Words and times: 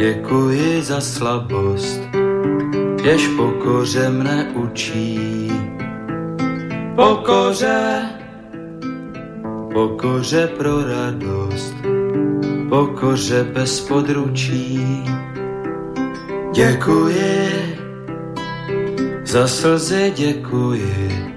děkuji 0.00 0.82
za 0.82 1.00
slabost, 1.00 2.00
jež 3.04 3.28
pokoře 3.36 4.08
mne 4.08 4.48
učí. 4.54 5.52
Pokoře, 6.96 8.02
pokoře 9.72 10.46
pro 10.46 10.84
radost, 10.84 11.74
pokoře 12.68 13.44
bez 13.52 13.80
područí. 13.80 15.04
Děkuji, 16.54 17.76
za 19.24 19.48
slzy 19.48 20.12
děkuji, 20.16 21.34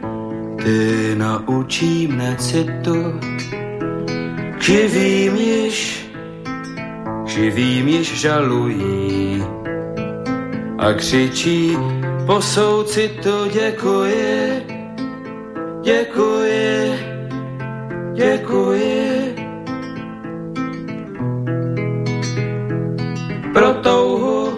ty 0.64 1.16
naučí 1.16 2.08
mne 2.08 2.36
citu, 2.40 3.20
živým 4.59 5.36
již, 5.36 6.03
živým 7.34 7.88
již 7.88 8.20
žalují 8.20 9.44
a 10.78 10.94
křičí 10.94 11.78
po 12.25 12.42
soucitu 12.42 13.50
děkuji, 13.53 14.64
děkuji, 15.81 16.94
děkuji. 18.14 19.36
Pro 23.53 23.73
touhu, 23.73 24.53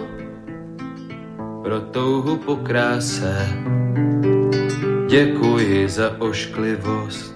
pro 1.62 1.80
touhu 1.80 2.36
po 2.36 2.56
kráse, 2.56 3.48
děkuji 5.08 5.88
za 5.88 6.20
ošklivost, 6.20 7.35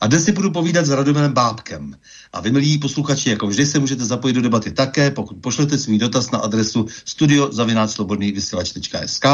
A 0.00 0.06
dnes 0.06 0.24
si 0.24 0.32
budu 0.32 0.50
povídat 0.50 0.86
s 0.86 0.90
Radomilem 0.90 1.32
Bábkem. 1.32 1.96
A 2.32 2.40
vy, 2.40 2.50
milí 2.50 2.78
posluchači, 2.78 3.30
jako 3.30 3.46
vždy 3.46 3.66
se 3.66 3.78
můžete 3.78 4.04
zapojit 4.04 4.32
do 4.32 4.42
debaty 4.42 4.72
také, 4.72 5.10
pokud 5.10 5.36
pošlete 5.40 5.78
svůj 5.78 5.98
dotaz 5.98 6.30
na 6.30 6.38
adresu 6.38 6.86
studiozavináčslobodnývysílač.sk 7.04 9.24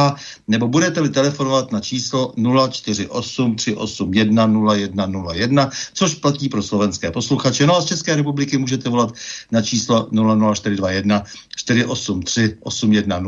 nebo 0.48 0.68
budete-li 0.68 1.08
telefonovat 1.08 1.72
na 1.72 1.80
číslo 1.80 2.34
048 2.70 3.56
381 3.56 4.46
0101, 4.46 5.70
což 5.92 6.14
platí 6.14 6.48
pro 6.48 6.62
slovenské 6.62 7.10
posluchače. 7.10 7.66
No 7.66 7.76
a 7.76 7.80
z 7.80 7.84
České 7.84 8.16
republiky 8.16 8.58
můžete 8.58 8.88
volat 8.88 9.14
na 9.50 9.62
číslo 9.62 10.08
00421 10.54 11.22
483 11.56 12.56
810 12.60 13.18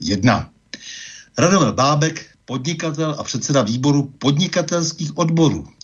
101. 0.00 0.50
Radomil 1.38 1.72
Bábek, 1.72 2.26
podnikatel 2.44 3.16
a 3.18 3.22
předseda 3.22 3.62
výboru 3.62 4.12
podnikatelských 4.18 5.18
odborů. 5.18 5.77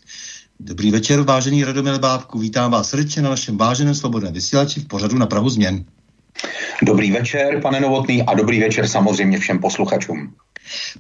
Dobrý 0.61 0.91
večer, 0.91 1.21
vážený 1.21 1.65
Radomil 1.65 1.99
Bábku. 1.99 2.39
Vítám 2.39 2.71
vás 2.71 2.91
srdečně 2.91 3.23
na 3.23 3.31
našem 3.31 3.57
váženém 3.57 3.95
svobodném 3.95 4.33
vysílači 4.33 4.81
v 4.81 4.89
pořadu 4.89 5.19
na 5.19 5.27
Prahu 5.27 5.49
změn. 5.49 5.85
Dobrý 6.83 7.11
večer, 7.11 7.61
pane 7.61 7.81
Novotný, 7.81 8.23
a 8.23 8.35
dobrý 8.35 8.61
večer 8.61 8.89
samozřejmě 8.89 9.39
všem 9.39 9.59
posluchačům. 9.59 10.35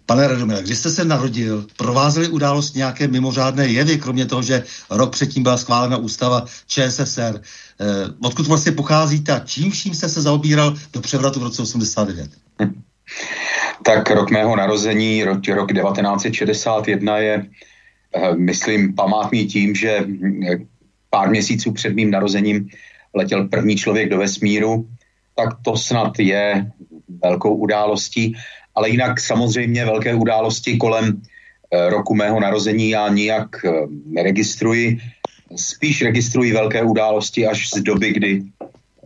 Pane 0.07 0.29
Radomile, 0.29 0.63
když 0.63 0.79
jste 0.79 0.91
se 0.91 1.05
narodil, 1.05 1.67
provázely 1.77 2.29
událost 2.29 2.75
nějaké 2.75 3.09
mimořádné 3.09 3.67
jevy, 3.67 3.99
kromě 3.99 4.27
toho, 4.27 4.43
že 4.43 4.63
rok 4.91 5.13
předtím 5.13 5.43
byla 5.43 5.57
schválena 5.57 5.97
ústava 5.97 6.45
ČSSR. 6.67 7.41
Eh, 7.81 7.85
odkud 8.23 8.47
vlastně 8.47 8.73
pocházíte 8.73 9.33
a 9.33 9.39
čím 9.39 9.71
vším 9.71 9.95
jste 9.95 10.09
se 10.09 10.23
zaobíral 10.23 10.75
do 10.93 11.01
převratu 11.01 11.41
v 11.41 11.43
roce 11.43 11.63
89? 11.63 12.31
Hm. 12.63 12.83
Tak 13.83 14.11
rok 14.11 14.31
mého 14.31 14.57
narození, 14.57 15.25
rok, 15.25 15.49
rok 15.49 15.73
1961 15.73 17.19
je 17.19 17.47
myslím, 18.37 18.95
památný 18.95 19.47
tím, 19.47 19.75
že 19.75 19.91
eh, 19.99 20.59
pár 21.11 21.31
měsíců 21.31 21.73
před 21.73 21.95
mým 21.95 22.11
narozením 22.11 22.69
letěl 23.15 23.49
první 23.49 23.77
člověk 23.77 24.11
do 24.11 24.19
vesmíru, 24.19 24.89
tak 25.35 25.49
to 25.63 25.77
snad 25.77 26.19
je 26.19 26.71
velkou 27.23 27.55
událostí, 27.55 28.35
ale 28.75 28.91
jinak 28.91 29.21
samozřejmě 29.21 29.85
velké 29.85 30.15
události 30.15 30.77
kolem 30.77 31.23
eh, 31.71 31.91
roku 31.91 32.15
mého 32.15 32.41
narození 32.41 32.91
já 32.91 33.09
nijak 33.09 33.49
neregistruji. 34.07 34.99
Spíš 35.57 36.03
registruji 36.03 36.53
velké 36.53 36.83
události 36.83 37.47
až 37.47 37.69
z 37.71 37.83
doby, 37.83 38.13
kdy, 38.13 38.43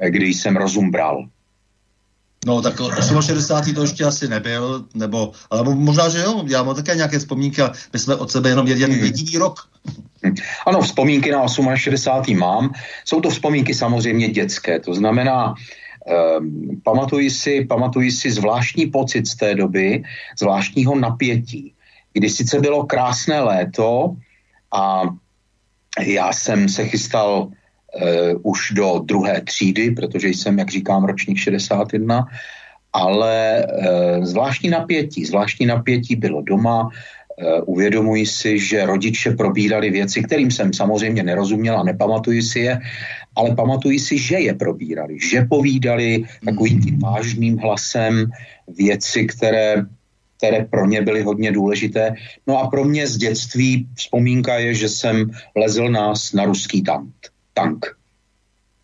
kdy 0.09 0.27
jsem 0.27 0.57
rozum 0.57 0.91
bral. 0.91 1.29
No 2.47 2.63
tak 2.63 2.75
68. 3.21 3.75
to 3.75 3.83
ještě 3.83 4.05
asi 4.05 4.29
nebyl, 4.29 4.85
nebo, 4.95 5.33
ale 5.51 5.75
možná, 5.75 6.09
že 6.09 6.19
jo, 6.19 6.45
já 6.47 6.63
mám 6.63 6.77
také 6.77 6.95
nějaké 6.95 7.19
vzpomínky 7.19 7.63
a 7.63 7.73
my 7.93 7.99
jsme 7.99 8.15
od 8.15 8.31
sebe 8.31 8.49
jenom 8.49 8.67
jeden 8.67 8.93
hmm. 8.93 9.05
jediný 9.05 9.39
rok. 9.39 9.69
Ano, 10.67 10.83
vzpomínky 10.83 11.33
na 11.33 11.47
68. 11.75 12.39
mám. 12.39 12.73
Jsou 13.05 13.21
to 13.21 13.31
vzpomínky 13.31 13.75
samozřejmě 13.75 14.29
dětské, 14.29 14.81
to 14.81 14.95
znamená, 14.95 15.55
um, 16.39 16.81
pamatuji, 16.85 17.31
si, 17.31 17.65
pamatuji 17.65 18.11
si 18.11 18.31
zvláštní 18.31 18.87
pocit 18.87 19.27
z 19.27 19.35
té 19.37 19.55
doby, 19.55 20.03
zvláštního 20.39 20.99
napětí, 20.99 21.75
kdy 22.13 22.31
sice 22.31 22.61
bylo 22.61 22.87
krásné 22.87 23.41
léto 23.41 24.17
a 24.73 25.03
já 26.01 26.33
jsem 26.33 26.69
se 26.69 26.85
chystal 26.85 27.49
už 28.43 28.73
do 28.77 29.01
druhé 29.05 29.41
třídy, 29.41 29.91
protože 29.91 30.29
jsem, 30.29 30.59
jak 30.59 30.71
říkám, 30.71 31.05
ročník 31.05 31.39
61, 31.39 32.27
ale 32.93 33.67
uh, 33.67 34.25
zvláštní 34.25 34.71
napětí, 34.71 35.25
zvláštní 35.25 35.67
napětí 35.67 36.17
bylo 36.17 36.43
doma, 36.43 36.83
uh, 36.83 36.91
uvědomuji 37.67 38.27
si, 38.27 38.59
že 38.59 38.87
rodiče 38.87 39.31
probírali 39.31 39.91
věci, 39.91 40.23
kterým 40.23 40.51
jsem 40.51 40.73
samozřejmě 40.73 41.23
nerozuměl 41.23 41.79
a 41.79 41.83
nepamatuji 41.83 42.43
si 42.43 42.59
je, 42.61 42.81
ale 43.37 43.55
pamatuji 43.55 43.99
si, 43.99 44.19
že 44.19 44.37
je 44.39 44.55
probírali, 44.55 45.19
že 45.21 45.47
povídali 45.51 46.25
takovým 46.45 46.81
tím 46.81 46.99
vážným 46.99 47.59
hlasem 47.59 48.31
věci, 48.69 49.27
které 49.27 49.85
které 50.39 50.65
pro 50.71 50.87
ně 50.87 51.03
byly 51.03 51.23
hodně 51.23 51.53
důležité. 51.53 52.15
No 52.47 52.59
a 52.59 52.71
pro 52.71 52.85
mě 52.85 53.07
z 53.07 53.17
dětství 53.17 53.89
vzpomínka 53.95 54.59
je, 54.59 54.75
že 54.75 54.89
jsem 54.89 55.31
lezl 55.57 55.89
nás 55.89 56.33
na 56.33 56.45
ruský 56.45 56.83
tank 56.83 57.11
tank. 57.59 57.99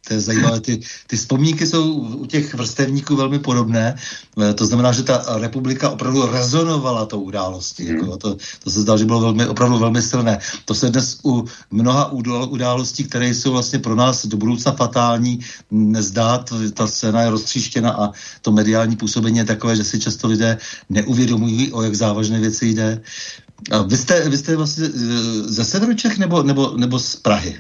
To 0.09 0.15
je 0.15 0.21
zajímavé. 0.21 0.61
Ty, 0.61 0.81
ty 1.07 1.17
vzpomínky 1.17 1.67
jsou 1.67 1.93
u 1.95 2.27
těch 2.27 2.55
vrstevníků 2.55 3.17
velmi 3.17 3.39
podobné. 3.39 3.97
Eh, 4.43 4.55
to 4.55 4.67
znamená, 4.67 4.93
že 4.93 5.03
ta 5.03 5.25
republika 5.41 5.91
opravdu 5.91 6.27
rezonovala 6.27 7.07
tou 7.07 7.21
událostí. 7.21 7.89
Hmm. 7.89 7.97
Jako, 7.97 8.17
to, 8.17 8.37
to 8.65 8.71
se 8.71 8.81
zdá, 8.81 8.97
že 8.97 9.05
bylo 9.05 9.21
velmi, 9.21 9.47
opravdu 9.47 9.79
velmi 9.79 10.03
silné. 10.03 10.39
To 10.65 10.75
se 10.75 10.91
dnes 10.91 11.19
u 11.25 11.45
mnoha 11.71 12.13
událostí, 12.53 13.05
které 13.05 13.29
jsou 13.29 13.53
vlastně 13.53 13.79
pro 13.79 13.95
nás 13.95 14.27
do 14.27 14.37
budoucna 14.37 14.73
fatální, 14.73 15.41
nezdá. 15.71 16.45
Ta 16.75 16.87
scéna 16.87 17.23
je 17.23 17.31
roztříštěna 17.31 17.91
a 17.91 18.13
to 18.43 18.53
mediální 18.53 18.97
působení 18.97 19.39
je 19.39 19.45
takové, 19.45 19.77
že 19.77 19.85
si 19.85 20.01
často 20.01 20.29
lidé 20.29 20.59
neuvědomují, 20.89 21.73
o 21.73 21.83
jak 21.83 21.95
závažné 21.95 22.41
věci 22.41 22.67
jde. 22.67 23.01
A 23.71 23.83
vy 23.83 23.97
jste, 23.97 24.29
vy 24.29 24.39
jste 24.39 24.57
vlastně 24.57 24.85
eh, 24.85 24.91
ze 25.49 25.65
severu 25.65 25.95
Čech 25.95 26.19
nebo, 26.19 26.43
nebo, 26.43 26.77
nebo 26.77 26.99
z 26.99 27.17
Prahy? 27.17 27.57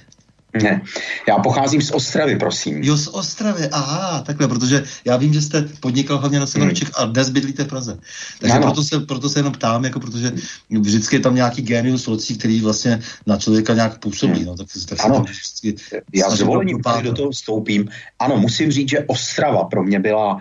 Ne, 0.62 0.80
já 1.28 1.38
pocházím 1.38 1.82
z 1.82 1.90
Ostravy, 1.90 2.36
prosím. 2.36 2.82
Jo, 2.82 2.96
z 2.96 3.08
Ostravy, 3.08 3.68
aha, 3.72 4.22
takhle, 4.26 4.48
protože 4.48 4.84
já 5.04 5.16
vím, 5.16 5.34
že 5.34 5.42
jste 5.42 5.62
podnikal 5.80 6.18
hlavně 6.18 6.40
na 6.40 6.46
severu 6.46 6.70
hmm. 6.70 6.90
a 6.96 7.04
dnes 7.04 7.30
bydlíte 7.30 7.64
v 7.64 7.68
Praze. 7.68 7.98
Takže 8.40 8.58
proto 8.58 8.82
se, 8.82 9.00
proto 9.00 9.28
se 9.28 9.38
jenom 9.38 9.52
ptám, 9.52 9.84
jako 9.84 10.00
protože 10.00 10.32
vždycky 10.70 11.16
je 11.16 11.20
tam 11.20 11.34
nějaký 11.34 11.62
genius 11.62 12.06
locí, 12.06 12.38
který 12.38 12.60
vlastně 12.60 13.00
na 13.26 13.36
člověka 13.36 13.74
nějak 13.74 13.98
působí. 13.98 14.38
Hmm. 14.38 14.46
No, 14.46 14.56
tak, 14.56 14.66
tak 14.88 15.04
ano, 15.04 15.24
vždycky 15.28 15.74
já 16.14 16.30
s 16.30 16.38
dovolením 16.38 16.78
do 17.02 17.12
toho 17.12 17.30
vstoupím. 17.30 17.88
Ano, 18.18 18.36
musím 18.36 18.72
říct, 18.72 18.88
že 18.88 19.04
Ostrava 19.06 19.64
pro 19.64 19.82
mě 19.82 20.00
byla 20.00 20.38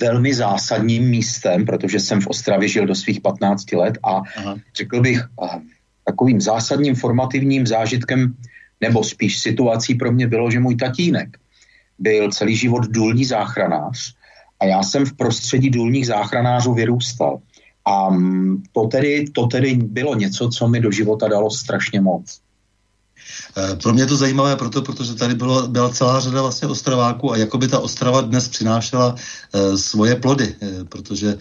velmi 0.00 0.34
zásadním 0.34 1.10
místem, 1.10 1.64
protože 1.66 2.00
jsem 2.00 2.20
v 2.20 2.26
Ostravě 2.26 2.68
žil 2.68 2.86
do 2.86 2.94
svých 2.94 3.20
15 3.20 3.72
let 3.72 3.98
a 4.02 4.22
Aha. 4.36 4.56
řekl 4.76 5.00
bych 5.00 5.20
takovým 6.04 6.40
zásadním 6.40 6.94
formativním 6.94 7.66
zážitkem 7.66 8.34
nebo 8.82 9.04
spíš 9.04 9.38
situací 9.38 9.94
pro 9.94 10.12
mě 10.12 10.26
bylo, 10.26 10.50
že 10.50 10.60
můj 10.60 10.76
tatínek 10.76 11.38
byl 11.98 12.30
celý 12.30 12.56
život 12.56 12.84
důlní 12.90 13.24
záchranář 13.24 14.14
a 14.60 14.64
já 14.64 14.82
jsem 14.82 15.06
v 15.06 15.12
prostředí 15.12 15.70
důlních 15.70 16.06
záchranářů 16.06 16.74
vyrůstal. 16.74 17.38
A 17.84 18.10
mm, 18.10 18.62
to 18.72 18.86
tedy, 18.86 19.24
to 19.34 19.46
tedy 19.46 19.74
bylo 19.74 20.14
něco, 20.14 20.48
co 20.48 20.68
mi 20.68 20.80
do 20.80 20.90
života 20.90 21.28
dalo 21.28 21.50
strašně 21.50 22.00
moc. 22.00 22.40
Eh, 23.56 23.76
pro 23.76 23.92
mě 23.92 24.02
je 24.02 24.06
to 24.06 24.16
zajímavé 24.16 24.56
proto, 24.56 24.82
protože 24.82 25.14
tady 25.14 25.34
bylo, 25.34 25.68
byla 25.68 25.88
celá 25.88 26.20
řada 26.20 26.42
vlastně 26.42 26.68
Ostraváků 26.68 27.32
a 27.32 27.36
jako 27.36 27.58
by 27.58 27.68
ta 27.68 27.78
Ostrava 27.78 28.20
dnes 28.20 28.48
přinášela 28.48 29.14
uh, 29.14 29.76
svoje 29.76 30.16
plody, 30.16 30.54
uh, 30.60 30.84
protože 30.88 31.38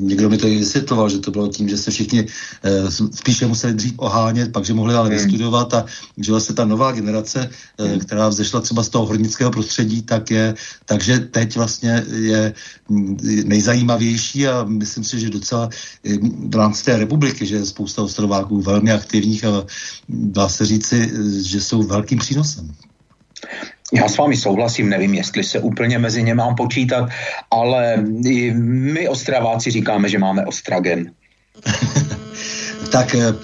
někdo 0.00 0.30
mi 0.30 0.38
to 0.38 0.46
i 0.46 0.58
vysvětloval, 0.58 1.08
že 1.08 1.18
to 1.18 1.30
bylo 1.30 1.48
tím, 1.48 1.68
že 1.68 1.76
se 1.76 1.90
všichni 1.90 2.22
uh, 2.22 3.08
spíše 3.14 3.46
museli 3.46 3.74
dřív 3.74 3.94
ohánět, 3.96 4.52
pak 4.52 4.64
že 4.64 4.74
mohli 4.74 4.94
ale 4.94 5.08
hmm. 5.08 5.18
vystudovat 5.18 5.74
a 5.74 5.84
že 6.16 6.32
vlastně 6.32 6.54
ta 6.54 6.64
nová 6.64 6.92
generace, 6.92 7.50
hmm. 7.78 7.98
která 7.98 8.28
vzešla 8.28 8.60
třeba 8.60 8.82
z 8.82 8.88
toho 8.88 9.06
hornického 9.06 9.50
prostředí, 9.50 10.02
tak 10.02 10.30
je, 10.30 10.54
takže 10.84 11.18
teď 11.18 11.56
vlastně 11.56 12.04
je 12.12 12.54
mm, 12.88 13.16
nejzajímavější 13.44 14.48
a 14.48 14.64
myslím 14.64 15.04
si, 15.04 15.20
že 15.20 15.30
docela 15.30 15.68
v 16.48 16.56
rámci 16.56 16.84
té 16.84 16.96
republiky, 16.96 17.46
že 17.46 17.56
je 17.56 17.66
spousta 17.66 18.02
Ostrováků 18.02 18.60
velmi 18.60 18.92
aktivních 18.92 19.44
a 19.44 19.66
dá 20.08 20.48
se 20.48 20.66
říci, 20.66 20.97
že 21.42 21.60
jsou 21.60 21.82
velkým 21.82 22.18
přínosem. 22.18 22.74
Já 23.92 24.08
s 24.08 24.16
vámi 24.16 24.36
souhlasím, 24.36 24.88
nevím, 24.88 25.14
jestli 25.14 25.44
se 25.44 25.60
úplně 25.60 25.98
mezi 25.98 26.22
ně 26.22 26.34
mám 26.34 26.54
počítat, 26.54 27.08
ale 27.50 27.96
my 28.56 29.08
Ostraváci 29.08 29.70
říkáme, 29.70 30.08
že 30.08 30.18
máme 30.18 30.46
Ostragen. 30.46 31.10
tak 32.92 33.14
eh, 33.14 33.34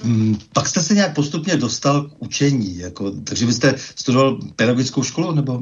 pak 0.52 0.68
jste 0.68 0.82
se 0.82 0.94
nějak 0.94 1.14
postupně 1.14 1.56
dostal 1.56 2.02
k 2.02 2.12
učení, 2.18 2.78
jako, 2.78 3.10
takže 3.10 3.46
byste 3.46 3.74
studoval 3.76 4.38
pedagogickou 4.56 5.02
školu? 5.02 5.32
nebo? 5.32 5.60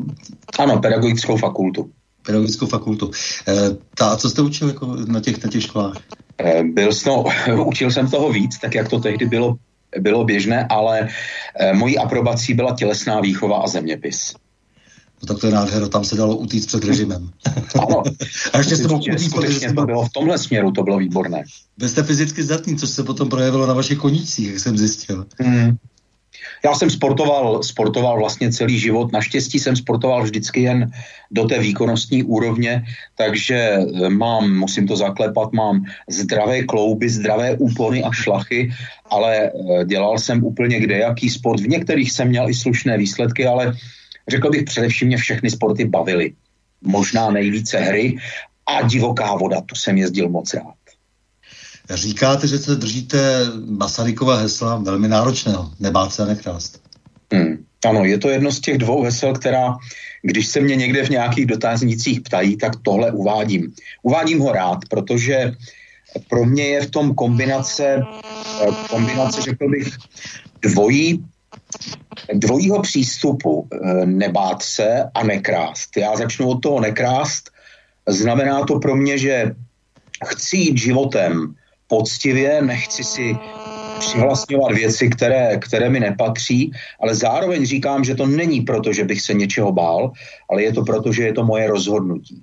Ano, 0.59 0.79
pedagogickou 0.79 1.37
fakultu. 1.37 1.91
Pedagogickou 2.27 2.67
fakultu. 2.67 3.11
E, 3.49 3.55
ta, 3.95 4.07
a 4.09 4.17
co 4.17 4.31
jste 4.31 4.43
učil 4.43 4.69
jako 4.69 4.97
na, 5.07 5.21
těch, 5.21 5.45
na 5.45 5.51
těch 5.51 5.63
školách? 5.63 5.97
E, 6.39 6.63
byl 6.63 6.91
no, 7.07 7.25
učil 7.65 7.91
jsem 7.91 8.11
toho 8.11 8.33
víc, 8.33 8.59
tak 8.59 8.75
jak 8.75 8.89
to 8.89 8.99
tehdy 8.99 9.27
bylo 9.27 9.57
bylo 10.01 10.25
běžné, 10.25 10.67
ale 10.71 11.09
e, 11.59 11.73
mojí 11.73 11.99
aprobací 11.99 12.55
byla 12.55 12.75
tělesná 12.75 13.21
výchova 13.21 13.57
a 13.59 13.67
zeměpis. 13.67 14.35
No 15.23 15.27
tak 15.27 15.41
to 15.41 15.47
je 15.47 15.53
nádhera, 15.53 15.89
tam 15.89 16.05
se 16.05 16.17
dalo 16.17 16.37
utíct 16.37 16.67
před 16.67 16.85
režimem. 16.85 17.31
Ano. 17.83 18.03
a 18.53 18.59
ještě 18.59 18.77
jste 18.77 18.89
mohl 18.89 19.03
utíct, 19.13 19.35
protože 19.35 19.73
to 19.73 19.85
bylo 19.85 20.05
v 20.05 20.13
tomhle 20.13 20.39
směru, 20.39 20.71
to 20.71 20.83
bylo 20.83 20.99
výborné. 20.99 21.45
Vy 21.79 21.89
jste 21.89 22.03
fyzicky 22.03 22.43
zdatný, 22.43 22.77
což 22.77 22.91
se 22.91 23.03
potom 23.03 23.29
projevilo 23.29 23.67
na 23.67 23.75
vašich 23.75 23.99
konících, 23.99 24.49
jak 24.49 24.59
jsem 24.59 24.79
zjistil. 24.79 25.27
Hmm. 25.39 25.77
Já 26.65 26.75
jsem 26.75 26.91
sportoval, 26.91 27.63
sportoval 27.63 28.19
vlastně 28.19 28.53
celý 28.53 28.79
život. 28.79 29.13
Naštěstí 29.13 29.59
jsem 29.59 29.77
sportoval 29.77 30.23
vždycky 30.23 30.63
jen 30.63 30.91
do 31.31 31.45
té 31.45 31.59
výkonnostní 31.59 32.23
úrovně, 32.23 32.85
takže 33.17 33.57
eh, 33.57 34.09
mám, 34.09 34.59
musím 34.59 34.87
to 34.87 34.97
zaklepat, 34.97 35.53
mám 35.53 35.85
zdravé 36.11 36.63
klouby, 36.63 37.09
zdravé 37.09 37.57
úpony 37.57 38.03
a 38.03 38.13
šlachy, 38.13 38.71
ale 39.11 39.51
eh, 39.51 39.85
dělal 39.85 40.19
jsem 40.19 40.45
úplně 40.45 40.81
kde 40.81 40.99
jaký 40.99 41.31
sport. 41.31 41.61
V 41.61 41.69
některých 41.69 42.13
jsem 42.13 42.29
měl 42.29 42.51
i 42.51 42.55
slušné 42.55 42.99
výsledky, 42.99 43.47
ale 43.47 43.75
řekl 44.29 44.51
bych 44.51 44.65
především 44.65 45.09
mě 45.09 45.17
všechny 45.17 45.51
sporty 45.51 45.85
bavily. 45.85 46.33
Možná 46.83 47.31
nejvíce 47.31 47.79
hry 47.79 48.17
a 48.67 48.83
divoká 48.83 49.37
voda, 49.37 49.61
tu 49.61 49.75
jsem 49.75 49.99
jezdil 49.99 50.29
moc 50.29 50.55
rád. 50.55 50.82
Říkáte, 51.91 52.47
že 52.47 52.59
se 52.59 52.75
držíte 52.75 53.47
Masarykova 53.67 54.37
hesla 54.37 54.77
velmi 54.77 55.09
náročného, 55.09 55.71
nebát 55.81 56.13
se 56.13 56.23
a 56.23 56.27
nekrást. 56.27 56.83
Hmm. 57.33 57.65
Ano, 57.85 58.05
je 58.05 58.19
to 58.19 58.29
jedno 58.29 58.53
z 58.53 58.61
těch 58.61 58.79
dvou 58.79 59.03
hesel, 59.03 59.35
která, 59.35 59.77
když 60.23 60.47
se 60.47 60.61
mě 60.61 60.77
někde 60.77 61.05
v 61.05 61.11
nějakých 61.11 61.47
dotaznicích 61.47 62.21
ptají, 62.21 62.57
tak 62.57 62.73
tohle 62.83 63.11
uvádím. 63.11 63.73
Uvádím 64.03 64.41
ho 64.41 64.53
rád, 64.53 64.79
protože 64.91 65.53
pro 66.29 66.45
mě 66.45 66.65
je 66.65 66.81
v 66.81 66.91
tom 66.91 67.15
kombinace, 67.15 68.03
kombinace 68.91 69.43
řekl 69.43 69.69
bych, 69.69 69.89
dvojí, 70.63 71.25
dvojího 72.35 72.83
přístupu 72.83 73.69
eh, 73.73 74.07
nebát 74.07 74.63
se 74.63 75.05
a 75.15 75.25
nekrást. 75.25 75.97
Já 75.97 76.17
začnu 76.17 76.49
od 76.49 76.63
toho 76.63 76.81
nekrást. 76.81 77.51
Znamená 78.09 78.65
to 78.65 78.79
pro 78.79 78.97
mě, 78.97 79.19
že 79.19 79.55
chci 80.27 80.57
jít 80.57 80.79
životem 80.79 81.55
poctivě, 81.93 82.63
nechci 82.63 83.05
si 83.05 83.37
přihlasňovat 83.99 84.73
věci, 84.73 85.09
které, 85.09 85.61
které 85.61 85.91
mi 85.91 86.01
nepatří, 86.01 86.73
ale 87.01 87.15
zároveň 87.15 87.67
říkám, 87.67 88.05
že 88.05 88.15
to 88.15 88.27
není 88.27 88.61
proto, 88.65 88.93
že 88.93 89.05
bych 89.05 89.21
se 89.21 89.35
něčeho 89.35 89.73
bál, 89.73 90.17
ale 90.51 90.63
je 90.63 90.73
to 90.73 90.83
proto, 90.83 91.13
že 91.13 91.23
je 91.23 91.33
to 91.37 91.45
moje 91.45 91.69
rozhodnutí. 91.69 92.41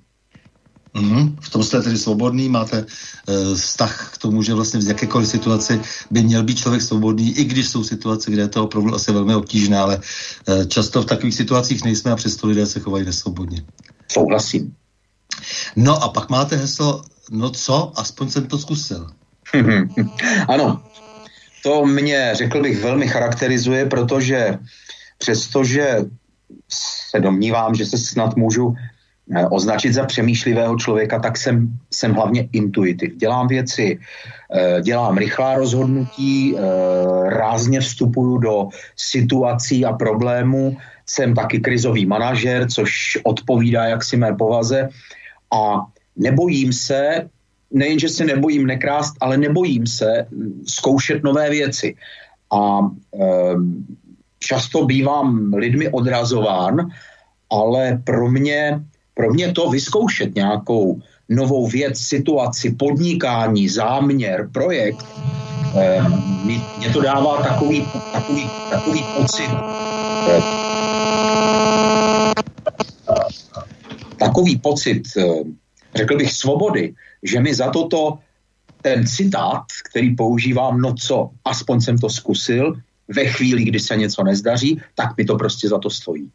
Mm-hmm. 0.94 1.34
V 1.40 1.48
tom 1.50 1.62
jste 1.62 1.82
tedy 1.82 1.98
svobodný, 1.98 2.48
máte 2.48 2.86
uh, 2.86 3.54
vztah 3.54 4.14
k 4.14 4.18
tomu, 4.18 4.42
že 4.42 4.54
vlastně 4.54 4.80
v 4.80 4.88
jakékoliv 4.88 5.28
situaci 5.28 5.80
by 6.10 6.22
měl 6.22 6.42
být 6.42 6.58
člověk 6.58 6.82
svobodný, 6.82 7.38
i 7.38 7.44
když 7.44 7.68
jsou 7.68 7.84
situace, 7.84 8.30
kde 8.30 8.42
je 8.42 8.48
to 8.48 8.64
opravdu 8.64 8.94
asi 8.94 9.12
velmi 9.12 9.34
obtížné, 9.34 9.78
ale 9.78 9.98
uh, 9.98 10.64
často 10.66 11.02
v 11.02 11.10
takových 11.10 11.34
situacích 11.34 11.84
nejsme 11.84 12.10
a 12.10 12.16
přesto 12.16 12.46
lidé 12.46 12.66
se 12.66 12.80
chovají 12.80 13.04
nesvobodně. 13.04 13.62
Souhlasím. 14.10 14.74
No 15.76 16.02
a 16.02 16.08
pak 16.08 16.30
máte 16.30 16.56
heslo, 16.56 17.02
no 17.30 17.50
co, 17.50 17.92
aspoň 17.94 18.30
jsem 18.30 18.46
to 18.46 18.58
zkusil. 18.58 19.19
Ano, 20.48 20.82
to 21.62 21.86
mě, 21.86 22.30
řekl 22.34 22.62
bych, 22.62 22.80
velmi 22.80 23.08
charakterizuje, 23.08 23.86
protože 23.86 24.58
přestože 25.18 25.96
se 26.68 27.20
domnívám, 27.20 27.74
že 27.74 27.86
se 27.86 27.98
snad 27.98 28.36
můžu 28.36 28.74
eh, 29.36 29.46
označit 29.46 29.92
za 29.92 30.04
přemýšlivého 30.04 30.76
člověka, 30.76 31.18
tak 31.18 31.38
jsem, 31.38 31.68
jsem 31.90 32.12
hlavně 32.14 32.48
intuitiv. 32.52 33.16
Dělám 33.16 33.48
věci, 33.48 33.98
eh, 34.54 34.82
dělám 34.82 35.18
rychlá 35.18 35.54
rozhodnutí, 35.54 36.54
eh, 36.56 36.60
rázně 37.30 37.80
vstupuju 37.80 38.38
do 38.38 38.68
situací 38.96 39.84
a 39.84 39.92
problémů, 39.92 40.76
jsem 41.06 41.34
taky 41.34 41.60
krizový 41.60 42.06
manažer, 42.06 42.70
což 42.70 43.18
odpovídá 43.22 43.84
jaksi 43.84 44.16
mé 44.16 44.34
povaze 44.34 44.88
a 45.50 45.86
nebojím 46.16 46.72
se 46.72 47.28
nejenže 47.70 48.08
se 48.08 48.24
nebojím 48.24 48.66
nekrást, 48.66 49.14
ale 49.20 49.36
nebojím 49.36 49.86
se 49.86 50.26
zkoušet 50.66 51.22
nové 51.22 51.50
věci. 51.50 51.94
A 52.52 52.80
e, 52.82 53.26
často 54.38 54.86
bývám 54.86 55.54
lidmi 55.54 55.88
odrazován, 55.88 56.90
ale 57.50 58.02
pro 58.04 58.30
mě, 58.30 58.82
pro 59.14 59.30
mě 59.30 59.52
to 59.52 59.70
vyzkoušet 59.70 60.34
nějakou 60.34 61.00
novou 61.28 61.66
věc, 61.66 61.98
situaci, 61.98 62.70
podnikání, 62.70 63.68
záměr, 63.68 64.48
projekt, 64.52 65.06
e, 65.78 66.02
mě 66.78 66.90
to 66.92 67.00
dává 67.00 67.42
takový, 67.42 67.86
takový, 68.12 68.50
takový 68.70 69.04
pocit, 69.16 69.50
e, 70.28 70.40
takový 74.18 74.58
pocit, 74.58 75.02
řekl 75.94 76.16
bych, 76.16 76.32
svobody, 76.32 76.94
že 77.22 77.40
mi 77.40 77.54
za 77.54 77.70
toto 77.70 78.18
ten 78.82 79.06
citát, 79.06 79.64
který 79.90 80.16
používám, 80.16 80.80
no 80.80 80.94
co, 80.94 81.30
aspoň 81.44 81.80
jsem 81.80 81.98
to 81.98 82.10
zkusil, 82.10 82.74
ve 83.08 83.24
chvíli, 83.24 83.64
kdy 83.64 83.80
se 83.80 83.96
něco 83.96 84.22
nezdaří, 84.22 84.80
tak 84.94 85.16
mi 85.16 85.24
to 85.24 85.36
prostě 85.36 85.68
za 85.68 85.78
to 85.78 85.90
stojí. 85.90 86.30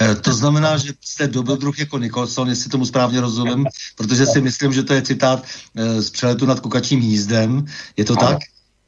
Eh, 0.00 0.14
to 0.14 0.32
znamená, 0.32 0.76
že 0.76 0.92
jste 1.00 1.28
dobrodruh 1.28 1.78
jako 1.78 1.98
Nicholson, 1.98 2.48
jestli 2.48 2.70
tomu 2.70 2.86
správně 2.86 3.20
rozumím, 3.20 3.66
protože 3.96 4.26
si 4.26 4.40
myslím, 4.40 4.72
že 4.72 4.82
to 4.82 4.94
je 4.94 5.02
citát 5.02 5.44
eh, 5.76 6.02
z 6.02 6.10
přeletu 6.10 6.46
nad 6.46 6.60
kukačím 6.60 7.00
jízdem. 7.00 7.66
Je 7.96 8.04
to 8.04 8.14
ano. 8.18 8.28
tak? 8.28 8.38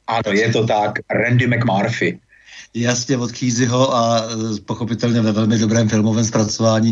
Ano, 0.07 0.31
je 0.31 0.51
to 0.51 0.65
tak. 0.67 0.99
Randy 1.09 1.47
McMurphy. 1.47 2.19
Jasně, 2.75 3.17
od 3.17 3.31
Kýzyho 3.31 3.95
a 3.95 4.19
e, 4.19 4.61
pochopitelně 4.61 5.21
ve 5.21 5.31
velmi 5.31 5.57
dobrém 5.57 5.89
filmovém 5.89 6.25
zpracování 6.25 6.91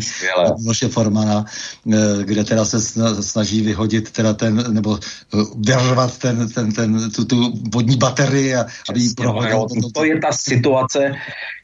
Miloše 0.59 0.87
Formana, 0.87 1.45
e, 1.93 2.23
kde 2.23 2.43
teda 2.43 2.65
se 2.65 2.81
snaží 3.23 3.61
vyhodit 3.61 4.11
teda 4.11 4.33
ten, 4.33 4.73
nebo 4.73 4.97
e, 4.97 5.37
vyrvat 5.57 6.17
ten, 6.17 6.49
ten, 6.49 6.71
ten, 6.71 7.11
tu, 7.11 7.25
tu 7.25 7.53
vodní 7.73 7.97
baterii 7.97 8.55
a 8.55 8.65
aby 8.89 8.99
ji 8.99 9.13
prohodil. 9.13 9.57
No, 9.57 9.67
to, 9.81 9.89
to 9.93 10.03
je 10.03 10.19
ta 10.19 10.31
situace, 10.31 11.11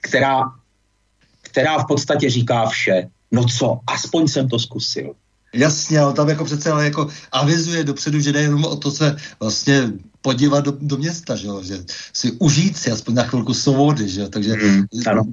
která, 0.01 0.41
která 1.41 1.77
v 1.77 1.85
podstatě 1.87 2.29
říká 2.29 2.65
vše. 2.65 3.07
No 3.31 3.45
co, 3.45 3.79
aspoň 3.87 4.27
jsem 4.27 4.49
to 4.49 4.59
zkusil. 4.59 5.13
Jasně, 5.53 5.99
ale 5.99 6.13
tam 6.13 6.29
jako 6.29 6.45
přece 6.45 6.71
ale 6.71 6.83
jako 6.83 7.07
avizuje 7.31 7.83
dopředu, 7.83 8.19
že 8.19 8.31
jde 8.31 8.41
jenom 8.41 8.65
o 8.65 8.75
to 8.75 8.91
se 8.91 9.17
vlastně 9.39 9.91
podívat 10.27 10.59
do, 10.59 10.75
do 10.81 10.97
města, 10.97 11.35
že, 11.39 11.47
jo? 11.47 11.63
že 11.63 11.79
si 12.13 12.31
užít 12.43 12.77
si 12.77 12.91
aspoň 12.91 13.13
na 13.15 13.23
chvilku 13.23 13.53
svobody, 13.55 14.09
že 14.09 14.21
jo? 14.21 14.27
takže 14.27 14.53
mm, 14.59 14.83
ano. 15.07 15.23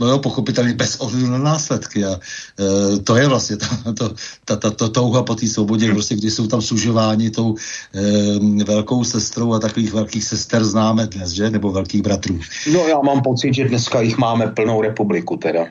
Jo, 0.00 0.18
pochopitelně 0.18 0.74
bez 0.74 0.96
ohledu 0.96 1.26
na 1.30 1.38
následky 1.38 2.04
a 2.04 2.18
e, 2.18 2.98
to 2.98 3.16
je 3.16 3.28
vlastně 3.28 3.56
ta, 3.56 3.92
to, 3.94 4.14
ta, 4.44 4.56
ta, 4.56 4.70
ta 4.70 4.88
touha 4.88 5.22
po 5.22 5.34
té 5.34 5.46
svobodě, 5.46 5.86
mm. 5.86 5.94
prostě, 5.94 6.14
když 6.14 6.34
jsou 6.34 6.46
tam 6.46 6.62
sužováni 6.62 7.30
tou 7.30 7.54
e, 7.54 8.64
velkou 8.64 9.04
sestrou 9.04 9.52
a 9.52 9.58
takových 9.58 9.92
velkých 9.92 10.24
sester 10.24 10.64
známe 10.64 11.06
dnes, 11.06 11.30
že? 11.30 11.50
Nebo 11.50 11.70
velkých 11.70 12.02
bratrů. 12.02 12.40
No 12.72 12.88
já 12.88 12.98
mám 12.98 13.22
pocit, 13.22 13.54
že 13.54 13.68
dneska 13.68 14.00
jich 14.00 14.18
máme 14.18 14.46
plnou 14.46 14.82
republiku 14.82 15.36
teda. 15.36 15.70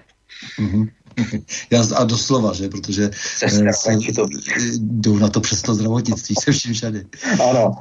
Mm-hmm. 0.60 0.88
Já, 1.72 1.84
a 1.96 2.03
doslova, 2.03 2.53
že? 2.53 2.69
Protože 2.69 3.12
Sestra, 3.13 3.74
se, 3.74 3.91
to 4.15 4.25
jdou 4.79 5.17
na 5.17 5.29
to 5.29 5.41
přes 5.41 5.62
to 5.62 5.75
zdravotnictví 5.75 6.36
se 6.43 6.51
vším 6.51 6.74
všady. 6.74 7.05
Ano. 7.50 7.75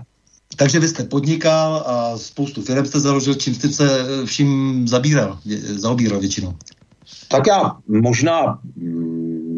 Takže 0.56 0.80
vy 0.80 0.88
jste 0.88 1.04
podnikal 1.04 1.84
a 1.86 2.18
spoustu 2.18 2.62
firm 2.62 2.86
jste 2.86 3.00
založil, 3.00 3.34
čím 3.34 3.54
jste 3.54 3.68
se 3.68 4.06
vším 4.24 4.88
zabíral, 4.88 5.38
zaobíral 5.76 6.20
většinou? 6.20 6.54
Tak 7.28 7.46
já 7.46 7.76
možná, 7.88 8.58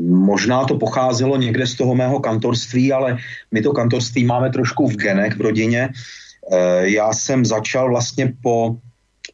možná 0.09 0.65
to 0.65 0.79
pocházelo 0.79 1.37
někde 1.37 1.67
z 1.67 1.75
toho 1.75 1.95
mého 1.95 2.21
kantorství, 2.21 2.93
ale 2.93 3.19
my 3.51 3.63
to 3.63 3.73
kantorství 3.73 4.25
máme 4.25 4.51
trošku 4.51 4.89
v 4.89 4.97
genech 4.97 5.37
v 5.37 5.41
rodině. 5.41 5.89
Eh, 6.53 6.91
já 6.91 7.13
jsem 7.13 7.45
začal 7.45 7.91
vlastně 7.91 8.33
po 8.43 8.77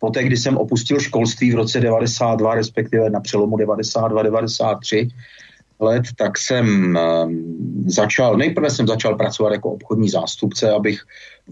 poté, 0.01 0.25
kdy 0.25 0.37
jsem 0.37 0.57
opustil 0.57 1.01
školství 1.01 1.53
v 1.53 1.55
roce 1.55 1.81
92, 1.81 2.55
respektive 2.55 3.11
na 3.11 3.21
přelomu 3.21 3.57
92-93 3.57 5.09
let, 5.81 6.05
tak 6.17 6.39
jsem 6.39 6.97
um, 6.97 7.85
začal, 7.87 8.37
nejprve 8.37 8.71
jsem 8.71 8.87
začal 8.87 9.15
pracovat 9.15 9.53
jako 9.53 9.71
obchodní 9.71 10.09
zástupce, 10.09 10.71
abych 10.71 11.01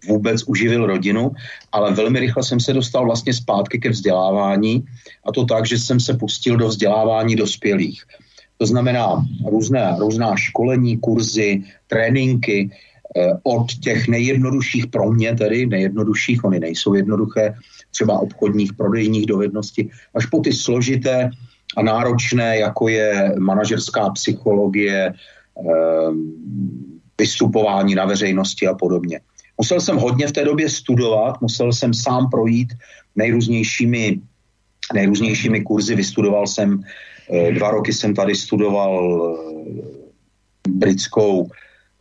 vůbec 0.09 0.43
uživil 0.43 0.87
rodinu, 0.87 1.33
ale 1.73 1.95
velmi 1.95 2.21
rychle 2.21 2.43
jsem 2.43 2.61
se 2.61 2.73
dostal 2.73 3.04
vlastně 3.04 3.35
zpátky 3.35 3.78
ke 3.78 3.90
vzdělávání 3.90 4.85
a 5.26 5.33
to 5.33 5.45
tak, 5.45 5.66
že 5.66 5.78
jsem 5.78 6.00
se 6.00 6.14
pustil 6.14 6.57
do 6.57 6.69
vzdělávání 6.69 7.37
dospělých. 7.37 8.02
To 8.59 8.66
znamená 8.66 9.26
různé, 9.50 9.97
různá 9.99 10.37
školení, 10.37 10.99
kurzy, 10.99 11.62
tréninky, 11.87 12.71
eh, 13.16 13.33
od 13.43 13.66
těch 13.83 14.09
nejjednodušších 14.09 14.87
pro 14.87 15.12
mě 15.12 15.35
tedy, 15.35 15.66
nejjednodušších, 15.66 16.45
oni 16.45 16.61
nejsou 16.61 16.95
jednoduché, 16.95 17.54
třeba 17.90 18.19
obchodních, 18.19 18.73
prodejních 18.73 19.26
dovedností, 19.26 19.90
až 20.14 20.26
po 20.26 20.40
ty 20.40 20.52
složité 20.52 21.31
a 21.76 21.83
náročné, 21.83 22.59
jako 22.59 22.88
je 22.88 23.35
manažerská 23.38 24.11
psychologie, 24.11 25.12
ehm, 25.12 26.33
vystupování 27.19 27.95
na 27.95 28.04
veřejnosti 28.04 28.66
a 28.66 28.75
podobně. 28.75 29.21
Musel 29.59 29.81
jsem 29.81 29.97
hodně 29.97 30.26
v 30.26 30.33
té 30.33 30.45
době 30.45 30.69
studovat, 30.69 31.40
musel 31.40 31.73
jsem 31.73 31.95
sám 31.95 32.31
projít 32.31 32.75
nejrůznějšími, 33.16 34.21
nejrůznějšími 34.95 35.62
kurzy, 35.62 35.95
vystudoval 35.95 36.47
jsem, 36.47 36.83
eh, 37.31 37.52
dva 37.52 37.71
roky 37.71 37.93
jsem 37.93 38.14
tady 38.14 38.35
studoval 38.35 38.93
eh, 38.99 39.35
britskou, 40.69 41.47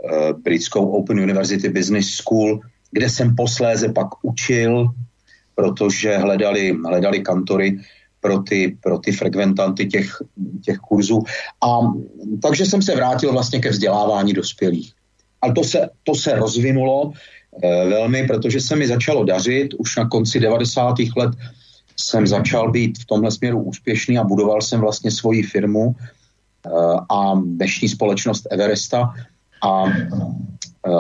eh, 0.01 0.33
britskou 0.33 0.85
Open 0.97 1.19
University 1.19 1.69
Business 1.69 2.17
School, 2.17 2.59
kde 2.91 3.09
jsem 3.09 3.35
posléze 3.35 3.93
pak 3.93 4.09
učil 4.21 4.89
protože 5.55 6.17
hledali, 6.17 6.77
hledali 6.85 7.19
kantory 7.19 7.79
pro 8.23 8.39
ty, 8.39 8.77
pro 8.79 8.97
ty 8.99 9.11
frekventanty 9.11 9.85
těch, 9.85 10.23
těch 10.63 10.77
kurzů. 10.77 11.23
A 11.59 11.67
takže 12.41 12.65
jsem 12.65 12.81
se 12.81 12.95
vrátil 12.95 13.31
vlastně 13.31 13.59
ke 13.59 13.69
vzdělávání 13.69 14.33
dospělých. 14.33 14.93
Ale 15.41 15.53
to 15.53 15.63
se, 15.63 15.89
to 16.03 16.15
se 16.15 16.35
rozvinulo 16.35 17.11
e, 17.11 17.89
velmi, 17.89 18.23
protože 18.27 18.63
se 18.63 18.75
mi 18.75 18.87
začalo 18.87 19.23
dařit. 19.27 19.75
Už 19.77 19.95
na 19.95 20.07
konci 20.07 20.39
90. 20.39 20.95
let 21.17 21.35
jsem 21.99 22.27
začal 22.27 22.71
být 22.71 22.97
v 22.99 23.05
tomhle 23.05 23.31
směru 23.31 23.61
úspěšný 23.61 24.17
a 24.17 24.23
budoval 24.23 24.61
jsem 24.61 24.79
vlastně 24.79 25.11
svoji 25.11 25.43
firmu 25.43 25.91
e, 25.91 26.69
a 27.11 27.35
dnešní 27.35 27.89
společnost 27.89 28.47
Everesta. 28.51 29.13
A 29.59 29.83
e, 29.87 30.91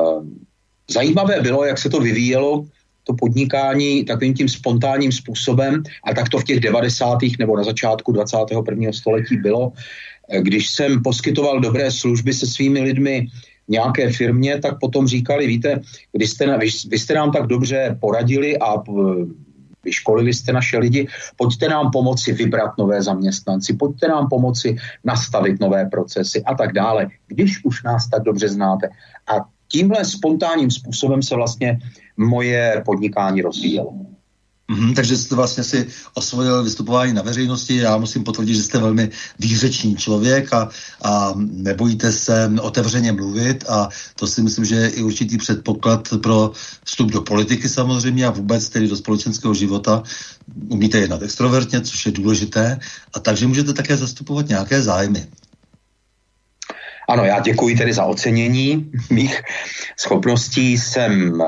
zajímavé 0.91 1.39
bylo, 1.41 1.65
jak 1.65 1.79
se 1.79 1.89
to 1.89 1.99
vyvíjelo 1.99 2.67
to 3.03 3.13
podnikání 3.13 4.05
takovým 4.05 4.33
tím 4.33 4.49
spontánním 4.49 5.11
způsobem, 5.11 5.83
a 6.03 6.13
tak 6.13 6.29
to 6.29 6.37
v 6.37 6.43
těch 6.43 6.59
90. 6.59 7.17
nebo 7.39 7.57
na 7.57 7.63
začátku 7.63 8.11
21. 8.11 8.91
století 8.93 9.37
bylo, 9.37 9.71
eh, 10.29 10.41
když 10.41 10.69
jsem 10.69 11.03
poskytoval 11.03 11.59
dobré 11.59 11.91
služby 11.91 12.33
se 12.33 12.47
svými 12.47 12.81
lidmi 12.81 13.27
nějaké 13.67 14.11
firmě, 14.11 14.59
tak 14.59 14.79
potom 14.79 15.07
říkali, 15.07 15.47
víte, 15.47 15.79
když 16.11 16.29
jste, 16.29 16.57
vy, 16.57 16.67
vy 16.87 16.99
jste 16.99 17.13
nám 17.13 17.31
tak 17.31 17.47
dobře 17.47 17.97
poradili 17.99 18.57
a 18.59 18.75
vyškolili 19.83 20.33
jste 20.33 20.53
naše 20.53 20.77
lidi, 20.77 21.07
pojďte 21.35 21.69
nám 21.69 21.91
pomoci 21.91 22.33
vybrat 22.33 22.77
nové 22.77 23.03
zaměstnanci, 23.03 23.73
pojďte 23.73 24.07
nám 24.07 24.29
pomoci 24.29 24.75
nastavit 25.03 25.59
nové 25.59 25.85
procesy 25.85 26.43
a 26.43 26.55
tak 26.55 26.73
dále, 26.73 27.07
když 27.27 27.65
už 27.65 27.83
nás 27.83 28.09
tak 28.09 28.23
dobře 28.23 28.49
znáte. 28.49 28.89
A 29.27 29.45
tímhle 29.67 30.05
spontánním 30.05 30.71
způsobem 30.71 31.21
se 31.23 31.35
vlastně 31.35 31.79
moje 32.17 32.81
podnikání 32.85 33.41
rozvíjelo. 33.41 33.93
Mm-hmm, 34.71 34.95
takže 34.95 35.17
jste 35.17 35.35
vlastně 35.35 35.63
si 35.63 35.87
osvojil 36.13 36.63
vystupování 36.63 37.13
na 37.13 37.21
veřejnosti. 37.21 37.77
Já 37.77 37.97
musím 37.97 38.23
potvrdit, 38.23 38.55
že 38.55 38.63
jste 38.63 38.79
velmi 38.79 39.09
výřečný 39.39 39.95
člověk 39.95 40.53
a, 40.53 40.69
a 41.03 41.33
nebojíte 41.37 42.11
se 42.11 42.51
otevřeně 42.61 43.11
mluvit 43.11 43.63
a 43.69 43.89
to 44.15 44.27
si 44.27 44.41
myslím, 44.41 44.65
že 44.65 44.75
je 44.75 44.89
i 44.89 45.03
určitý 45.03 45.37
předpoklad 45.37 46.09
pro 46.23 46.51
vstup 46.85 47.11
do 47.11 47.21
politiky 47.21 47.69
samozřejmě 47.69 48.25
a 48.25 48.31
vůbec 48.31 48.69
tedy 48.69 48.87
do 48.87 48.95
společenského 48.95 49.53
života. 49.53 50.03
Umíte 50.69 50.97
jednat 50.97 51.21
extrovertně, 51.21 51.81
což 51.81 52.05
je 52.05 52.11
důležité 52.11 52.79
a 53.13 53.19
takže 53.19 53.47
můžete 53.47 53.73
také 53.73 53.97
zastupovat 53.97 54.47
nějaké 54.47 54.81
zájmy. 54.81 55.27
Ano, 57.09 57.25
já 57.25 57.39
děkuji 57.39 57.75
tedy 57.75 57.93
za 57.93 58.05
ocenění 58.05 58.91
mých 59.09 59.41
schopností. 59.99 60.77
Jsem, 60.77 61.31
uh, 61.31 61.47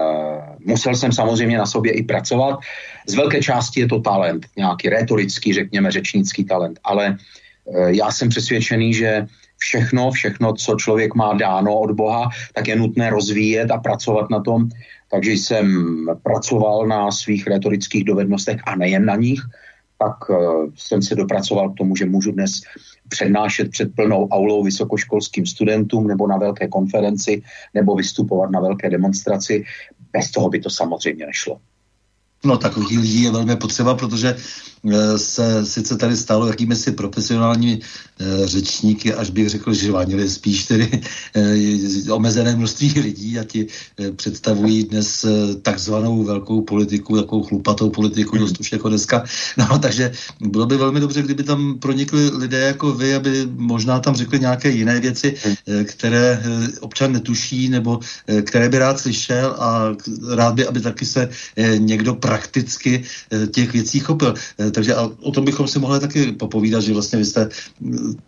musel 0.59 0.95
jsem 0.95 1.11
samozřejmě 1.11 1.57
na 1.57 1.65
sobě 1.65 1.91
i 1.91 2.03
pracovat. 2.03 2.59
Z 3.07 3.15
velké 3.15 3.41
části 3.41 3.79
je 3.79 3.87
to 3.87 3.99
talent, 3.99 4.45
nějaký 4.57 4.89
retorický, 4.89 5.53
řekněme, 5.53 5.91
řečnický 5.91 6.45
talent, 6.45 6.79
ale 6.83 7.17
uh, 7.65 7.87
já 7.87 8.11
jsem 8.11 8.29
přesvědčený, 8.29 8.93
že 8.93 9.27
všechno, 9.57 10.11
všechno, 10.11 10.53
co 10.53 10.75
člověk 10.75 11.15
má 11.15 11.33
dáno 11.33 11.79
od 11.79 11.91
Boha, 11.91 12.29
tak 12.53 12.67
je 12.67 12.75
nutné 12.75 13.09
rozvíjet 13.09 13.71
a 13.71 13.77
pracovat 13.77 14.29
na 14.29 14.39
tom. 14.39 14.69
Takže 15.11 15.31
jsem 15.31 15.65
pracoval 16.23 16.87
na 16.87 17.11
svých 17.11 17.47
retorických 17.47 18.03
dovednostech 18.03 18.61
a 18.65 18.75
nejen 18.75 19.05
na 19.05 19.15
nich, 19.15 19.39
tak 19.97 20.29
uh, 20.29 20.69
jsem 20.75 21.01
se 21.01 21.15
dopracoval 21.15 21.69
k 21.69 21.77
tomu, 21.77 21.95
že 21.95 22.05
můžu 22.05 22.31
dnes 22.31 22.61
přednášet 23.09 23.71
před 23.71 23.95
plnou 23.95 24.27
aulou 24.27 24.63
vysokoškolským 24.63 25.45
studentům 25.45 26.07
nebo 26.07 26.27
na 26.27 26.37
velké 26.37 26.67
konferenci 26.67 27.41
nebo 27.73 27.95
vystupovat 27.95 28.51
na 28.51 28.59
velké 28.59 28.89
demonstraci. 28.89 29.63
Bez 30.13 30.31
toho 30.31 30.49
by 30.49 30.59
to 30.59 30.69
samozřejmě 30.69 31.25
nešlo. 31.25 31.59
No 32.45 32.57
takových 32.57 32.99
lidí 32.99 33.23
je 33.23 33.31
velmi 33.31 33.55
potřeba, 33.55 33.95
protože 33.95 34.35
Eh, 34.35 34.74
se 35.17 35.65
sice 35.65 35.97
tady 35.97 36.17
stalo 36.17 36.47
jakými 36.47 36.75
si 36.75 36.91
profesionální 36.91 37.79
e, 38.19 38.47
řečníky, 38.47 39.13
až 39.13 39.29
bych 39.29 39.49
řekl, 39.49 39.73
že 39.73 39.91
vanili 39.91 40.29
spíš 40.29 40.63
tedy 40.63 41.01
e, 41.35 42.11
omezené 42.11 42.55
množství 42.55 42.99
lidí 42.99 43.39
a 43.39 43.43
ti 43.43 43.67
představují 44.15 44.83
dnes 44.83 45.25
takzvanou 45.61 46.23
velkou 46.23 46.61
politiku, 46.61 47.15
takovou 47.15 47.43
chlupatou 47.43 47.89
politiku, 47.89 48.37
dost 48.37 48.59
už 48.59 48.71
jako 48.71 48.89
dneska. 48.89 49.23
No, 49.57 49.79
takže 49.79 50.11
bylo 50.39 50.65
by 50.65 50.77
velmi 50.77 50.99
dobře, 50.99 51.21
kdyby 51.21 51.43
tam 51.43 51.79
pronikli 51.79 52.29
lidé 52.29 52.59
jako 52.59 52.93
vy, 52.93 53.15
aby 53.15 53.47
možná 53.55 53.99
tam 53.99 54.15
řekli 54.15 54.39
nějaké 54.39 54.69
jiné 54.69 54.99
věci, 54.99 55.35
e, 55.67 55.83
které 55.83 56.43
občan 56.79 57.11
netuší, 57.11 57.69
nebo 57.69 57.99
které 58.41 58.69
by 58.69 58.77
rád 58.77 58.99
slyšel 58.99 59.55
a 59.59 59.95
rád 60.35 60.53
by, 60.53 60.67
aby 60.67 60.81
taky 60.81 61.05
se 61.05 61.29
někdo 61.77 62.15
prakticky 62.15 63.03
těch 63.51 63.73
věcí 63.73 63.99
chopil. 63.99 64.33
Takže 64.75 64.95
o 65.21 65.31
tom 65.31 65.45
bychom 65.45 65.67
si 65.67 65.79
mohli 65.79 65.99
taky 65.99 66.31
popovídat, 66.31 66.83
že 66.83 66.93
vlastně 66.93 67.19
vy 67.19 67.25
jste 67.25 67.49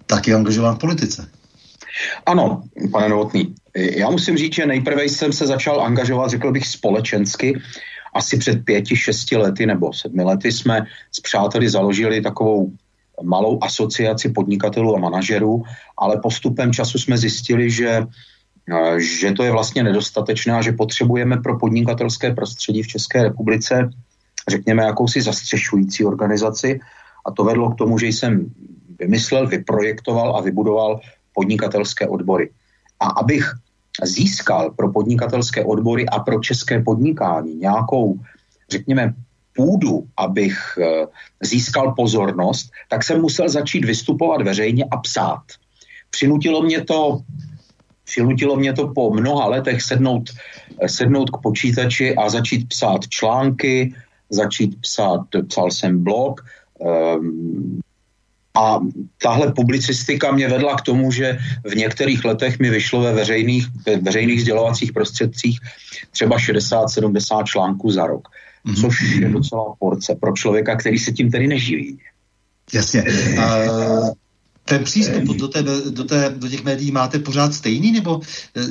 taky 0.06 0.34
angažován 0.34 0.76
v 0.76 0.80
politice. 0.80 1.30
Ano, 2.26 2.64
pane 2.92 3.10
Novotný. 3.10 3.56
Já 3.76 4.10
musím 4.10 4.38
říct, 4.38 4.54
že 4.54 4.66
nejprve 4.66 5.04
jsem 5.04 5.34
se 5.34 5.48
začal 5.48 5.82
angažovat, 5.82 6.30
řekl 6.30 6.52
bych, 6.52 6.68
společensky. 6.68 7.60
Asi 8.14 8.38
před 8.38 8.66
pěti, 8.66 8.96
šesti 8.96 9.38
lety 9.38 9.66
nebo 9.66 9.94
sedmi 9.94 10.24
lety 10.24 10.52
jsme 10.52 10.86
s 11.12 11.20
přáteli 11.20 11.70
založili 11.70 12.22
takovou 12.22 12.72
malou 13.24 13.60
asociaci 13.62 14.30
podnikatelů 14.30 14.96
a 14.96 15.00
manažerů, 15.00 15.64
ale 15.98 16.20
postupem 16.24 16.74
času 16.74 16.98
jsme 17.00 17.18
zjistili, 17.18 17.72
že, 17.72 18.06
že 18.98 19.32
to 19.32 19.44
je 19.44 19.52
vlastně 19.52 19.84
nedostatečné 19.84 20.54
a 20.54 20.62
že 20.62 20.72
potřebujeme 20.72 21.38
pro 21.38 21.60
podnikatelské 21.60 22.34
prostředí 22.34 22.84
v 22.84 22.88
České 22.88 23.24
republice, 23.24 23.90
řekněme, 24.50 24.84
jakousi 24.84 25.22
zastřešující 25.22 26.06
organizaci. 26.06 26.80
A 27.26 27.32
to 27.32 27.44
vedlo 27.44 27.70
k 27.70 27.78
tomu, 27.78 28.00
že 28.00 28.08
jsem 28.08 28.52
vymyslel, 29.00 29.48
vyprojektoval 29.48 30.38
a 30.38 30.42
vybudoval 30.42 31.00
podnikatelské 31.34 32.08
odbory. 32.08 32.50
A 33.00 33.06
abych 33.06 33.52
získal 34.04 34.72
pro 34.72 34.92
podnikatelské 34.92 35.66
odbory 35.66 36.06
a 36.06 36.20
pro 36.20 36.40
české 36.40 36.82
podnikání 36.82 37.56
nějakou, 37.56 38.20
řekněme, 38.72 39.14
půdu, 39.56 40.06
abych 40.18 40.58
eh, 40.78 41.06
získal 41.42 41.94
pozornost, 41.98 42.70
tak 42.90 43.04
jsem 43.04 43.22
musel 43.22 43.50
začít 43.50 43.86
vystupovat 43.86 44.42
veřejně 44.42 44.86
a 44.92 44.98
psát. 44.98 45.44
Přinutilo 46.10 46.62
mě 46.62 46.82
to, 46.82 47.20
přinutilo 48.04 48.56
mě 48.56 48.74
to 48.74 48.88
po 48.88 49.14
mnoha 49.14 49.48
letech 49.48 49.82
sednout, 49.82 50.30
eh, 50.82 50.90
sednout 50.90 51.30
k 51.30 51.42
počítači 51.42 52.16
a 52.16 52.30
začít 52.30 52.70
psát 52.70 53.08
články, 53.10 53.94
začít 54.30 54.82
psát, 54.82 55.22
psal 55.48 55.72
jsem 55.72 56.04
blog, 56.04 56.46
um, 56.80 57.82
a 58.58 58.80
tahle 59.22 59.54
publicistika 59.54 60.32
mě 60.32 60.48
vedla 60.48 60.76
k 60.76 60.82
tomu, 60.82 61.12
že 61.12 61.38
v 61.66 61.76
některých 61.76 62.26
letech 62.26 62.60
mi 62.60 62.70
vyšlo 62.70 63.02
ve 63.02 63.14
veřejných, 63.14 63.66
ve 63.86 63.98
veřejných 63.98 64.42
sdělovacích 64.42 64.92
prostředcích 64.94 65.60
třeba 66.12 66.38
60-70 66.38 67.44
článků 67.44 67.92
za 67.92 68.08
rok, 68.08 68.28
mm-hmm. 68.28 68.82
což 68.82 69.02
je 69.20 69.30
docela 69.30 69.74
porce 69.80 70.16
pro 70.16 70.34
člověka, 70.34 70.76
který 70.76 70.98
se 70.98 71.12
tím 71.12 71.32
tedy 71.32 71.48
neživí. 71.48 72.00
Jasně. 72.74 73.04
Uh, 73.04 74.10
ten 74.68 74.84
přístup 74.84 75.24
do, 75.24 75.48
té, 75.48 75.64
do, 75.90 76.04
té, 76.04 76.34
do 76.38 76.48
těch 76.48 76.64
médií 76.64 76.92
máte 76.92 77.20
pořád 77.20 77.54
stejný, 77.54 77.92
nebo 77.92 78.22
eh, 78.56 78.62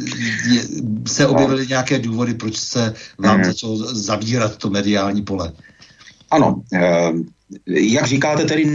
je, 0.55 0.63
se 1.09 1.27
objevily 1.27 1.67
nějaké 1.67 1.99
důvody, 1.99 2.35
proč 2.35 2.57
se 2.57 2.95
vám 3.19 3.39
mm. 3.39 3.45
začalo 3.45 3.77
zavírat 3.95 4.57
to 4.57 4.71
mediální 4.71 5.23
pole? 5.23 5.53
Ano, 6.31 6.63
eh, 6.75 7.13
jak 7.67 8.07
říkáte, 8.07 8.45
tedy 8.45 8.67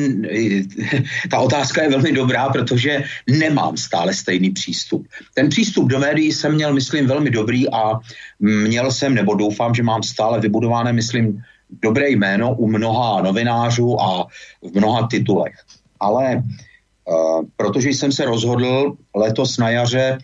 ta 1.32 1.40
otázka 1.40 1.84
je 1.84 1.90
velmi 1.90 2.12
dobrá, 2.12 2.50
protože 2.50 3.04
nemám 3.30 3.78
stále 3.78 4.14
stejný 4.14 4.50
přístup. 4.50 5.08
Ten 5.34 5.50
přístup 5.50 5.88
do 5.88 6.00
médií 6.00 6.32
jsem 6.32 6.54
měl, 6.54 6.74
myslím, 6.74 7.08
velmi 7.08 7.30
dobrý 7.30 7.70
a 7.70 8.00
měl 8.40 8.92
jsem, 8.92 9.14
nebo 9.14 9.36
doufám, 9.36 9.76
že 9.76 9.84
mám 9.84 10.04
stále 10.04 10.40
vybudované, 10.40 10.94
myslím, 10.94 11.44
dobré 11.82 12.10
jméno 12.10 12.56
u 12.56 12.68
mnoha 12.68 13.22
novinářů 13.22 14.02
a 14.02 14.28
v 14.62 14.76
mnoha 14.76 15.08
titulech. 15.08 15.56
Ale 16.00 16.36
uh, 16.36 16.44
protože 17.56 17.90
jsem 17.90 18.12
se 18.12 18.26
rozhodl 18.26 18.96
letos 19.16 19.58
na 19.58 19.70
jaře 19.70 20.18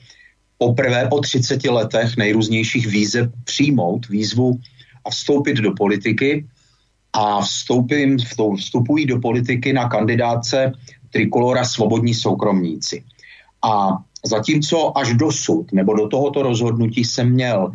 poprvé 0.57 1.07
po 1.09 1.19
30 1.19 1.63
letech 1.65 2.17
nejrůznějších 2.17 2.87
výzev 2.87 3.29
přijmout 3.43 4.09
výzvu 4.09 4.59
a 5.05 5.09
vstoupit 5.09 5.57
do 5.57 5.71
politiky, 5.77 6.45
a 7.13 7.41
vstoupím, 7.41 8.17
vstupují 8.57 9.05
do 9.05 9.19
politiky 9.19 9.73
na 9.73 9.89
kandidáce 9.89 10.71
Trikolora 11.09 11.65
svobodní 11.65 12.13
soukromníci. 12.13 13.03
A 13.63 13.97
zatímco 14.25 14.97
až 14.97 15.13
dosud, 15.13 15.71
nebo 15.71 15.93
do 15.93 16.07
tohoto 16.07 16.43
rozhodnutí 16.43 17.05
jsem 17.05 17.31
měl 17.31 17.71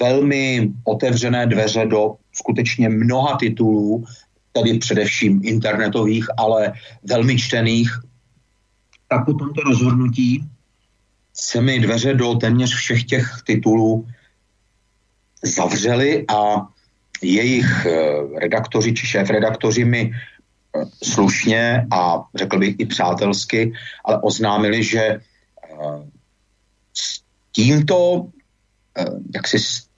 velmi 0.00 0.72
otevřené 0.84 1.46
dveře 1.46 1.86
do 1.86 2.14
skutečně 2.32 2.88
mnoha 2.88 3.36
titulů, 3.36 4.04
tedy 4.52 4.78
především 4.78 5.40
internetových, 5.44 6.26
ale 6.36 6.72
velmi 7.04 7.38
čtených, 7.38 7.90
tak 9.08 9.24
po 9.24 9.32
tomto 9.34 9.60
rozhodnutí 9.60 10.44
se 11.34 11.60
mi 11.60 11.80
dveře 11.80 12.14
do 12.14 12.34
téměř 12.34 12.74
všech 12.74 13.04
těch 13.04 13.26
titulů 13.46 14.08
zavřely 15.42 16.24
a 16.28 16.66
jejich 17.22 17.86
eh, 17.86 18.40
redaktoři 18.40 18.94
či 18.94 19.06
šéf-redaktoři 19.06 19.84
mi 19.84 20.12
eh, 20.12 20.84
slušně 21.02 21.86
a 21.90 22.24
řekl 22.34 22.58
bych 22.58 22.74
i 22.78 22.86
přátelsky, 22.86 23.72
ale 24.04 24.20
oznámili, 24.20 24.84
že 24.84 25.00
eh, 25.00 25.20
s 26.92 27.20
tímto, 27.52 28.28
jak 29.34 29.48
si 29.48 29.58
s 29.58 29.88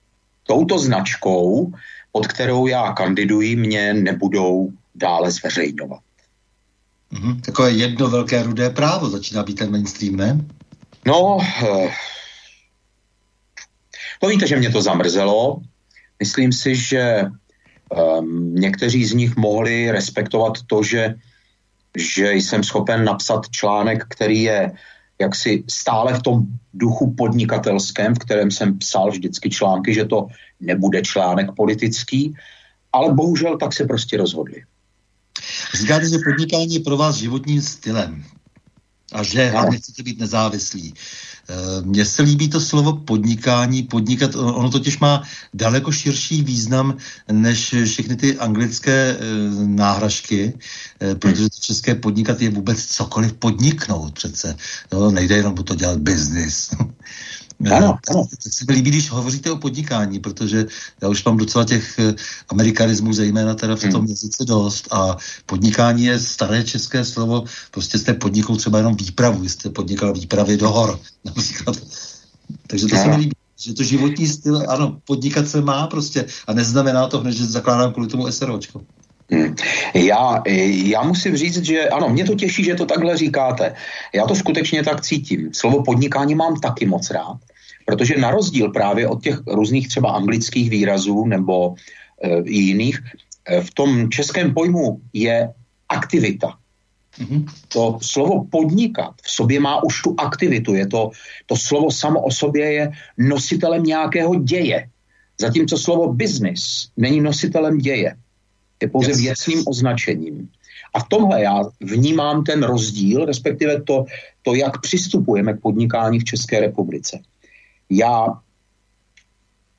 touto 0.43 0.79
značkou, 0.79 1.73
pod 2.11 2.27
kterou 2.27 2.67
já 2.67 2.93
kandiduji, 2.93 3.55
mě 3.55 3.93
nebudou 3.93 4.71
dále 4.95 5.31
zveřejňovat. 5.31 5.99
Mm-hmm. 7.13 7.41
Takové 7.41 7.71
jedno 7.71 8.09
velké 8.09 8.43
rudé 8.43 8.69
právo 8.69 9.09
začíná 9.09 9.43
být 9.43 9.59
ten 9.59 9.71
mainstream, 9.71 10.15
ne? 10.15 10.45
No, 11.07 11.37
to 14.21 14.27
víte, 14.27 14.47
že 14.47 14.55
mě 14.55 14.69
to 14.69 14.81
zamrzelo, 14.81 15.61
Myslím 16.19 16.51
si, 16.51 16.75
že 16.75 17.23
um, 17.89 18.55
někteří 18.55 19.05
z 19.05 19.13
nich 19.13 19.35
mohli 19.35 19.91
respektovat 19.91 20.53
to, 20.67 20.83
že, 20.83 21.15
že 21.97 22.33
jsem 22.33 22.63
schopen 22.63 23.05
napsat 23.05 23.49
článek, 23.49 24.05
který 24.09 24.43
je 24.43 24.71
jaksi 25.19 25.63
stále 25.69 26.13
v 26.13 26.23
tom 26.23 26.43
duchu 26.73 27.13
podnikatelském, 27.13 28.15
v 28.15 28.19
kterém 28.19 28.51
jsem 28.51 28.77
psal 28.77 29.11
vždycky 29.11 29.49
články, 29.49 29.93
že 29.93 30.05
to 30.05 30.27
nebude 30.59 31.01
článek 31.01 31.47
politický, 31.55 32.35
ale 32.93 33.13
bohužel 33.13 33.57
tak 33.57 33.73
se 33.73 33.85
prostě 33.85 34.17
rozhodli. 34.17 34.63
Říkáte, 35.73 36.09
že 36.09 36.17
podnikání 36.17 36.73
je 36.73 36.79
pro 36.79 36.97
vás 36.97 37.15
životním 37.15 37.61
stylem 37.61 38.23
a 39.11 39.23
že 39.23 39.51
no. 39.51 39.71
nechcete 39.71 40.03
být 40.03 40.19
nezávislí. 40.19 40.93
Eh, 41.49 41.81
mně 41.81 42.05
se 42.05 42.21
líbí 42.21 42.49
to 42.49 42.61
slovo 42.61 42.93
podnikání, 42.93 43.83
podnikat, 43.83 44.35
ono 44.35 44.69
totiž 44.69 44.99
má 44.99 45.23
daleko 45.53 45.91
širší 45.91 46.43
význam 46.43 46.97
než 47.31 47.75
všechny 47.85 48.15
ty 48.15 48.37
anglické 48.37 48.91
eh, 48.91 49.17
náhražky, 49.65 50.53
eh, 51.01 51.15
protože 51.15 51.49
to 51.49 51.57
české 51.59 51.95
podnikat 51.95 52.41
je 52.41 52.49
vůbec 52.49 52.85
cokoliv 52.85 53.33
podniknout 53.33 54.13
přece. 54.13 54.55
No, 54.93 55.11
nejde 55.11 55.35
jenom 55.35 55.55
to 55.55 55.75
dělat 55.75 55.97
biznis. 55.97 56.69
Ano, 57.65 57.97
ano. 58.09 58.27
Se 58.39 58.65
mi 58.67 58.73
líbí, 58.73 58.89
když 58.89 59.09
hovoříte 59.09 59.51
o 59.51 59.57
podnikání, 59.57 60.19
protože 60.19 60.65
já 61.01 61.07
už 61.07 61.23
mám 61.23 61.37
docela 61.37 61.65
těch 61.65 61.99
eh, 61.99 62.15
amerikanismů, 62.49 63.13
zejména 63.13 63.55
teda 63.55 63.75
v 63.75 63.79
tom 63.79 64.01
hmm. 64.01 64.09
jazyce 64.09 64.45
dost 64.45 64.87
a 64.91 65.17
podnikání 65.45 66.05
je 66.05 66.19
staré 66.19 66.63
české 66.63 67.05
slovo, 67.05 67.43
prostě 67.71 67.99
jste 67.99 68.13
podnikl 68.13 68.55
třeba 68.55 68.77
jenom 68.77 68.95
výpravu, 68.95 69.49
jste 69.49 69.69
podnikal 69.69 70.13
výpravy 70.13 70.57
do 70.57 70.69
hor, 70.69 70.99
například. 71.25 71.77
Takže 72.67 72.87
to 72.87 72.95
ano. 72.95 73.03
se 73.03 73.09
mi 73.09 73.15
líbí 73.15 73.35
že 73.59 73.73
to 73.73 73.83
životní 73.83 74.27
styl, 74.27 74.63
ano, 74.67 74.97
podnikat 75.05 75.47
se 75.47 75.61
má 75.61 75.87
prostě 75.87 76.25
a 76.47 76.53
neznamená 76.53 77.07
to 77.07 77.19
hned, 77.19 77.31
že 77.31 77.45
zakládám 77.45 77.93
kvůli 77.93 78.07
tomu 78.07 78.31
SROčko. 78.31 78.81
Hmm. 79.31 79.55
Já, 79.93 80.43
já 80.89 81.03
musím 81.03 81.37
říct, 81.37 81.63
že 81.65 81.89
ano, 81.89 82.09
mě 82.09 82.25
to 82.25 82.35
těší, 82.35 82.63
že 82.63 82.75
to 82.75 82.85
takhle 82.85 83.17
říkáte. 83.17 83.75
Já 84.13 84.25
to 84.25 84.35
skutečně 84.35 84.83
tak 84.83 85.01
cítím. 85.01 85.49
Slovo 85.53 85.83
podnikání 85.83 86.35
mám 86.35 86.59
taky 86.59 86.85
moc 86.85 87.09
rád. 87.09 87.37
Protože 87.85 88.17
na 88.17 88.31
rozdíl 88.31 88.69
právě 88.69 89.07
od 89.07 89.23
těch 89.23 89.39
různých 89.47 89.87
třeba 89.87 90.11
anglických 90.11 90.69
výrazů 90.69 91.25
nebo 91.25 91.75
e, 92.23 92.49
jiných, 92.49 92.99
e, 93.45 93.61
v 93.61 93.73
tom 93.73 94.09
českém 94.09 94.53
pojmu 94.53 95.01
je 95.13 95.53
aktivita. 95.89 96.53
Mm-hmm. 97.19 97.45
To 97.67 97.97
slovo 98.01 98.45
podnikat 98.45 99.13
v 99.21 99.31
sobě 99.31 99.59
má 99.59 99.83
už 99.83 100.01
tu 100.01 100.15
aktivitu. 100.17 100.73
Je 100.73 100.87
to, 100.87 101.11
to 101.45 101.55
slovo 101.57 101.91
samo 101.91 102.21
o 102.21 102.31
sobě 102.31 102.73
je 102.73 102.91
nositelem 103.17 103.83
nějakého 103.83 104.35
děje. 104.35 104.89
Zatímco 105.41 105.77
slovo 105.77 106.13
business 106.13 106.89
není 106.97 107.21
nositelem 107.21 107.77
děje. 107.77 108.15
Je 108.81 108.89
pouze 108.89 109.11
yes. 109.11 109.19
věcným 109.19 109.63
označením. 109.67 110.49
A 110.93 110.99
v 110.99 111.07
tomhle 111.09 111.41
já 111.41 111.63
vnímám 111.81 112.43
ten 112.43 112.63
rozdíl, 112.63 113.25
respektive 113.25 113.81
to, 113.81 114.05
to, 114.41 114.55
jak 114.55 114.81
přistupujeme 114.81 115.53
k 115.53 115.61
podnikání 115.61 116.19
v 116.19 116.23
České 116.23 116.59
republice 116.59 117.19
já 117.89 118.27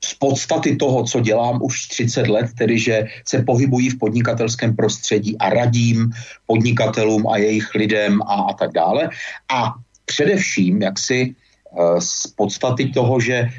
z 0.03 0.13
podstaty 0.13 0.75
toho, 0.75 1.03
co 1.03 1.19
dělám 1.19 1.59
už 1.63 1.87
30 1.87 2.27
let, 2.27 2.47
tedy 2.57 2.79
že 2.79 3.07
se 3.27 3.43
pohybují 3.43 3.89
v 3.89 3.97
podnikatelském 3.97 4.75
prostředí 4.75 5.37
a 5.37 5.49
radím 5.49 6.11
podnikatelům 6.45 7.27
a 7.27 7.37
jejich 7.37 7.75
lidem 7.75 8.21
a, 8.21 8.35
a 8.49 8.53
tak 8.53 8.71
dále. 8.71 9.09
A 9.53 9.73
především, 10.05 10.81
jak 10.81 10.99
si 10.99 11.35
eh, 11.35 12.01
z 12.01 12.27
podstaty 12.27 12.89
toho, 12.89 13.19
že 13.19 13.49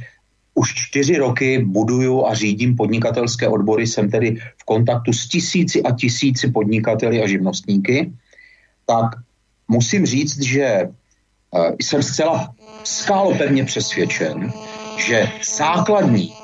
už 0.54 0.74
čtyři 0.74 1.16
roky 1.16 1.64
buduju 1.64 2.26
a 2.26 2.34
řídím 2.34 2.76
podnikatelské 2.76 3.48
odbory, 3.48 3.86
jsem 3.86 4.10
tedy 4.10 4.36
v 4.36 4.64
kontaktu 4.64 5.12
s 5.12 5.28
tisíci 5.28 5.82
a 5.82 5.92
tisíci 5.92 6.50
podnikateli 6.50 7.22
a 7.22 7.26
živnostníky, 7.26 8.12
tak 8.86 9.06
musím 9.68 10.06
říct, 10.06 10.42
že 10.42 10.88
uh, 11.50 11.70
jsem 11.80 12.02
zcela 12.02 12.54
skálopevně 12.84 13.64
přesvědčen, 13.64 14.52
že 15.06 15.28
základní, 15.56 16.34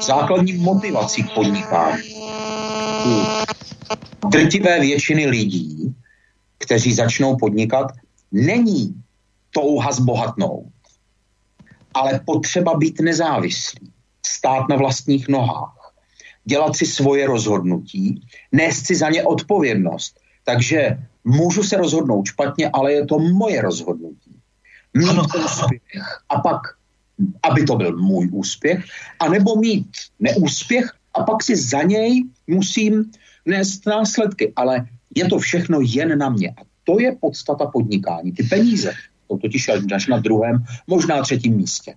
základní 0.00 0.52
motivací 0.52 1.22
k 1.22 1.34
podnikání 1.34 2.02
drtivé 4.28 4.80
většiny 4.80 5.26
lidí, 5.26 5.94
kteří 6.58 6.94
začnou 6.94 7.36
podnikat, 7.36 7.92
není 8.32 8.94
touha 9.50 9.92
zbohatnout, 9.92 10.73
ale 11.94 12.20
potřeba 12.24 12.74
být 12.74 13.00
nezávislý, 13.00 13.92
stát 14.26 14.68
na 14.68 14.76
vlastních 14.76 15.28
nohách, 15.28 15.92
dělat 16.44 16.76
si 16.76 16.86
svoje 16.86 17.26
rozhodnutí, 17.26 18.26
nést 18.52 18.86
si 18.86 18.94
za 18.94 19.10
ně 19.10 19.22
odpovědnost. 19.22 20.20
Takže 20.44 20.98
můžu 21.24 21.62
se 21.62 21.76
rozhodnout 21.76 22.26
špatně, 22.26 22.70
ale 22.72 22.92
je 22.92 23.06
to 23.06 23.18
moje 23.18 23.62
rozhodnutí. 23.62 24.36
Mít 24.94 25.08
ano. 25.08 25.22
úspěch 25.44 26.02
a 26.28 26.40
pak, 26.40 26.60
aby 27.42 27.64
to 27.64 27.76
byl 27.76 27.96
můj 27.96 28.28
úspěch, 28.32 28.84
anebo 29.20 29.56
mít 29.56 29.90
neúspěch 30.20 30.92
a 31.14 31.22
pak 31.22 31.42
si 31.42 31.56
za 31.56 31.82
něj 31.82 32.24
musím 32.46 33.10
nést 33.46 33.86
následky. 33.86 34.52
Ale 34.56 34.86
je 35.14 35.24
to 35.28 35.38
všechno 35.38 35.78
jen 35.82 36.18
na 36.18 36.28
mě. 36.28 36.50
A 36.50 36.62
to 36.84 37.00
je 37.00 37.16
podstata 37.20 37.66
podnikání. 37.66 38.32
Ty 38.32 38.42
peníze 38.42 38.92
jsou 39.26 39.38
totiž 39.38 39.68
až 39.94 40.06
na 40.06 40.18
druhém, 40.18 40.64
možná 40.86 41.22
třetím 41.22 41.56
místě. 41.56 41.94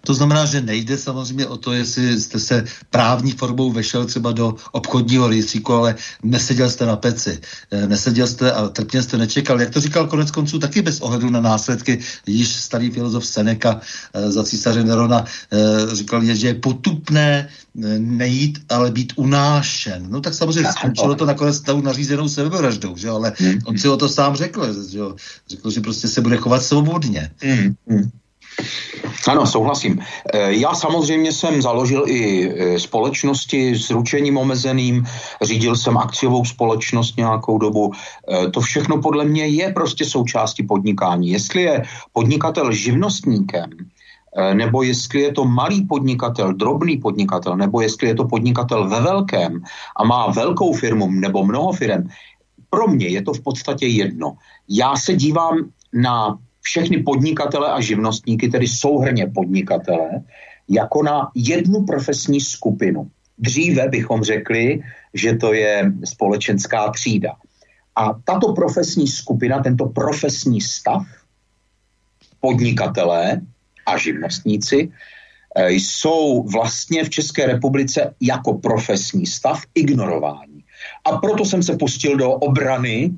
To 0.00 0.14
znamená, 0.14 0.46
že 0.46 0.60
nejde 0.60 0.98
samozřejmě 0.98 1.46
o 1.46 1.56
to, 1.56 1.72
jestli 1.72 2.20
jste 2.20 2.38
se 2.38 2.64
právní 2.90 3.32
formou 3.32 3.72
vešel 3.72 4.04
třeba 4.04 4.32
do 4.32 4.54
obchodního 4.72 5.28
rejstříku, 5.28 5.72
ale 5.72 5.94
neseděl 6.22 6.70
jste 6.70 6.86
na 6.86 6.96
peci, 6.96 7.40
eh, 7.70 7.86
neseděl 7.86 8.26
jste 8.26 8.52
a 8.52 8.68
trpně 8.68 9.02
jste 9.02 9.18
nečekal. 9.18 9.60
Jak 9.60 9.70
to 9.70 9.80
říkal 9.80 10.06
konec 10.06 10.30
konců 10.30 10.58
taky 10.58 10.82
bez 10.82 11.00
ohledu 11.00 11.30
na 11.30 11.40
následky, 11.40 11.98
již 12.26 12.48
starý 12.48 12.90
filozof 12.90 13.26
Seneca 13.26 13.80
eh, 14.14 14.30
za 14.30 14.44
císaře 14.44 14.84
Nerona 14.84 15.24
eh, 15.24 15.96
říkal, 15.96 16.24
že 16.24 16.46
je 16.46 16.54
potupné 16.54 17.48
nejít, 17.98 18.58
ale 18.68 18.90
být 18.90 19.12
unášen. 19.16 20.06
No 20.08 20.20
tak 20.20 20.34
samozřejmě 20.34 20.72
skončilo 20.72 21.14
to 21.14 21.26
nakonec 21.26 21.60
tou 21.60 21.80
nařízenou 21.80 22.28
sebevraždou, 22.28 22.96
že 22.96 23.08
ale 23.08 23.32
hmm. 23.36 23.58
on 23.64 23.78
si 23.78 23.88
o 23.88 23.96
to 23.96 24.08
sám 24.08 24.36
řekl, 24.36 24.72
že 24.90 25.00
řekl, 25.48 25.70
že 25.70 25.80
prostě 25.80 26.08
se 26.08 26.20
bude 26.20 26.36
chovat 26.36 26.62
svobodně. 26.62 27.30
Hmm. 27.88 28.10
Ano, 29.28 29.46
souhlasím. 29.46 29.98
E, 30.32 30.52
já 30.52 30.74
samozřejmě 30.74 31.32
jsem 31.32 31.62
založil 31.62 32.04
i 32.06 32.48
e, 32.48 32.78
společnosti 32.78 33.74
s 33.74 33.90
ručením 33.90 34.36
omezeným, 34.36 35.06
řídil 35.42 35.76
jsem 35.76 35.98
akciovou 35.98 36.44
společnost 36.44 37.16
nějakou 37.16 37.58
dobu. 37.58 37.92
E, 37.92 38.50
to 38.50 38.60
všechno 38.60 39.02
podle 39.02 39.24
mě 39.24 39.46
je 39.46 39.72
prostě 39.72 40.04
součástí 40.04 40.62
podnikání. 40.62 41.30
Jestli 41.30 41.62
je 41.62 41.82
podnikatel 42.12 42.72
živnostníkem, 42.72 43.70
nebo 44.52 44.82
jestli 44.82 45.20
je 45.20 45.32
to 45.32 45.44
malý 45.44 45.88
podnikatel, 45.88 46.52
drobný 46.52 46.96
podnikatel, 46.96 47.56
nebo 47.56 47.80
jestli 47.80 48.08
je 48.08 48.14
to 48.14 48.24
podnikatel 48.24 48.88
ve 48.88 49.00
velkém 49.00 49.62
a 49.96 50.04
má 50.04 50.26
velkou 50.26 50.72
firmu 50.72 51.10
nebo 51.10 51.44
mnoho 51.44 51.72
firm, 51.72 52.08
pro 52.70 52.88
mě 52.88 53.08
je 53.08 53.22
to 53.22 53.32
v 53.32 53.40
podstatě 53.40 53.86
jedno. 53.86 54.36
Já 54.68 54.96
se 54.96 55.16
dívám 55.16 55.72
na 55.92 56.38
všechny 56.66 57.06
podnikatele 57.06 57.72
a 57.72 57.80
živnostníky, 57.80 58.48
tedy 58.48 58.66
souhrně 58.66 59.26
podnikatele, 59.30 60.26
jako 60.68 61.02
na 61.02 61.30
jednu 61.34 61.86
profesní 61.86 62.40
skupinu. 62.40 63.06
Dříve 63.38 63.88
bychom 63.88 64.22
řekli, 64.22 64.82
že 65.14 65.38
to 65.38 65.54
je 65.54 65.92
společenská 66.04 66.90
třída. 66.90 67.38
A 67.96 68.18
tato 68.24 68.52
profesní 68.52 69.06
skupina, 69.06 69.62
tento 69.62 69.86
profesní 69.94 70.60
stav, 70.60 71.06
podnikatelé 72.40 73.40
a 73.86 73.92
živnostníci, 73.96 74.90
eh, 74.90 75.70
jsou 75.70 76.42
vlastně 76.50 77.04
v 77.04 77.10
České 77.10 77.46
republice 77.46 78.14
jako 78.20 78.58
profesní 78.58 79.26
stav 79.26 79.62
ignorováni. 79.74 80.66
A 81.06 81.22
proto 81.22 81.44
jsem 81.44 81.62
se 81.62 81.76
pustil 81.78 82.16
do 82.16 82.30
obrany 82.42 83.14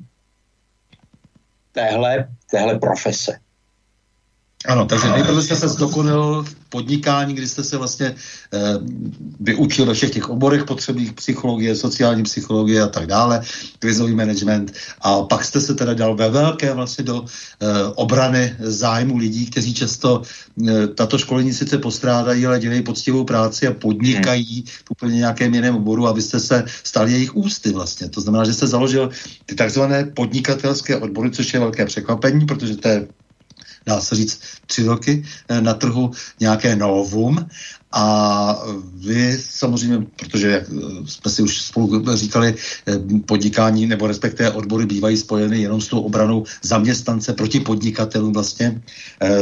téhle, 1.79 2.27
téhle 2.51 2.79
profese. 2.79 3.39
Ano, 4.67 4.85
takže 4.85 5.09
nejprve 5.09 5.41
jste 5.41 5.55
se 5.55 5.67
zdokonil 5.67 6.43
v 6.43 6.55
podnikání, 6.69 7.33
kdy 7.33 7.47
jste 7.47 7.63
se 7.63 7.77
vlastně 7.77 8.05
e, 8.05 8.15
vyučil 9.39 9.85
ve 9.85 9.93
všech 9.93 10.11
těch 10.11 10.29
oborech 10.29 10.63
potřebných 10.63 11.13
psychologie, 11.13 11.75
sociální 11.75 12.23
psychologie 12.23 12.81
a 12.81 12.87
tak 12.87 13.07
dále, 13.07 13.41
krizový 13.79 14.15
management 14.15 14.73
a 15.01 15.23
pak 15.23 15.43
jste 15.43 15.61
se 15.61 15.75
teda 15.75 15.93
dal 15.93 16.15
ve 16.15 16.29
velké 16.29 16.73
vlastně 16.73 17.03
do 17.03 17.23
e, 17.23 17.83
obrany 17.95 18.55
zájmu 18.59 19.17
lidí, 19.17 19.45
kteří 19.45 19.73
často 19.73 20.21
e, 20.67 20.87
tato 20.87 21.17
školení 21.17 21.53
sice 21.53 21.77
postrádají, 21.77 22.45
ale 22.45 22.59
dělají 22.59 22.81
poctivou 22.81 23.23
práci 23.23 23.67
a 23.67 23.73
podnikají 23.73 24.63
v 24.67 24.91
úplně 24.91 25.17
nějakém 25.17 25.53
jiném 25.53 25.75
oboru 25.75 26.07
a 26.07 26.11
vy 26.11 26.21
jste 26.21 26.39
se 26.39 26.65
stal 26.83 27.07
jejich 27.07 27.35
ústy 27.35 27.71
vlastně. 27.71 28.09
To 28.09 28.21
znamená, 28.21 28.43
že 28.43 28.53
jste 28.53 28.67
založil 28.67 29.09
ty 29.45 29.55
takzvané 29.55 30.05
podnikatelské 30.05 30.97
odbory, 30.97 31.31
což 31.31 31.53
je 31.53 31.59
velké 31.59 31.85
překvapení, 31.85 32.45
protože 32.45 32.75
to 32.75 32.87
je 32.87 33.07
dá 33.89 34.01
se 34.01 34.15
říct, 34.15 34.39
tři 34.65 34.83
roky 34.83 35.23
eh, 35.49 35.61
na 35.61 35.73
trhu 35.73 36.11
nějaké 36.39 36.75
novum 36.75 37.49
a 37.91 38.63
vy 38.95 39.37
samozřejmě, 39.41 40.05
protože 40.15 40.47
jak 40.49 40.63
eh, 40.69 41.07
jsme 41.09 41.31
si 41.31 41.41
už 41.41 41.61
spolu 41.61 42.05
říkali, 42.15 42.55
eh, 42.87 42.93
podnikání 43.25 43.89
nebo 43.89 44.07
respektive 44.07 44.51
odbory 44.51 44.85
bývají 44.85 45.17
spojeny 45.17 45.61
jenom 45.61 45.81
s 45.81 45.87
tou 45.87 46.01
obranou 46.01 46.45
zaměstnance 46.61 47.33
proti 47.33 47.59
podnikatelům 47.59 48.33
vlastně, 48.33 48.81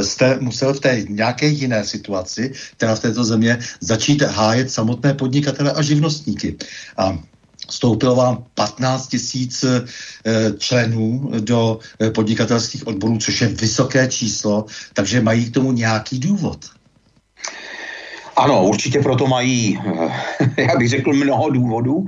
jste 0.01 0.39
musel 0.39 0.73
v 0.73 0.79
té 0.79 1.05
nějaké 1.09 1.47
jiné 1.47 1.83
situaci, 1.83 2.51
která 2.77 2.95
v 2.95 2.99
této 2.99 3.23
země, 3.23 3.59
začít 3.81 4.21
hájet 4.21 4.71
samotné 4.71 5.13
podnikatele 5.13 5.71
a 5.71 5.81
živnostníky. 5.81 6.55
A 6.97 7.19
Stoupilo 7.69 8.15
vám 8.15 8.43
15 8.53 9.07
tisíc 9.07 9.63
eh, 9.63 9.83
členů 10.57 11.31
do 11.39 11.79
eh, 12.01 12.11
podnikatelských 12.11 12.87
odborů, 12.87 13.17
což 13.17 13.41
je 13.41 13.47
vysoké 13.47 14.07
číslo, 14.07 14.65
takže 14.93 15.21
mají 15.21 15.45
k 15.45 15.53
tomu 15.53 15.71
nějaký 15.71 16.19
důvod. 16.19 16.65
Ano, 18.35 18.65
určitě 18.65 18.99
proto 18.99 19.27
mají, 19.27 19.79
eh, 19.85 20.61
já 20.61 20.75
bych 20.77 20.89
řekl, 20.89 21.13
mnoho 21.13 21.49
důvodů. 21.49 22.05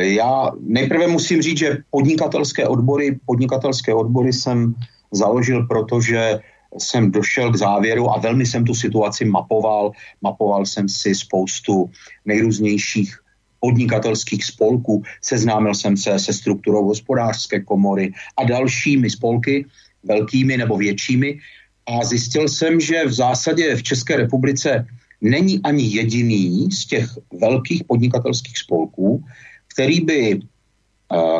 Já 0.00 0.50
nejprve 0.60 1.06
musím 1.06 1.42
říct, 1.42 1.58
že 1.58 1.78
podnikatelské 1.90 2.66
odbory, 2.66 3.18
podnikatelské 3.26 3.94
odbory 3.94 4.32
jsem 4.32 4.74
založil, 5.12 5.66
protože 5.66 6.38
jsem 6.78 7.10
došel 7.10 7.52
k 7.52 7.56
závěru 7.56 8.10
a 8.10 8.18
velmi 8.18 8.46
jsem 8.46 8.64
tu 8.64 8.74
situaci 8.74 9.24
mapoval. 9.24 9.90
Mapoval 10.22 10.66
jsem 10.66 10.88
si 10.88 11.14
spoustu 11.14 11.90
nejrůznějších 12.24 13.23
podnikatelských 13.64 14.44
spolků, 14.44 15.00
seznámil 15.24 15.72
jsem 15.72 15.96
se 15.96 16.20
se 16.20 16.32
strukturou 16.36 16.84
hospodářské 16.84 17.64
komory 17.64 18.12
a 18.36 18.44
dalšími 18.44 19.08
spolky, 19.08 19.64
velkými 20.04 20.60
nebo 20.60 20.76
většími, 20.76 21.40
a 21.88 22.04
zjistil 22.04 22.48
jsem, 22.48 22.80
že 22.80 23.08
v 23.08 23.12
zásadě 23.12 23.76
v 23.76 23.82
České 23.82 24.16
republice 24.16 24.84
není 25.20 25.64
ani 25.64 25.84
jediný 25.96 26.68
z 26.68 26.80
těch 26.86 27.06
velkých 27.40 27.88
podnikatelských 27.88 28.58
spolků, 28.58 29.24
který 29.72 30.00
by, 30.00 30.40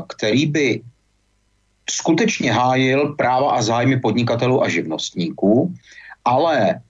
který 0.08 0.46
by 0.46 0.80
skutečně 1.84 2.52
hájil 2.52 3.12
práva 3.20 3.60
a 3.60 3.62
zájmy 3.62 4.00
podnikatelů 4.00 4.64
a 4.64 4.68
živnostníků, 4.72 5.74
ale 6.24 6.80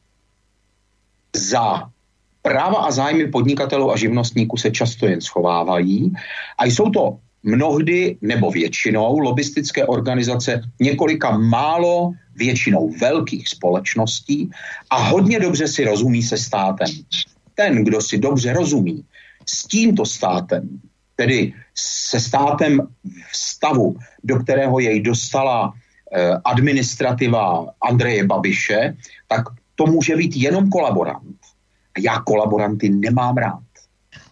za 1.35 1.91
práva 2.45 2.85
a 2.85 2.91
zájmy 2.91 3.33
podnikatelů 3.33 3.93
a 3.93 3.97
živnostníků 3.97 4.57
se 4.57 4.71
často 4.71 5.07
jen 5.07 5.21
schovávají 5.21 6.13
a 6.59 6.65
jsou 6.65 6.91
to 6.91 7.19
mnohdy 7.43 8.17
nebo 8.21 8.51
většinou 8.51 9.19
lobistické 9.19 9.87
organizace 9.87 10.61
několika 10.81 11.39
málo 11.39 12.13
většinou 12.37 12.93
velkých 13.01 13.49
společností 13.49 14.51
a 14.91 14.97
hodně 14.97 15.41
dobře 15.41 15.69
si 15.69 15.85
rozumí 15.85 16.23
se 16.23 16.37
státem. 16.37 16.89
Ten, 17.55 17.85
kdo 17.85 18.01
si 18.01 18.19
dobře 18.19 18.53
rozumí 18.53 19.05
s 19.47 19.65
tímto 19.65 20.05
státem, 20.07 20.69
tedy 21.17 21.53
se 21.75 22.21
státem 22.21 22.81
v 23.33 23.37
stavu, 23.37 23.97
do 24.25 24.37
kterého 24.37 24.79
jej 24.79 25.01
dostala 25.01 25.73
eh, 25.73 26.37
administrativa 26.45 27.73
Andreje 27.81 28.27
Babiše, 28.27 28.97
tak 29.29 29.45
to 29.75 29.87
může 29.87 30.17
být 30.17 30.37
jenom 30.37 30.69
kolaborant 30.69 31.44
já 31.99 32.21
kolaboranty 32.21 32.89
nemám 32.89 33.37
rád. 33.37 33.64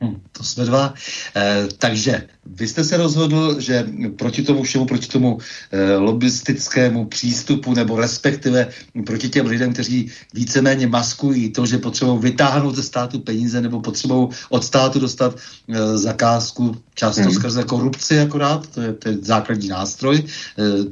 Hm, 0.03 0.21
to 0.33 0.45
jsme 0.45 0.65
dva. 0.65 0.95
E, 1.37 1.69
takže 1.79 2.27
vy 2.47 2.69
jste 2.69 2.85
se 2.85 2.97
rozhodl, 2.97 3.61
že 3.61 3.87
proti 4.17 4.43
tomu 4.43 4.63
všemu, 4.63 4.87
proti 4.87 5.09
tomu 5.09 5.39
e, 5.71 5.97
lobbystickému 5.97 7.05
přístupu, 7.05 7.75
nebo 7.75 8.01
respektive 8.01 8.69
proti 9.07 9.29
těm 9.29 9.47
lidem, 9.47 9.73
kteří 9.73 10.11
víceméně 10.35 10.87
maskují 10.87 11.53
to, 11.53 11.67
že 11.67 11.79
potřebují 11.79 12.19
vytáhnout 12.19 12.77
ze 12.77 12.83
státu 12.83 13.19
peníze, 13.19 13.61
nebo 13.61 13.81
potřebují 13.81 14.29
od 14.49 14.65
státu 14.65 14.99
dostat 14.99 15.37
e, 15.69 15.99
zakázku, 15.99 16.77
často 16.95 17.23
hmm. 17.23 17.33
skrze 17.33 17.65
korupci 17.65 18.21
akorát, 18.21 18.67
to 18.67 18.81
je, 18.81 18.93
to 18.93 19.09
je 19.09 19.17
základní 19.23 19.69
nástroj, 19.69 20.17
e, 20.19 20.25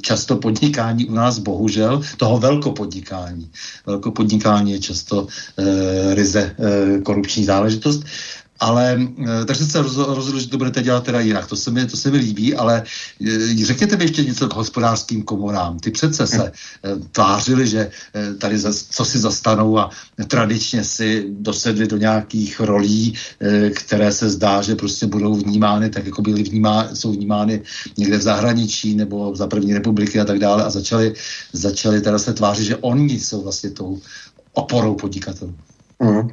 často 0.01 0.35
podnikání 0.35 1.05
u 1.05 1.13
nás, 1.13 1.39
bohužel, 1.39 2.01
toho 2.17 2.39
velkopodnikání. 2.39 3.51
Velkopodnikání 3.85 4.71
je 4.71 4.79
často 4.79 5.27
e, 5.57 6.15
ryze 6.15 6.41
e, 6.41 7.01
korupční 7.01 7.45
záležitost. 7.45 8.03
Ale 8.61 8.93
eh, 8.93 9.45
takže 9.45 9.65
se 9.65 9.81
rozhodl, 9.81 10.39
že 10.39 10.49
to 10.49 10.57
budete 10.57 10.81
dělat 10.81 11.03
teda 11.03 11.19
jinak. 11.19 11.47
To 11.47 11.55
se 11.55 11.71
mi, 11.71 11.85
to 11.85 11.97
se 11.97 12.11
mi 12.11 12.17
líbí, 12.17 12.55
ale 12.55 12.83
eh, 13.27 13.65
řekněte 13.65 13.97
mi 13.97 14.03
ještě 14.03 14.23
něco 14.23 14.47
k 14.47 14.53
hospodářským 14.53 15.23
komorám. 15.23 15.79
Ty 15.79 15.91
přece 15.91 16.27
se 16.27 16.51
eh, 16.51 16.89
tvářili, 17.11 17.67
že 17.67 17.91
tady 18.37 18.57
za, 18.57 18.73
co 18.89 19.05
si 19.05 19.19
zastanou 19.19 19.79
a 19.79 19.89
tradičně 20.27 20.83
si 20.83 21.25
dosedli 21.29 21.87
do 21.87 21.97
nějakých 21.97 22.59
rolí, 22.59 23.13
které 23.73 24.11
se 24.11 24.29
zdá, 24.29 24.61
že 24.61 24.75
prostě 24.75 25.07
budou 25.07 25.35
vnímány 25.35 25.89
tak, 25.89 26.05
jako 26.05 26.21
byly 26.21 26.43
vnímá, 26.43 26.89
jsou 26.93 27.11
vnímány 27.11 27.61
někde 27.97 28.17
v 28.17 28.21
zahraničí 28.21 28.95
nebo 28.95 29.35
za 29.35 29.47
první 29.47 29.73
republiky 29.73 30.19
a 30.19 30.25
tak 30.25 30.39
dále 30.39 30.63
a 30.63 30.69
začali, 30.69 31.13
začali 31.53 32.01
teda 32.01 32.19
se 32.19 32.33
tvářit, 32.33 32.65
že 32.65 32.77
oni 32.77 33.19
jsou 33.19 33.41
vlastně 33.41 33.69
tou 33.69 34.01
oporou 34.53 34.95
podnikatelů. 34.95 35.55
Mm. 36.01 36.29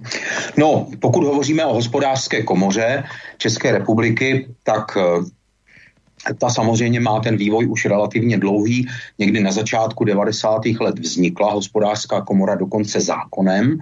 No, 0.56 0.88
pokud 1.00 1.24
hovoříme 1.24 1.64
o 1.66 1.74
hospodářské 1.74 2.42
komoře 2.42 3.04
České 3.38 3.72
republiky, 3.72 4.48
tak 4.62 4.96
eh, 4.96 6.34
ta 6.34 6.50
samozřejmě 6.50 7.00
má 7.00 7.20
ten 7.20 7.36
vývoj 7.36 7.66
už 7.66 7.84
relativně 7.84 8.38
dlouhý. 8.38 8.88
Někdy 9.18 9.40
na 9.40 9.52
začátku 9.52 10.04
90. 10.04 10.66
let 10.80 10.98
vznikla 10.98 11.52
hospodářská 11.52 12.20
komora 12.20 12.54
dokonce 12.54 13.00
zákonem, 13.00 13.78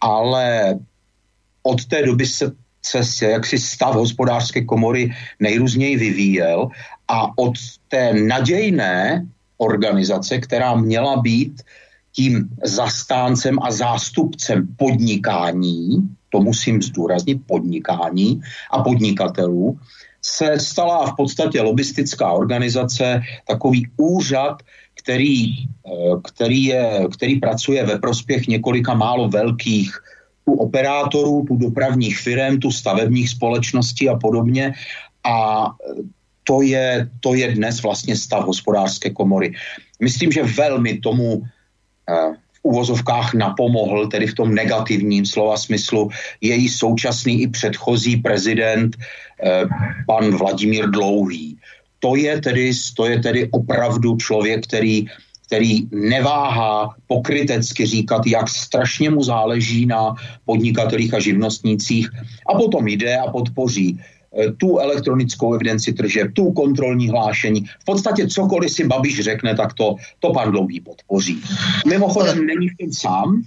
ale 0.00 0.78
od 1.62 1.84
té 1.84 2.02
doby 2.02 2.26
se, 2.26 2.52
se 3.02 3.26
jaksi 3.26 3.58
stav 3.58 3.94
hospodářské 3.94 4.64
komory 4.64 5.10
nejrůzněji 5.40 5.96
vyvíjel 5.96 6.68
a 7.08 7.38
od 7.38 7.54
té 7.88 8.12
nadějné 8.12 9.26
organizace, 9.56 10.38
která 10.38 10.74
měla 10.74 11.16
být 11.16 11.62
tím 12.14 12.48
zastáncem 12.64 13.58
a 13.62 13.70
zástupcem 13.70 14.68
podnikání, 14.76 15.98
to 16.30 16.40
musím 16.40 16.82
zdůraznit, 16.82 17.42
podnikání 17.46 18.40
a 18.70 18.82
podnikatelů, 18.82 19.78
se 20.22 20.60
stala 20.60 21.06
v 21.06 21.16
podstatě 21.16 21.60
lobistická 21.60 22.32
organizace, 22.32 23.22
takový 23.46 23.86
úřad, 23.96 24.62
který, 24.94 25.68
eh, 25.68 26.16
který, 26.24 26.64
je, 26.64 27.06
který 27.12 27.40
pracuje 27.40 27.86
ve 27.86 27.98
prospěch 27.98 28.46
několika 28.46 28.94
málo 28.94 29.28
velkých 29.28 29.92
tu 30.44 30.52
operátorů, 30.52 31.44
tu 31.48 31.56
dopravních 31.56 32.18
firm, 32.18 32.60
tu 32.60 32.70
stavebních 32.70 33.30
společností 33.30 34.08
a 34.08 34.16
podobně. 34.16 34.72
A 35.24 35.68
to 36.44 36.62
je, 36.62 37.08
to 37.20 37.34
je 37.34 37.54
dnes 37.54 37.82
vlastně 37.82 38.16
stav 38.16 38.44
hospodářské 38.44 39.10
komory. 39.10 39.52
Myslím, 40.00 40.32
že 40.32 40.42
velmi 40.42 41.00
tomu 41.00 41.42
v 42.52 42.58
uvozovkách 42.62 43.34
napomohl, 43.34 44.08
tedy 44.08 44.26
v 44.26 44.34
tom 44.34 44.54
negativním 44.54 45.26
slova 45.26 45.56
smyslu, 45.56 46.10
její 46.40 46.68
současný 46.68 47.42
i 47.42 47.46
předchozí 47.48 48.16
prezident, 48.16 48.96
eh, 48.96 49.64
pan 50.06 50.36
Vladimír 50.36 50.90
Dlouhý. 50.90 51.56
To 52.00 52.16
je 52.16 52.40
tedy, 52.40 52.72
to 52.96 53.06
je 53.06 53.16
tedy 53.20 53.48
opravdu 53.50 54.16
člověk, 54.16 54.66
který, 54.66 55.06
který 55.46 55.88
neváhá 55.92 56.92
pokrytecky 57.06 57.86
říkat, 57.86 58.26
jak 58.26 58.48
strašně 58.48 59.10
mu 59.10 59.24
záleží 59.24 59.86
na 59.86 60.14
podnikatelích 60.44 61.14
a 61.14 61.20
živnostnících 61.20 62.08
a 62.48 62.52
potom 62.54 62.88
jde 62.88 63.16
a 63.16 63.32
podpoří 63.32 63.96
Eh, 63.96 64.13
tu 64.58 64.78
elektronickou 64.78 65.54
evidenci 65.54 65.92
tržeb, 65.92 66.32
tu 66.32 66.52
kontrolní 66.52 67.08
hlášení. 67.08 67.64
V 67.64 67.84
podstatě 67.84 68.26
cokoliv 68.26 68.70
si 68.70 68.86
Babiš 68.86 69.20
řekne, 69.20 69.54
tak 69.54 69.74
to, 69.74 69.96
to 70.18 70.32
pan 70.32 70.50
Dlouhý 70.50 70.80
podpoří. 70.80 71.42
Mimochodem 71.86 72.46
není 72.46 72.68
v 72.68 72.76
tom 72.80 72.92
sám. 72.92 73.42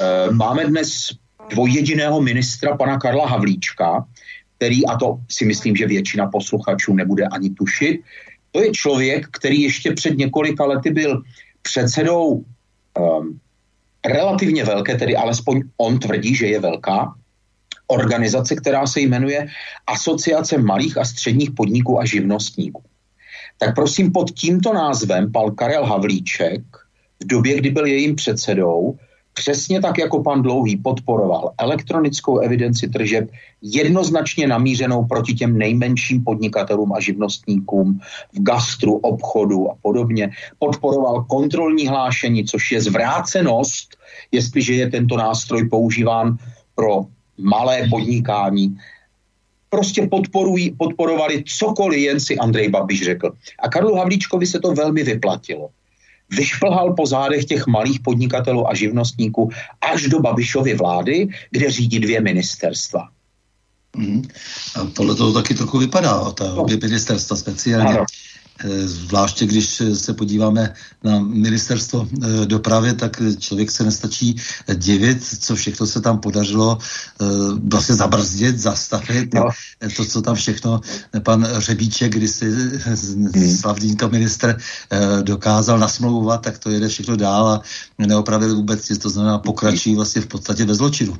Eh, 0.00 0.32
máme 0.32 0.66
dnes 0.66 1.10
dvojjediného 1.50 2.20
ministra, 2.20 2.76
pana 2.76 2.98
Karla 2.98 3.28
Havlíčka, 3.28 4.04
který, 4.56 4.86
a 4.86 4.96
to 4.96 5.18
si 5.28 5.44
myslím, 5.44 5.76
že 5.76 5.86
většina 5.86 6.26
posluchačů 6.26 6.94
nebude 6.94 7.26
ani 7.26 7.50
tušit, 7.50 8.00
to 8.52 8.62
je 8.62 8.70
člověk, 8.70 9.26
který 9.30 9.62
ještě 9.62 9.92
před 9.92 10.18
několika 10.18 10.64
lety 10.64 10.90
byl 10.90 11.22
předsedou 11.62 12.44
um, 12.98 13.40
relativně 14.06 14.64
velké, 14.64 14.94
tedy 14.94 15.16
alespoň 15.16 15.62
on 15.76 15.98
tvrdí, 15.98 16.34
že 16.34 16.46
je 16.46 16.60
velká, 16.60 17.14
organizace, 17.86 18.56
která 18.56 18.86
se 18.86 19.00
jmenuje 19.00 19.46
Asociace 19.86 20.58
malých 20.58 20.98
a 20.98 21.04
středních 21.04 21.50
podniků 21.50 22.00
a 22.00 22.04
živnostníků. 22.04 22.82
Tak 23.58 23.74
prosím, 23.74 24.12
pod 24.12 24.30
tímto 24.30 24.72
názvem 24.72 25.32
pan 25.32 25.54
Karel 25.54 25.84
Havlíček 25.86 26.62
v 27.22 27.26
době, 27.26 27.56
kdy 27.56 27.70
byl 27.70 27.86
jejím 27.86 28.14
předsedou, 28.14 28.98
přesně 29.34 29.80
tak 29.80 29.98
jako 29.98 30.22
pan 30.22 30.42
Dlouhý 30.42 30.76
podporoval 30.76 31.52
elektronickou 31.58 32.38
evidenci 32.38 32.88
tržeb 32.88 33.30
jednoznačně 33.62 34.46
namířenou 34.46 35.04
proti 35.04 35.34
těm 35.34 35.58
nejmenším 35.58 36.24
podnikatelům 36.24 36.92
a 36.92 37.00
živnostníkům 37.00 38.00
v 38.32 38.42
gastru, 38.42 38.94
obchodu 38.94 39.70
a 39.70 39.74
podobně. 39.82 40.30
Podporoval 40.58 41.24
kontrolní 41.24 41.86
hlášení, 41.88 42.44
což 42.44 42.72
je 42.72 42.80
zvrácenost, 42.80 43.96
jestliže 44.32 44.74
je 44.74 44.90
tento 44.90 45.16
nástroj 45.16 45.68
používán 45.68 46.38
pro 46.74 47.06
malé 47.38 47.86
podnikání, 47.90 48.76
prostě 49.70 50.06
podporují, 50.06 50.70
podporovali 50.70 51.44
cokoliv, 51.46 52.00
jen 52.00 52.20
si 52.20 52.38
Andrej 52.38 52.68
Babiš 52.68 53.04
řekl. 53.04 53.32
A 53.58 53.68
Karlu 53.68 53.94
Havlíčkovi 53.94 54.46
se 54.46 54.60
to 54.60 54.72
velmi 54.72 55.02
vyplatilo. 55.02 55.68
Vyšplhal 56.30 56.92
po 56.92 57.06
zádech 57.06 57.44
těch 57.44 57.66
malých 57.66 58.00
podnikatelů 58.00 58.68
a 58.70 58.74
živnostníků 58.74 59.50
až 59.80 60.02
do 60.02 60.20
Babišovy 60.20 60.74
vlády, 60.74 61.28
kde 61.50 61.70
řídí 61.70 61.98
dvě 61.98 62.20
ministerstva. 62.20 63.08
Mm. 63.96 64.22
A 64.74 64.84
podle 64.84 65.14
toho 65.14 65.32
taky 65.32 65.54
trochu 65.54 65.78
vypadá, 65.78 66.30
ta 66.30 66.54
no. 66.54 66.62
obě 66.62 66.76
ministerstva 66.76 67.36
speciálně. 67.36 67.98
Ano. 67.98 68.04
Eh, 68.58 68.88
zvláště 68.88 69.46
když 69.46 69.82
se 69.94 70.14
podíváme 70.14 70.74
na 71.04 71.18
ministerstvo 71.18 72.08
eh, 72.08 72.46
dopravy, 72.46 72.92
tak 72.92 73.22
člověk 73.38 73.70
se 73.70 73.84
nestačí 73.84 74.36
divit, 74.74 75.24
co 75.40 75.56
všechno 75.56 75.86
se 75.86 76.00
tam 76.00 76.18
podařilo 76.18 76.78
eh, 76.78 77.24
vlastně 77.64 77.94
zabrzdit, 77.94 78.58
zastavit. 78.58 79.34
No. 79.34 79.48
To, 79.96 80.04
co 80.04 80.22
tam 80.22 80.34
všechno 80.34 80.80
pan 81.22 81.48
Řebíček, 81.58 82.12
když 82.12 82.30
si 82.30 82.50
hmm. 82.50 83.56
slavný 83.56 83.96
to 83.96 84.08
minister 84.08 84.58
dokázal 85.22 85.78
nasmlouvat, 85.78 86.42
tak 86.42 86.58
to 86.58 86.70
jede 86.70 86.88
všechno 86.88 87.16
dál 87.16 87.48
a 87.48 87.62
neopravil 87.98 88.56
vůbec. 88.56 88.98
To 88.98 89.10
znamená, 89.10 89.38
pokračují 89.38 89.96
vlastně 89.96 90.22
v 90.22 90.26
podstatě 90.26 90.64
ve 90.64 90.74
zločinu. 90.74 91.18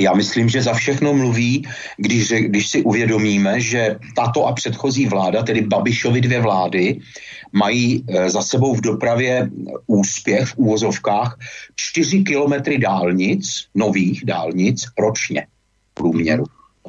Já 0.00 0.14
myslím, 0.14 0.48
že 0.48 0.62
za 0.62 0.72
všechno 0.72 1.14
mluví, 1.14 1.68
když, 1.96 2.32
když 2.32 2.68
si 2.68 2.82
uvědomíme, 2.82 3.60
že 3.60 3.96
tato 4.16 4.46
a 4.46 4.52
předchozí 4.52 5.06
vláda, 5.06 5.42
tedy 5.42 5.60
Babišovi 5.60 6.20
dvě 6.20 6.40
vlády, 6.40 7.00
mají 7.52 8.04
eh, 8.08 8.30
za 8.30 8.42
sebou 8.42 8.74
v 8.74 8.80
dopravě 8.80 9.50
úspěch 9.86 10.48
v 10.48 10.56
úvozovkách 10.56 11.38
4 11.76 12.24
kilometry 12.24 12.78
dálnic, 12.78 13.64
nových 13.74 14.24
dálnic 14.24 14.84
ročně 14.98 15.46
průměru. 15.94 16.44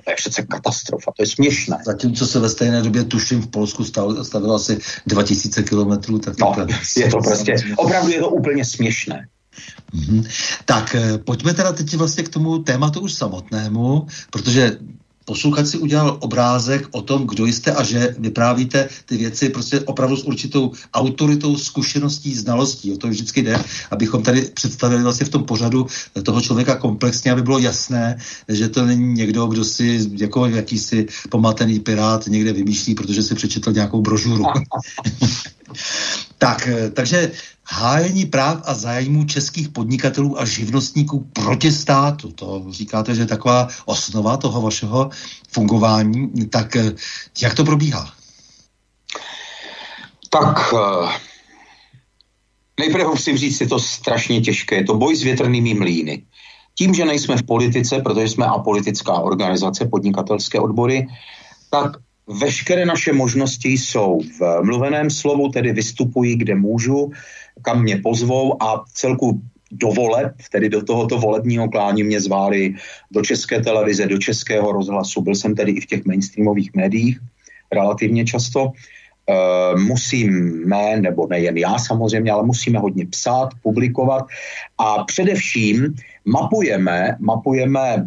To 0.06 0.12
je 0.12 0.16
přece 0.16 0.44
katastrofa, 0.44 1.12
to 1.18 1.24
je 1.24 1.28
směšné. 1.28 1.78
Zatímco 1.86 2.28
se 2.28 2.40
ve 2.40 2.50
stejné 2.50 2.82
době, 2.82 3.04
tuším, 3.04 3.42
v 3.42 3.48
Polsku 3.48 3.84
stavilo 4.24 4.56
asi 4.56 4.80
2000 5.08 5.64
kilometrů. 5.64 6.20
Tak 6.20 6.40
no, 6.40 6.56
je 6.98 7.10
to 7.10 7.18
prostě, 7.18 7.56
opravdu 7.78 8.12
je 8.12 8.20
to 8.20 8.30
úplně 8.30 8.66
směšné. 8.66 9.28
Mm-hmm. 9.94 10.28
Tak 10.66 10.96
eh, 10.96 11.18
pojďme 11.18 11.54
teda 11.54 11.72
teď 11.72 11.96
vlastně 11.96 12.24
k 12.24 12.30
tomu 12.30 12.60
tématu 12.60 13.00
už 13.00 13.14
samotnému, 13.14 14.08
protože 14.30 14.78
posluchač 15.30 15.68
si 15.68 15.78
udělal 15.78 16.18
obrázek 16.26 16.90
o 16.92 17.02
tom, 17.02 17.28
kdo 17.28 17.46
jste 17.46 17.72
a 17.72 17.84
že 17.84 18.16
vyprávíte 18.18 18.90
ty 19.06 19.18
věci 19.18 19.50
prostě 19.50 19.80
opravdu 19.80 20.18
s 20.18 20.24
určitou 20.24 20.72
autoritou, 20.94 21.58
zkušeností, 21.58 22.36
znalostí. 22.36 22.94
O 22.94 22.98
to 22.98 23.08
vždycky 23.08 23.42
jde, 23.42 23.64
abychom 23.92 24.24
tady 24.24 24.42
představili 24.42 25.04
vlastně 25.04 25.26
v 25.26 25.30
tom 25.30 25.44
pořadu 25.44 25.86
toho 26.24 26.42
člověka 26.42 26.76
komplexně, 26.76 27.32
aby 27.32 27.42
bylo 27.42 27.60
jasné, 27.60 28.18
že 28.50 28.70
to 28.74 28.86
není 28.86 29.14
někdo, 29.14 29.46
kdo 29.46 29.66
si 29.66 30.10
jako 30.18 30.46
jakýsi 30.46 31.06
pomatený 31.30 31.80
pirát 31.80 32.28
někde 32.28 32.54
vymýšlí, 32.54 32.96
protože 32.96 33.24
si 33.24 33.36
přečetl 33.36 33.72
nějakou 33.72 34.02
brožuru. 34.02 34.46
Tak, 36.40 36.68
eh, 36.68 36.90
takže 36.90 37.32
hájení 37.68 38.26
práv 38.26 38.64
a 38.66 38.74
zájmů 38.74 39.26
českých 39.26 39.70
podnikatelů 39.70 40.40
a 40.40 40.46
živnostníků 40.46 41.20
proti 41.34 41.72
státu, 41.72 42.32
to 42.32 42.66
říkáte, 42.70 43.16
že 43.16 43.22
je 43.22 43.26
taková 43.26 43.68
osnova 43.86 44.38
toho 44.38 44.62
vašeho 44.62 45.10
fungování, 45.52 46.32
tak 46.50 46.76
eh, 46.76 46.96
jak 47.42 47.54
to 47.54 47.64
probíhá? 47.64 48.14
Tak 50.30 50.74
eh, 50.74 51.12
nejprve 52.80 53.06
musím 53.06 53.38
říct, 53.38 53.62
je 53.62 53.68
to 53.68 53.80
strašně 53.80 54.42
těžké. 54.42 54.76
Je 54.76 54.84
to 54.84 54.96
boj 54.96 55.16
s 55.16 55.24
větrnými 55.24 55.74
mlýny. 55.74 56.24
Tím, 56.76 56.94
že 56.94 57.06
nejsme 57.06 57.38
v 57.38 57.44
politice, 57.44 58.00
protože 58.00 58.28
jsme 58.28 58.46
apolitická 58.46 59.14
organizace, 59.14 59.86
podnikatelské 59.86 60.60
odbory, 60.60 61.08
tak 61.70 61.92
veškeré 62.30 62.86
naše 62.86 63.14
možnosti 63.14 63.70
jsou 63.70 64.20
v 64.40 64.62
mluveném 64.64 65.10
slovu, 65.10 65.50
tedy 65.50 65.74
vystupují, 65.74 66.36
kde 66.36 66.56
můžu, 66.56 67.12
kam 67.62 67.84
mě 67.84 67.98
pozvou 67.98 68.64
a 68.64 68.84
celku 68.94 69.42
do 69.72 69.88
voleb, 69.88 70.34
tedy 70.52 70.70
do 70.70 70.82
tohoto 70.84 71.18
volebního 71.18 71.70
klání 71.70 72.04
mě 72.04 72.22
zváli 72.22 72.76
do 73.12 73.22
české 73.22 73.62
televize, 73.62 74.08
do 74.08 74.18
českého 74.18 74.72
rozhlasu. 74.72 75.22
Byl 75.22 75.36
jsem 75.36 75.56
tedy 75.56 75.72
i 75.72 75.82
v 75.82 75.86
těch 75.86 76.06
mainstreamových 76.06 76.74
médiích 76.74 77.20
relativně 77.72 78.26
často. 78.26 78.72
E, 79.30 79.80
musíme, 79.80 80.98
nebo 81.00 81.28
nejen 81.30 81.58
já 81.58 81.78
samozřejmě, 81.78 82.32
ale 82.32 82.46
musíme 82.46 82.80
hodně 82.80 83.06
psát, 83.06 83.50
publikovat 83.64 84.26
a 84.78 85.04
především 85.04 85.96
mapujeme, 86.26 87.18
mapujeme 87.20 87.80
e, 87.80 88.06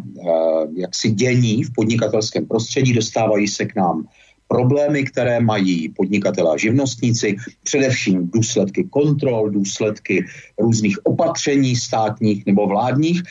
jaksi 0.75 1.11
dění 1.11 1.63
v 1.63 1.73
podnikatelském 1.75 2.45
prostředí, 2.45 2.93
dostávají 2.93 3.47
se 3.47 3.65
k 3.65 3.75
nám 3.75 4.07
problémy, 4.47 5.03
které 5.03 5.39
mají 5.39 5.89
podnikatelé 5.89 6.53
a 6.53 6.57
živnostníci, 6.57 7.35
především 7.63 8.29
důsledky 8.33 8.83
kontrol, 8.83 9.49
důsledky 9.49 10.25
různých 10.59 11.05
opatření 11.05 11.75
státních 11.75 12.45
nebo 12.45 12.67
vládních. 12.67 13.23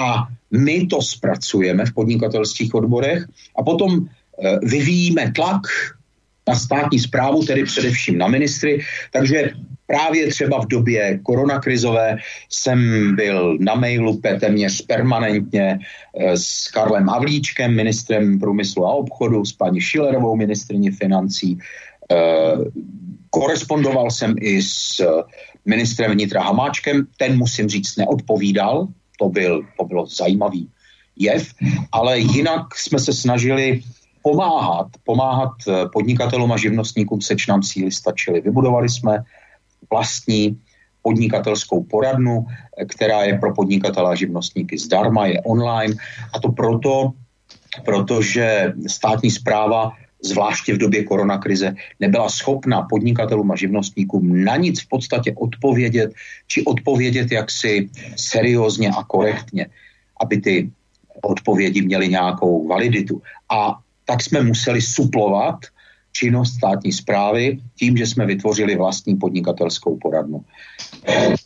A 0.00 0.28
my 0.50 0.86
to 0.86 1.02
zpracujeme 1.02 1.86
v 1.86 1.94
podnikatelských 1.94 2.74
odborech 2.74 3.24
a 3.58 3.62
potom 3.62 4.06
eh, 4.06 4.58
vyvíjíme 4.62 5.32
tlak 5.34 5.62
na 6.48 6.54
státní 6.54 6.98
zprávu, 6.98 7.42
tedy 7.42 7.64
především 7.64 8.18
na 8.18 8.28
ministry. 8.28 8.80
Takže 9.12 9.50
právě 9.86 10.26
třeba 10.26 10.60
v 10.60 10.66
době 10.66 11.18
koronakrizové 11.22 12.18
jsem 12.48 12.80
byl 13.16 13.58
na 13.60 13.74
mailu 13.74 14.20
téměř 14.40 14.86
permanentně 14.86 15.78
eh, 15.78 16.36
s 16.36 16.68
Karlem 16.68 17.08
Havlíčkem, 17.08 17.74
ministrem 17.74 18.38
průmyslu 18.38 18.86
a 18.86 18.92
obchodu, 18.92 19.44
s 19.44 19.52
paní 19.52 19.80
Šilerovou, 19.80 20.36
ministrní 20.36 20.90
financí. 20.90 21.58
Eh, 22.10 22.16
korespondoval 23.30 24.10
jsem 24.10 24.34
i 24.40 24.62
s 24.62 25.02
ministrem 25.64 26.10
vnitra 26.10 26.42
Hamáčkem, 26.42 27.06
ten 27.18 27.38
musím 27.38 27.68
říct 27.68 27.96
neodpovídal, 27.96 28.88
to, 29.18 29.28
byl, 29.28 29.62
to 29.78 29.84
bylo 29.84 30.06
zajímavý 30.06 30.68
jev, 31.16 31.54
ale 31.92 32.18
jinak 32.18 32.74
jsme 32.74 32.98
se 32.98 33.12
snažili 33.12 33.82
pomáhat, 34.22 34.86
pomáhat 35.04 35.52
eh, 35.68 35.88
podnikatelům 35.92 36.52
a 36.52 36.56
živnostníkům, 36.56 37.20
seč 37.20 37.46
nám 37.46 37.62
síly 37.62 37.90
stačily. 37.90 38.40
Vybudovali 38.40 38.88
jsme 38.88 39.24
vlastní 39.90 40.60
podnikatelskou 41.02 41.82
poradnu, 41.82 42.46
eh, 42.46 42.84
která 42.84 43.22
je 43.22 43.38
pro 43.38 43.54
podnikatele 43.54 44.10
a 44.10 44.14
živnostníky 44.14 44.78
zdarma, 44.78 45.26
je 45.26 45.40
online 45.40 45.94
a 46.34 46.40
to 46.40 46.52
proto, 46.52 47.12
protože 47.84 48.72
státní 48.86 49.30
zpráva 49.30 49.92
zvláště 50.24 50.74
v 50.74 50.78
době 50.78 51.04
koronakrize, 51.04 51.74
nebyla 52.00 52.28
schopna 52.28 52.82
podnikatelům 52.82 53.50
a 53.50 53.56
živnostníkům 53.56 54.44
na 54.44 54.56
nic 54.56 54.80
v 54.80 54.88
podstatě 54.88 55.32
odpovědět, 55.32 56.12
či 56.46 56.64
odpovědět 56.64 57.32
jaksi 57.32 57.90
seriózně 58.16 58.90
a 58.90 59.04
korektně, 59.04 59.66
aby 60.20 60.40
ty 60.40 60.70
odpovědi 61.22 61.82
měly 61.82 62.08
nějakou 62.08 62.68
validitu. 62.68 63.22
A 63.48 63.80
tak 64.10 64.22
jsme 64.22 64.42
museli 64.42 64.82
suplovat 64.82 65.70
činnost 66.12 66.54
státní 66.54 66.92
zprávy 66.92 67.62
tím, 67.78 67.96
že 67.96 68.06
jsme 68.06 68.26
vytvořili 68.26 68.76
vlastní 68.76 69.14
podnikatelskou 69.16 69.98
poradnu. 70.02 70.44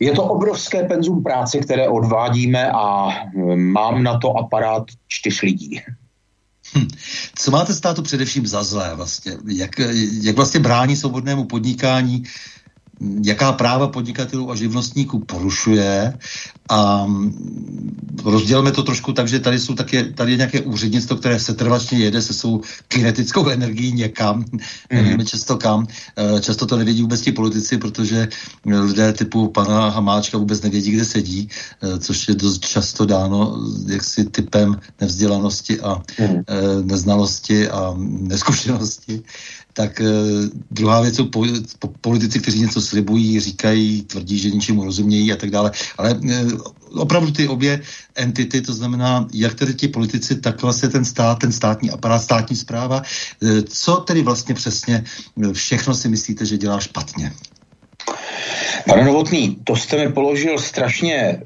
Je 0.00 0.12
to 0.12 0.24
obrovské 0.24 0.82
penzum 0.82 1.22
práce, 1.22 1.60
které 1.60 1.88
odvádíme 1.88 2.72
a 2.72 3.08
mám 3.54 4.02
na 4.02 4.18
to 4.18 4.32
aparát 4.32 4.84
čtyř 5.08 5.42
lidí. 5.42 5.80
Hm. 6.76 6.88
Co 7.36 7.50
máte 7.50 7.74
státu 7.74 8.02
především 8.02 8.46
za 8.46 8.64
zlé 8.64 8.94
vlastně? 8.94 9.32
Jak, 9.44 9.70
jak 10.22 10.36
vlastně 10.36 10.60
brání 10.60 10.96
svobodnému 10.96 11.44
podnikání 11.44 12.24
jaká 13.24 13.52
práva 13.52 13.88
podnikatelů 13.88 14.50
a 14.50 14.56
živnostníků 14.56 15.18
porušuje 15.18 16.18
a 16.70 17.06
rozdělme 18.24 18.72
to 18.72 18.82
trošku 18.82 19.12
tak, 19.12 19.28
že 19.28 19.40
tady 19.40 19.60
jsou 19.60 19.74
také, 19.74 20.04
tady 20.04 20.30
je 20.30 20.36
nějaké 20.36 20.60
úřednictvo, 20.60 21.16
které 21.16 21.40
se 21.40 21.54
trvačně 21.54 21.98
jede 21.98 22.22
se 22.22 22.34
svou 22.34 22.60
kinetickou 22.88 23.48
energií 23.48 23.92
někam, 23.92 24.38
mm. 24.38 24.58
nevíme 24.90 25.24
často 25.24 25.56
kam, 25.56 25.86
eh, 26.16 26.40
často 26.40 26.66
to 26.66 26.76
nevědí 26.76 27.02
vůbec 27.02 27.20
ti 27.20 27.32
politici, 27.32 27.78
protože 27.78 28.28
lidé 28.64 29.12
typu 29.12 29.48
pana 29.48 29.88
Hamáčka 29.90 30.38
vůbec 30.38 30.62
nevědí, 30.62 30.90
kde 30.90 31.04
sedí, 31.04 31.48
eh, 31.82 31.98
což 31.98 32.28
je 32.28 32.34
dost 32.34 32.64
často 32.64 33.06
dáno 33.06 33.58
jaksi 33.86 34.24
typem 34.24 34.80
nevzdělanosti 35.00 35.80
a 35.80 36.02
mm. 36.18 36.44
neznalosti 36.86 37.68
a 37.68 37.94
neskušenosti 37.98 39.22
tak 39.74 40.00
e, 40.00 40.04
druhá 40.70 41.00
věc 41.00 41.16
jsou 41.16 41.26
po, 41.26 41.46
po, 41.78 41.88
politici, 42.00 42.40
kteří 42.40 42.60
něco 42.60 42.80
slibují, 42.82 43.40
říkají, 43.40 44.02
tvrdí, 44.02 44.38
že 44.38 44.50
ničemu 44.50 44.84
rozumějí 44.84 45.32
a 45.32 45.36
tak 45.36 45.50
dále. 45.50 45.70
Ale 45.98 46.10
e, 46.10 46.46
opravdu 46.94 47.30
ty 47.30 47.48
obě 47.48 47.80
entity, 48.14 48.62
to 48.62 48.72
znamená, 48.72 49.26
jak 49.34 49.54
tedy 49.54 49.74
ti 49.74 49.88
politici, 49.88 50.40
tak 50.40 50.62
vlastně 50.62 50.88
ten 50.88 51.04
stát, 51.04 51.38
ten 51.38 51.52
státní 51.52 51.90
aparát, 51.90 52.22
státní 52.22 52.56
zpráva, 52.56 53.02
e, 53.42 53.62
co 53.62 53.96
tedy 53.96 54.22
vlastně 54.22 54.54
přesně 54.54 55.04
všechno 55.52 55.94
si 55.94 56.08
myslíte, 56.08 56.46
že 56.46 56.58
dělá 56.58 56.80
špatně? 56.80 57.32
Pane 58.88 59.04
Novotný, 59.04 59.58
to 59.64 59.76
jste 59.76 59.96
mi 59.96 60.12
položil 60.12 60.58
strašně 60.58 61.14
e, 61.16 61.40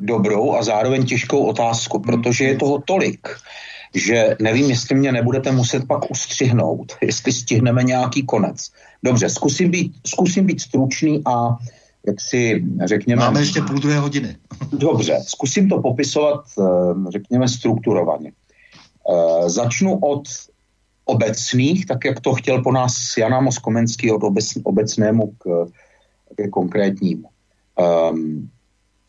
dobrou 0.00 0.56
a 0.56 0.62
zároveň 0.62 1.06
těžkou 1.06 1.44
otázku, 1.44 1.98
protože 1.98 2.44
je 2.44 2.56
toho 2.56 2.82
tolik 2.86 3.28
že 3.94 4.36
nevím, 4.40 4.70
jestli 4.70 4.94
mě 4.94 5.12
nebudete 5.12 5.52
muset 5.52 5.86
pak 5.86 6.10
ustřihnout, 6.10 6.92
jestli 7.02 7.32
stihneme 7.32 7.82
nějaký 7.82 8.22
konec. 8.26 8.70
Dobře, 9.02 9.30
zkusím 9.30 9.70
být, 9.70 9.92
zkusím 10.06 10.46
být 10.46 10.60
stručný 10.60 11.22
a 11.26 11.56
jak 12.06 12.20
si 12.20 12.64
řekněme... 12.84 13.20
Máme 13.22 13.40
ještě 13.40 13.62
půl 13.62 13.78
druhé 13.78 13.98
hodiny. 13.98 14.36
Dobře, 14.72 15.18
zkusím 15.26 15.68
to 15.68 15.82
popisovat, 15.82 16.44
eh, 16.58 16.64
řekněme, 17.10 17.48
strukturovaně. 17.48 18.32
Eh, 18.32 19.50
začnu 19.50 19.98
od 19.98 20.22
obecných, 21.04 21.86
tak 21.86 22.04
jak 22.04 22.20
to 22.20 22.34
chtěl 22.34 22.62
po 22.62 22.72
nás 22.72 23.16
Jana 23.18 23.40
Moskomenský 23.40 24.12
od 24.12 24.22
obecnému 24.64 25.32
k, 25.38 25.66
k 26.36 26.50
konkrétnímu. 26.50 27.28
Um, 28.10 28.50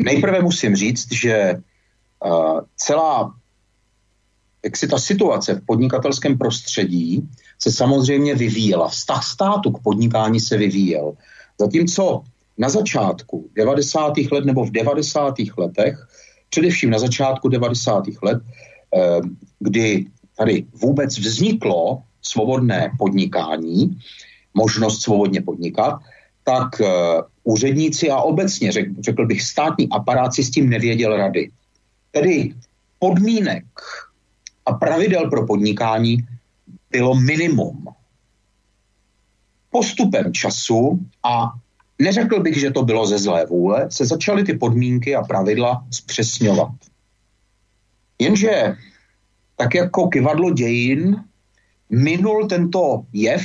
nejprve 0.01 0.41
musím 0.41 0.75
říct, 0.75 1.11
že 1.11 1.61
uh, 2.25 2.59
celá 2.75 3.33
jak 4.65 4.77
si 4.77 4.87
ta 4.87 4.97
situace 4.97 5.55
v 5.55 5.65
podnikatelském 5.65 6.37
prostředí 6.37 7.29
se 7.61 7.71
samozřejmě 7.71 8.35
vyvíjela. 8.35 8.87
Vztah 8.87 9.23
státu 9.23 9.71
k 9.71 9.83
podnikání 9.83 10.39
se 10.39 10.57
vyvíjel. 10.57 11.13
Zatímco 11.59 12.23
na 12.57 12.69
začátku 12.69 13.49
90. 13.55 14.13
let 14.31 14.45
nebo 14.45 14.65
v 14.65 14.71
90. 14.71 15.35
letech, 15.57 16.07
především 16.49 16.89
na 16.89 16.99
začátku 16.99 17.49
90. 17.49 18.03
let, 18.21 18.41
eh, 18.41 19.21
kdy 19.59 20.05
tady 20.37 20.65
vůbec 20.81 21.17
vzniklo 21.17 22.01
svobodné 22.21 22.91
podnikání, 22.97 23.97
možnost 24.53 25.01
svobodně 25.01 25.41
podnikat, 25.41 26.01
tak 26.43 26.81
eh, 26.81 26.87
úředníci 27.43 28.09
a 28.09 28.17
obecně, 28.17 28.71
řekl 28.99 29.25
bych, 29.25 29.41
státní 29.41 29.89
aparát 29.89 30.33
si 30.33 30.43
s 30.43 30.51
tím 30.51 30.69
nevěděl 30.69 31.17
rady. 31.17 31.51
Tedy 32.11 32.53
podmínek 32.99 33.65
a 34.65 34.73
pravidel 34.73 35.29
pro 35.29 35.45
podnikání 35.45 36.17
bylo 36.91 37.15
minimum. 37.15 37.87
Postupem 39.69 40.33
času 40.33 40.99
a 41.23 41.51
neřekl 41.99 42.39
bych, 42.39 42.57
že 42.57 42.71
to 42.71 42.83
bylo 42.83 43.07
ze 43.07 43.17
zlé 43.17 43.45
vůle, 43.45 43.87
se 43.91 44.05
začaly 44.05 44.43
ty 44.43 44.53
podmínky 44.53 45.15
a 45.15 45.23
pravidla 45.23 45.85
zpřesňovat. 45.91 46.71
Jenže 48.19 48.75
tak 49.55 49.75
jako 49.75 50.07
kivadlo 50.07 50.51
dějin 50.51 51.23
minul 51.89 52.47
tento 52.47 53.05
jev 53.13 53.43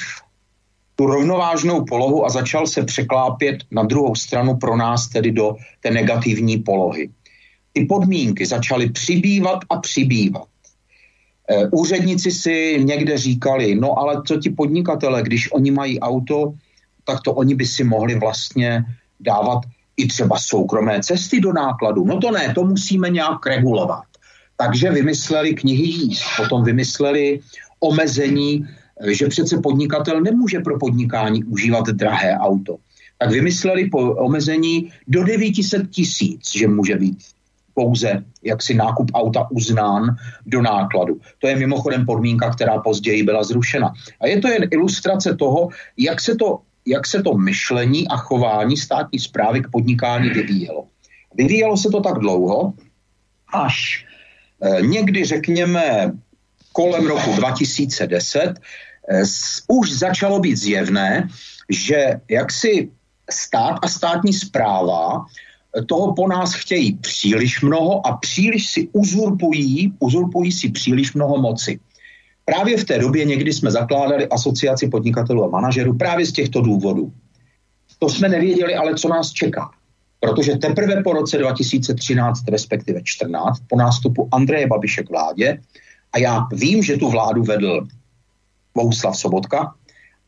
tu 1.00 1.06
rovnovážnou 1.06 1.84
polohu 1.84 2.26
a 2.26 2.28
začal 2.28 2.66
se 2.66 2.84
překlápět 2.84 3.56
na 3.70 3.82
druhou 3.82 4.14
stranu 4.14 4.56
pro 4.56 4.76
nás 4.76 5.08
tedy 5.08 5.32
do 5.32 5.56
té 5.80 5.90
negativní 5.90 6.58
polohy. 6.58 7.10
Ty 7.72 7.84
podmínky 7.84 8.46
začaly 8.46 8.90
přibývat 8.90 9.58
a 9.70 9.76
přibývat. 9.76 10.49
Eh, 11.50 11.68
úředníci 11.72 12.30
si 12.30 12.84
někde 12.84 13.18
říkali, 13.18 13.74
no 13.74 13.98
ale 13.98 14.22
co 14.26 14.36
ti 14.36 14.50
podnikatele, 14.50 15.22
když 15.22 15.52
oni 15.52 15.70
mají 15.70 16.00
auto, 16.00 16.54
tak 17.04 17.20
to 17.20 17.32
oni 17.32 17.54
by 17.54 17.66
si 17.66 17.84
mohli 17.84 18.14
vlastně 18.14 18.84
dávat 19.20 19.60
i 19.96 20.06
třeba 20.06 20.38
soukromé 20.38 21.02
cesty 21.02 21.40
do 21.40 21.52
nákladu. 21.52 22.04
No 22.04 22.18
to 22.18 22.30
ne, 22.30 22.54
to 22.54 22.64
musíme 22.64 23.10
nějak 23.10 23.46
regulovat. 23.46 24.04
Takže 24.56 24.90
vymysleli 24.90 25.54
knihy 25.54 25.82
jíst, 25.82 26.22
potom 26.36 26.64
vymysleli 26.64 27.40
omezení, 27.80 28.66
že 29.10 29.26
přece 29.26 29.58
podnikatel 29.58 30.20
nemůže 30.20 30.60
pro 30.60 30.78
podnikání 30.78 31.44
užívat 31.44 31.86
drahé 31.86 32.38
auto. 32.38 32.76
Tak 33.18 33.30
vymysleli 33.30 33.90
po 33.90 33.98
omezení 34.14 34.92
do 35.08 35.24
900 35.24 35.90
tisíc, 35.90 36.52
že 36.52 36.68
může 36.68 36.96
být 36.96 37.18
pouze 37.74 38.24
jaksi 38.42 38.74
nákup 38.74 39.10
auta 39.14 39.50
uznán 39.50 40.16
do 40.46 40.62
nákladu. 40.62 41.20
To 41.38 41.48
je 41.48 41.56
mimochodem 41.56 42.06
podmínka, 42.06 42.50
která 42.50 42.78
později 42.80 43.22
byla 43.22 43.42
zrušena. 43.42 43.92
A 44.20 44.26
je 44.26 44.40
to 44.40 44.48
jen 44.48 44.68
ilustrace 44.70 45.34
toho, 45.36 45.68
jak 45.96 46.20
se 46.20 46.34
to, 46.34 46.58
jak 46.86 47.06
se 47.06 47.22
to 47.22 47.34
myšlení 47.34 48.08
a 48.08 48.16
chování 48.16 48.76
státní 48.76 49.18
zprávy 49.18 49.60
k 49.60 49.70
podnikání 49.70 50.30
vyvíjelo. 50.30 50.86
Vyvíjelo 51.34 51.76
se 51.76 51.88
to 51.88 52.00
tak 52.00 52.18
dlouho, 52.18 52.72
až 53.52 54.06
eh, 54.62 54.82
někdy 54.82 55.24
řekněme 55.24 56.12
kolem 56.72 57.06
roku 57.06 57.32
2010 57.36 58.54
eh, 59.08 59.22
už 59.68 59.92
začalo 59.92 60.40
být 60.40 60.56
zjevné, 60.56 61.28
že 61.70 62.20
jaksi 62.28 62.90
stát 63.30 63.78
a 63.82 63.88
státní 63.88 64.32
zpráva 64.32 65.24
toho 65.86 66.14
po 66.14 66.28
nás 66.28 66.54
chtějí 66.54 66.96
příliš 66.96 67.62
mnoho 67.62 68.06
a 68.06 68.16
příliš 68.16 68.72
si 68.72 68.88
uzurpují, 68.92 69.92
uzurpují 69.98 70.52
si 70.52 70.70
příliš 70.70 71.14
mnoho 71.14 71.38
moci. 71.38 71.80
Právě 72.44 72.76
v 72.76 72.84
té 72.84 72.98
době 72.98 73.24
někdy 73.24 73.52
jsme 73.52 73.70
zakládali 73.70 74.28
asociaci 74.28 74.88
podnikatelů 74.88 75.44
a 75.44 75.48
manažerů 75.48 75.94
právě 75.94 76.26
z 76.26 76.32
těchto 76.32 76.60
důvodů. 76.60 77.12
To 77.98 78.08
jsme 78.08 78.28
nevěděli, 78.28 78.74
ale 78.74 78.94
co 78.94 79.08
nás 79.08 79.32
čeká. 79.32 79.70
Protože 80.20 80.56
teprve 80.56 81.02
po 81.02 81.12
roce 81.12 81.38
2013, 81.38 82.48
respektive 82.48 83.00
14, 83.04 83.62
po 83.68 83.76
nástupu 83.76 84.28
Andreje 84.32 84.66
Babiše 84.66 85.02
k 85.02 85.10
vládě, 85.10 85.58
a 86.12 86.18
já 86.18 86.48
vím, 86.52 86.82
že 86.82 86.96
tu 86.96 87.08
vládu 87.08 87.42
vedl 87.42 87.86
Bohuslav 88.74 89.18
Sobotka, 89.18 89.74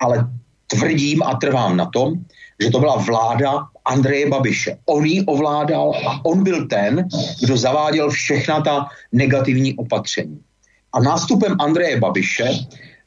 ale 0.01 0.31
tvrdím 0.67 1.23
a 1.23 1.35
trvám 1.35 1.77
na 1.77 1.87
tom, 1.87 2.15
že 2.61 2.71
to 2.71 2.81
byla 2.81 2.97
vláda 2.97 3.69
Andreje 3.85 4.29
Babiše. 4.29 4.79
On 4.87 5.05
ji 5.05 5.25
ovládal 5.25 5.93
a 6.07 6.25
on 6.25 6.43
byl 6.43 6.67
ten, 6.69 7.09
kdo 7.43 7.57
zaváděl 7.57 8.11
všechna 8.11 8.61
ta 8.61 8.87
negativní 9.13 9.75
opatření. 9.77 10.41
A 10.93 11.01
nástupem 11.01 11.57
Andreje 11.61 12.01
Babiše, 12.01 12.49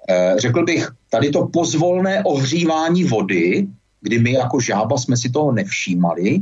eh, 0.09 0.35
řekl 0.37 0.63
bych, 0.63 0.89
tady 1.09 1.29
to 1.29 1.47
pozvolné 1.47 2.23
ohřívání 2.23 3.03
vody, 3.03 3.67
kdy 4.01 4.19
my 4.19 4.31
jako 4.31 4.59
žába 4.59 4.97
jsme 4.97 5.17
si 5.17 5.29
toho 5.29 5.51
nevšímali, 5.51 6.39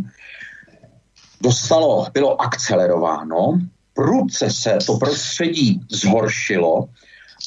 dostalo, 1.41 2.07
bylo 2.13 2.41
akcelerováno, 2.41 3.59
prudce 3.93 4.49
se 4.49 4.77
to 4.85 4.97
prostředí 4.97 5.79
zhoršilo 5.91 6.89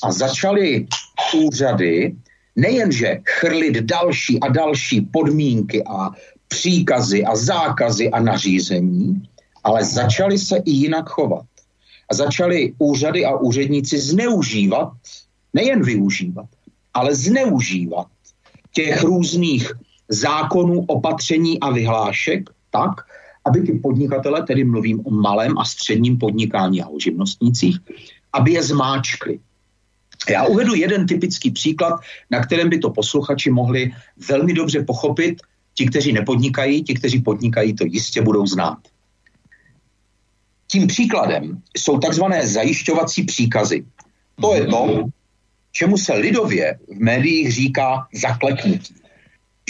a 0.02 0.12
začaly 0.12 0.86
úřady 1.34 2.16
nejenže 2.56 3.20
chrlit 3.24 3.76
další 3.76 4.40
a 4.40 4.48
další 4.48 5.00
podmínky 5.00 5.84
a 5.84 6.10
příkazy 6.48 7.24
a 7.24 7.36
zákazy 7.36 8.10
a 8.10 8.20
nařízení, 8.20 9.22
ale 9.64 9.84
začali 9.84 10.38
se 10.38 10.56
i 10.56 10.70
jinak 10.70 11.08
chovat. 11.08 11.46
A 12.10 12.14
začali 12.14 12.74
úřady 12.78 13.24
a 13.24 13.36
úředníci 13.36 13.98
zneužívat, 13.98 14.92
nejen 15.54 15.82
využívat, 15.82 16.46
ale 16.94 17.14
zneužívat 17.14 18.06
těch 18.72 19.02
různých 19.02 19.72
zákonů, 20.08 20.84
opatření 20.86 21.60
a 21.60 21.70
vyhlášek 21.70 22.50
tak, 22.70 22.90
aby 23.46 23.60
ty 23.60 23.72
podnikatele, 23.72 24.42
tedy 24.42 24.64
mluvím 24.64 25.00
o 25.06 25.10
malém 25.10 25.58
a 25.58 25.64
středním 25.64 26.18
podnikání 26.18 26.82
a 26.82 26.88
o 26.88 27.00
živnostnících, 27.00 27.78
aby 28.32 28.52
je 28.52 28.62
zmáčkli. 28.62 29.38
Já 30.30 30.44
uvedu 30.44 30.74
jeden 30.74 31.06
typický 31.06 31.50
příklad, 31.50 32.00
na 32.30 32.40
kterém 32.40 32.68
by 32.68 32.78
to 32.78 32.90
posluchači 32.90 33.50
mohli 33.50 33.92
velmi 34.28 34.52
dobře 34.52 34.82
pochopit, 34.82 35.42
Ti, 35.76 35.86
kteří 35.86 36.12
nepodnikají, 36.12 36.82
ti, 36.82 36.94
kteří 36.94 37.20
podnikají, 37.20 37.74
to 37.74 37.84
jistě 37.84 38.22
budou 38.22 38.46
znát. 38.46 38.78
Tím 40.66 40.86
příkladem 40.86 41.62
jsou 41.76 41.98
takzvané 41.98 42.46
zajišťovací 42.46 43.22
příkazy. 43.22 43.84
To 44.40 44.54
je 44.54 44.66
to, 44.66 45.08
čemu 45.72 45.96
se 45.98 46.14
lidově 46.14 46.78
v 46.88 47.00
médiích 47.00 47.52
říká 47.52 48.06
zakleknutí. 48.14 48.94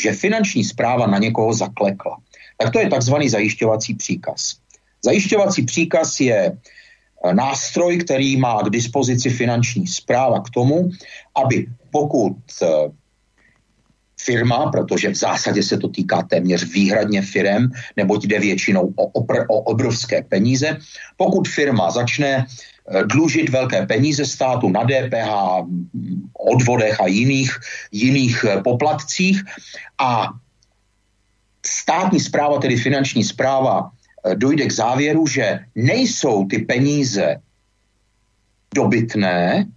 Že 0.02 0.12
finanční 0.12 0.64
zpráva 0.64 1.06
na 1.06 1.18
někoho 1.18 1.54
zaklekla. 1.54 2.16
Tak 2.58 2.72
to 2.72 2.78
je 2.78 2.90
takzvaný 2.90 3.28
zajišťovací 3.28 3.94
příkaz. 3.94 4.56
Zajišťovací 5.04 5.62
příkaz 5.62 6.20
je 6.20 6.52
eh, 6.52 7.34
nástroj, 7.34 7.98
který 7.98 8.36
má 8.36 8.62
k 8.62 8.70
dispozici 8.70 9.30
finanční 9.30 9.86
zpráva 9.86 10.40
k 10.40 10.50
tomu, 10.50 10.90
aby 11.34 11.66
pokud 11.90 12.36
eh, 12.62 12.66
firma, 14.26 14.74
protože 14.74 15.14
v 15.14 15.14
zásadě 15.14 15.62
se 15.62 15.78
to 15.78 15.88
týká 15.88 16.26
téměř 16.26 16.66
výhradně 16.74 17.22
firem, 17.22 17.70
neboť 17.96 18.26
jde 18.26 18.38
většinou 18.40 18.92
o, 18.96 19.22
opr- 19.22 19.46
o 19.48 19.70
obrovské 19.70 20.26
peníze. 20.26 20.76
Pokud 21.16 21.48
firma 21.48 21.90
začne 21.90 22.42
eh, 22.42 23.04
dlužit 23.06 23.48
velké 23.48 23.86
peníze 23.86 24.26
státu 24.26 24.68
na 24.68 24.82
DPH, 24.82 25.30
odvodech 26.34 27.00
a 27.00 27.06
jiných, 27.06 27.50
jiných 27.94 28.36
eh, 28.44 28.60
poplatcích 28.66 29.42
a 29.98 30.34
státní 31.66 32.20
zpráva, 32.20 32.58
tedy 32.58 32.76
finanční 32.76 33.22
zpráva, 33.22 33.90
eh, 33.90 34.34
dojde 34.34 34.66
k 34.66 34.74
závěru, 34.74 35.26
že 35.26 35.70
nejsou 35.74 36.50
ty 36.50 36.66
peníze 36.66 37.38
dobytné, 38.74 39.70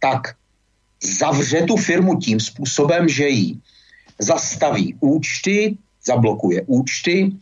tak 0.00 0.34
zavře 1.04 1.62
tu 1.62 1.76
firmu 1.76 2.16
tím 2.16 2.40
způsobem, 2.40 3.08
že 3.08 3.28
jí 3.28 3.60
zastaví 4.18 4.96
účty, 5.00 5.76
zablokuje 6.06 6.62
účty, 6.66 7.32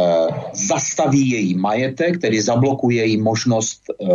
eh, 0.00 0.28
zastaví 0.52 1.30
její 1.30 1.54
majetek, 1.54 2.20
tedy 2.20 2.42
zablokuje 2.42 3.06
její 3.06 3.16
možnost 3.16 3.82
eh, 3.90 4.06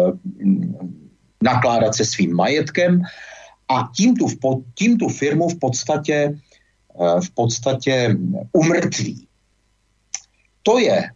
nakládat 1.44 1.96
se 1.96 2.06
svým 2.06 2.34
majetkem 2.34 3.02
a 3.68 3.90
tím 3.96 4.16
tu, 4.16 4.28
tím 4.76 4.98
tu 4.98 5.08
firmu 5.10 5.50
v 5.50 5.60
podstatě, 5.60 6.16
eh, 6.36 7.22
v 7.22 7.30
podstatě 7.34 8.16
umrtví. 8.54 9.28
To 10.64 10.80
je 10.80 11.10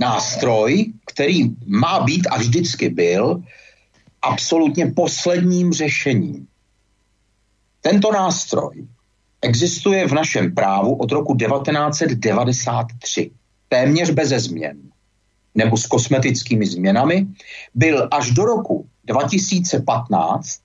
nástroj, 0.00 0.92
který 1.06 1.56
má 1.66 2.04
být 2.04 2.28
a 2.28 2.38
vždycky 2.38 2.88
byl 2.88 3.40
absolutně 4.22 4.86
posledním 4.86 5.72
řešením. 5.72 6.46
Tento 7.86 8.10
nástroj 8.10 8.82
existuje 9.42 10.02
v 10.08 10.12
našem 10.12 10.54
právu 10.54 10.98
od 10.98 11.12
roku 11.12 11.36
1993, 11.38 13.30
téměř 13.68 14.10
bez 14.10 14.28
změn, 14.28 14.76
nebo 15.54 15.76
s 15.76 15.86
kosmetickými 15.86 16.66
změnami, 16.66 17.26
byl 17.74 18.08
až 18.10 18.30
do 18.30 18.44
roku 18.44 18.86
2015 19.04 20.60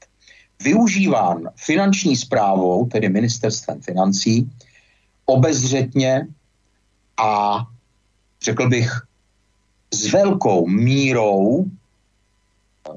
využíván 0.64 1.50
finanční 1.56 2.16
zprávou, 2.16 2.86
tedy 2.86 3.10
ministerstvem 3.10 3.82
financí, 3.82 4.50
obezřetně 5.26 6.28
a 7.18 7.62
řekl 8.42 8.70
bych 8.70 8.92
s 9.94 10.12
velkou 10.12 10.68
mírou 10.68 11.66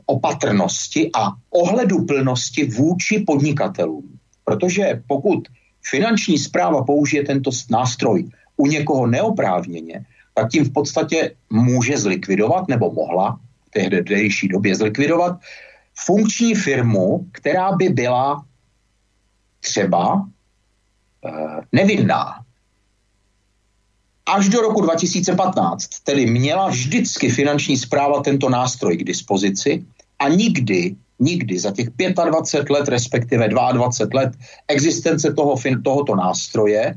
opatrnosti 0.06 1.10
a 1.14 1.32
ohleduplnosti 1.50 2.64
vůči 2.64 3.24
podnikatelům. 3.26 4.18
Protože 4.44 5.02
pokud 5.06 5.48
finanční 5.82 6.38
zpráva 6.38 6.84
použije 6.84 7.24
tento 7.24 7.50
nástroj 7.70 8.28
u 8.56 8.66
někoho 8.66 9.06
neoprávněně, 9.06 10.04
tak 10.34 10.50
tím 10.50 10.64
v 10.64 10.72
podstatě 10.72 11.34
může 11.50 11.98
zlikvidovat, 11.98 12.68
nebo 12.68 12.92
mohla 12.92 13.40
v 13.66 13.70
tehdejší 13.70 14.48
době 14.48 14.76
zlikvidovat, 14.76 15.36
funkční 15.94 16.54
firmu, 16.54 17.26
která 17.32 17.72
by 17.72 17.88
byla 17.88 18.44
třeba 19.60 20.28
e, 21.24 21.30
nevinná. 21.72 22.43
Až 24.26 24.48
do 24.48 24.60
roku 24.60 24.80
2015 24.80 25.88
tedy 26.04 26.26
měla 26.26 26.68
vždycky 26.68 27.28
finanční 27.28 27.76
zpráva 27.76 28.22
tento 28.22 28.48
nástroj 28.48 28.96
k 28.96 29.04
dispozici 29.04 29.84
a 30.18 30.28
nikdy 30.28 30.96
nikdy 31.18 31.58
za 31.58 31.70
těch 31.70 31.88
25 32.24 32.70
let, 32.70 32.88
respektive 32.88 33.48
22 33.48 34.20
let 34.20 34.32
existence 34.68 35.32
toho, 35.32 35.56
tohoto 35.82 36.16
nástroje 36.16 36.94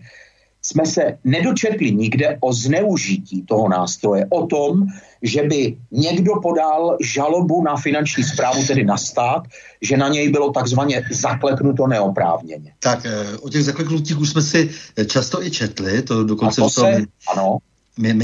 jsme 0.71 0.85
se 0.85 1.17
nedočetli 1.23 1.91
nikde 1.91 2.37
o 2.41 2.53
zneužití 2.53 3.43
toho 3.43 3.69
nástroje, 3.69 4.27
o 4.29 4.45
tom, 4.45 4.85
že 5.21 5.43
by 5.43 5.77
někdo 5.91 6.31
podal 6.43 6.97
žalobu 7.01 7.63
na 7.63 7.75
finanční 7.75 8.23
zprávu, 8.23 8.63
tedy 8.67 8.85
na 8.85 8.97
stát, 8.97 9.43
že 9.81 9.97
na 9.97 10.07
něj 10.07 10.29
bylo 10.29 10.51
takzvaně 10.51 11.03
zakleknuto 11.11 11.87
neoprávněně. 11.87 12.73
Tak 12.79 13.05
eh, 13.05 13.37
o 13.37 13.49
těch 13.49 13.63
zakleknutích 13.63 14.19
už 14.19 14.29
jsme 14.29 14.41
si 14.41 14.69
často 15.07 15.43
i 15.43 15.51
četli, 15.51 16.01
to 16.01 16.23
dokonce... 16.23 16.61
A 16.61 16.63
to 16.63 16.69
se, 16.69 17.03
ano, 17.33 17.57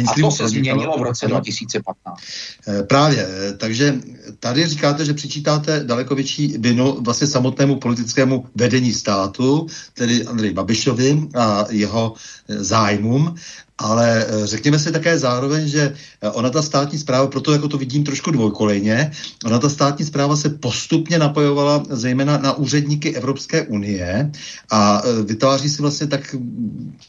a 0.08 0.22
to 0.22 0.32
se 0.32 0.50
změnilo 0.50 0.98
v 0.98 1.02
roce 1.02 1.28
2015. 1.28 2.22
Eh, 2.68 2.84
právě, 2.84 3.28
eh, 3.30 3.54
takže 3.54 3.96
tady 4.40 4.68
říkáte, 4.68 5.06
že 5.06 5.14
přičítáte 5.14 5.84
daleko 5.84 6.16
větší 6.16 6.58
vinu 6.58 6.98
vlastně 7.02 7.28
samotnému 7.28 7.76
politickému 7.76 8.46
vedení 8.56 8.94
státu, 8.94 9.68
tedy 9.94 10.26
Andrej 10.26 10.54
Babišovi 10.54 11.28
a 11.36 11.66
jeho 11.70 12.14
zájmům 12.48 13.36
ale 13.84 14.26
eh, 14.28 14.48
řekněme 14.48 14.80
si 14.80 14.92
také 14.92 15.20
zároveň, 15.20 15.68
že 15.68 15.94
eh, 16.22 16.30
ona 16.30 16.50
ta 16.50 16.62
státní 16.62 17.00
zpráva, 17.00 17.28
proto 17.28 17.52
jako 17.52 17.68
to 17.68 17.78
vidím 17.78 18.04
trošku 18.04 18.32
dvojkolejně, 18.32 19.12
ona 19.46 19.60
ta 19.60 19.70
státní 19.70 20.06
zpráva 20.06 20.36
se 20.36 20.50
postupně 20.50 21.20
napojovala 21.20 21.84
zejména 21.90 22.38
na 22.38 22.54
úředníky 22.54 23.16
Evropské 23.16 23.62
unie 23.62 24.32
a 24.72 25.02
eh, 25.04 25.24
vytváří 25.24 25.70
si 25.70 25.82
vlastně 25.82 26.08
tak 26.08 26.36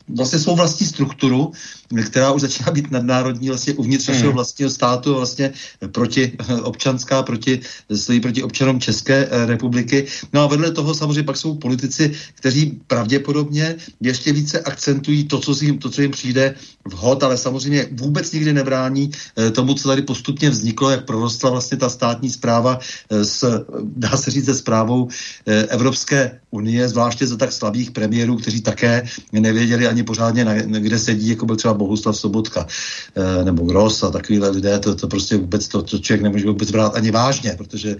vlastně 0.09 0.39
svou 0.39 0.57
vlastní 0.57 0.87
strukturu, 0.87 1.53
která 2.07 2.33
už 2.33 2.41
začíná 2.41 2.71
být 2.71 2.91
nadnárodní 2.91 3.49
vlastně 3.49 3.73
uvnitř 3.73 4.09
našeho 4.09 4.27
hmm. 4.27 4.35
vlastního 4.35 4.71
státu 4.71 5.15
vlastně 5.15 5.53
proti 5.93 6.33
občanská, 6.63 7.23
proti, 7.23 7.61
stojí 7.95 8.21
proti 8.21 8.43
občanům 8.43 8.81
České 8.81 9.29
republiky. 9.47 10.07
No 10.33 10.43
a 10.43 10.47
vedle 10.47 10.71
toho 10.71 10.95
samozřejmě 10.95 11.23
pak 11.23 11.37
jsou 11.37 11.55
politici, 11.55 12.13
kteří 12.35 12.81
pravděpodobně 12.87 13.77
ještě 14.01 14.33
více 14.33 14.61
akcentují 14.61 15.25
to, 15.25 15.39
co 15.39 15.65
jim, 15.65 15.79
to, 15.79 15.91
co 15.91 16.03
jim 16.03 16.11
přijde 16.11 16.55
vhod, 16.89 17.23
ale 17.23 17.37
samozřejmě 17.37 17.87
vůbec 17.93 18.33
nikdy 18.33 18.53
nebrání 18.53 19.11
eh, 19.39 19.51
tomu, 19.51 19.75
co 19.75 19.89
tady 19.89 20.03
postupně 20.03 20.51
vzniklo, 20.51 20.91
jak 20.91 21.05
prorostla 21.05 21.51
vlastně 21.51 21.77
ta 21.77 21.89
státní 21.89 22.31
zpráva 22.31 22.79
eh, 23.11 23.25
s, 23.25 23.65
dá 23.83 24.17
se 24.17 24.31
říct, 24.31 24.45
se 24.45 24.55
zprávou 24.55 25.09
eh, 25.47 25.67
Evropské 25.67 26.41
unie, 26.51 26.89
zvláště 26.89 27.27
za 27.27 27.37
tak 27.37 27.53
slabých 27.53 27.91
premiérů, 27.91 28.37
kteří 28.37 28.61
také 28.61 29.03
nevěděli 29.33 29.87
ani 29.87 30.03
pořádně, 30.03 30.45
na, 30.45 30.55
kde 30.55 30.99
sedí, 30.99 31.29
jako 31.29 31.47
byl 31.47 31.57
třeba 31.57 31.75
Bohuslav 31.75 32.17
Sobotka 32.17 32.67
nebo 33.45 33.65
Gross 33.65 34.03
a 34.03 34.11
takovýhle 34.11 34.51
lidé, 34.51 34.79
to, 34.79 34.95
to 34.95 35.09
prostě 35.09 35.37
vůbec 35.37 35.69
to, 35.69 35.83
to 35.83 35.99
člověk 35.99 36.23
nemůže 36.23 36.47
vůbec 36.47 36.71
brát 36.71 36.97
ani 36.97 37.11
vážně, 37.11 37.55
protože 37.59 37.97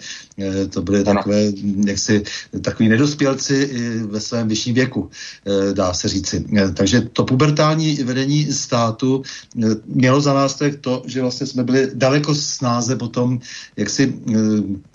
to 0.71 0.83
byly 0.83 1.05
takové, 1.05 1.53
jaksi, 1.87 2.23
takový 2.63 2.89
nedospělci 2.89 3.71
ve 4.11 4.21
svém 4.21 4.49
vyšším 4.49 4.75
věku, 4.75 5.11
dá 5.73 5.95
se 5.95 6.09
říci. 6.09 6.45
Takže 6.75 7.01
to 7.01 7.25
pubertální 7.25 7.95
vedení 7.95 8.44
státu 8.53 9.23
eh, 9.23 9.69
mělo 9.87 10.21
za 10.21 10.35
následek 10.35 10.81
to, 10.81 11.03
že 11.07 11.23
vlastně 11.23 11.47
jsme 11.47 11.65
byli 11.65 11.91
daleko 11.95 12.35
snáze 12.35 12.97
potom 12.97 13.41
jaksi 13.77 14.15
eh, 14.15 14.35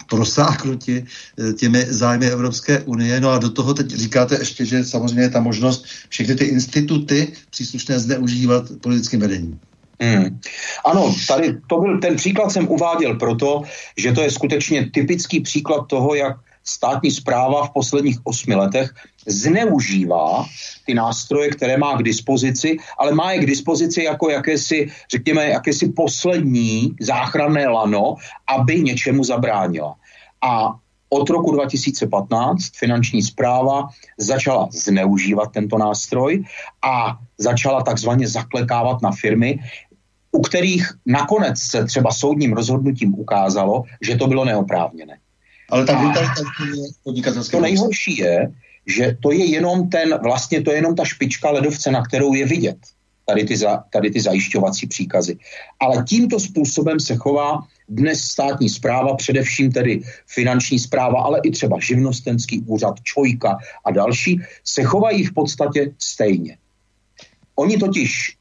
prosáknuti 0.10 1.06
eh, 1.06 1.54
těmi 1.54 1.86
zájmy 1.90 2.26
Evropské 2.26 2.80
unie. 2.80 3.20
No 3.20 3.30
a 3.30 3.38
do 3.38 3.50
toho 3.50 3.74
teď 3.74 3.90
říkáte 3.90 4.36
ještě, 4.40 4.66
že 4.66 4.86
samozřejmě 4.86 5.22
je 5.22 5.30
ta 5.30 5.42
možnost 5.42 5.86
všechny 6.10 6.36
ty 6.36 6.46
instituty 6.46 7.28
příslušné 7.50 8.00
zneužívat 8.00 8.64
politickým 8.82 9.20
vedením. 9.20 9.60
Hmm. 10.02 10.40
Ano, 10.86 11.16
tady 11.28 11.58
to 11.68 11.78
byl, 11.78 12.00
ten 12.00 12.16
příklad 12.16 12.52
jsem 12.52 12.68
uváděl 12.68 13.16
proto, 13.16 13.64
že 13.98 14.12
to 14.12 14.22
je 14.22 14.32
skutečně 14.32 14.90
typický 14.94 15.40
příklad 15.40 15.88
toho, 15.88 16.16
jak 16.16 16.38
státní 16.64 17.12
zpráva 17.12 17.66
v 17.66 17.74
posledních 17.74 18.18
osmi 18.24 18.56
letech 18.56 18.94
zneužívá 19.30 20.46
ty 20.86 20.94
nástroje, 20.94 21.50
které 21.50 21.78
má 21.78 21.98
k 21.98 22.04
dispozici, 22.04 22.78
ale 22.98 23.12
má 23.12 23.32
je 23.32 23.40
k 23.40 23.46
dispozici 23.46 24.04
jako 24.04 24.30
jakési, 24.30 24.90
řekněme, 25.12 25.50
jakési 25.50 25.90
poslední 25.90 26.96
záchranné 27.00 27.68
lano, 27.68 28.16
aby 28.48 28.82
něčemu 28.82 29.24
zabránila. 29.24 29.96
A 30.42 30.76
od 31.10 31.30
roku 31.30 31.52
2015 31.52 32.78
finanční 32.78 33.22
zpráva 33.22 33.88
začala 34.18 34.70
zneužívat 34.72 35.52
tento 35.52 35.78
nástroj 35.78 36.44
a 36.82 37.18
začala 37.38 37.84
takzvaně 37.84 38.28
zaklekávat 38.28 39.02
na 39.02 39.12
firmy, 39.12 39.60
u 40.32 40.42
kterých 40.42 40.90
nakonec 41.06 41.60
se 41.60 41.86
třeba 41.86 42.12
soudním 42.12 42.54
rozhodnutím 42.54 43.14
ukázalo, 43.14 43.84
že 44.02 44.16
to 44.16 44.28
bylo 44.28 44.46
neoprávněné. 44.46 45.18
Ale 45.70 45.86
ta 45.86 46.02
podnikatelské 47.04 47.58
To 47.58 47.62
nejhorší 47.62 48.18
je, 48.18 48.52
že 48.90 49.18
to 49.22 49.32
je 49.32 49.46
jenom 49.46 49.90
ten, 49.90 50.20
vlastně 50.24 50.62
to 50.62 50.72
je 50.72 50.78
jenom 50.78 50.96
ta 50.96 51.06
špička 51.06 51.52
ledovce, 51.52 51.92
na 51.92 52.02
kterou 52.02 52.34
je 52.34 52.46
vidět 52.46 52.78
tady 53.30 53.46
ty, 53.46 53.58
za, 53.58 53.84
tady 53.90 54.12
ty 54.12 54.22
zajišťovací 54.22 54.88
příkazy. 54.88 55.38
Ale 55.80 56.04
tímto 56.04 56.40
způsobem 56.40 57.00
se 57.00 57.16
chová 57.16 57.62
dnes 57.90 58.22
státní 58.22 58.70
zpráva, 58.70 59.16
především 59.16 59.72
tedy 59.72 60.02
finanční 60.28 60.80
zpráva, 60.80 61.22
ale 61.22 61.40
i 61.44 61.52
třeba 61.52 61.78
živnostenský 61.80 62.62
úřad, 62.66 62.96
čojka 63.04 63.58
a 63.86 63.92
další, 63.92 64.42
se 64.64 64.84
chovají 64.84 65.26
v 65.26 65.34
podstatě 65.34 65.94
stejně. 66.00 66.58
Oni 67.56 67.78
totiž 67.78 68.39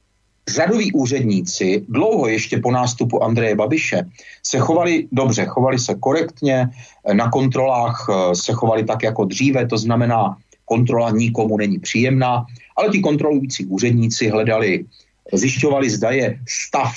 řadoví 0.49 0.93
úředníci 0.93 1.85
dlouho 1.89 2.29
ještě 2.29 2.59
po 2.59 2.71
nástupu 2.71 3.23
Andreje 3.23 3.55
Babiše 3.55 4.03
se 4.43 4.59
chovali 4.59 5.07
dobře, 5.13 5.45
chovali 5.45 5.79
se 5.79 5.95
korektně, 5.95 6.69
na 7.13 7.31
kontrolách 7.31 8.07
eh, 8.11 8.35
se 8.35 8.53
chovali 8.53 8.85
tak 8.85 9.03
jako 9.03 9.25
dříve, 9.25 9.67
to 9.67 9.79
znamená, 9.79 10.37
kontrola 10.65 11.11
nikomu 11.11 11.57
není 11.57 11.79
příjemná, 11.79 12.45
ale 12.77 12.89
ti 12.89 13.01
kontrolující 13.01 13.67
úředníci 13.67 14.29
hledali, 14.29 14.85
zjišťovali, 15.33 15.91
zda 15.91 16.11
je 16.11 16.41
stav 16.49 16.93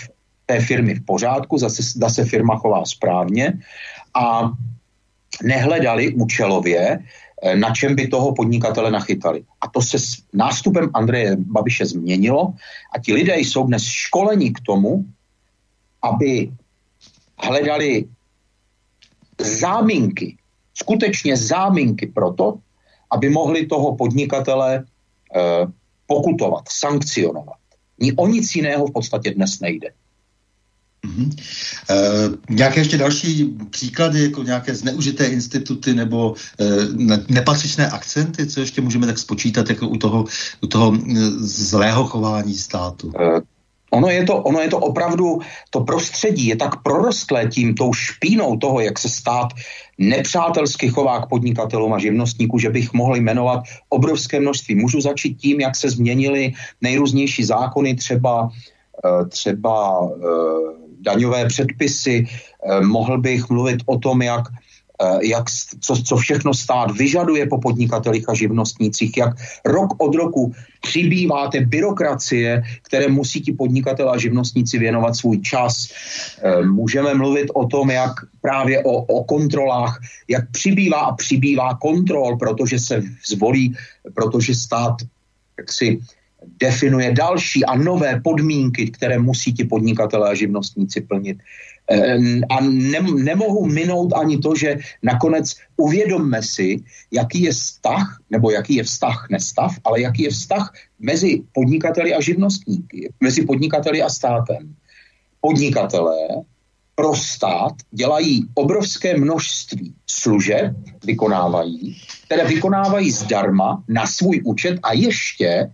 té 0.45 0.59
firmy 0.59 0.95
v 0.95 1.05
pořádku, 1.05 1.57
zase, 1.57 1.83
zda 1.83 2.09
se 2.09 2.25
firma 2.25 2.55
chová 2.55 2.85
správně 2.85 3.53
a 4.13 4.51
nehledali 5.43 6.13
účelově, 6.13 6.99
Eh, 6.99 7.30
na 7.41 7.73
čem 7.73 7.95
by 7.95 8.07
toho 8.07 8.33
podnikatele 8.33 8.91
nachytali. 8.91 9.43
A 9.61 9.67
to 9.67 9.81
se 9.81 9.99
s 9.99 10.23
nástupem 10.33 10.89
Andreje 10.93 11.35
Babiše 11.35 11.85
změnilo 11.85 12.53
a 12.93 12.99
ti 12.99 13.13
lidé 13.13 13.37
jsou 13.37 13.67
dnes 13.67 13.83
školeni 13.83 14.51
k 14.51 14.59
tomu, 14.61 15.05
aby 16.01 16.51
hledali 17.37 18.05
záminky, 19.41 20.37
skutečně 20.73 21.37
záminky 21.37 22.07
pro 22.07 22.33
to, 22.33 22.57
aby 23.11 23.29
mohli 23.29 23.65
toho 23.65 23.95
podnikatele 23.95 24.85
eh, 25.35 25.65
pokutovat, 26.07 26.63
sankcionovat. 26.69 27.57
Ni 27.99 28.13
o 28.13 28.27
nic 28.27 28.55
jiného 28.55 28.87
v 28.87 28.93
podstatě 28.93 29.33
dnes 29.33 29.59
nejde. 29.59 29.89
E, 31.89 31.95
nějaké 32.49 32.79
ještě 32.79 32.97
další 32.97 33.45
příklady, 33.69 34.23
jako 34.23 34.43
nějaké 34.43 34.75
zneužité 34.75 35.25
instituty 35.25 35.93
nebo 35.93 36.35
e, 36.59 36.65
nepatřičné 37.29 37.89
akcenty, 37.89 38.47
co 38.47 38.59
ještě 38.59 38.81
můžeme 38.81 39.07
tak 39.07 39.17
spočítat 39.17 39.69
jako 39.69 39.87
u 39.87 39.97
toho, 39.97 40.25
u 40.61 40.67
toho 40.67 40.97
zlého 41.37 42.05
chování 42.05 42.53
státu? 42.53 43.11
E, 43.19 43.41
ono 43.91 44.07
je, 44.07 44.23
to, 44.23 44.37
ono 44.37 44.59
je 44.59 44.69
to 44.69 44.77
opravdu, 44.77 45.39
to 45.69 45.81
prostředí 45.81 46.47
je 46.47 46.55
tak 46.55 46.83
prorostlé 46.83 47.47
tím, 47.47 47.75
tou 47.75 47.93
špínou 47.93 48.57
toho, 48.57 48.79
jak 48.79 48.99
se 48.99 49.09
stát 49.09 49.47
nepřátelsky 49.97 50.89
chová 50.89 51.21
k 51.21 51.29
podnikatelům 51.29 51.93
a 51.93 51.99
živnostníků, 51.99 52.59
že 52.59 52.69
bych 52.69 52.93
mohl 52.93 53.15
jmenovat 53.15 53.63
obrovské 53.89 54.39
množství. 54.39 54.75
Můžu 54.75 55.01
začít 55.01 55.33
tím, 55.33 55.59
jak 55.59 55.75
se 55.75 55.89
změnily 55.89 56.53
nejrůznější 56.81 57.43
zákony, 57.43 57.95
třeba 57.95 58.49
třeba 59.29 60.09
daňové 61.01 61.45
předpisy, 61.45 62.27
eh, 62.27 62.81
mohl 62.81 63.17
bych 63.17 63.49
mluvit 63.49 63.81
o 63.85 63.97
tom, 63.97 64.21
jak 64.21 64.45
eh, 65.01 65.25
jak, 65.27 65.49
co, 65.81 65.95
co 66.03 66.15
všechno 66.17 66.53
stát 66.53 66.93
vyžaduje 66.93 67.49
po 67.49 67.57
podnikatelích 67.57 68.29
a 68.29 68.33
živnostnících, 68.33 69.17
jak 69.17 69.33
rok 69.65 69.97
od 69.97 70.15
roku 70.15 70.53
přibývá 70.81 71.49
té 71.49 71.65
byrokracie, 71.65 72.63
které 72.85 73.09
musí 73.09 73.41
ti 73.41 73.51
podnikatelé 73.53 74.11
a 74.13 74.21
živnostníci 74.21 74.77
věnovat 74.77 75.15
svůj 75.15 75.41
čas. 75.41 75.89
Eh, 76.41 76.61
můžeme 76.65 77.13
mluvit 77.13 77.49
o 77.53 77.65
tom, 77.65 77.89
jak 77.89 78.13
právě 78.41 78.83
o, 78.83 78.93
o 78.93 79.23
kontrolách, 79.23 79.97
jak 80.27 80.51
přibývá 80.51 80.99
a 80.99 81.15
přibývá 81.17 81.77
kontrol, 81.81 82.37
protože 82.37 82.79
se 82.79 83.01
zvolí, 83.25 83.73
protože 84.13 84.55
stát 84.55 85.01
jak 85.57 85.71
si 85.71 85.99
definuje 86.59 87.11
další 87.11 87.65
a 87.65 87.75
nové 87.75 88.21
podmínky, 88.23 88.89
které 88.91 89.19
musí 89.19 89.53
ti 89.53 89.63
podnikatelé 89.63 90.29
a 90.29 90.33
živnostníci 90.33 91.01
plnit. 91.01 91.37
A 92.49 92.61
ne, 92.61 92.99
nemohu 93.01 93.65
minout 93.65 94.13
ani 94.13 94.37
to, 94.37 94.55
že 94.55 94.77
nakonec 95.03 95.53
uvědomme 95.77 96.43
si, 96.43 96.83
jaký 97.11 97.41
je 97.41 97.51
vztah, 97.51 98.17
nebo 98.29 98.51
jaký 98.51 98.75
je 98.75 98.83
vztah, 98.83 99.27
nestav, 99.31 99.75
ale 99.83 100.01
jaký 100.01 100.23
je 100.23 100.29
vztah 100.29 100.73
mezi 100.99 101.43
podnikateli 101.51 102.13
a 102.13 102.21
živnostníky, 102.21 103.13
mezi 103.19 103.45
podnikateli 103.45 104.01
a 104.01 104.09
státem. 104.09 104.75
Podnikatelé 105.41 106.27
pro 106.95 107.15
stát 107.15 107.73
dělají 107.91 108.45
obrovské 108.53 109.17
množství 109.17 109.93
služeb, 110.07 110.75
vykonávají, 111.05 111.97
které 112.25 112.45
vykonávají 112.45 113.11
zdarma 113.11 113.83
na 113.87 114.07
svůj 114.07 114.41
účet 114.45 114.79
a 114.83 114.93
ještě 114.93 115.71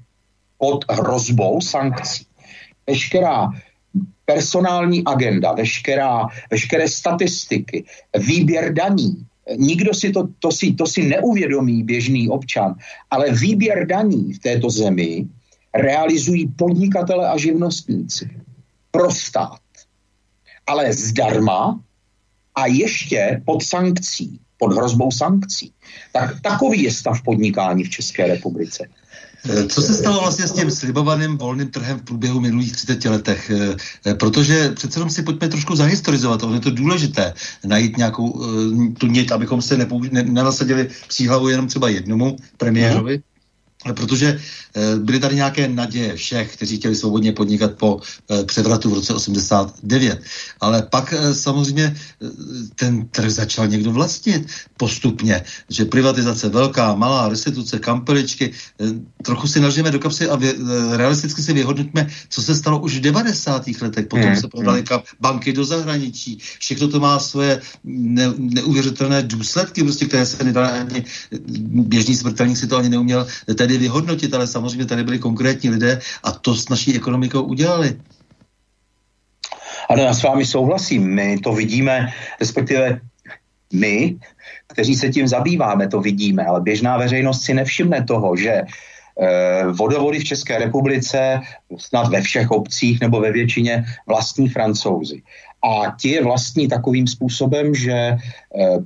pod 0.58 0.86
hrozbou 0.92 1.62
sankcí. 1.62 2.26
Veškerá 2.88 3.50
personální 4.26 5.04
agenda, 5.06 5.52
veškerá, 5.52 6.28
veškeré 6.52 6.90
statistiky, 6.90 7.86
výběr 8.18 8.74
daní, 8.74 9.26
nikdo 9.56 9.94
si 9.94 10.12
to, 10.12 10.28
to, 10.40 10.52
si, 10.52 10.74
to 10.74 10.88
si 10.88 11.04
neuvědomí 11.04 11.84
běžný 11.84 12.30
občan, 12.30 12.76
ale 13.12 13.32
výběr 13.32 13.88
daní 13.88 14.34
v 14.34 14.40
této 14.40 14.70
zemi 14.70 15.26
realizují 15.74 16.48
podnikatele 16.48 17.30
a 17.30 17.38
živnostníci 17.38 18.30
pro 18.92 19.12
stát. 19.12 19.60
Ale 20.68 20.94
zdarma 20.94 21.80
a 22.56 22.66
ještě 22.66 23.42
pod 23.46 23.64
sankcí, 23.64 24.40
pod 24.58 24.74
hrozbou 24.74 25.12
sankcí. 25.12 25.72
Tak 26.14 26.42
takový 26.42 26.84
je 26.84 26.92
stav 26.92 27.22
podnikání 27.22 27.84
v 27.84 27.90
České 27.90 28.28
republice. 28.28 28.88
Eh, 29.50 29.68
co 29.68 29.82
se 29.82 29.94
stalo 29.94 30.20
vlastně 30.20 30.48
s 30.48 30.52
tím 30.52 30.72
slibovaným 30.72 31.38
volným 31.38 31.68
trhem 31.68 32.00
v 32.00 32.02
průběhu 32.02 32.40
minulých 32.40 32.72
30 32.72 33.10
letech? 33.10 33.50
Eh, 33.50 33.76
eh, 34.06 34.14
protože 34.14 34.70
přece 34.70 35.00
jenom 35.00 35.10
si 35.10 35.24
pojďme 35.24 35.48
trošku 35.48 35.76
zahistorizovat, 35.76 36.44
ono 36.44 36.54
je 36.54 36.60
to 36.60 36.72
důležité, 36.72 37.34
najít 37.66 37.98
nějakou 37.98 38.42
tu 38.98 39.08
nit, 39.08 39.32
abychom 39.32 39.62
se 39.62 39.78
nenasadili 40.12 40.90
příhlavu 41.08 41.48
jenom 41.48 41.68
třeba 41.68 41.90
jednomu 41.90 42.38
premiérovi, 42.58 43.22
protože 43.94 44.40
eh, 44.76 44.96
byly 45.00 45.20
tady 45.20 45.36
nějaké 45.36 45.68
naděje 45.68 46.16
všech, 46.16 46.54
kteří 46.54 46.78
chtěli 46.78 46.96
svobodně 46.96 47.32
podnikat 47.32 47.72
po 47.72 48.02
eh, 48.30 48.44
převratu 48.44 48.90
v 48.90 48.94
roce 48.94 49.14
89. 49.14 50.22
Ale 50.62 50.82
pak 50.82 51.14
eh, 51.14 51.34
samozřejmě 51.34 51.96
ten 52.76 53.08
trh 53.08 53.32
začal 53.32 53.68
někdo 53.68 53.92
vlastnit 53.92 54.48
postupně, 54.78 55.44
že 55.70 55.86
privatizace 55.86 56.50
velká, 56.50 56.96
malá, 56.96 57.30
restituce, 57.30 57.80
kampeličky, 57.80 58.52
trochu 59.24 59.48
si 59.48 59.60
nažijeme 59.60 59.92
do 59.92 60.00
kapsy 60.00 60.30
a 60.30 60.36
vě, 60.36 60.54
realisticky 60.92 61.44
si 61.44 61.54
vyhodnotíme, 61.54 62.08
co 62.30 62.42
se 62.42 62.56
stalo 62.56 62.80
už 62.80 62.98
v 62.98 63.02
90. 63.02 63.68
letech. 63.82 64.08
Potom 64.08 64.28
hmm. 64.28 64.42
se 64.42 64.48
prodaly 64.48 64.84
hmm. 64.90 65.00
banky 65.20 65.54
do 65.54 65.66
zahraničí. 65.66 66.38
Všechno 66.60 66.88
to 66.88 67.00
má 67.00 67.20
svoje 67.20 67.62
ne, 67.84 68.34
neuvěřitelné 68.38 69.24
důsledky, 69.24 69.84
prostě, 69.84 70.06
které 70.06 70.26
se 70.26 70.44
nedá 70.44 70.68
ani 70.68 71.04
běžný 71.70 72.16
smrtelník 72.16 72.58
si 72.58 72.68
to 72.68 72.78
ani 72.78 72.90
neuměl 72.90 73.28
tedy 73.56 73.77
vyhodnotit, 73.78 74.34
ale 74.34 74.48
samozřejmě 74.48 74.86
tady 74.86 75.04
byli 75.04 75.20
konkrétní 75.20 75.70
lidé 75.70 76.00
a 76.24 76.32
to 76.32 76.56
s 76.56 76.70
naší 76.70 76.96
ekonomikou 76.96 77.42
udělali. 77.42 77.98
Ano, 79.90 80.04
já 80.04 80.14
s 80.14 80.24
vámi 80.24 80.46
souhlasím. 80.46 81.16
My 81.16 81.40
to 81.40 81.54
vidíme, 81.54 82.14
respektive 82.40 83.00
my, 83.74 84.16
kteří 84.68 84.96
se 84.96 85.10
tím 85.10 85.28
zabýváme, 85.28 85.88
to 85.88 86.02
vidíme, 86.02 86.46
ale 86.46 86.62
běžná 86.62 86.98
veřejnost 86.98 87.42
si 87.42 87.54
nevšimne 87.54 88.04
toho, 88.04 88.36
že 88.36 88.52
eh, 88.52 89.64
vodovody 89.72 90.20
v 90.20 90.24
České 90.24 90.58
republice 90.58 91.42
snad 91.78 92.08
ve 92.08 92.22
všech 92.22 92.52
obcích 92.52 93.02
nebo 93.02 93.20
ve 93.20 93.32
většině 93.32 93.86
vlastní 94.08 94.50
francouzi 94.50 95.22
a 95.64 95.96
ti 96.00 96.10
je 96.10 96.24
vlastní 96.24 96.68
takovým 96.68 97.08
způsobem, 97.08 97.76
že 97.76 97.94
eh, 97.94 98.18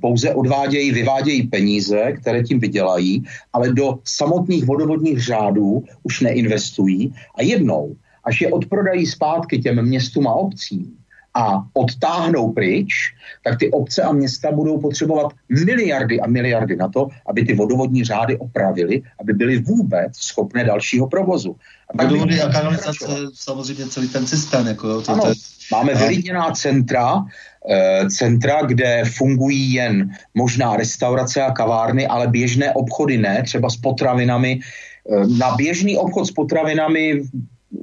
pouze 0.00 0.34
odvádějí, 0.34 0.92
vyvádějí 0.92 1.42
peníze, 1.42 2.12
které 2.12 2.42
tím 2.42 2.60
vydělají, 2.60 3.24
ale 3.52 3.72
do 3.72 3.98
samotných 4.04 4.64
vodovodních 4.64 5.22
řádů 5.22 5.84
už 6.02 6.20
neinvestují 6.20 7.14
a 7.34 7.42
jednou, 7.42 7.96
až 8.24 8.40
je 8.40 8.52
odprodají 8.52 9.06
zpátky 9.06 9.58
těm 9.58 9.82
městům 9.82 10.28
a 10.28 10.34
obcím, 10.34 10.96
a 11.34 11.64
odtáhnou 11.72 12.52
pryč, 12.52 13.14
tak 13.44 13.58
ty 13.58 13.70
obce 13.70 14.02
a 14.02 14.12
města 14.12 14.52
budou 14.52 14.80
potřebovat 14.80 15.32
miliardy 15.48 16.20
a 16.20 16.26
miliardy 16.26 16.76
na 16.76 16.88
to, 16.88 17.08
aby 17.26 17.44
ty 17.44 17.54
vodovodní 17.54 18.04
řády 18.04 18.38
opravili, 18.38 19.02
aby 19.20 19.32
byly 19.32 19.58
vůbec 19.58 20.16
schopné 20.16 20.64
dalšího 20.64 21.08
provozu. 21.08 21.56
A 21.98 22.02
Vodovody 22.02 22.40
a 22.40 22.52
kanalizace, 22.52 23.06
samozřejmě 23.34 23.86
celý 23.86 24.08
ten 24.08 24.26
systém. 24.26 24.66
Jako, 24.66 24.88
jo, 24.88 25.02
to, 25.02 25.12
ano, 25.12 25.22
to 25.22 25.28
je... 25.28 25.34
máme 25.72 25.94
vylidněná 25.94 26.50
centra, 26.52 27.24
eh, 27.70 28.10
centra, 28.10 28.62
kde 28.62 29.02
fungují 29.16 29.72
jen 29.72 30.12
možná 30.34 30.76
restaurace 30.76 31.42
a 31.42 31.56
kavárny, 31.56 32.06
ale 32.06 32.28
běžné 32.28 32.72
obchody 32.72 33.18
ne, 33.18 33.42
třeba 33.42 33.70
s 33.70 33.76
potravinami. 33.76 34.60
Eh, 34.60 35.26
na 35.38 35.56
běžný 35.56 35.96
obchod 35.96 36.28
s 36.28 36.30
potravinami 36.30 37.24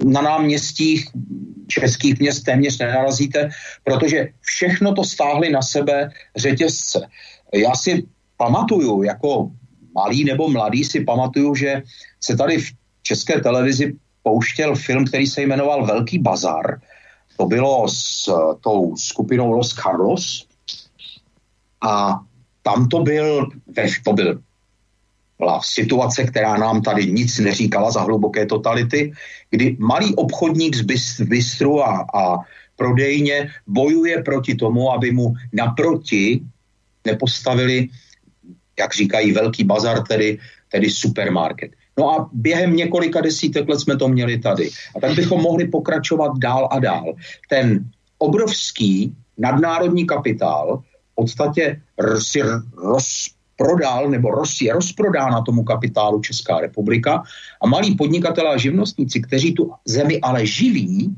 na 0.06 0.22
náměstích 0.22 1.10
českých 1.68 2.20
měst 2.20 2.46
téměř 2.46 2.80
nenarazíte, 2.80 3.50
protože 3.84 4.28
všechno 4.42 4.94
to 4.94 5.04
stáhli 5.04 5.50
na 5.50 5.62
sebe 5.62 6.10
řetězce. 6.38 7.02
Já 7.54 7.74
si 7.76 8.06
pamatuju, 8.38 9.04
jako 9.04 9.52
malý 9.96 10.24
nebo 10.24 10.50
mladý 10.50 10.86
si 10.86 11.02
pamatuju, 11.02 11.56
že 11.56 11.82
se 12.22 12.38
tady 12.38 12.58
v 12.58 12.68
české 13.02 13.42
televizi 13.42 13.94
pouštěl 14.24 14.76
film, 14.76 15.06
který 15.06 15.28
se 15.28 15.42
jmenoval 15.42 15.86
Velký 15.86 16.20
bazar. 16.20 16.80
To 17.40 17.46
bylo 17.46 17.88
s 17.88 18.28
tou 18.62 18.96
skupinou 18.96 19.52
Los 19.52 19.74
Carlos 19.74 20.48
a 21.82 22.20
tam 22.64 22.88
to 22.88 23.00
byl, 23.00 23.50
to 24.04 24.14
byl 24.14 24.42
byla 25.38 25.62
situace, 25.64 26.24
která 26.24 26.58
nám 26.58 26.82
tady 26.82 27.06
nic 27.12 27.40
neříkala 27.40 27.92
za 27.92 28.02
hluboké 28.02 28.46
totality, 28.46 29.14
kdy 29.50 29.78
malý 29.80 30.16
obchodník 30.16 30.76
z 30.76 30.82
bistru 31.24 31.84
a, 31.84 32.06
a 32.14 32.38
prodejně 32.76 33.52
bojuje 33.68 34.24
proti 34.24 34.56
tomu, 34.56 34.92
aby 34.92 35.12
mu 35.12 35.34
naproti 35.54 36.42
nepostavili, 37.06 37.88
jak 38.80 38.94
říkají, 38.94 39.32
velký 39.32 39.64
bazar, 39.64 40.04
tedy, 40.08 40.40
tedy 40.72 40.90
supermarket. 40.90 41.72
No 42.00 42.12
a 42.12 42.30
během 42.34 42.76
několika 42.76 43.22
desítek 43.22 43.70
let 43.70 43.80
jsme 43.80 43.98
to 43.98 44.08
měli 44.08 44.40
tady. 44.40 44.70
A 44.96 45.00
tak 45.00 45.16
bychom 45.16 45.42
mohli 45.42 45.68
pokračovat 45.68 46.32
dál 46.38 46.68
a 46.72 46.80
dál. 46.80 47.14
Ten 47.50 47.86
obrovský 48.18 49.14
nadnárodní 49.38 50.08
kapitál 50.08 50.84
v 51.12 51.16
podstatě 51.16 51.82
si 52.20 52.42
roz, 52.78 53.28
prodal 53.56 54.10
nebo 54.10 54.32
roz, 54.32 54.62
je 54.62 54.74
rozprodána 54.74 55.42
tomu 55.42 55.64
kapitálu 55.64 56.22
Česká 56.22 56.60
republika 56.60 57.24
a 57.62 57.68
malí 57.68 57.96
podnikatelé 57.96 58.50
a 58.50 58.58
živnostníci, 58.58 59.22
kteří 59.22 59.54
tu 59.54 59.72
zemi 59.86 60.20
ale 60.22 60.46
živí, 60.46 61.16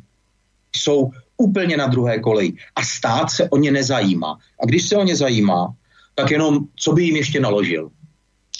jsou 0.76 1.12
úplně 1.38 1.78
na 1.78 1.88
druhé 1.88 2.20
koleji 2.20 2.54
a 2.76 2.82
stát 2.82 3.30
se 3.30 3.50
o 3.50 3.58
ně 3.58 3.72
nezajímá. 3.72 4.38
A 4.62 4.66
když 4.66 4.90
se 4.90 4.98
o 4.98 5.04
ně 5.04 5.16
zajímá, 5.16 5.74
tak 6.16 6.32
jenom 6.32 6.60
co 6.76 6.94
by 6.94 7.04
jim 7.04 7.16
ještě 7.16 7.40
naložil. 7.40 7.90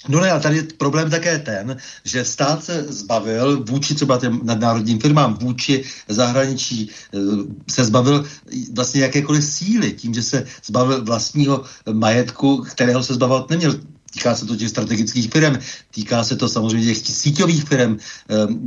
No 0.08 0.20
ne, 0.20 0.30
a 0.30 0.38
tady 0.40 0.56
je 0.56 0.62
problém 0.62 1.10
také 1.10 1.38
ten, 1.38 1.76
že 2.04 2.24
stát 2.24 2.64
se 2.64 2.82
zbavil 2.82 3.64
vůči 3.64 3.94
třeba 3.94 4.18
těm 4.18 4.40
nadnárodním 4.42 5.00
firmám, 5.00 5.34
vůči 5.34 5.84
zahraničí, 6.08 6.90
eh, 7.14 7.18
se 7.70 7.84
zbavil 7.84 8.24
vlastně 8.74 9.00
jakékoliv 9.00 9.44
síly 9.44 9.92
tím, 9.92 10.14
že 10.14 10.22
se 10.22 10.44
zbavil 10.64 11.04
vlastního 11.04 11.64
majetku, 11.92 12.56
kterého 12.56 13.02
se 13.02 13.14
zbavovat 13.14 13.50
neměl. 13.50 13.74
Týká 14.14 14.34
se 14.34 14.46
to 14.46 14.56
těch 14.56 14.68
strategických 14.68 15.30
firm, 15.30 15.58
týká 15.90 16.24
se 16.24 16.36
to 16.36 16.48
samozřejmě 16.48 16.94
těch 16.94 17.16
síťových 17.16 17.64
firm, 17.64 17.96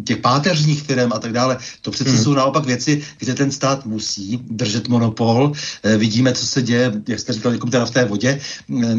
těch 0.04 0.18
páteřních 0.18 0.84
firm 0.84 1.14
a 1.14 1.20
tak 1.20 1.34
dále. 1.34 1.58
To 1.82 1.92
přece 1.92 2.10
hmm. 2.10 2.24
jsou 2.24 2.34
naopak 2.34 2.66
věci, 2.66 3.02
kde 3.18 3.34
ten 3.34 3.52
stát 3.52 3.86
musí 3.86 4.40
držet 4.50 4.88
monopol. 4.88 5.52
Eh, 5.84 5.98
vidíme, 5.98 6.34
co 6.34 6.46
se 6.46 6.62
děje, 6.62 7.02
jak 7.08 7.20
jste 7.20 7.34
říkal, 7.34 7.54
jako 7.54 7.68
teda 7.68 7.86
v 7.86 7.92
té 7.92 8.06
vodě, 8.06 8.40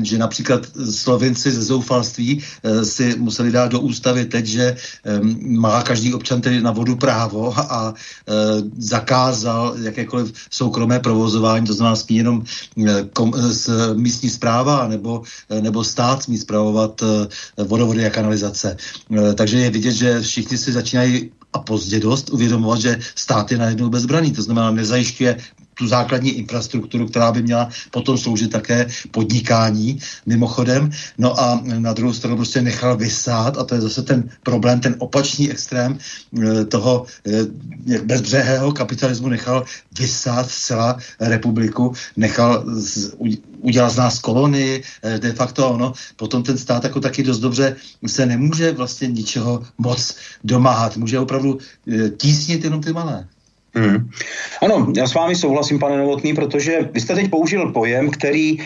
že 0.02 0.18
například 0.18 0.66
Slovinci 0.90 1.50
ze 1.52 1.62
zoufalství 1.62 2.42
eh, 2.62 2.84
si 2.84 3.14
museli 3.18 3.50
dát 3.52 3.72
do 3.72 3.80
ústavy 3.80 4.24
teď, 4.24 4.46
že 4.46 4.76
má 5.40 5.82
každý 5.82 6.14
občan 6.14 6.40
tedy 6.40 6.60
na 6.60 6.70
vodu 6.70 6.96
právo 6.96 7.54
a 7.58 7.94
eh, 7.94 8.32
zakázal 8.78 9.74
jakékoliv 9.82 10.32
soukromé 10.50 11.00
provozování, 11.00 11.66
to 11.66 11.74
znamená 11.74 11.96
spíš 11.96 12.16
jenom 12.16 12.44
kom, 13.12 13.32
s 13.36 13.94
místní 13.94 14.30
zpráva 14.30 14.88
nebo, 14.88 15.22
nebo 15.60 15.84
stát 15.84 16.28
smí 16.36 16.42
zpravovat 16.42 17.02
vodovody 17.64 18.02
jak 18.02 18.12
kanalizace. 18.12 18.76
Eh, 18.76 19.34
takže 19.34 19.58
je 19.58 19.70
vidět, 19.70 19.92
že 19.92 20.20
všichni 20.20 20.58
si 20.58 20.72
začínají 20.72 21.32
a 21.52 21.58
pozdě 21.58 22.00
dost 22.00 22.30
uvědomovat, 22.30 22.80
že 22.80 22.98
stát 23.14 23.52
je 23.52 23.58
najednou 23.58 23.88
bezbraný, 23.88 24.32
to 24.32 24.42
znamená 24.42 24.70
nezajišťuje 24.70 25.55
tu 25.78 25.86
základní 25.88 26.30
infrastrukturu, 26.30 27.06
která 27.06 27.32
by 27.32 27.42
měla 27.42 27.68
potom 27.90 28.18
sloužit 28.18 28.50
také 28.50 28.86
podnikání 29.10 30.00
mimochodem. 30.26 30.90
No 31.18 31.40
a 31.40 31.60
na 31.64 31.92
druhou 31.92 32.12
stranu 32.12 32.36
prostě 32.36 32.62
nechal 32.62 32.96
vysát, 32.96 33.58
a 33.58 33.64
to 33.64 33.74
je 33.74 33.80
zase 33.80 34.02
ten 34.02 34.30
problém, 34.42 34.80
ten 34.80 34.94
opačný 34.98 35.50
extrém 35.50 35.98
eh, 35.98 36.64
toho 36.64 37.06
eh, 37.26 38.00
bezbřehého 38.04 38.72
kapitalismu 38.72 39.28
nechal 39.28 39.64
vysát 39.98 40.50
zcela 40.50 40.96
republiku, 41.20 41.92
nechal 42.16 42.64
udělat 43.60 43.90
z 43.90 43.96
nás 43.96 44.18
kolonii, 44.18 44.82
eh, 45.02 45.18
de 45.18 45.32
facto 45.32 45.70
ono, 45.70 45.92
potom 46.16 46.42
ten 46.42 46.58
stát 46.58 46.84
jako 46.84 47.00
taky 47.00 47.22
dost 47.22 47.40
dobře 47.40 47.76
se 48.06 48.26
nemůže 48.26 48.72
vlastně 48.72 49.08
ničeho 49.08 49.62
moc 49.78 50.16
domáhat, 50.44 50.96
může 50.96 51.18
opravdu 51.18 51.58
tísnit 52.16 52.64
jenom 52.64 52.80
ty 52.80 52.92
malé. 52.92 53.28
Hmm. 53.76 54.08
Ano, 54.62 54.92
já 54.96 55.06
s 55.06 55.14
vámi 55.14 55.36
souhlasím, 55.36 55.78
pane 55.78 55.96
Novotný, 55.96 56.34
protože 56.34 56.88
vy 56.92 57.00
jste 57.00 57.14
teď 57.14 57.30
použil 57.30 57.72
pojem, 57.72 58.10
který, 58.10 58.56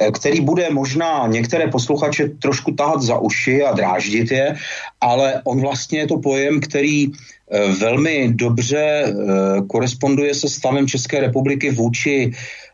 eh, 0.00 0.10
který 0.10 0.40
bude 0.40 0.70
možná 0.70 1.26
některé 1.26 1.66
posluchače 1.66 2.38
trošku 2.38 2.72
tahat 2.72 3.02
za 3.02 3.18
uši 3.18 3.62
a 3.62 3.74
dráždit 3.74 4.30
je, 4.30 4.54
ale 5.00 5.42
on 5.44 5.60
vlastně 5.60 5.98
je 5.98 6.06
to 6.06 6.18
pojem, 6.18 6.60
který 6.60 7.10
eh, 7.10 7.72
velmi 7.74 8.30
dobře 8.38 8.78
eh, 8.78 9.12
koresponduje 9.66 10.34
se 10.34 10.48
stavem 10.48 10.86
České 10.86 11.20
republiky 11.20 11.70
vůči 11.70 12.30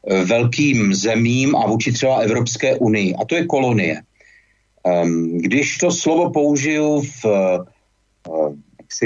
velkým 0.08 0.94
zemím 0.94 1.56
a 1.56 1.66
vůči 1.66 1.92
třeba 1.92 2.16
Evropské 2.16 2.76
unii. 2.76 3.14
A 3.14 3.24
to 3.24 3.34
je 3.34 3.46
kolonie. 3.46 4.00
Ehm, 4.86 5.38
když 5.38 5.78
to 5.78 5.90
slovo 5.90 6.30
použiju 6.30 7.02
v, 7.02 7.24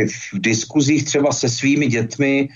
v 0.06 0.38
diskuzích 0.38 1.04
třeba 1.04 1.32
se 1.32 1.48
svými 1.48 1.86
dětmi, 1.86 2.48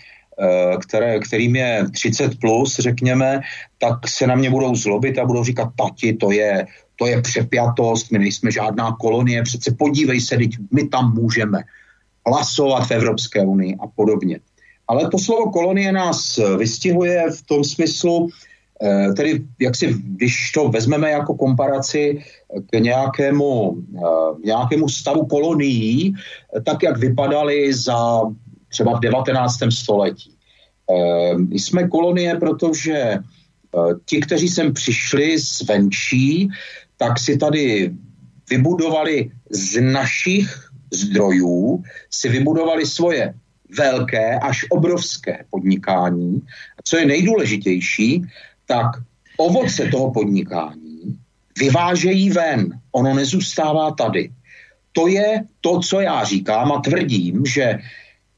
které, 0.80 1.18
kterým 1.20 1.57
je 1.57 1.87
30 1.93 2.41
plus, 2.41 2.76
řekněme, 2.76 3.41
tak 3.78 4.09
se 4.09 4.26
na 4.26 4.34
mě 4.34 4.51
budou 4.51 4.74
zlobit 4.74 5.18
a 5.18 5.24
budou 5.24 5.45
říkat, 5.45 5.68
tati, 5.76 6.12
to 6.12 6.30
je, 6.30 6.66
to 6.97 7.07
je 7.07 7.22
přepjatost, 7.22 8.12
my 8.12 8.18
nejsme 8.18 8.51
žádná 8.51 8.97
kolonie, 9.01 9.43
přece 9.43 9.74
podívej 9.78 10.20
se, 10.20 10.37
teď 10.37 10.51
my 10.72 10.89
tam 10.89 11.14
můžeme 11.14 11.62
hlasovat 12.26 12.87
v 12.87 12.91
Evropské 12.91 13.45
unii 13.45 13.76
a 13.80 13.87
podobně. 13.87 14.41
Ale 14.89 15.11
to 15.11 15.18
slovo 15.18 15.51
kolonie 15.51 15.93
nás 15.93 16.41
vystihuje 16.59 17.30
v 17.30 17.43
tom 17.43 17.64
smyslu, 17.64 18.28
eh, 18.82 19.12
tedy 19.12 19.43
jak 19.61 19.76
si, 19.76 19.95
když 19.99 20.53
to 20.53 20.68
vezmeme 20.68 21.11
jako 21.11 21.34
komparaci 21.34 22.22
k 22.70 22.78
nějakému, 22.78 23.76
eh, 23.97 24.01
nějakému 24.45 24.89
stavu 24.89 25.26
kolonií, 25.26 26.14
tak 26.64 26.82
jak 26.82 26.99
vypadaly 26.99 27.74
za 27.74 28.22
třeba 28.76 28.96
v 28.96 29.00
19. 29.00 29.72
století. 29.72 30.36
Ehm, 30.84 31.48
jsme 31.52 31.88
kolonie, 31.88 32.36
protože 32.36 32.96
eh, 32.96 33.20
ti, 34.04 34.20
kteří 34.20 34.48
sem 34.48 34.72
přišli 34.72 35.38
zvenčí, 35.38 36.48
tak 36.96 37.18
si 37.18 37.40
tady 37.40 37.90
vybudovali 38.50 39.32
z 39.50 39.80
našich 39.80 40.70
zdrojů, 40.92 41.82
si 42.10 42.28
vybudovali 42.28 42.86
svoje 42.86 43.34
velké 43.72 44.38
až 44.38 44.68
obrovské 44.70 45.44
podnikání. 45.50 46.44
A 46.78 46.80
co 46.84 46.96
je 46.96 47.06
nejdůležitější, 47.06 48.22
tak 48.66 49.00
ovoce 49.36 49.88
toho 49.88 50.12
podnikání 50.12 51.18
vyvážejí 51.58 52.30
ven. 52.30 52.80
Ono 52.92 53.14
nezůstává 53.14 53.90
tady. 53.90 54.30
To 54.92 55.08
je 55.08 55.44
to, 55.60 55.80
co 55.80 56.00
já 56.00 56.24
říkám 56.24 56.72
a 56.72 56.80
tvrdím, 56.80 57.46
že 57.46 57.78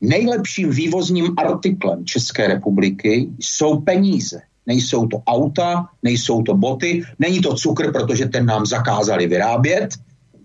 Nejlepším 0.00 0.70
vývozním 0.70 1.34
artiklem 1.36 2.04
České 2.04 2.48
republiky 2.48 3.28
jsou 3.38 3.80
peníze. 3.80 4.40
Nejsou 4.66 5.06
to 5.06 5.18
auta, 5.26 5.88
nejsou 6.02 6.42
to 6.42 6.54
boty, 6.54 7.02
není 7.18 7.40
to 7.40 7.54
cukr, 7.54 7.92
protože 7.92 8.26
ten 8.26 8.46
nám 8.46 8.66
zakázali 8.66 9.26
vyrábět, 9.26 9.94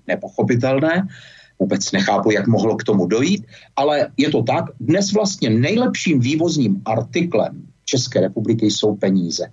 nepochopitelné, 0.07 1.07
vůbec 1.59 1.91
nechápu, 1.91 2.31
jak 2.31 2.47
mohlo 2.47 2.75
k 2.75 2.83
tomu 2.83 3.05
dojít, 3.05 3.45
ale 3.75 4.07
je 4.17 4.29
to 4.29 4.43
tak, 4.43 4.65
dnes 4.79 5.13
vlastně 5.13 5.49
nejlepším 5.49 6.19
vývozním 6.19 6.81
artiklem 6.85 7.67
České 7.85 8.21
republiky 8.21 8.65
jsou 8.65 8.95
peníze. 8.95 9.51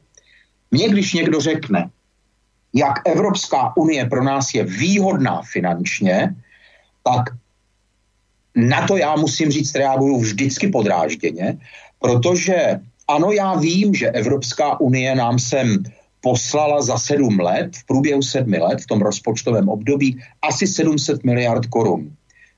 Mně, 0.71 0.89
když 0.89 1.15
někdo 1.15 1.41
řekne, 1.41 1.91
jak 2.75 3.09
Evropská 3.09 3.77
unie 3.77 4.07
pro 4.07 4.25
nás 4.25 4.55
je 4.55 4.65
výhodná 4.65 5.43
finančně, 5.43 6.35
tak 7.03 7.35
na 8.57 8.87
to 8.87 8.97
já 8.97 9.17
musím 9.17 9.51
říct, 9.51 9.75
reaguju 9.75 10.19
vždycky 10.19 10.69
podrážděně, 10.69 11.59
protože 11.99 12.81
ano, 13.09 13.33
já 13.33 13.55
vím, 13.55 13.95
že 13.95 14.11
Evropská 14.11 14.81
unie 14.81 15.15
nám 15.15 15.39
sem 15.39 15.83
poslala 16.21 16.83
za 16.83 16.99
sedm 16.99 17.41
let, 17.41 17.77
v 17.77 17.87
průběhu 17.87 18.23
sedmi 18.23 18.59
let, 18.59 18.81
v 18.81 18.87
tom 18.87 19.01
rozpočtovém 19.03 19.69
období, 19.69 20.23
asi 20.43 20.67
700 20.67 21.25
miliard 21.25 21.67
korun. 21.67 22.13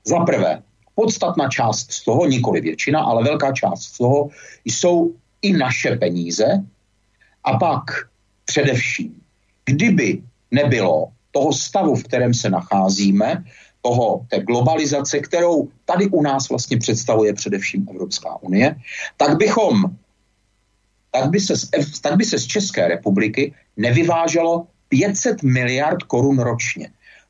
Za 0.05 0.19
prvé, 0.19 0.61
podstatná 0.95 1.49
část 1.49 1.91
z 1.91 2.03
toho, 2.03 2.25
nikoli 2.25 2.61
většina, 2.61 2.99
ale 2.99 3.23
velká 3.23 3.51
část 3.51 3.83
z 3.83 3.97
toho, 3.97 4.29
jsou 4.65 5.13
i 5.41 5.53
naše 5.53 5.95
peníze. 5.95 6.63
A 7.43 7.57
pak 7.57 7.83
především, 8.45 9.15
kdyby 9.65 10.21
nebylo 10.51 11.07
toho 11.31 11.53
stavu, 11.53 11.95
v 11.95 12.03
kterém 12.03 12.33
se 12.33 12.49
nacházíme, 12.49 13.43
toho, 13.83 14.25
té 14.29 14.39
globalizace, 14.39 15.19
kterou 15.19 15.67
tady 15.85 16.07
u 16.07 16.21
nás 16.21 16.49
vlastně 16.49 16.77
představuje 16.77 17.33
především 17.33 17.87
Evropská 17.91 18.41
unie, 18.41 18.75
tak 19.17 19.37
bychom, 19.37 19.83
tak 21.11 21.29
by 21.29 21.39
se 21.39 21.57
z, 21.57 21.69
tak 22.01 22.15
by 22.15 22.25
se 22.25 22.39
z 22.39 22.45
České 22.45 22.87
republiky 22.87 23.53
nevyváželo 23.77 24.67
500 24.89 25.43
miliard 25.43 26.03
korun 26.03 26.39
ročně. 26.39 26.89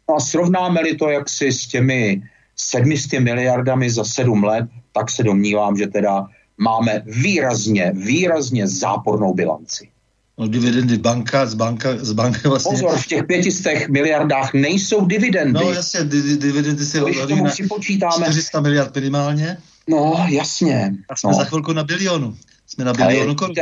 No 0.09 0.15
a 0.15 0.19
srovnáme-li 0.19 0.95
to 0.95 1.09
jaksi 1.09 1.51
s 1.51 1.67
těmi 1.67 2.21
700 2.55 3.19
miliardami 3.19 3.89
za 3.89 4.03
sedm 4.03 4.43
let, 4.43 4.69
tak 4.91 5.09
se 5.09 5.23
domnívám, 5.23 5.77
že 5.77 5.87
teda 5.87 6.27
máme 6.57 7.01
výrazně, 7.05 7.91
výrazně 7.95 8.67
zápornou 8.67 9.33
bilanci. 9.33 9.92
No 10.37 10.47
dividendy 10.47 10.97
banka, 10.97 11.45
z 11.45 11.53
banka, 11.53 11.97
z 11.97 12.13
banka 12.13 12.39
vlastně... 12.49 12.71
Pozor, 12.71 12.97
v 12.97 13.07
těch 13.07 13.23
pětistech 13.23 13.89
miliardách 13.89 14.53
nejsou 14.53 15.05
dividendy. 15.05 15.59
No 15.63 15.71
jasně, 15.71 16.03
di, 16.03 16.37
dividendy 16.37 16.85
si 16.85 17.01
odhadují 17.01 17.41
na 17.41 17.49
připočítáme... 17.49 18.25
400 18.25 18.59
miliard 18.59 18.95
minimálně. 18.95 19.57
No, 19.89 20.25
jasně. 20.29 20.95
A 21.09 21.15
jsme 21.15 21.31
no. 21.31 21.37
za 21.37 21.43
chvilku 21.43 21.73
na 21.73 21.83
bilionu. 21.83 22.37
Jsme 22.67 22.85
na 22.85 22.93
bilionu 22.93 23.35
korun. 23.35 23.55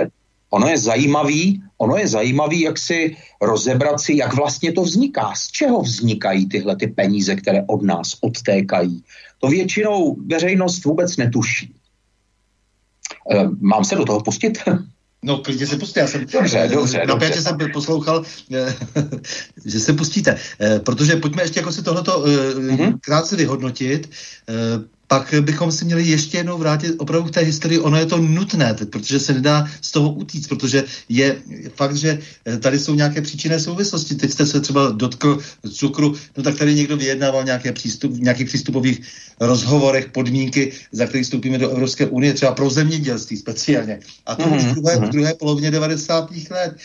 Ono 0.49 0.67
je 0.67 0.77
zajímavý, 0.77 1.63
ono 1.77 1.97
je 1.97 2.07
zajímavý, 2.07 2.61
jak 2.61 2.77
si 2.77 3.17
rozebrat 3.41 3.99
si, 3.99 4.17
jak 4.17 4.33
vlastně 4.33 4.71
to 4.71 4.81
vzniká. 4.81 5.33
Z 5.35 5.47
čeho 5.47 5.81
vznikají 5.81 6.49
tyhle 6.49 6.75
ty 6.75 6.87
peníze, 6.87 7.35
které 7.35 7.63
od 7.67 7.81
nás 7.81 8.17
odtékají. 8.21 9.03
To 9.39 9.47
většinou 9.47 10.15
veřejnost 10.25 10.85
vůbec 10.85 11.17
netuší. 11.17 11.75
E, 13.31 13.47
mám 13.59 13.83
se 13.83 13.95
do 13.95 14.05
toho 14.05 14.21
pustit? 14.21 14.57
No, 15.23 15.37
klidně 15.37 15.67
se 15.67 15.77
pustí. 15.77 15.99
Já 15.99 16.07
jsem 16.07 16.25
dobře, 16.25 16.69
dobře, 16.73 16.97
na 16.97 17.05
dobře. 17.05 17.41
jsem 17.41 17.57
poslouchal, 17.73 18.23
eh, 18.53 18.75
že 19.65 19.79
se 19.79 19.93
pustíte. 19.93 20.37
Eh, 20.59 20.79
protože 20.79 21.15
pojďme 21.15 21.43
ještě 21.43 21.59
jako 21.59 21.71
si 21.71 21.83
tohleto 21.83 22.21
mm-hmm. 22.21 22.97
krátce 23.01 23.35
vyhodnotit 23.35 24.09
pak 25.11 25.33
bychom 25.41 25.71
si 25.71 25.85
měli 25.85 26.07
ještě 26.07 26.37
jednou 26.37 26.57
vrátit 26.57 26.95
opravdu 26.97 27.29
k 27.29 27.33
té 27.33 27.41
historii. 27.41 27.79
Ono 27.79 27.97
je 27.97 28.05
to 28.05 28.17
nutné, 28.17 28.73
protože 28.73 29.19
se 29.19 29.33
nedá 29.33 29.67
z 29.81 29.91
toho 29.91 30.11
utíct, 30.11 30.47
protože 30.47 30.83
je 31.09 31.35
fakt, 31.75 31.95
že 31.95 32.19
eh, 32.45 32.57
tady 32.57 32.79
jsou 32.79 32.95
nějaké 32.95 33.21
příčinné 33.21 33.59
souvislosti. 33.59 34.15
Teď 34.15 34.31
jste 34.31 34.45
se 34.45 34.61
třeba 34.61 34.91
dotkl 34.91 35.39
cukru, 35.71 36.15
no 36.37 36.43
tak 36.43 36.57
tady 36.57 36.75
někdo 36.75 36.97
vyjednával 36.97 37.43
nějaké 37.43 37.71
přístup, 37.71 38.11
v 38.11 38.21
nějakých 38.21 38.47
přístupových 38.47 39.01
rozhovorech 39.39 40.15
podmínky, 40.15 40.71
za 40.91 41.05
které 41.05 41.23
vstoupíme 41.23 41.57
do 41.57 41.69
Evropské 41.69 42.07
unie, 42.07 42.33
třeba 42.33 42.51
pro 42.51 42.69
zemědělství 42.69 43.37
speciálně. 43.37 43.99
A 44.25 44.35
to 44.35 44.43
mm-hmm. 44.43 44.55
už 44.55 44.63
v 44.63 44.73
druhé, 44.73 44.95
v 44.95 45.01
mhm. 45.01 45.11
druhé 45.11 45.33
polovině 45.33 45.71
90. 45.71 46.31
let 46.51 46.75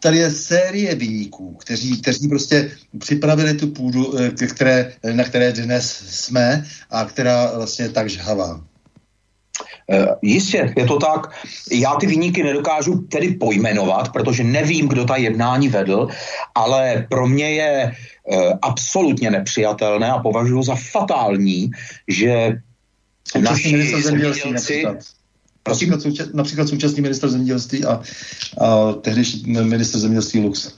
tady 0.00 0.18
je 0.18 0.30
série 0.30 0.94
vyníků, 0.94 1.54
kteří, 1.54 2.00
kteří 2.00 2.28
prostě 2.28 2.70
připravili 2.98 3.54
tu 3.54 3.66
půdu, 3.66 4.18
eh, 4.18 4.46
které, 4.46 4.92
na 5.12 5.24
které 5.24 5.52
dnes 5.52 6.02
jsme 6.08 6.64
a 6.90 7.04
která 7.04 7.52
vlastně 7.56 7.88
tak 7.88 8.10
žhavá. 8.10 8.60
Uh, 9.86 10.06
jistě, 10.22 10.74
je 10.76 10.86
to 10.86 10.98
tak. 10.98 11.34
Já 11.72 11.94
ty 11.94 12.06
výniky 12.06 12.42
nedokážu 12.42 12.94
tedy 12.94 13.34
pojmenovat, 13.34 14.12
protože 14.12 14.44
nevím, 14.44 14.88
kdo 14.88 15.04
ta 15.04 15.16
jednání 15.16 15.68
vedl, 15.68 16.08
ale 16.54 17.06
pro 17.10 17.26
mě 17.26 17.50
je 17.50 17.92
absolutně 18.62 19.30
nepřijatelné 19.30 20.10
a 20.10 20.18
považuji 20.18 20.62
za 20.62 20.74
fatální, 20.74 21.70
že 22.08 22.52
naši 23.40 24.02
zemědělci 24.02 24.86
Například, 25.68 26.00
souča- 26.00 26.34
například 26.34 26.68
současný 26.68 27.02
minister 27.02 27.30
zemědělství 27.30 27.84
a, 27.84 28.02
a 28.60 28.92
tehdejší 28.92 29.42
minister 29.46 30.00
zemědělství 30.00 30.40
Lux. 30.40 30.72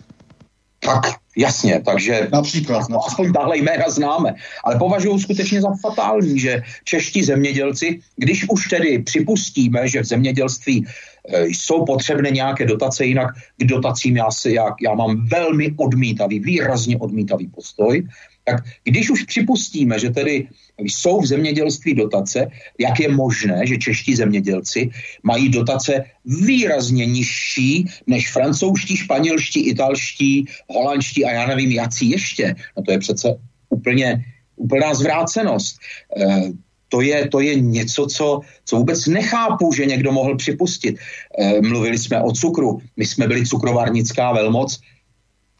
Tak, 0.84 1.02
jasně, 1.36 1.82
takže 1.84 2.28
například, 2.32 2.78
například. 2.78 3.06
aspoň 3.06 3.32
tahle 3.32 3.58
jména 3.58 3.88
známe. 3.88 4.34
Ale 4.64 4.78
považuji 4.78 5.18
skutečně 5.18 5.60
za 5.60 5.68
fatální, 5.82 6.38
že 6.38 6.62
čeští 6.84 7.24
zemědělci, 7.24 8.00
když 8.16 8.46
už 8.50 8.68
tedy 8.68 8.98
připustíme, 8.98 9.88
že 9.88 10.02
v 10.02 10.04
zemědělství 10.04 10.86
e, 11.28 11.46
jsou 11.46 11.84
potřebné 11.84 12.30
nějaké 12.30 12.66
dotace, 12.66 13.04
jinak 13.04 13.34
k 13.58 13.64
dotacím 13.64 14.16
já, 14.16 14.30
si, 14.30 14.52
já, 14.52 14.74
já 14.82 14.94
mám 14.94 15.26
velmi 15.28 15.74
odmítavý, 15.78 16.40
výrazně 16.40 16.98
odmítavý 16.98 17.48
postoj, 17.48 18.06
tak 18.44 18.64
když 18.84 19.10
už 19.10 19.22
připustíme, 19.22 19.98
že 19.98 20.10
tedy 20.10 20.48
jsou 20.78 21.20
v 21.20 21.26
zemědělství 21.26 21.94
dotace, 21.94 22.46
jak 22.78 23.00
je 23.00 23.08
možné, 23.08 23.66
že 23.66 23.78
čeští 23.78 24.14
zemědělci 24.14 24.90
mají 25.22 25.48
dotace 25.48 26.04
výrazně 26.24 27.06
nižší 27.06 27.86
než 28.06 28.32
francouzští, 28.32 28.96
španělští, 28.96 29.60
italští, 29.68 30.44
holandští 30.68 31.24
a 31.24 31.30
já 31.30 31.46
nevím, 31.46 31.70
jací 31.70 32.10
ještě. 32.10 32.54
No 32.76 32.82
to 32.82 32.92
je 32.92 32.98
přece 32.98 33.28
úplně 33.68 34.24
úplná 34.56 34.94
zvrácenost. 34.94 35.76
E, 36.16 36.52
to 36.88 37.00
je, 37.00 37.28
to 37.28 37.40
je 37.40 37.54
něco, 37.60 38.06
co, 38.06 38.40
co 38.64 38.76
vůbec 38.76 39.06
nechápu, 39.06 39.72
že 39.72 39.86
někdo 39.86 40.12
mohl 40.12 40.36
připustit. 40.36 40.96
E, 41.38 41.60
mluvili 41.60 41.98
jsme 41.98 42.22
o 42.22 42.32
cukru, 42.32 42.78
my 42.96 43.06
jsme 43.06 43.28
byli 43.28 43.46
cukrovarnická 43.46 44.32
velmoc, 44.32 44.80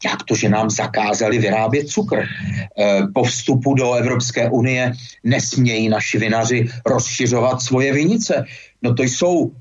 jak 0.05 0.23
to, 0.23 0.35
že 0.35 0.49
nám 0.49 0.69
zakázali 0.69 1.37
vyrábět 1.37 1.87
cukr. 1.87 2.19
E, 2.19 2.25
po 3.13 3.23
vstupu 3.23 3.73
do 3.73 3.93
Evropské 3.93 4.49
unie 4.49 4.93
nesmějí 5.23 5.89
naši 5.89 6.17
vinaři 6.17 6.67
rozšiřovat 6.85 7.61
svoje 7.61 7.93
vinice. 7.93 8.45
No 8.81 8.93
to 8.93 9.03
jsou 9.03 9.51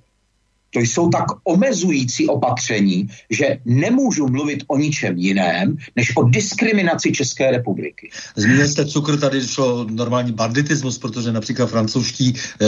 to 0.73 0.81
jsou 0.81 1.09
tak 1.09 1.25
omezující 1.45 2.29
opatření, 2.29 3.09
že 3.31 3.59
nemůžu 3.65 4.29
mluvit 4.29 4.65
o 4.67 4.79
ničem 4.79 5.17
jiném, 5.17 5.77
než 5.97 6.17
o 6.17 6.23
diskriminaci 6.23 7.13
České 7.13 7.51
republiky. 7.51 8.11
Zmínil 8.37 8.69
jste 8.69 8.87
cukr, 8.87 9.21
tady 9.21 9.47
šlo 9.47 9.87
normální 9.91 10.33
banditismus, 10.33 10.99
protože 10.99 11.33
například 11.33 11.67
francouzští 11.67 12.35
eh, 12.35 12.67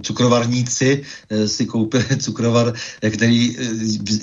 cukrovarníci 0.00 1.02
eh, 1.30 1.48
si 1.48 1.66
koupili 1.66 2.04
cukrovar, 2.18 2.72
eh, 3.02 3.10
který 3.10 3.56
eh, 3.58 3.62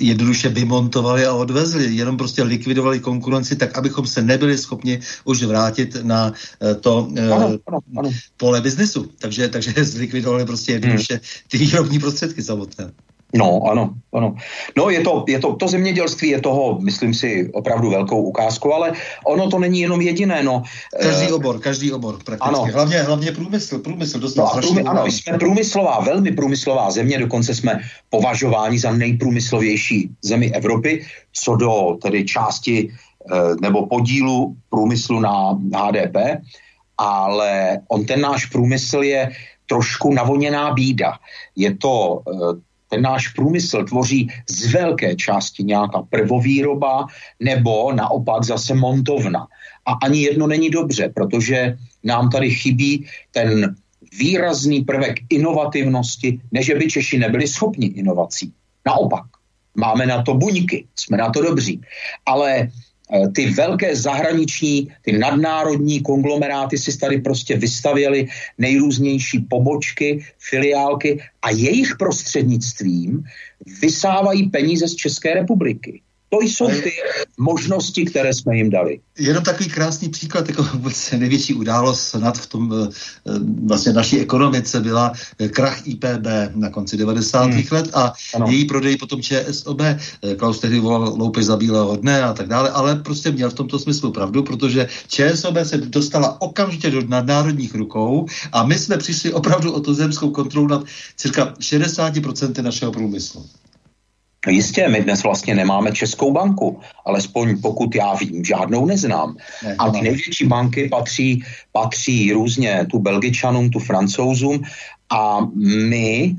jednoduše 0.00 0.48
vymontovali 0.48 1.26
a 1.26 1.34
odvezli, 1.34 1.94
jenom 1.94 2.16
prostě 2.16 2.42
likvidovali 2.42 3.00
konkurenci 3.00 3.56
tak, 3.56 3.78
abychom 3.78 4.06
se 4.06 4.22
nebyli 4.22 4.58
schopni 4.58 5.00
už 5.24 5.42
vrátit 5.42 5.96
na 6.02 6.32
eh, 6.62 6.74
to 6.74 7.08
eh, 7.16 7.30
ano, 7.30 7.58
ano, 7.66 7.78
ano. 7.96 8.10
pole 8.36 8.60
biznesu. 8.60 9.10
Takže, 9.18 9.48
takže 9.48 9.72
zlikvidovali 9.84 10.44
prostě 10.44 10.72
jednoduše 10.72 11.20
ty 11.48 11.58
výrobní 11.58 11.98
prostředky 11.98 12.42
samotné. 12.42 12.92
No, 13.34 13.66
ano, 13.66 13.90
ano. 14.12 14.34
No, 14.76 14.90
je 14.90 15.00
to, 15.00 15.24
je 15.28 15.38
to, 15.38 15.56
to 15.56 15.68
zemědělství 15.68 16.28
je 16.28 16.40
toho, 16.40 16.78
myslím 16.78 17.14
si, 17.14 17.50
opravdu 17.52 17.90
velkou 17.90 18.22
ukázkou, 18.22 18.72
ale 18.72 18.92
ono 19.26 19.50
to 19.50 19.58
není 19.58 19.80
jenom 19.80 20.00
jediné, 20.00 20.42
no. 20.42 20.62
Každý 21.02 21.26
uh, 21.28 21.34
obor, 21.34 21.58
každý 21.58 21.92
obor 21.92 22.18
prakticky. 22.24 22.54
Ano. 22.54 22.64
Hlavně, 22.72 23.02
hlavně 23.02 23.32
průmysl, 23.32 23.78
průmysl 23.78 24.18
dostal 24.18 24.50
no, 24.54 24.60
průmy, 24.60 24.82
Ano, 24.82 25.06
jsme 25.06 25.38
průmyslová, 25.38 26.00
velmi 26.00 26.32
průmyslová 26.32 26.90
země, 26.90 27.18
dokonce 27.18 27.54
jsme 27.54 27.80
považováni 28.10 28.78
za 28.78 28.92
nejprůmyslovější 28.92 30.10
zemi 30.22 30.52
Evropy, 30.54 31.06
co 31.32 31.56
do 31.56 31.98
tedy 32.02 32.24
části 32.24 32.88
uh, 32.88 33.56
nebo 33.60 33.86
podílu 33.86 34.56
průmyslu 34.70 35.20
na 35.20 35.58
HDP, 35.74 36.16
ale 36.98 37.78
on 37.88 38.06
ten 38.06 38.20
náš 38.20 38.46
průmysl 38.46 39.02
je 39.02 39.30
trošku 39.66 40.14
navoněná 40.14 40.70
bída. 40.70 41.18
Je 41.56 41.74
to 41.74 42.22
ten 42.26 42.73
náš 43.00 43.28
průmysl 43.28 43.84
tvoří 43.84 44.28
z 44.50 44.72
velké 44.72 45.16
části 45.16 45.64
nějaká 45.64 46.02
prvovýroba 46.02 47.06
nebo 47.40 47.92
naopak 47.92 48.44
zase 48.44 48.74
montovna. 48.74 49.46
A 49.86 49.92
ani 49.92 50.22
jedno 50.22 50.46
není 50.46 50.70
dobře, 50.70 51.08
protože 51.14 51.76
nám 52.04 52.30
tady 52.30 52.50
chybí 52.50 53.06
ten 53.30 53.76
výrazný 54.18 54.84
prvek 54.84 55.14
inovativnosti, 55.30 56.40
než 56.52 56.70
by 56.70 56.86
Češi 56.86 57.18
nebyli 57.18 57.48
schopni 57.48 57.86
inovací. 57.86 58.52
Naopak, 58.86 59.24
máme 59.76 60.06
na 60.06 60.22
to 60.22 60.34
buňky, 60.34 60.86
jsme 60.96 61.16
na 61.16 61.30
to 61.30 61.42
dobří. 61.42 61.80
Ale 62.26 62.68
ty 63.34 63.50
velké 63.50 63.96
zahraniční, 63.96 64.88
ty 65.02 65.18
nadnárodní 65.18 66.00
konglomeráty 66.00 66.78
si 66.78 66.98
tady 66.98 67.20
prostě 67.20 67.56
vystavěly 67.56 68.28
nejrůznější 68.58 69.38
pobočky, 69.38 70.24
filiálky 70.38 71.20
a 71.42 71.50
jejich 71.50 71.96
prostřednictvím 71.98 73.24
vysávají 73.80 74.48
peníze 74.48 74.88
z 74.88 74.94
České 74.94 75.34
republiky. 75.34 76.00
To 76.34 76.46
jsou 76.46 76.66
ty 76.66 76.92
možnosti, 77.38 78.04
které 78.04 78.34
jsme 78.34 78.56
jim 78.56 78.70
dali. 78.70 79.00
Jenom 79.18 79.44
takový 79.44 79.68
krásný 79.68 80.08
příklad, 80.08 80.48
jako 80.48 80.62
vůbec 80.62 81.10
největší 81.10 81.54
událost 81.54 82.00
snad 82.00 82.38
v 82.38 82.46
tom 82.46 82.72
eh, 82.72 82.88
eh, 83.26 83.32
vlastně 83.66 83.92
naší 83.92 84.20
ekonomice 84.20 84.80
byla 84.80 85.12
eh, 85.38 85.48
krach 85.48 85.86
IPB 85.86 86.26
na 86.54 86.70
konci 86.70 86.96
90. 86.96 87.44
Hmm. 87.44 87.62
let 87.70 87.90
a 87.94 88.12
ano. 88.34 88.46
její 88.48 88.64
prodej 88.64 88.96
potom 88.96 89.22
ČSOB. 89.22 89.80
Klaus 90.36 90.60
tehdy 90.60 90.80
volal 90.80 91.14
loupy 91.16 91.42
za 91.42 91.56
bílého 91.56 91.96
dne 91.96 92.22
a 92.22 92.32
tak 92.32 92.48
dále, 92.48 92.70
ale 92.70 92.96
prostě 92.96 93.30
měl 93.30 93.50
v 93.50 93.54
tomto 93.54 93.78
smyslu 93.78 94.12
pravdu, 94.12 94.42
protože 94.42 94.88
ČSOB 95.08 95.56
se 95.62 95.76
dostala 95.76 96.40
okamžitě 96.40 96.90
do 96.90 97.02
nadnárodních 97.08 97.74
rukou 97.74 98.26
a 98.52 98.66
my 98.66 98.78
jsme 98.78 98.96
přišli 98.96 99.32
opravdu 99.32 99.72
o 99.72 99.80
tu 99.80 99.94
zemskou 99.94 100.30
kontrolu 100.30 100.66
nad 100.66 100.84
cirka 101.16 101.54
60% 101.60 102.62
našeho 102.62 102.92
průmyslu. 102.92 103.46
No 104.46 104.52
jistě, 104.52 104.88
my 104.88 105.00
dnes 105.00 105.22
vlastně 105.22 105.54
nemáme 105.54 105.92
Českou 105.92 106.32
banku, 106.32 106.80
alespoň 107.04 107.60
pokud 107.60 107.94
já 107.94 108.14
vím, 108.14 108.44
žádnou 108.44 108.86
neznám. 108.86 109.36
Ne, 109.64 109.76
a 109.78 109.90
ty 109.90 110.00
největší 110.00 110.46
banky 110.46 110.88
patří, 110.88 111.44
patří 111.72 112.32
různě 112.32 112.86
tu 112.90 112.98
Belgičanům, 112.98 113.70
tu 113.70 113.78
Francouzům 113.78 114.62
a 115.10 115.38
my, 115.88 116.36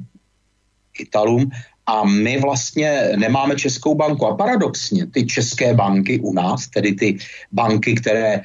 Italům, 0.99 1.49
a 1.85 2.03
my 2.03 2.39
vlastně 2.41 3.09
nemáme 3.15 3.55
Českou 3.55 3.95
banku. 3.95 4.25
A 4.25 4.35
paradoxně, 4.35 5.05
ty 5.05 5.25
české 5.25 5.73
banky 5.73 6.19
u 6.19 6.33
nás, 6.33 6.67
tedy 6.67 6.93
ty 6.93 7.17
banky, 7.51 7.95
které 7.95 8.41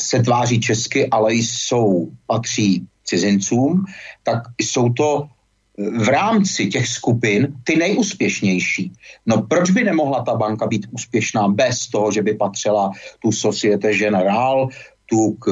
se 0.00 0.22
tváří 0.22 0.60
česky, 0.60 1.08
ale 1.08 1.34
jsou, 1.34 2.08
patří 2.26 2.86
cizincům, 3.04 3.84
tak 4.22 4.42
jsou 4.60 4.88
to 4.88 5.28
v 5.78 6.08
rámci 6.08 6.66
těch 6.66 6.88
skupin 6.88 7.54
ty 7.64 7.76
nejúspěšnější. 7.76 8.92
No 9.26 9.42
proč 9.42 9.70
by 9.70 9.84
nemohla 9.84 10.22
ta 10.22 10.34
banka 10.34 10.66
být 10.66 10.86
úspěšná 10.90 11.48
bez 11.48 11.86
toho, 11.88 12.12
že 12.12 12.22
by 12.22 12.34
patřila 12.34 12.90
tu 13.22 13.32
Societe 13.32 13.94
Generale, 13.94 14.66
tu, 15.06 15.32
k, 15.32 15.50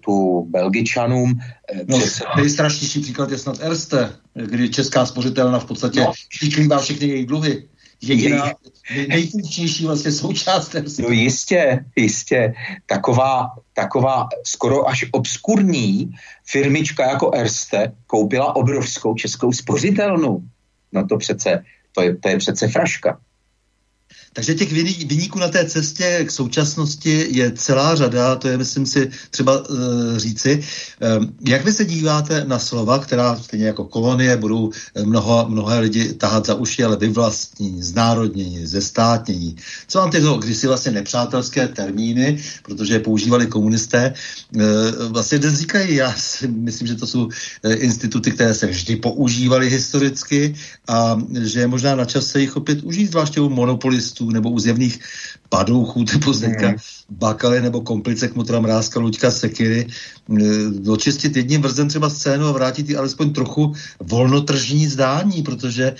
tu 0.00 0.46
Belgičanům. 0.50 1.40
Eh, 1.72 1.84
no, 1.88 1.98
přes... 1.98 2.22
Nejstrašnější 2.36 3.00
příklad 3.00 3.30
je 3.30 3.38
snad 3.38 3.56
Erste, 3.60 4.12
kdy 4.34 4.68
česká 4.68 5.06
spořitelna 5.06 5.58
v 5.58 5.64
podstatě 5.64 6.00
no. 6.00 6.12
všechny 6.80 7.06
její 7.06 7.26
dluhy 7.26 7.68
jediná 8.02 8.52
nejfunkčnější 9.08 9.86
vlastně 9.86 10.12
součást. 10.12 10.76
No 10.98 11.08
jistě, 11.08 11.84
jistě. 11.96 12.54
Taková, 12.86 13.46
taková 13.74 14.28
skoro 14.46 14.88
až 14.88 15.04
obskurní 15.12 16.10
firmička 16.46 17.10
jako 17.10 17.30
Erste 17.34 17.92
koupila 18.06 18.56
obrovskou 18.56 19.14
českou 19.14 19.52
spořitelnu. 19.52 20.48
No 20.92 21.06
to 21.06 21.16
přece, 21.16 21.64
to 21.92 22.02
je, 22.02 22.16
to 22.16 22.28
je 22.28 22.38
přece 22.38 22.68
fraška. 22.68 23.20
Takže 24.32 24.54
těch 24.54 24.72
vyníků 25.06 25.38
na 25.38 25.48
té 25.48 25.64
cestě 25.64 26.24
k 26.26 26.30
současnosti 26.30 27.26
je 27.30 27.52
celá 27.52 27.94
řada, 27.94 28.36
to 28.36 28.48
je, 28.48 28.58
myslím 28.58 28.86
si, 28.86 29.10
třeba 29.30 29.68
uh, 29.68 29.76
říci. 30.16 30.62
Um, 31.18 31.34
jak 31.46 31.64
vy 31.64 31.72
se 31.72 31.84
díváte 31.84 32.44
na 32.44 32.58
slova, 32.58 32.98
která 32.98 33.36
stejně 33.36 33.66
jako 33.66 33.84
kolonie 33.84 34.36
budou 34.36 34.70
eh, 34.94 35.02
mnoho, 35.02 35.46
mnohé 35.48 35.78
lidi 35.78 36.14
tahat 36.14 36.46
za 36.46 36.54
uši, 36.54 36.84
ale 36.84 36.96
vyvlastnění, 36.96 37.82
znárodnění, 37.82 38.66
zestátnění. 38.66 39.56
Co 39.88 39.98
vám 39.98 40.10
tyto 40.10 40.38
kdysi 40.38 40.66
vlastně 40.66 40.92
nepřátelské 40.92 41.68
termíny, 41.68 42.42
protože 42.62 42.94
je 42.94 43.00
používali 43.00 43.46
komunisté, 43.46 44.14
uh, 44.54 44.62
vlastně 45.08 45.38
dnes 45.38 45.54
říkají, 45.54 45.94
já 45.94 46.14
si 46.16 46.48
myslím, 46.48 46.88
že 46.88 46.94
to 46.94 47.06
jsou 47.06 47.28
instituty, 47.68 48.30
které 48.30 48.54
se 48.54 48.66
vždy 48.66 48.96
používaly 48.96 49.70
historicky 49.70 50.54
a 50.88 51.18
že 51.42 51.60
je 51.60 51.66
možná 51.66 51.94
na 51.94 52.04
čas 52.04 52.26
se 52.26 52.40
jich 52.40 52.56
opět 52.56 52.82
užít, 52.82 53.10
zvláště 53.10 53.40
u 53.40 53.48
monopolistů 53.48 54.17
nebo 54.24 54.50
u 54.50 54.58
zjevných 54.58 55.00
padouchů 55.48 56.04
typu 56.04 56.32
Zdeňka 56.32 56.68
mm. 56.68 56.76
Bakaly 57.10 57.62
nebo 57.62 57.80
komplice 57.80 58.28
Kmotra 58.28 58.60
Mrázka, 58.60 59.00
Luďka 59.00 59.30
Sekiry, 59.30 59.86
dočistit 60.68 61.36
jedním 61.36 61.62
vrzem 61.62 61.88
třeba 61.88 62.10
scénu 62.10 62.46
a 62.46 62.52
vrátit 62.52 62.88
ji 62.88 62.96
alespoň 62.96 63.32
trochu 63.32 63.72
volnotržní 64.00 64.86
zdání, 64.86 65.42
protože 65.42 65.94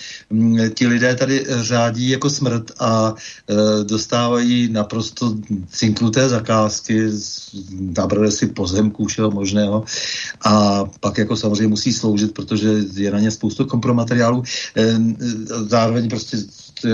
ti 0.74 0.86
lidé 0.86 1.14
tady 1.14 1.46
řádí 1.48 2.08
jako 2.10 2.30
smrt 2.30 2.72
a 2.78 3.14
e, 3.14 3.84
dostávají 3.84 4.68
naprosto 4.68 5.36
cinknuté 5.70 6.28
zakázky, 6.28 7.08
nabrali 7.96 8.32
si 8.32 8.46
pozemků 8.46 9.06
všeho 9.06 9.30
možného 9.30 9.84
a 10.44 10.84
pak 11.00 11.18
jako 11.18 11.36
samozřejmě 11.36 11.68
musí 11.68 11.92
sloužit, 11.92 12.34
protože 12.34 12.68
je 12.94 13.10
na 13.10 13.20
ně 13.20 13.30
spoustu 13.30 13.64
kompromateriálů. 13.64 14.42
E, 14.76 14.98
zároveň 15.48 16.08
prostě 16.08 16.36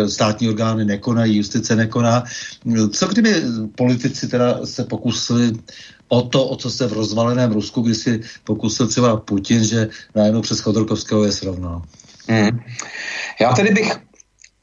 státní 0.07 0.49
orgány 0.49 0.85
nekonají, 0.85 1.37
justice 1.37 1.77
nekoná. 1.77 2.25
Co 2.93 3.07
kdyby 3.07 3.35
politici 3.77 4.29
teda 4.29 4.67
se 4.67 4.85
pokusili 4.85 5.53
o 6.09 6.23
to, 6.23 6.47
o 6.47 6.57
co 6.57 6.71
se 6.71 6.87
v 6.87 6.93
rozvaleném 6.93 7.53
Rusku, 7.53 7.81
kdy 7.81 7.95
si 7.95 8.21
pokusil 8.45 8.87
třeba 8.87 9.17
Putin, 9.17 9.65
že 9.65 9.89
najednou 10.15 10.41
přes 10.41 10.61
Chodorkovského 10.61 11.25
je 11.25 11.33
srovnal? 11.33 11.83
Hmm. 12.29 12.61
Já 13.41 13.53
tedy 13.53 13.71
bych 13.71 13.93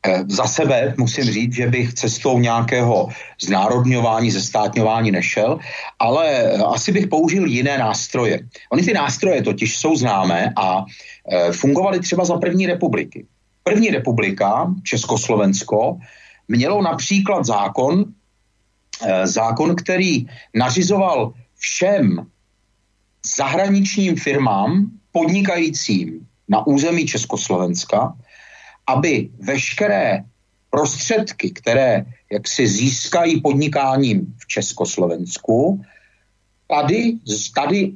eh, 0.05 0.24
za 0.28 0.45
sebe 0.45 0.93
musím 0.97 1.24
říct, 1.24 1.53
že 1.53 1.67
bych 1.67 1.93
cestou 1.93 2.39
nějakého 2.39 3.09
znárodňování, 3.41 4.32
zestátňování 4.32 5.11
nešel, 5.11 5.59
ale 5.99 6.28
eh, 6.30 6.57
asi 6.57 6.91
bych 6.91 7.07
použil 7.07 7.45
jiné 7.45 7.78
nástroje. 7.78 8.39
Oni 8.72 8.84
ty 8.84 8.93
nástroje 8.93 9.41
totiž 9.43 9.78
jsou 9.78 9.95
známé 9.95 10.53
a 10.57 10.86
eh, 11.32 11.51
fungovaly 11.51 11.99
třeba 11.99 12.26
za 12.26 12.38
první 12.38 12.67
republiky. 12.67 13.26
První 13.64 13.89
republika, 13.89 14.74
Československo, 14.84 15.97
mělo 16.47 16.82
například 16.82 17.45
zákon, 17.45 18.05
eh, 19.05 19.28
zákon, 19.28 19.76
který 19.76 20.26
nařizoval 20.55 21.34
všem 21.55 22.28
zahraničním 23.38 24.16
firmám 24.16 24.91
podnikajícím 25.12 26.28
na 26.49 26.68
území 26.68 27.05
Československa, 27.05 28.14
aby 28.88 29.30
veškeré 29.39 30.24
prostředky, 30.70 31.51
které 31.51 32.05
jak 32.32 32.47
si 32.47 32.68
získají 32.68 33.41
podnikáním 33.41 34.36
v 34.38 34.47
Československu, 34.47 35.82
tady, 36.68 37.20
tady 37.55 37.93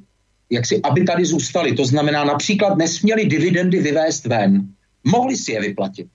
jak 0.49 0.65
si, 0.65 0.81
aby 0.81 1.03
tady 1.03 1.25
zůstali. 1.25 1.73
To 1.73 1.85
znamená, 1.85 2.23
například 2.23 2.77
nesměli 2.77 3.25
dividendy 3.25 3.79
vyvést 3.79 4.25
ven. 4.25 4.74
Mohli 5.05 5.37
si 5.37 5.51
je 5.51 5.61
vyplatit. 5.61 6.07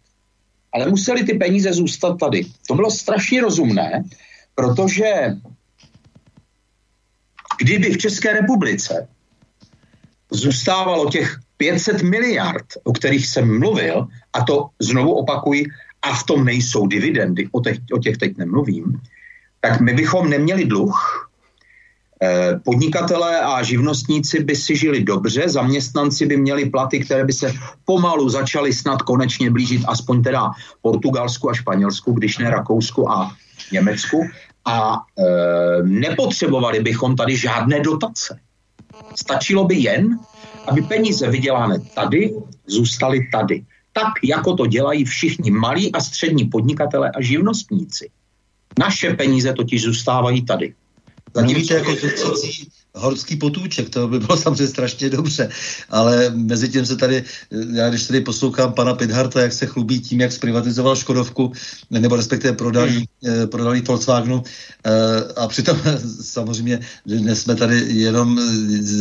Ale 0.72 0.90
museli 0.90 1.24
ty 1.24 1.34
peníze 1.34 1.72
zůstat 1.72 2.18
tady. 2.18 2.46
To 2.68 2.74
bylo 2.74 2.90
strašně 2.90 3.40
rozumné, 3.40 4.04
protože 4.54 5.36
kdyby 7.58 7.90
v 7.90 7.98
České 7.98 8.32
republice 8.32 9.08
zůstávalo 10.30 11.10
těch 11.10 11.38
500 11.56 12.02
miliard, 12.02 12.66
o 12.84 12.92
kterých 12.92 13.26
jsem 13.26 13.58
mluvil, 13.58 14.08
a 14.32 14.44
to 14.44 14.68
znovu 14.80 15.12
opakuji, 15.12 15.64
a 16.02 16.14
v 16.14 16.24
tom 16.24 16.44
nejsou 16.44 16.86
dividendy, 16.86 17.48
o 17.52 17.60
těch, 17.60 17.78
o 17.92 17.98
těch 17.98 18.16
teď 18.16 18.36
nemluvím, 18.36 19.00
tak 19.60 19.80
my 19.80 19.92
bychom 19.92 20.30
neměli 20.30 20.64
dluh, 20.64 21.29
Podnikatelé 22.64 23.40
a 23.40 23.62
živnostníci 23.62 24.44
by 24.44 24.56
si 24.56 24.76
žili 24.76 25.04
dobře, 25.04 25.48
zaměstnanci 25.48 26.26
by 26.26 26.36
měli 26.36 26.70
platy, 26.70 27.00
které 27.00 27.24
by 27.24 27.32
se 27.32 27.52
pomalu 27.84 28.28
začaly 28.28 28.72
snad 28.72 29.02
konečně 29.02 29.50
blížit 29.50 29.82
aspoň 29.88 30.22
teda 30.22 30.50
Portugalsku 30.82 31.50
a 31.50 31.54
Španělsku, 31.54 32.12
když 32.12 32.38
ne 32.38 32.50
Rakousku 32.50 33.10
a 33.10 33.32
Německu. 33.72 34.28
A 34.64 34.96
e, 35.18 35.82
nepotřebovali 35.82 36.80
bychom 36.80 37.16
tady 37.16 37.36
žádné 37.36 37.80
dotace. 37.80 38.40
Stačilo 39.14 39.64
by 39.64 39.74
jen, 39.76 40.18
aby 40.68 40.82
peníze 40.82 41.30
vydělané 41.30 41.78
tady 41.94 42.34
zůstaly 42.66 43.28
tady. 43.32 43.64
Tak, 43.92 44.12
jako 44.24 44.54
to 44.54 44.66
dělají 44.66 45.04
všichni 45.04 45.50
malí 45.50 45.92
a 45.92 46.00
střední 46.00 46.44
podnikatele 46.44 47.10
a 47.10 47.22
živnostníci. 47.22 48.10
Naše 48.78 49.14
peníze 49.14 49.52
totiž 49.52 49.82
zůstávají 49.82 50.44
tady. 50.44 50.74
Zatímco 51.34 51.74
jako 51.74 51.96
horský 52.94 53.36
potůček, 53.36 53.90
to 53.90 54.08
by 54.08 54.18
bylo 54.18 54.36
samozřejmě 54.42 54.66
strašně 54.66 55.10
dobře, 55.10 55.48
ale 55.90 56.30
mezi 56.34 56.68
tím 56.68 56.86
se 56.86 56.96
tady, 56.96 57.24
já 57.72 57.88
když 57.88 58.06
tady 58.06 58.20
poslouchám 58.20 58.72
pana 58.72 58.94
Pidharta, 58.94 59.40
jak 59.40 59.52
se 59.52 59.66
chlubí 59.66 60.00
tím, 60.00 60.20
jak 60.20 60.32
zprivatizoval 60.32 60.96
Škodovku, 60.96 61.52
nebo 61.90 62.16
respektive 62.16 62.52
prodali, 62.52 62.90
hmm. 62.90 63.04
Eh, 63.26 63.46
prodali 63.46 63.80
Volkswagenu 63.80 64.42
eh, 64.84 64.90
a 65.36 65.48
přitom 65.48 65.80
samozřejmě 66.20 66.80
dnes 67.06 67.40
jsme 67.40 67.54
tady 67.54 67.84
jenom 67.88 68.40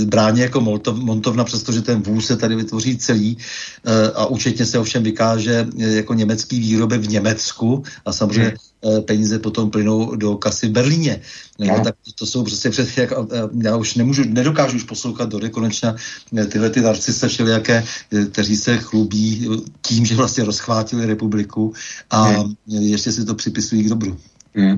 bráně 0.06 0.42
jako 0.42 0.62
montovna, 0.94 1.44
přestože 1.44 1.82
ten 1.82 2.02
vůz 2.02 2.26
se 2.26 2.38
tady 2.38 2.56
vytvoří 2.56 2.98
celý 2.98 3.38
eh, 3.86 4.12
a 4.12 4.26
účetně 4.26 4.66
se 4.66 4.80
ovšem 4.80 5.04
vykáže 5.04 5.68
jako 5.78 6.14
německý 6.14 6.60
výrobek 6.60 7.02
v 7.02 7.10
Německu 7.10 7.84
a 8.06 8.14
samozřejmě 8.14 8.50
hmm 8.50 8.69
peníze 9.06 9.40
potom 9.40 9.72
plynou 9.72 10.16
do 10.16 10.38
kasy 10.38 10.68
v 10.68 10.72
Berlíně. 10.72 11.22
No. 11.60 11.84
Tak 11.84 11.96
to 12.16 12.26
jsou 12.26 12.44
prostě 12.44 12.70
před, 12.70 12.98
jak, 12.98 13.14
já 13.64 13.76
už 13.76 13.96
nemůžu, 13.96 14.24
nedokážu 14.24 14.76
už 14.76 14.84
poslouchat 14.84 15.30
do 15.30 15.40
nekonečna 15.40 15.96
eh, 16.38 16.46
tyhle 16.46 16.70
ty 16.70 16.82
narcista 16.82 17.28
jaké, 17.48 17.84
eh, 18.12 18.26
kteří 18.26 18.58
se 18.58 18.78
chlubí 18.78 19.50
tím, 19.82 20.06
že 20.06 20.16
vlastně 20.16 20.44
rozchvátili 20.44 21.06
republiku 21.06 21.74
a 22.10 22.24
hmm. 22.24 22.54
ještě 22.68 23.12
si 23.12 23.26
to 23.26 23.36
připisují 23.36 23.84
k 23.84 23.90
dobru. 23.90 24.18
Hmm. 24.56 24.78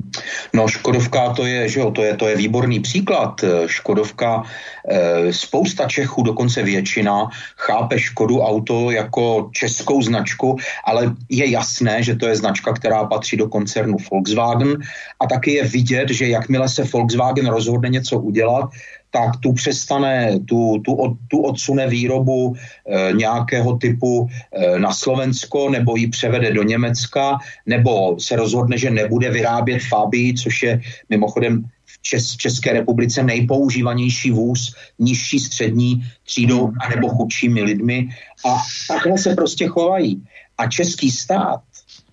No 0.52 0.68
Škodovka 0.68 1.32
to 1.32 1.46
je, 1.46 1.68
že 1.68 1.80
jo, 1.80 1.90
to 1.90 2.04
je, 2.04 2.16
to 2.16 2.28
je 2.28 2.36
výborný 2.36 2.80
příklad. 2.80 3.44
Škodovka, 3.66 4.42
e, 4.88 5.32
spousta 5.32 5.88
Čechů, 5.88 6.22
dokonce 6.22 6.62
většina, 6.62 7.28
chápe 7.56 7.98
Škodu 7.98 8.40
auto 8.40 8.90
jako 8.90 9.50
českou 9.52 10.02
značku, 10.02 10.56
ale 10.84 11.14
je 11.28 11.50
jasné, 11.50 12.02
že 12.02 12.16
to 12.16 12.28
je 12.28 12.36
značka, 12.36 12.72
která 12.72 13.04
patří 13.04 13.36
do 13.36 13.48
koncernu 13.48 13.96
Volkswagen 14.10 14.76
a 15.20 15.26
taky 15.26 15.52
je 15.52 15.64
vidět, 15.64 16.08
že 16.10 16.28
jakmile 16.28 16.68
se 16.68 16.84
Volkswagen 16.84 17.46
rozhodne 17.46 17.88
něco 17.88 18.18
udělat, 18.18 18.70
tak 19.12 19.36
tu 19.36 19.52
přestane, 19.52 20.40
tu, 20.48 20.80
tu, 20.84 20.94
od, 20.94 21.12
tu 21.28 21.42
odsune 21.42 21.86
výrobu 21.86 22.56
e, 22.56 23.12
nějakého 23.12 23.76
typu 23.76 24.26
e, 24.26 24.78
na 24.78 24.92
Slovensko, 24.92 25.70
nebo 25.70 25.96
ji 25.96 26.08
převede 26.08 26.52
do 26.52 26.62
Německa, 26.62 27.38
nebo 27.66 28.16
se 28.20 28.36
rozhodne, 28.36 28.78
že 28.78 28.90
nebude 28.90 29.30
vyrábět 29.30 29.84
Fabii, 29.88 30.34
což 30.34 30.62
je 30.62 30.80
mimochodem 31.08 31.64
v 31.84 32.02
Čes, 32.02 32.36
České 32.36 32.72
republice 32.72 33.22
nejpoužívanější 33.22 34.30
vůz 34.30 34.74
nižší 34.98 35.38
střední 35.38 36.08
třídou 36.24 36.72
anebo 36.80 37.08
chudšími 37.08 37.62
lidmi. 37.62 38.08
A 38.48 38.56
takhle 38.88 39.18
se 39.18 39.34
prostě 39.34 39.68
chovají. 39.68 40.24
A 40.58 40.66
český 40.66 41.10
stát, 41.10 41.60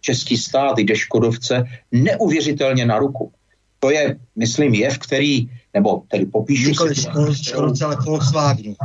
český 0.02 0.38
stát 0.38 0.78
jde 0.78 0.96
Škodovce 0.96 1.64
neuvěřitelně 1.92 2.86
na 2.86 3.00
ruku. 3.00 3.32
To 3.80 3.92
je, 3.92 4.20
myslím, 4.36 4.74
jev, 4.74 4.98
který 4.98 5.50
nebo 5.74 6.04
tedy 6.08 6.26
popíšu... 6.26 6.70
Nikoli 6.70 6.96
Škodovce, 6.96 7.86
ale 7.86 7.96
Volkswagenu. 8.06 8.76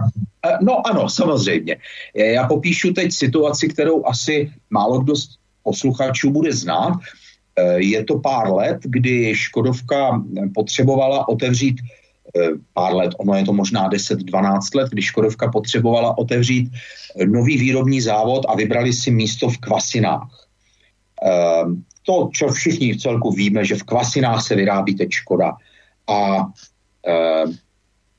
Eh, 0.47 0.59
no 0.63 0.87
ano, 0.87 1.09
samozřejmě. 1.09 1.77
Já 2.15 2.47
popíšu 2.47 2.93
teď 2.93 3.13
situaci, 3.13 3.69
kterou 3.69 4.07
asi 4.07 4.53
málo 4.71 5.01
kdo 5.01 5.17
z 5.17 5.29
posluchačů 5.63 6.31
bude 6.31 6.53
znát. 6.53 6.99
Eh, 7.57 7.81
je 7.81 8.05
to 8.05 8.19
pár 8.19 8.53
let, 8.53 8.79
kdy 8.83 9.35
Škodovka 9.35 10.23
potřebovala 10.55 11.29
otevřít 11.29 11.81
eh, 11.81 12.49
pár 12.73 12.95
let, 12.95 13.13
ono 13.19 13.35
je 13.35 13.45
to 13.45 13.53
možná 13.53 13.91
10-12 13.91 14.61
let, 14.75 14.89
kdy 14.91 15.03
Škodovka 15.03 15.51
potřebovala 15.51 16.19
otevřít 16.19 16.71
nový 17.27 17.59
výrobní 17.59 18.01
závod 18.01 18.47
a 18.49 18.57
vybrali 18.57 18.93
si 18.93 19.11
místo 19.11 19.49
v 19.49 19.59
Kvasinách. 19.59 20.29
To, 22.03 22.29
co 22.37 22.49
všichni 22.49 22.93
v 22.93 23.01
celku 23.01 23.31
víme, 23.31 23.65
že 23.65 23.75
v 23.75 23.83
Kvasinách 23.83 24.47
se 24.47 24.55
vyrábí 24.55 24.95
teď 24.95 25.11
Škoda. 25.11 25.53
A 26.11 26.47
Eh, 26.47 26.74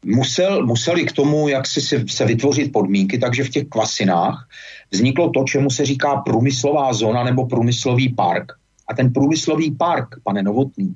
musel, 0.05 0.65
museli 0.65 1.05
k 1.05 1.11
tomu, 1.11 1.47
jak 1.47 1.67
si 1.67 1.81
se, 1.81 2.03
se 2.07 2.25
vytvořit 2.25 2.71
podmínky, 2.71 3.17
takže 3.17 3.43
v 3.43 3.49
těch 3.49 3.63
kvasinách 3.69 4.47
vzniklo 4.91 5.29
to, 5.29 5.43
čemu 5.43 5.69
se 5.69 5.85
říká 5.85 6.15
průmyslová 6.15 6.93
zóna 6.93 7.23
nebo 7.23 7.45
průmyslový 7.45 8.13
park. 8.13 8.51
A 8.87 8.93
ten 8.93 9.13
průmyslový 9.13 9.71
park, 9.71 10.07
pane 10.23 10.43
Novotný, 10.43 10.95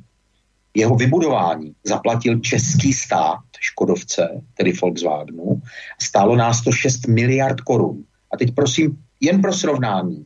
jeho 0.76 0.96
vybudování 0.96 1.74
zaplatil 1.84 2.40
český 2.40 2.94
stát 2.94 3.40
Škodovce, 3.60 4.42
tedy 4.54 4.72
Volkswagenu, 4.72 5.62
stálo 6.02 6.36
nás 6.36 6.62
to 6.62 6.72
6 6.72 7.08
miliard 7.08 7.62
korun. 7.62 8.04
A 8.34 8.38
teď 8.38 8.56
prosím, 8.56 8.98
jen 9.20 9.42
pro 9.42 9.54
srovnání, 9.54 10.26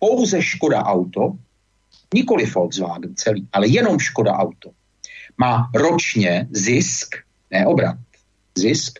pouze 0.00 0.42
Škoda 0.42 0.82
Auto, 0.82 1.32
nikoli 2.14 2.46
Volkswagen 2.46 3.14
celý, 3.16 3.48
ale 3.52 3.68
jenom 3.68 3.98
Škoda 3.98 4.32
Auto, 4.32 4.70
má 5.38 5.70
ročně 5.74 6.48
zisk, 6.50 7.16
ne 7.50 7.66
obrat, 7.66 7.96
zisk, 8.58 8.98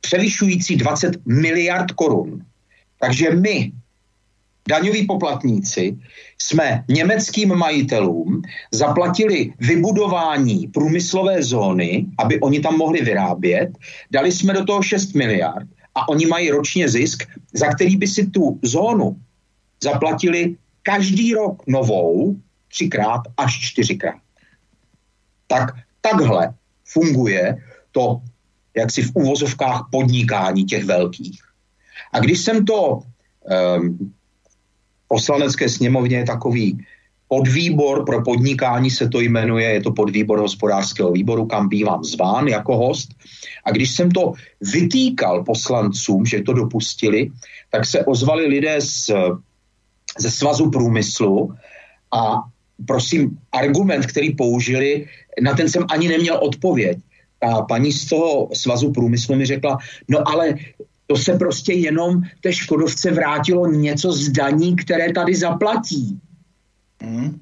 převyšující 0.00 0.76
20 0.76 1.26
miliard 1.26 1.92
korun. 1.92 2.44
Takže 3.00 3.30
my, 3.30 3.72
daňoví 4.68 5.06
poplatníci, 5.06 5.96
jsme 6.38 6.84
německým 6.88 7.54
majitelům 7.54 8.42
zaplatili 8.72 9.52
vybudování 9.58 10.66
průmyslové 10.66 11.42
zóny, 11.42 12.06
aby 12.18 12.40
oni 12.40 12.60
tam 12.60 12.76
mohli 12.76 13.00
vyrábět, 13.00 13.70
dali 14.10 14.32
jsme 14.32 14.52
do 14.52 14.64
toho 14.64 14.82
6 14.82 15.14
miliard 15.14 15.68
a 15.94 16.08
oni 16.08 16.26
mají 16.26 16.50
ročně 16.50 16.88
zisk, 16.88 17.22
za 17.52 17.66
který 17.66 17.96
by 17.96 18.06
si 18.06 18.26
tu 18.26 18.58
zónu 18.62 19.16
zaplatili 19.82 20.56
každý 20.82 21.34
rok 21.34 21.62
novou 21.66 22.36
třikrát 22.68 23.20
až 23.36 23.60
čtyřikrát 23.60 24.29
tak 25.50 25.74
takhle 26.00 26.54
funguje 26.86 27.58
to, 27.90 28.22
jak 28.76 28.90
si 28.90 29.02
v 29.02 29.10
úvozovkách 29.14 29.90
podnikání 29.90 30.64
těch 30.64 30.84
velkých. 30.84 31.42
A 32.12 32.18
když 32.18 32.38
jsem 32.38 32.64
to 32.64 33.02
um, 33.02 34.12
poslanecké 35.08 35.68
sněmovně 35.68 36.16
je 36.16 36.24
takový 36.24 36.86
podvýbor 37.28 38.04
pro 38.04 38.22
podnikání 38.22 38.90
se 38.90 39.08
to 39.08 39.20
jmenuje, 39.20 39.68
je 39.68 39.82
to 39.82 39.92
podvýbor 39.92 40.38
hospodářského 40.38 41.12
výboru, 41.12 41.46
kam 41.46 41.68
bývám 41.68 42.04
zván 42.04 42.48
jako 42.48 42.76
host. 42.76 43.10
A 43.64 43.70
když 43.70 43.90
jsem 43.90 44.10
to 44.10 44.32
vytýkal 44.60 45.44
poslancům, 45.44 46.26
že 46.26 46.42
to 46.42 46.52
dopustili, 46.52 47.30
tak 47.70 47.86
se 47.86 48.04
ozvali 48.04 48.46
lidé 48.46 48.80
z, 48.80 49.10
ze 50.18 50.30
svazu 50.30 50.70
průmyslu 50.70 51.54
a 52.10 52.42
prosím, 52.86 53.38
argument, 53.52 54.06
který 54.06 54.34
použili, 54.34 55.06
na 55.42 55.54
ten 55.54 55.68
jsem 55.68 55.84
ani 55.90 56.08
neměl 56.08 56.36
odpověď. 56.36 56.98
A 57.40 57.62
paní 57.62 57.92
z 57.92 58.08
toho 58.08 58.48
svazu 58.52 58.92
průmyslu 58.92 59.36
mi 59.36 59.46
řekla, 59.46 59.78
no 60.08 60.28
ale 60.28 60.54
to 61.06 61.16
se 61.16 61.38
prostě 61.38 61.72
jenom 61.72 62.22
té 62.40 62.52
Škodovce 62.52 63.10
vrátilo 63.10 63.66
něco 63.66 64.12
z 64.12 64.28
daní, 64.28 64.76
které 64.76 65.12
tady 65.12 65.34
zaplatí. 65.34 66.20
Hmm. 67.02 67.40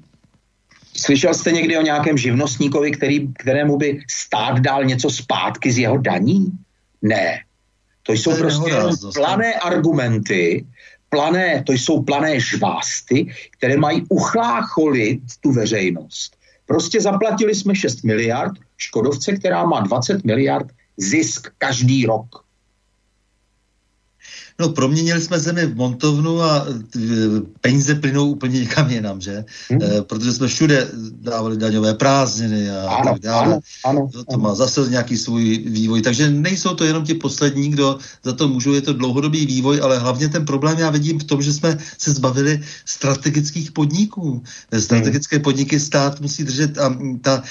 Slyšel 0.97 1.33
jste 1.33 1.51
někdy 1.51 1.77
o 1.77 1.81
nějakém 1.81 2.17
živnostníkovi, 2.17 2.91
který, 2.91 3.33
kterému 3.33 3.77
by 3.77 3.99
stát 4.09 4.59
dal 4.59 4.85
něco 4.85 5.09
zpátky 5.09 5.71
z 5.71 5.77
jeho 5.77 5.97
daní? 5.97 6.51
Ne. 7.01 7.39
To 8.03 8.13
jsou 8.13 8.31
to 8.31 8.37
prostě 8.37 8.71
plané 9.13 9.53
argumenty, 9.53 10.65
plané, 11.09 11.63
to 11.65 11.71
jsou 11.71 12.03
plané 12.03 12.39
žvásty, 12.39 13.33
které 13.57 13.77
mají 13.77 14.05
uchlácholit 14.09 15.21
tu 15.39 15.51
veřejnost. 15.51 16.35
Prostě 16.65 17.01
zaplatili 17.01 17.55
jsme 17.55 17.75
6 17.75 18.03
miliard 18.03 18.53
Škodovce, 18.77 19.33
která 19.33 19.65
má 19.65 19.79
20 19.79 20.23
miliard 20.23 20.67
zisk 20.97 21.47
každý 21.57 22.05
rok. 22.05 22.48
No, 24.59 24.69
proměnili 24.69 25.21
jsme 25.21 25.39
zemi 25.39 25.65
v 25.65 25.75
montovnu 25.75 26.41
a 26.41 26.67
e, 26.67 26.99
peníze 27.61 27.95
plynou 27.95 28.29
úplně 28.29 28.59
někam 28.59 28.91
jinam, 28.91 29.21
že? 29.21 29.45
Hmm. 29.69 29.81
E, 29.81 30.01
protože 30.01 30.33
jsme 30.33 30.47
všude 30.47 30.87
dávali 31.21 31.57
daňové 31.57 31.93
prázdniny 31.93 32.69
a 32.71 32.89
ano, 32.89 33.11
tak 33.13 33.21
dále. 33.21 33.45
Ano, 33.45 33.59
ano, 33.85 34.09
to, 34.13 34.23
to 34.23 34.33
ano. 34.33 34.43
má 34.43 34.55
zase 34.55 34.89
nějaký 34.89 35.17
svůj 35.17 35.57
vývoj. 35.57 36.01
Takže 36.01 36.29
nejsou 36.29 36.75
to 36.75 36.83
jenom 36.83 37.03
ti 37.03 37.13
poslední, 37.13 37.69
kdo 37.69 37.97
za 38.23 38.33
to 38.33 38.47
můžou, 38.47 38.73
je 38.73 38.81
to 38.81 38.93
dlouhodobý 38.93 39.45
vývoj, 39.45 39.79
ale 39.83 39.99
hlavně 39.99 40.27
ten 40.29 40.45
problém 40.45 40.79
já 40.79 40.89
vidím 40.89 41.19
v 41.19 41.23
tom, 41.23 41.41
že 41.41 41.53
jsme 41.53 41.77
se 41.97 42.11
zbavili 42.11 42.61
strategických 42.85 43.71
podniků. 43.71 44.43
Strategické 44.79 45.35
hmm. 45.35 45.43
podniky 45.43 45.79
stát 45.79 46.21
musí 46.21 46.43
držet 46.43 46.77
a 46.77 46.97
ta, 47.21 47.43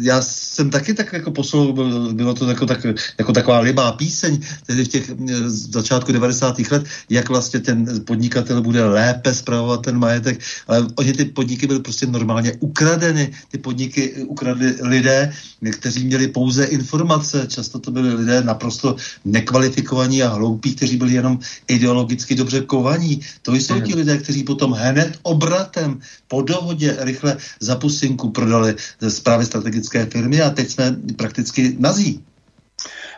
já 0.00 0.22
jsem 0.22 0.70
taky 0.70 0.94
tak 0.94 1.12
jako 1.12 1.30
poslou, 1.30 1.72
bylo 2.12 2.34
to 2.34 2.48
jako, 2.48 2.66
tak, 2.66 2.86
jako 3.18 3.32
taková 3.32 3.58
libá 3.58 3.92
píseň, 3.92 4.40
tedy 4.66 4.84
v 4.84 4.88
těch 4.88 5.10
e, 5.10 5.14
začátku 5.48 6.12
90 6.12 6.53
let, 6.70 6.84
jak 7.10 7.28
vlastně 7.28 7.60
ten 7.60 8.04
podnikatel 8.04 8.62
bude 8.62 8.84
lépe 8.84 9.34
zpravovat 9.34 9.82
ten 9.82 9.98
majetek, 9.98 10.40
ale 10.66 10.86
oni 10.94 11.12
ty 11.12 11.24
podniky 11.24 11.66
byly 11.66 11.80
prostě 11.80 12.06
normálně 12.06 12.52
ukradeny. 12.60 13.32
Ty 13.50 13.58
podniky 13.58 14.24
ukradli 14.24 14.74
lidé, 14.82 15.32
kteří 15.72 16.04
měli 16.04 16.28
pouze 16.28 16.64
informace, 16.64 17.46
často 17.48 17.78
to 17.78 17.90
byli 17.90 18.14
lidé 18.14 18.42
naprosto 18.42 18.96
nekvalifikovaní 19.24 20.22
a 20.22 20.34
hloupí, 20.34 20.74
kteří 20.74 20.96
byli 20.96 21.12
jenom 21.12 21.38
ideologicky 21.68 22.34
dobře 22.34 22.60
kovaní. 22.60 23.20
To 23.42 23.54
jsou 23.54 23.80
ti 23.80 23.94
lidé, 23.94 24.18
kteří 24.18 24.44
potom 24.44 24.72
hned 24.72 25.18
obratem 25.22 26.00
po 26.28 26.42
dohodě 26.42 26.96
rychle 27.00 27.36
za 27.60 27.76
pusinku 27.76 28.30
prodali 28.30 28.74
zprávy 29.08 29.46
strategické 29.46 30.06
firmy 30.06 30.40
a 30.40 30.50
teď 30.50 30.70
jsme 30.70 30.96
prakticky 31.16 31.76
nazí. 31.78 32.20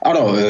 Ano, 0.02 0.38
e, 0.38 0.42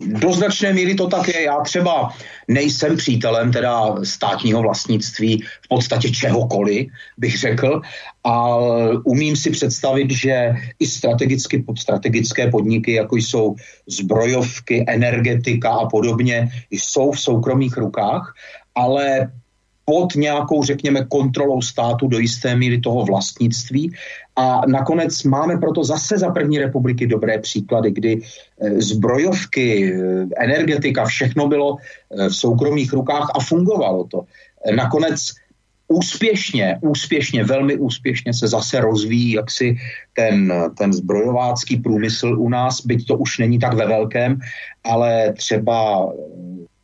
do 0.00 0.32
značné 0.32 0.72
míry 0.72 0.94
to 0.94 1.06
tak 1.06 1.28
je. 1.28 1.42
Já 1.42 1.60
třeba 1.60 2.08
nejsem 2.48 2.96
přítelem 2.96 3.52
teda 3.52 3.96
státního 4.04 4.62
vlastnictví 4.62 5.42
v 5.64 5.68
podstatě 5.68 6.10
čehokoliv, 6.10 6.88
bych 7.18 7.38
řekl, 7.38 7.80
a 8.24 8.56
umím 9.04 9.36
si 9.36 9.50
představit, 9.50 10.10
že 10.10 10.54
i 10.78 10.86
strategicky 10.86 11.64
strategické 11.78 12.50
podniky, 12.50 12.92
jako 12.92 13.16
jsou 13.16 13.54
zbrojovky, 13.86 14.84
energetika 14.88 15.70
a 15.70 15.88
podobně, 15.88 16.48
jsou 16.70 17.12
v 17.12 17.20
soukromých 17.20 17.76
rukách, 17.76 18.34
ale 18.74 19.30
pod 19.88 20.14
nějakou, 20.14 20.64
řekněme, 20.64 21.04
kontrolou 21.04 21.62
státu 21.62 22.08
do 22.08 22.18
jisté 22.18 22.56
míry 22.56 22.80
toho 22.80 23.04
vlastnictví. 23.04 23.92
A 24.38 24.62
nakonec 24.66 25.22
máme 25.22 25.56
proto 25.56 25.84
zase 25.84 26.18
za 26.18 26.30
první 26.30 26.58
republiky 26.58 27.06
dobré 27.06 27.38
příklady, 27.38 27.90
kdy 27.90 28.12
eh, 28.22 28.80
zbrojovky, 28.80 29.92
eh, 29.92 30.26
energetika, 30.38 31.04
všechno 31.04 31.48
bylo 31.48 31.76
eh, 31.76 32.28
v 32.28 32.34
soukromých 32.34 32.92
rukách 32.92 33.30
a 33.34 33.40
fungovalo 33.40 34.04
to. 34.04 34.22
Nakonec 34.76 35.34
úspěšně, 35.88 36.78
úspěšně, 36.82 37.44
velmi 37.44 37.76
úspěšně 37.76 38.34
se 38.34 38.48
zase 38.48 38.80
rozvíjí 38.80 39.32
jaksi 39.32 39.76
ten, 40.14 40.52
ten 40.78 40.92
zbrojovácký 40.92 41.76
průmysl 41.76 42.36
u 42.38 42.48
nás, 42.48 42.86
byť 42.86 43.06
to 43.06 43.18
už 43.18 43.38
není 43.38 43.58
tak 43.58 43.74
ve 43.74 43.86
velkém, 43.86 44.38
ale 44.84 45.32
třeba 45.32 46.08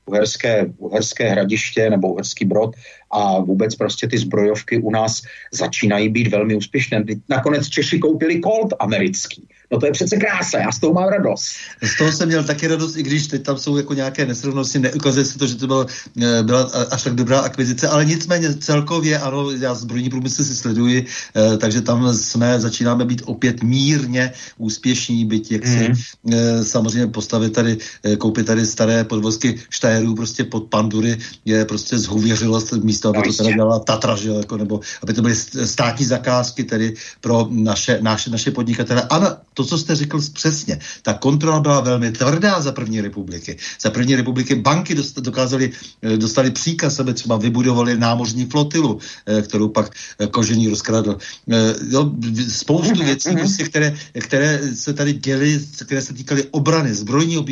Uherské, 0.07 0.67
Uherské 0.79 1.31
hradiště 1.31 1.91
nebo 1.91 2.13
Uherský 2.13 2.45
brod 2.45 2.77
a 3.15 3.41
vůbec 3.41 3.75
prostě 3.75 4.09
ty 4.09 4.19
zbrojovky 4.19 4.79
u 4.79 4.91
nás 4.91 5.23
začínají 5.53 6.09
být 6.09 6.29
velmi 6.29 6.57
úspěšné. 6.57 7.05
Nakonec 7.29 7.69
Češi 7.69 7.99
koupili 7.99 8.41
Colt 8.41 8.75
americký. 8.81 9.49
No 9.73 9.79
to 9.79 9.87
je 9.87 9.93
přece 9.93 10.17
krása, 10.17 10.59
já 10.59 10.73
z 10.73 10.79
toho 10.79 10.93
mám 10.93 11.09
radost. 11.09 11.45
Z 11.83 11.99
toho 11.99 12.13
jsem 12.13 12.29
měl 12.29 12.45
taky 12.45 12.67
radost, 12.67 12.97
i 12.97 13.03
když 13.03 13.27
teď 13.27 13.43
tam 13.43 13.59
jsou 13.59 13.77
jako 13.77 13.95
nějaké 13.95 14.27
nesrovnosti, 14.27 14.79
neukazuje 14.79 15.25
se 15.25 15.39
to, 15.39 15.47
že 15.47 15.55
to 15.55 15.67
bylo, 15.67 15.87
eh, 16.23 16.43
byla 16.43 16.63
až 16.91 17.03
tak 17.03 17.15
dobrá 17.15 17.41
akvizice, 17.41 17.89
ale 17.89 18.05
nicméně 18.05 18.55
celkově, 18.55 19.19
ano, 19.19 19.51
já 19.51 19.75
zbrojní 19.75 20.11
průmysl 20.11 20.45
si 20.45 20.57
sleduji, 20.57 21.07
eh, 21.07 21.57
takže 21.57 21.81
tam 21.81 22.15
jsme, 22.15 22.61
začínáme 22.61 23.05
být 23.05 23.23
opět 23.25 23.63
mírně 23.63 24.33
úspěšní, 24.59 25.25
byť 25.25 25.53
jak 25.53 25.67
si 25.67 25.89
mm. 25.89 26.65
samozřejmě 26.65 27.07
postavit 27.07 27.53
tady, 27.53 27.79
koupit 28.19 28.47
tady 28.47 28.67
staré 28.67 29.05
podvozky 29.05 29.61
štajerů 29.71 30.15
prostě 30.15 30.45
pod 30.45 30.65
pandury 30.65 31.19
je 31.45 31.65
prostě 31.65 31.99
zhůvěřilost 31.99 32.73
místo, 32.73 33.09
aby 33.09 33.19
no, 33.19 33.25
to 33.25 33.33
teda 33.33 33.51
dělala 33.51 33.79
Tatra, 33.79 34.17
že, 34.17 34.31
jako, 34.31 34.57
nebo 34.57 34.81
aby 35.03 35.13
to 35.13 35.23
byly 35.23 35.35
státní 35.65 36.07
zakázky 36.07 36.65
tedy 36.65 36.95
pro 37.21 37.47
naše, 37.51 37.99
naše, 38.03 38.31
naše 38.31 38.51
podnikatele. 38.51 39.03
Ano, 39.11 39.37
to, 39.55 39.65
co 39.65 39.79
jste 39.79 39.95
řekl 39.95 40.21
přesně, 40.33 40.79
ta 41.03 41.15
kontrola 41.15 41.61
byla 41.61 41.81
velmi 41.81 42.13
tvrdá 42.13 42.61
za 42.61 42.73
první 42.73 43.01
republiky. 43.01 43.57
Za 43.81 43.91
první 43.91 44.17
republiky 44.17 44.55
banky 44.55 44.97
dokázali, 45.21 45.71
eh, 46.03 46.17
dostali 46.17 46.51
příkaz, 46.51 47.01
aby 47.01 47.15
třeba 47.15 47.37
vybudovali 47.37 47.99
námořní 47.99 48.47
flotilu, 48.47 48.99
eh, 49.27 49.43
kterou 49.43 49.69
pak 49.69 49.91
eh, 50.19 50.27
Kožený 50.27 50.69
rozkradl. 50.69 51.19
Jo, 51.91 52.13
spoustu 52.49 52.95
mhm, 52.95 53.05
věcí, 53.05 53.29
mhm. 53.29 53.39
prostě, 53.39 53.65
které, 53.65 53.95
které 54.13 54.61
se 54.75 54.93
tady 54.93 55.13
děly, 55.13 55.61
které 55.85 56.03
se 56.03 56.15
týkaly 56.15 56.45
obrany, 56.51 56.95
zbrojního 56.95 57.45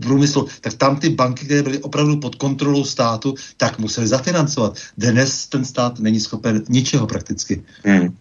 průmyslu, 0.00 0.48
tak 0.60 0.74
tam 0.74 0.96
ty 0.96 1.08
banky, 1.08 1.44
které 1.44 1.62
byly 1.62 1.78
opravdu 1.78 2.16
pod 2.16 2.34
kontrolou 2.34 2.84
státu, 2.84 3.34
tak 3.56 3.78
museli 3.78 4.06
zafinancovat. 4.08 4.78
Dnes 4.98 5.46
ten 5.46 5.64
stát 5.64 5.98
není 6.00 6.20
schopen 6.20 6.62
ničeho 6.68 7.06
prakticky. 7.06 7.62
Hmm. 7.84 8.16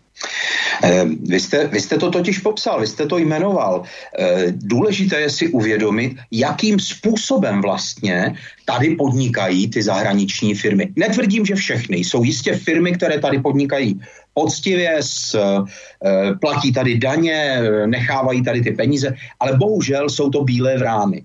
Eh, 0.84 1.06
vy 1.06 1.40
jste, 1.40 1.68
vy 1.68 1.80
jste 1.80 1.98
to 1.98 2.12
totiž 2.12 2.40
popsal, 2.40 2.80
vy 2.80 2.88
jste 2.88 3.06
to 3.06 3.18
jmenoval. 3.18 3.84
Eh, 4.20 4.46
důležité 4.52 5.20
je 5.20 5.30
si 5.30 5.48
uvědomit, 5.48 6.18
jakým 6.32 6.80
způsobem 6.80 7.62
vlastně 7.62 8.36
tady 8.66 8.96
podnikají 8.96 9.70
ty 9.70 9.84
zahraniční 9.84 10.56
firmy. 10.56 10.94
Netvrdím, 10.96 11.46
že 11.46 11.56
všechny. 11.56 11.98
Jsou 11.98 12.24
jistě 12.24 12.56
firmy, 12.56 12.92
které 12.92 13.20
tady 13.20 13.40
podnikají 13.42 14.02
poctivě, 14.34 14.98
s, 15.00 15.36
eh, 15.36 16.34
platí 16.42 16.74
tady 16.74 16.98
daně, 17.00 17.60
nechávají 17.86 18.44
tady 18.44 18.62
ty 18.62 18.72
peníze, 18.72 19.16
ale 19.40 19.58
bohužel 19.58 20.10
jsou 20.10 20.30
to 20.30 20.44
bílé 20.44 20.78
vrány. 20.78 21.24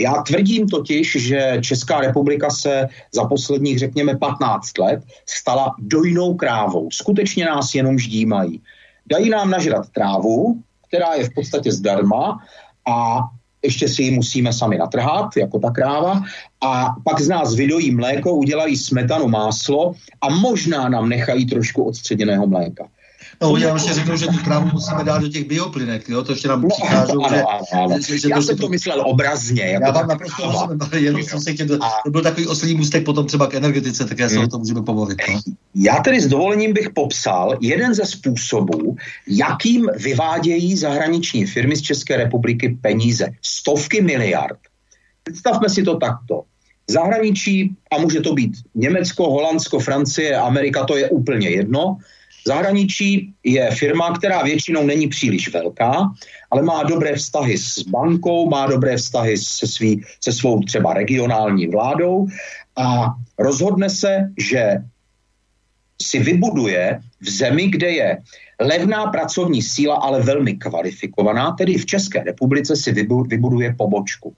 Já 0.00 0.12
tvrdím 0.12 0.68
totiž, 0.68 1.16
že 1.20 1.58
Česká 1.60 2.00
republika 2.00 2.50
se 2.50 2.88
za 3.12 3.24
posledních, 3.24 3.78
řekněme, 3.78 4.16
15 4.16 4.78
let 4.78 5.02
stala 5.26 5.74
dojnou 5.78 6.34
krávou. 6.34 6.88
Skutečně 6.92 7.44
nás 7.44 7.74
jenom 7.74 7.98
ždímají. 7.98 8.60
Dají 9.06 9.30
nám 9.30 9.50
nažrat 9.50 9.88
trávu, 9.88 10.62
která 10.88 11.14
je 11.14 11.24
v 11.24 11.34
podstatě 11.34 11.72
zdarma 11.72 12.38
a 12.88 13.18
ještě 13.62 13.88
si 13.88 14.02
ji 14.02 14.10
musíme 14.10 14.52
sami 14.52 14.78
natrhat, 14.78 15.36
jako 15.36 15.58
ta 15.58 15.70
kráva, 15.70 16.22
a 16.60 16.94
pak 17.04 17.20
z 17.20 17.28
nás 17.28 17.54
vydojí 17.54 17.90
mléko, 17.90 18.34
udělají 18.34 18.76
smetanu, 18.76 19.28
máslo 19.28 19.94
a 20.20 20.28
možná 20.28 20.88
nám 20.88 21.08
nechají 21.08 21.46
trošku 21.46 21.84
odstředěného 21.84 22.46
mléka. 22.46 22.88
No, 23.42 23.50
oni 23.50 23.64
nám 23.64 23.76
ještě 23.76 23.92
řeknou, 23.92 24.16
že 24.16 24.26
tu 24.26 24.38
krávu 24.38 24.70
musíme 24.72 25.04
dát 25.04 25.18
do 25.22 25.28
těch 25.28 25.44
bioplynek, 25.44 26.08
jo, 26.08 26.22
to 26.22 26.32
ještě 26.32 26.48
nám 26.48 26.62
no, 26.62 26.68
přikážou, 26.68 27.24
ano, 27.24 27.36
že, 27.36 27.42
ano, 27.42 27.84
ano. 27.84 28.00
Že, 28.00 28.18
že 28.18 28.28
Já 28.28 28.42
jsem 28.42 28.56
to 28.56 28.68
myslel 28.68 29.02
obrazně. 29.06 29.62
Jako 29.62 29.86
já 29.86 29.92
vám 29.92 30.08
naprosto 30.08 30.46
rozumím, 30.46 30.78
ale 30.80 31.00
jenom 31.00 31.22
jsem 31.22 31.40
se 31.40 31.52
chtěl, 31.52 31.66
to 32.04 32.10
byl 32.10 32.22
takový 32.22 32.46
oslý 32.46 32.74
můstek 32.74 33.04
potom 33.04 33.26
třeba 33.26 33.46
k 33.46 33.54
energetice, 33.54 34.04
tak 34.04 34.18
já 34.18 34.28
se 34.28 34.34
hmm. 34.34 34.44
o 34.44 34.48
tom 34.48 34.60
můžeme 34.60 34.82
pobavit. 34.82 35.18
No. 35.28 35.40
Já 35.74 35.96
tedy 35.96 36.20
s 36.20 36.26
dovolením 36.26 36.72
bych 36.72 36.90
popsal 36.90 37.58
jeden 37.60 37.94
ze 37.94 38.04
způsobů, 38.04 38.96
jakým 39.28 39.86
vyvádějí 39.96 40.76
zahraniční 40.76 41.46
firmy 41.46 41.76
z 41.76 41.82
České 41.82 42.16
republiky 42.16 42.78
peníze. 42.82 43.26
Stovky 43.42 44.02
miliard. 44.02 44.58
Představme 45.24 45.68
si 45.68 45.82
to 45.82 45.96
takto. 45.96 46.42
Zahraničí, 46.90 47.76
a 47.92 47.98
může 47.98 48.20
to 48.20 48.34
být 48.34 48.52
Německo, 48.74 49.30
Holandsko, 49.30 49.78
Francie, 49.78 50.36
Amerika, 50.36 50.84
to 50.84 50.96
je 50.96 51.08
úplně 51.08 51.48
jedno, 51.48 51.96
zahraničí 52.46 53.34
je 53.44 53.70
firma, 53.70 54.18
která 54.18 54.42
většinou 54.42 54.86
není 54.86 55.08
příliš 55.08 55.52
velká, 55.52 56.10
ale 56.50 56.62
má 56.62 56.82
dobré 56.82 57.16
vztahy 57.16 57.58
s 57.58 57.82
bankou, 57.82 58.48
má 58.50 58.66
dobré 58.66 58.96
vztahy 58.96 59.38
se, 59.38 59.66
svý, 59.66 60.02
se 60.20 60.32
svou 60.32 60.60
třeba 60.60 60.94
regionální 60.94 61.66
vládou 61.66 62.26
a 62.76 63.06
rozhodne 63.38 63.90
se, 63.90 64.32
že 64.38 64.76
si 66.02 66.18
vybuduje 66.18 67.00
v 67.20 67.30
zemi, 67.30 67.68
kde 67.68 67.90
je 67.90 68.18
levná 68.60 69.06
pracovní 69.06 69.62
síla, 69.62 69.96
ale 69.96 70.22
velmi 70.22 70.54
kvalifikovaná, 70.54 71.52
tedy 71.52 71.74
v 71.74 71.86
České 71.86 72.22
republice 72.22 72.76
si 72.76 72.92
vybuduje 73.26 73.74
pobočku. 73.78 74.36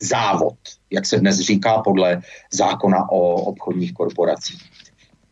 Závod, 0.00 0.56
jak 0.90 1.06
se 1.06 1.18
dnes 1.18 1.40
říká 1.40 1.78
podle 1.78 2.22
zákona 2.52 3.10
o 3.10 3.34
obchodních 3.34 3.92
korporacích. 3.92 4.62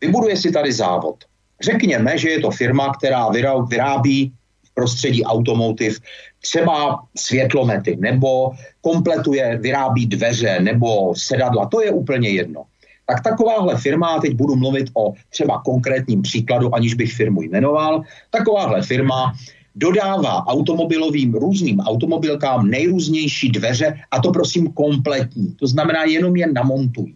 Vybuduje 0.01 0.37
si 0.37 0.51
tady 0.51 0.73
závod. 0.73 1.23
Řekněme, 1.61 2.17
že 2.17 2.29
je 2.29 2.39
to 2.39 2.51
firma, 2.51 2.93
která 2.93 3.29
vyrábí 3.69 4.33
v 4.63 4.73
prostředí 4.73 5.23
automotiv 5.23 5.99
třeba 6.41 6.99
světlomety, 7.17 7.97
nebo 7.99 8.51
kompletuje, 8.81 9.57
vyrábí 9.57 10.05
dveře, 10.05 10.59
nebo 10.59 11.15
sedadla, 11.15 11.65
to 11.65 11.81
je 11.81 11.91
úplně 11.91 12.29
jedno. 12.29 12.63
Tak 13.05 13.23
takováhle 13.23 13.77
firma, 13.77 14.19
teď 14.19 14.33
budu 14.33 14.55
mluvit 14.55 14.87
o 14.93 15.13
třeba 15.29 15.61
konkrétním 15.65 16.21
příkladu, 16.21 16.75
aniž 16.75 16.93
bych 16.93 17.13
firmu 17.13 17.41
jmenoval, 17.41 18.01
takováhle 18.31 18.81
firma 18.81 19.33
dodává 19.75 20.47
automobilovým 20.47 21.33
různým 21.33 21.79
automobilkám 21.79 22.69
nejrůznější 22.69 23.49
dveře 23.49 23.99
a 24.11 24.19
to 24.19 24.31
prosím 24.31 24.73
kompletní. 24.73 25.55
To 25.59 25.67
znamená 25.67 26.03
jenom 26.03 26.35
je 26.35 26.47
namontují. 26.53 27.15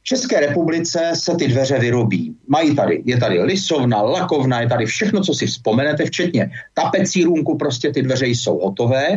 V 0.00 0.04
České 0.04 0.40
republice 0.40 1.12
se 1.14 1.36
ty 1.36 1.48
dveře 1.48 1.78
vyrobí. 1.78 2.36
Mají 2.48 2.76
tady, 2.76 3.02
je 3.04 3.18
tady 3.18 3.42
lisovna, 3.42 4.02
lakovna, 4.02 4.60
je 4.60 4.68
tady 4.68 4.86
všechno, 4.86 5.20
co 5.20 5.34
si 5.34 5.46
vzpomenete, 5.46 6.04
včetně 6.04 6.50
tapecírunku, 6.74 7.56
prostě 7.56 7.92
ty 7.92 8.02
dveře 8.02 8.26
jsou 8.26 8.58
hotové. 8.58 9.08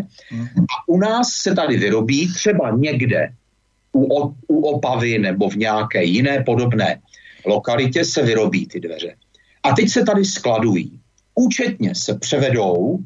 A 0.57 0.75
u 0.87 0.97
nás 0.97 1.27
se 1.29 1.55
tady 1.55 1.77
vyrobí 1.77 2.33
třeba 2.33 2.71
někde 2.77 3.33
u, 3.93 4.33
u 4.47 4.61
Opavy 4.61 5.19
nebo 5.19 5.49
v 5.49 5.55
nějaké 5.55 6.03
jiné 6.03 6.43
podobné 6.43 6.99
lokalitě 7.45 8.05
se 8.05 8.21
vyrobí 8.21 8.67
ty 8.67 8.79
dveře. 8.79 9.15
A 9.63 9.73
teď 9.73 9.89
se 9.89 10.03
tady 10.03 10.25
skladují. 10.25 10.99
Účetně 11.35 11.95
se 11.95 12.19
převedou, 12.19 12.99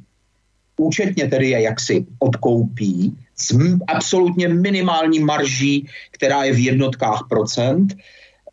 účetně 0.77 1.27
tedy 1.27 1.49
je 1.49 1.61
jaksi 1.61 2.05
odkoupí 2.19 3.17
s 3.39 3.57
absolutně 3.87 4.47
minimální 4.47 5.19
marží, 5.19 5.87
která 6.11 6.43
je 6.43 6.53
v 6.53 6.65
jednotkách 6.65 7.25
procent, 7.29 7.93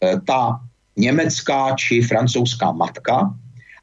eh, 0.03 0.21
ta 0.27 0.61
německá 0.97 1.75
či 1.75 2.03
francouzská 2.03 2.73
matka, 2.73 3.35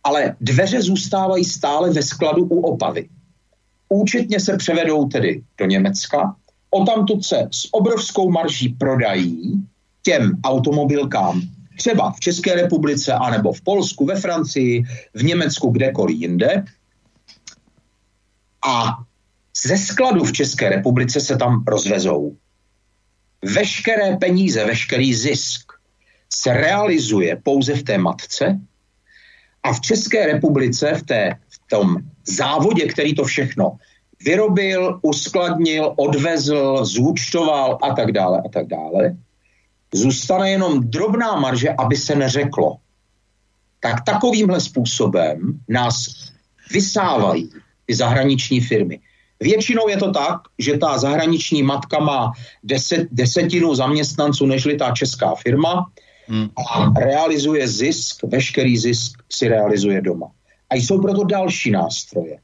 ale 0.03 0.36
dveře 0.41 0.82
zůstávají 0.82 1.45
stále 1.45 1.90
ve 1.90 2.02
skladu 2.03 2.44
u 2.45 2.61
Opavy. 2.61 3.10
Účetně 3.90 4.40
se 4.40 4.57
převedou 4.57 5.06
tedy 5.06 5.44
do 5.57 5.65
Německa, 5.65 6.36
o 6.72 6.86
tamtud 6.86 7.26
se 7.26 7.48
s 7.52 7.68
obrovskou 7.72 8.32
marží 8.32 8.69
prodají 8.69 9.68
těm 10.02 10.32
automobilkám 10.44 11.41
třeba 11.78 12.11
v 12.11 12.19
České 12.19 12.56
republice, 12.56 13.14
anebo 13.14 13.53
v 13.53 13.61
Polsku, 13.61 14.06
ve 14.06 14.15
Francii, 14.15 14.84
v 15.14 15.23
Německu, 15.23 15.69
kdekoliv 15.69 16.18
jinde. 16.18 16.65
A 18.68 18.98
ze 19.67 19.77
skladu 19.77 20.23
v 20.23 20.31
České 20.31 20.69
republice 20.69 21.19
se 21.19 21.38
tam 21.38 21.63
rozvezou. 21.67 22.38
Veškeré 23.55 24.17
peníze, 24.17 24.65
veškerý 24.65 25.13
zisk 25.13 25.71
se 26.33 26.53
realizuje 26.53 27.35
pouze 27.43 27.73
v 27.73 27.83
té 27.83 27.97
matce 27.97 28.59
a 29.63 29.73
v 29.73 29.81
České 29.81 30.25
republice, 30.25 30.93
v, 30.93 31.03
té, 31.03 31.39
v 31.49 31.59
tom 31.69 31.97
závodě, 32.25 32.88
který 32.88 33.15
to 33.15 33.23
všechno 33.23 33.77
vyrobil, 34.25 34.99
uskladnil, 35.01 35.93
odvezl, 35.97 36.85
zúčtoval 36.85 37.77
a 37.81 37.93
tak 37.93 38.11
dále 38.11 38.41
a 38.45 38.49
tak 38.49 38.67
dále, 38.67 39.17
zůstane 39.93 40.51
jenom 40.51 40.89
drobná 40.89 41.35
marže, 41.35 41.69
aby 41.69 41.97
se 41.97 42.15
neřeklo. 42.15 42.77
Tak 43.79 44.05
takovýmhle 44.05 44.61
způsobem 44.61 45.59
nás 45.69 46.05
vysávají 46.71 47.49
ty 47.85 47.95
zahraniční 47.95 48.61
firmy. 48.61 48.99
Většinou 49.41 49.89
je 49.89 49.97
to 49.97 50.11
tak, 50.11 50.41
že 50.59 50.77
ta 50.77 50.97
zahraniční 50.97 51.63
matka 51.63 51.99
má 51.99 52.31
deset, 52.63 53.07
desetinu 53.11 53.76
zaměstnanců 53.76 54.45
nežli 54.45 54.77
ta 54.77 54.91
česká 54.91 55.35
firma 55.35 55.89
hmm. 56.27 56.49
a 56.57 56.99
realizuje 56.99 57.68
zisk, 57.68 58.23
veškerý 58.23 58.77
zisk 58.77 59.23
si 59.31 59.47
realizuje 59.47 60.01
doma. 60.01 60.27
A 60.69 60.76
jsou 60.76 61.01
proto 61.01 61.23
další 61.23 61.72
nástroje. 61.72 62.38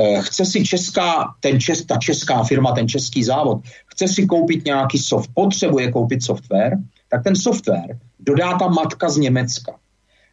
Eh, 0.00 0.22
chce 0.22 0.44
si 0.44 0.64
česká, 0.64 1.34
ten 1.40 1.60
čes, 1.60 1.84
ta 1.84 1.96
česká 1.96 2.42
firma, 2.42 2.72
ten 2.72 2.88
český 2.88 3.24
závod, 3.24 3.60
chce 3.86 4.08
si 4.08 4.26
koupit 4.26 4.64
nějaký 4.64 4.98
soft, 4.98 5.30
potřebuje 5.34 5.92
koupit 5.92 6.22
software, 6.22 6.78
tak 7.08 7.24
ten 7.24 7.36
software 7.36 7.98
dodá 8.20 8.58
ta 8.58 8.68
matka 8.68 9.08
z 9.08 9.16
Německa. 9.16 9.76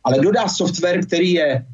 Ale 0.03 0.19
dodá 0.19 0.47
software, 0.47 1.05
který 1.05 1.33
je 1.33 1.65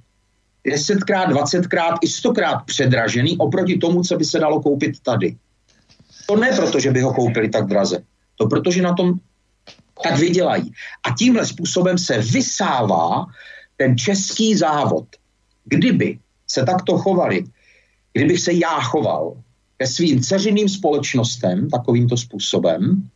10krát, 0.66 1.28
20krát 1.28 1.98
i 2.02 2.08
100krát 2.08 2.64
předražený 2.66 3.38
oproti 3.38 3.78
tomu, 3.78 4.04
co 4.04 4.18
by 4.18 4.26
se 4.26 4.40
dalo 4.40 4.62
koupit 4.62 5.00
tady. 5.00 5.36
To 6.26 6.36
ne 6.36 6.52
proto, 6.56 6.80
že 6.80 6.92
by 6.92 7.02
ho 7.02 7.14
koupili 7.14 7.50
tak 7.50 7.68
draze. 7.68 8.04
To 8.36 8.48
protože 8.48 8.82
na 8.82 8.94
tom 8.94 9.14
tak 10.04 10.20
vydělají. 10.20 10.72
A 11.04 11.16
tímhle 11.18 11.46
způsobem 11.46 11.98
se 11.98 12.18
vysává 12.18 13.26
ten 13.78 13.98
český 13.98 14.56
závod. 14.56 15.06
Kdyby 15.66 16.20
se 16.48 16.64
takto 16.64 16.98
chovali, 16.98 17.44
kdybych 18.14 18.40
se 18.40 18.54
já 18.54 18.80
choval 18.80 19.38
ke 19.78 19.88
svým 19.88 20.22
ceřiným 20.22 20.70
společnostem 20.70 21.70
takovýmto 21.70 22.18
způsobem, 22.18 23.10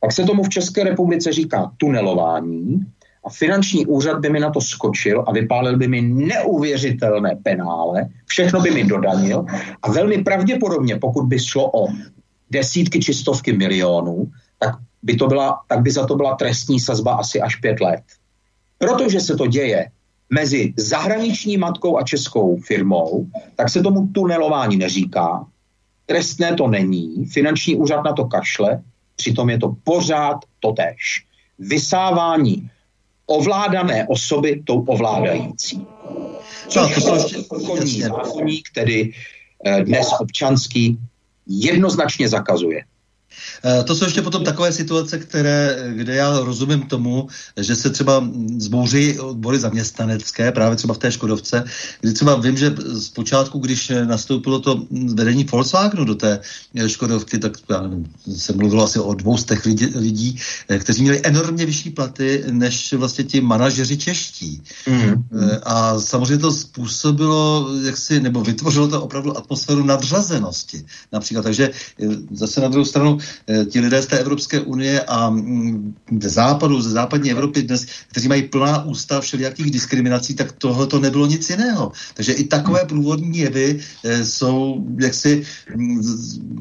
tak 0.00 0.12
se 0.12 0.24
tomu 0.24 0.42
v 0.42 0.48
České 0.48 0.84
republice 0.84 1.32
říká 1.32 1.72
tunelování 1.76 2.86
a 3.26 3.30
finanční 3.30 3.86
úřad 3.86 4.20
by 4.20 4.30
mi 4.30 4.40
na 4.40 4.50
to 4.50 4.60
skočil 4.60 5.24
a 5.26 5.32
vypálil 5.32 5.76
by 5.76 5.88
mi 5.88 6.02
neuvěřitelné 6.02 7.36
penále, 7.42 8.08
všechno 8.26 8.60
by 8.60 8.70
mi 8.70 8.84
dodanil 8.84 9.44
a 9.82 9.90
velmi 9.90 10.22
pravděpodobně, 10.22 10.96
pokud 10.96 11.26
by 11.26 11.38
šlo 11.38 11.70
o 11.74 11.86
desítky 12.50 13.00
či 13.00 13.14
stovky 13.14 13.52
milionů, 13.52 14.30
tak 14.58 14.74
by, 15.02 15.14
to 15.14 15.26
byla, 15.26 15.60
tak 15.68 15.80
by 15.80 15.90
za 15.90 16.06
to 16.06 16.16
byla 16.16 16.34
trestní 16.34 16.80
sazba 16.80 17.14
asi 17.14 17.40
až 17.40 17.56
pět 17.56 17.80
let. 17.80 18.02
Protože 18.78 19.20
se 19.20 19.36
to 19.36 19.46
děje 19.46 19.90
mezi 20.30 20.74
zahraniční 20.76 21.56
matkou 21.56 21.98
a 21.98 22.02
českou 22.02 22.56
firmou, 22.56 23.26
tak 23.56 23.68
se 23.68 23.82
tomu 23.82 24.06
tunelování 24.06 24.76
neříká, 24.76 25.46
trestné 26.06 26.54
to 26.54 26.68
není, 26.68 27.26
finanční 27.26 27.76
úřad 27.76 28.04
na 28.04 28.12
to 28.12 28.24
kašle, 28.24 28.82
přitom 29.16 29.50
je 29.50 29.58
to 29.58 29.74
pořád 29.84 30.36
totéž. 30.60 31.26
Vysávání 31.58 32.70
ovládané 33.26 34.06
osoby 34.08 34.62
tou 34.64 34.80
ovládající. 34.80 35.86
Což 36.68 36.94
to 36.94 37.00
jsou 37.00 37.76
ještě, 37.76 38.02
zákonník, 38.02 38.68
tedy 38.74 39.12
eh, 39.66 39.84
dnes 39.84 40.08
občanský, 40.20 40.98
jednoznačně 41.46 42.28
zakazuje. 42.28 42.84
Eh, 43.64 43.82
to 43.84 43.94
jsou 43.94 44.04
ještě 44.04 44.22
potom 44.22 44.44
takové 44.44 44.72
situace, 44.72 45.18
které, 45.18 45.76
kde 45.94 46.14
já 46.14 46.40
rozumím 46.40 46.82
tomu, 46.82 47.28
že 47.56 47.76
se 47.76 47.90
třeba 47.90 48.28
zbouří 48.58 49.18
odbory 49.18 49.58
zaměstnanecké, 49.58 50.52
právě 50.52 50.76
třeba 50.76 50.94
v 50.94 50.98
té 50.98 51.12
Škodovce, 51.12 51.64
kdy 52.00 52.12
třeba 52.12 52.36
vím, 52.36 52.56
že 52.56 52.74
zpočátku, 52.98 53.58
když 53.58 53.92
nastoupilo 54.04 54.60
to 54.60 54.84
vedení 55.14 55.44
Volkswagenu 55.44 56.04
do 56.04 56.14
té 56.14 56.40
Škodovky, 56.86 57.38
tak 57.38 57.52
já 57.70 57.82
nevím, 57.82 58.06
se 58.36 58.52
mluvilo 58.52 58.84
asi 58.84 58.98
o 58.98 59.14
dvoustech 59.14 59.66
lidí, 59.66 59.86
lidí, 59.94 60.38
eh, 60.68 60.78
kteří 60.78 61.02
měli 61.02 61.20
enormně 61.22 61.66
vyšší 61.66 61.90
platy 61.90 62.44
než 62.50 62.92
vlastně 62.92 63.24
ti 63.24 63.40
manažeři 63.40 63.96
čeští. 63.96 64.62
Mm. 64.86 65.24
A 65.62 66.00
samozřejmě 66.00 66.38
to 66.38 66.52
způsobilo, 66.52 67.68
jak 67.84 67.96
si, 67.96 68.20
nebo 68.20 68.40
vytvořilo 68.40 68.88
to 68.88 69.02
opravdu 69.02 69.38
atmosféru 69.38 69.84
nadřazenosti 69.84 70.84
například. 71.12 71.42
Takže 71.42 71.70
zase 72.30 72.60
na 72.60 72.68
druhou 72.68 72.84
stranu 72.84 73.18
Eh, 73.18 73.25
ti 73.70 73.80
lidé 73.80 74.02
z 74.02 74.06
té 74.06 74.18
Evropské 74.18 74.60
unie 74.60 75.00
a 75.00 75.30
mm, 75.30 75.94
ze 76.22 76.28
západu, 76.28 76.82
ze 76.82 76.90
západní 76.90 77.30
Evropy 77.30 77.62
dnes, 77.62 77.86
kteří 78.08 78.28
mají 78.28 78.42
plná 78.42 78.84
ústa 78.84 79.20
všelijakých 79.20 79.70
diskriminací, 79.70 80.34
tak 80.34 80.52
tohle 80.52 80.86
to 80.86 81.00
nebylo 81.00 81.26
nic 81.26 81.50
jiného. 81.50 81.92
Takže 82.14 82.32
i 82.32 82.44
takové 82.44 82.84
průvodní 82.84 83.38
jevy 83.38 83.80
eh, 84.04 84.24
jsou 84.24 84.86
jaksi 85.00 85.42
mm, 85.74 86.02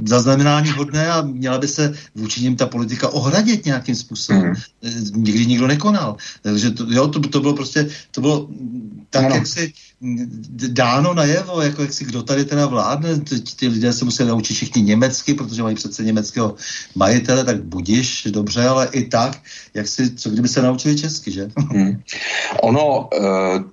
zaznamenání 0.06 0.72
hodné 0.72 1.08
a 1.08 1.22
měla 1.22 1.58
by 1.58 1.68
se 1.68 1.94
vůči 2.16 2.42
nim 2.42 2.56
ta 2.56 2.66
politika 2.66 3.10
ohradit 3.10 3.66
nějakým 3.66 3.96
způsobem. 3.96 4.54
Mm. 4.82 5.24
Nikdy 5.24 5.46
nikdo 5.46 5.68
nekonal. 5.68 6.18
Takže 6.42 6.72
to, 6.72 6.86
jo, 6.90 7.08
to, 7.08 7.20
to 7.20 7.40
bylo 7.40 7.54
prostě, 7.54 7.90
to 8.12 8.22
bylo 8.22 8.50
tak, 9.10 9.26
ano. 9.26 9.36
jak 9.36 9.48
si 9.48 9.74
dáno 10.72 11.14
najevo, 11.14 11.62
jako 11.62 11.82
jak 11.82 11.94
si 11.94 12.06
kdo 12.06 12.24
tady 12.24 12.46
teda 12.46 12.66
vládne, 12.66 13.20
ty, 13.20 13.40
ty 13.40 13.68
lidé 13.68 13.94
se 13.94 14.06
musí 14.06 14.24
naučit 14.24 14.54
všichni 14.54 14.82
německy, 14.82 15.34
protože 15.34 15.64
mají 15.64 15.76
přece 15.76 16.04
německého 16.04 16.56
majitele, 16.96 17.44
tak 17.44 17.64
budiš, 17.64 18.28
dobře, 18.30 18.68
ale 18.68 18.90
i 18.92 19.04
tak, 19.06 19.42
jak 19.74 19.88
si, 19.88 20.16
co 20.16 20.30
kdyby 20.30 20.48
se 20.48 20.62
naučili 20.62 20.96
česky, 20.98 21.32
že? 21.32 21.50
Hmm. 21.76 22.02
Ono, 22.64 23.10
e, 23.14 23.20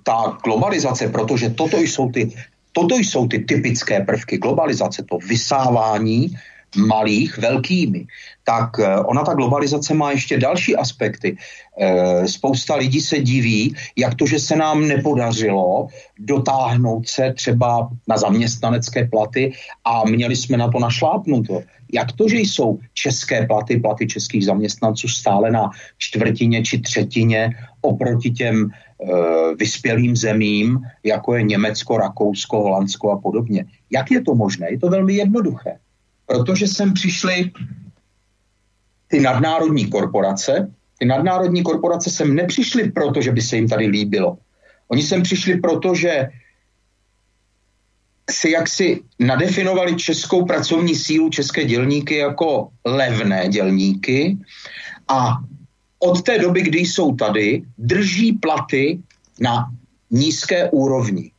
ta 0.03 0.37
globalizace, 0.43 1.07
protože 1.07 1.49
toto 1.49 1.77
jsou 1.77 2.11
ty, 2.11 2.35
toto 2.71 2.95
jsou 2.95 3.27
ty 3.27 3.39
typické 3.39 3.99
prvky 3.99 4.37
globalizace, 4.37 5.03
to 5.09 5.17
vysávání, 5.17 6.35
malých 6.75 7.37
velkými, 7.37 8.05
tak 8.43 8.79
eh, 8.79 8.99
ona 8.99 9.23
ta 9.23 9.33
globalizace 9.33 9.93
má 9.93 10.11
ještě 10.11 10.39
další 10.39 10.75
aspekty. 10.75 11.37
Eh, 11.79 12.27
spousta 12.27 12.75
lidí 12.75 13.01
se 13.01 13.19
diví, 13.19 13.75
jak 13.95 14.15
to, 14.15 14.25
že 14.25 14.39
se 14.39 14.55
nám 14.55 14.87
nepodařilo 14.87 15.87
dotáhnout 16.19 17.07
se 17.07 17.33
třeba 17.33 17.89
na 18.07 18.17
zaměstnanecké 18.17 19.07
platy 19.07 19.53
a 19.85 20.05
měli 20.05 20.35
jsme 20.35 20.57
na 20.57 20.67
to 20.67 20.79
našlápnuto. 20.79 21.61
Jak 21.93 22.11
to, 22.11 22.29
že 22.29 22.37
jsou 22.37 22.79
české 22.93 23.45
platy, 23.45 23.79
platy 23.79 24.07
českých 24.07 24.45
zaměstnanců 24.45 25.07
stále 25.07 25.51
na 25.51 25.69
čtvrtině 25.97 26.63
či 26.63 26.81
třetině 26.81 27.49
oproti 27.81 28.31
těm 28.31 28.65
e, 28.65 28.69
vyspělým 29.55 30.15
zemím, 30.15 30.79
jako 31.03 31.35
je 31.35 31.43
Německo, 31.43 31.97
Rakousko, 31.97 32.61
Holandsko 32.61 33.11
a 33.11 33.17
podobně. 33.17 33.65
Jak 33.91 34.11
je 34.11 34.21
to 34.21 34.35
možné? 34.35 34.71
Je 34.71 34.79
to 34.79 34.89
velmi 34.89 35.13
jednoduché. 35.13 35.77
Protože 36.25 36.67
sem 36.67 36.93
přišly 36.93 37.51
ty 39.13 39.21
nadnárodní 39.21 39.85
korporace. 39.93 40.73
Ty 40.97 41.05
nadnárodní 41.05 41.63
korporace 41.63 42.09
sem 42.09 42.33
nepřišly 42.35 42.91
proto, 42.91 43.21
že 43.21 43.31
by 43.31 43.41
se 43.41 43.55
jim 43.55 43.67
tady 43.69 43.85
líbilo. 43.85 44.37
Oni 44.89 45.03
sem 45.05 45.21
přišli 45.21 45.61
proto, 45.61 45.93
že 45.93 46.33
si 48.25 48.49
jaksi 48.57 49.05
nadefinovali 49.19 49.95
českou 49.95 50.45
pracovní 50.45 50.95
sílu, 50.95 51.29
české 51.29 51.65
dělníky 51.65 52.25
jako 52.25 52.73
levné 52.85 53.53
dělníky 53.53 54.37
a 55.07 55.37
od 55.99 56.21
té 56.21 56.39
doby, 56.39 56.61
kdy 56.61 56.79
jsou 56.79 57.15
tady, 57.15 57.61
drží 57.77 58.33
platy 58.41 58.99
na 59.39 59.69
nízké 60.09 60.69
úrovni. 60.73 61.31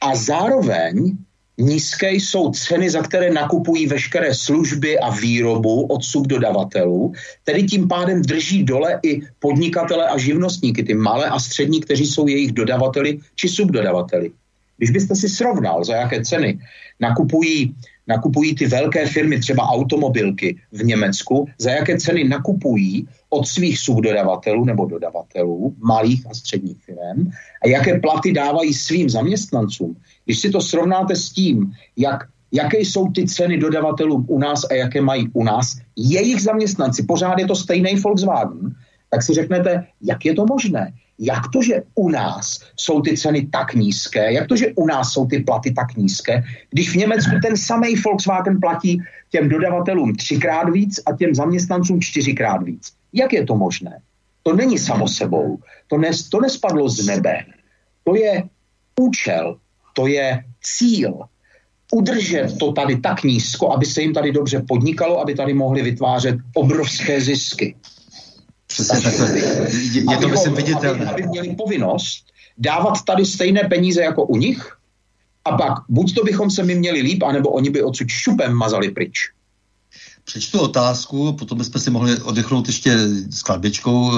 A 0.00 0.16
zároveň 0.16 1.12
nízké 1.58 2.12
jsou 2.12 2.50
ceny, 2.50 2.90
za 2.90 3.02
které 3.02 3.32
nakupují 3.32 3.86
veškeré 3.86 4.34
služby 4.34 4.98
a 4.98 5.10
výrobu 5.10 5.86
od 5.86 6.04
subdodavatelů, 6.04 7.12
tedy 7.44 7.62
tím 7.62 7.88
pádem 7.88 8.22
drží 8.22 8.64
dole 8.64 9.00
i 9.02 9.20
podnikatele 9.38 10.08
a 10.08 10.18
živnostníky, 10.18 10.82
ty 10.82 10.94
malé 10.94 11.26
a 11.28 11.38
střední, 11.40 11.80
kteří 11.80 12.06
jsou 12.06 12.28
jejich 12.28 12.52
dodavateli 12.52 13.18
či 13.34 13.48
subdodavateli. 13.48 14.30
Když 14.76 14.90
byste 14.90 15.14
si 15.16 15.28
srovnal, 15.28 15.84
za 15.84 15.94
jaké 15.94 16.24
ceny 16.24 16.58
nakupují, 17.00 17.74
nakupují 18.06 18.54
ty 18.54 18.66
velké 18.66 19.06
firmy, 19.06 19.40
třeba 19.40 19.68
automobilky 19.68 20.56
v 20.72 20.84
Německu, 20.84 21.48
za 21.58 21.70
jaké 21.70 21.98
ceny 21.98 22.24
nakupují 22.24 23.08
od 23.30 23.48
svých 23.48 23.78
subdodavatelů 23.78 24.64
nebo 24.64 24.86
dodavatelů, 24.86 25.74
malých 25.78 26.26
a 26.30 26.34
středních 26.34 26.84
firm, 26.84 27.30
a 27.64 27.68
jaké 27.68 28.00
platy 28.00 28.32
dávají 28.32 28.74
svým 28.74 29.10
zaměstnancům, 29.10 29.96
když 30.24 30.38
si 30.38 30.50
to 30.50 30.60
srovnáte 30.60 31.16
s 31.16 31.30
tím, 31.30 31.72
jak, 31.96 32.24
jaké 32.52 32.78
jsou 32.78 33.10
ty 33.10 33.26
ceny 33.26 33.58
dodavatelů 33.58 34.24
u 34.28 34.38
nás 34.38 34.64
a 34.70 34.74
jaké 34.74 35.00
mají 35.00 35.28
u 35.32 35.44
nás 35.44 35.78
jejich 35.96 36.42
zaměstnanci, 36.42 37.02
pořád 37.02 37.38
je 37.38 37.46
to 37.46 37.54
stejný 37.54 37.94
Volkswagen, 37.94 38.74
tak 39.10 39.22
si 39.22 39.34
řeknete, 39.34 39.86
jak 40.02 40.24
je 40.24 40.34
to 40.34 40.46
možné? 40.46 40.92
Jak 41.18 41.42
to, 41.52 41.62
že 41.62 41.82
u 41.94 42.08
nás 42.08 42.60
jsou 42.76 43.00
ty 43.00 43.16
ceny 43.16 43.46
tak 43.46 43.74
nízké, 43.74 44.32
jak 44.32 44.48
to, 44.48 44.56
že 44.56 44.72
u 44.76 44.86
nás 44.86 45.12
jsou 45.12 45.26
ty 45.26 45.38
platy 45.38 45.72
tak 45.72 45.96
nízké, 45.96 46.42
když 46.70 46.92
v 46.92 46.96
Německu 46.96 47.32
ten 47.42 47.56
samý 47.56 47.94
Volkswagen 47.94 48.60
platí 48.60 49.02
těm 49.30 49.48
dodavatelům 49.48 50.14
třikrát 50.14 50.68
víc 50.68 51.00
a 51.06 51.16
těm 51.16 51.34
zaměstnancům 51.34 52.00
čtyřikrát 52.00 52.62
víc. 52.62 52.92
Jak 53.12 53.32
je 53.32 53.46
to 53.46 53.56
možné? 53.56 54.00
To 54.42 54.56
není 54.56 54.78
samo 54.78 55.08
sebou. 55.08 55.58
To, 55.86 55.98
nes, 55.98 56.28
to 56.28 56.40
nespadlo 56.40 56.88
z 56.88 57.06
nebe. 57.06 57.44
To 58.04 58.16
je 58.16 58.42
účel, 59.00 59.56
to 59.92 60.06
je 60.06 60.44
cíl. 60.62 61.20
Udržet 61.92 62.58
to 62.58 62.72
tady 62.72 62.96
tak 62.96 63.22
nízko, 63.22 63.72
aby 63.72 63.86
se 63.86 64.02
jim 64.02 64.14
tady 64.14 64.32
dobře 64.32 64.62
podnikalo, 64.68 65.20
aby 65.20 65.34
tady 65.34 65.54
mohli 65.54 65.82
vytvářet 65.82 66.36
obrovské 66.54 67.20
zisky. 67.20 67.76
Přesně 68.76 69.00
takhle. 69.00 69.38
Je 70.10 70.16
to 70.20 70.28
myslím 70.28 70.54
viditelné. 70.54 71.06
Aby, 71.06 71.22
aby 71.22 71.28
měli 71.28 71.54
povinnost 71.54 72.24
dávat 72.58 73.04
tady 73.04 73.26
stejné 73.26 73.60
peníze 73.68 74.02
jako 74.02 74.24
u 74.24 74.36
nich 74.36 74.76
a 75.44 75.56
pak 75.56 75.72
buď 75.88 76.14
to 76.14 76.24
bychom 76.24 76.50
se 76.50 76.62
mi 76.62 76.74
měli 76.74 77.00
líp, 77.00 77.22
anebo 77.22 77.50
oni 77.50 77.70
by 77.70 77.82
odsud 77.82 78.08
šupem 78.08 78.52
mazali 78.52 78.90
pryč. 78.90 79.18
Přečtu 80.24 80.60
otázku, 80.60 81.32
potom 81.32 81.58
bychom 81.58 81.80
si 81.80 81.90
mohli 81.90 82.18
odechnout 82.18 82.66
ještě 82.66 82.98
s 83.30 83.42
kladbičkou 83.42 84.12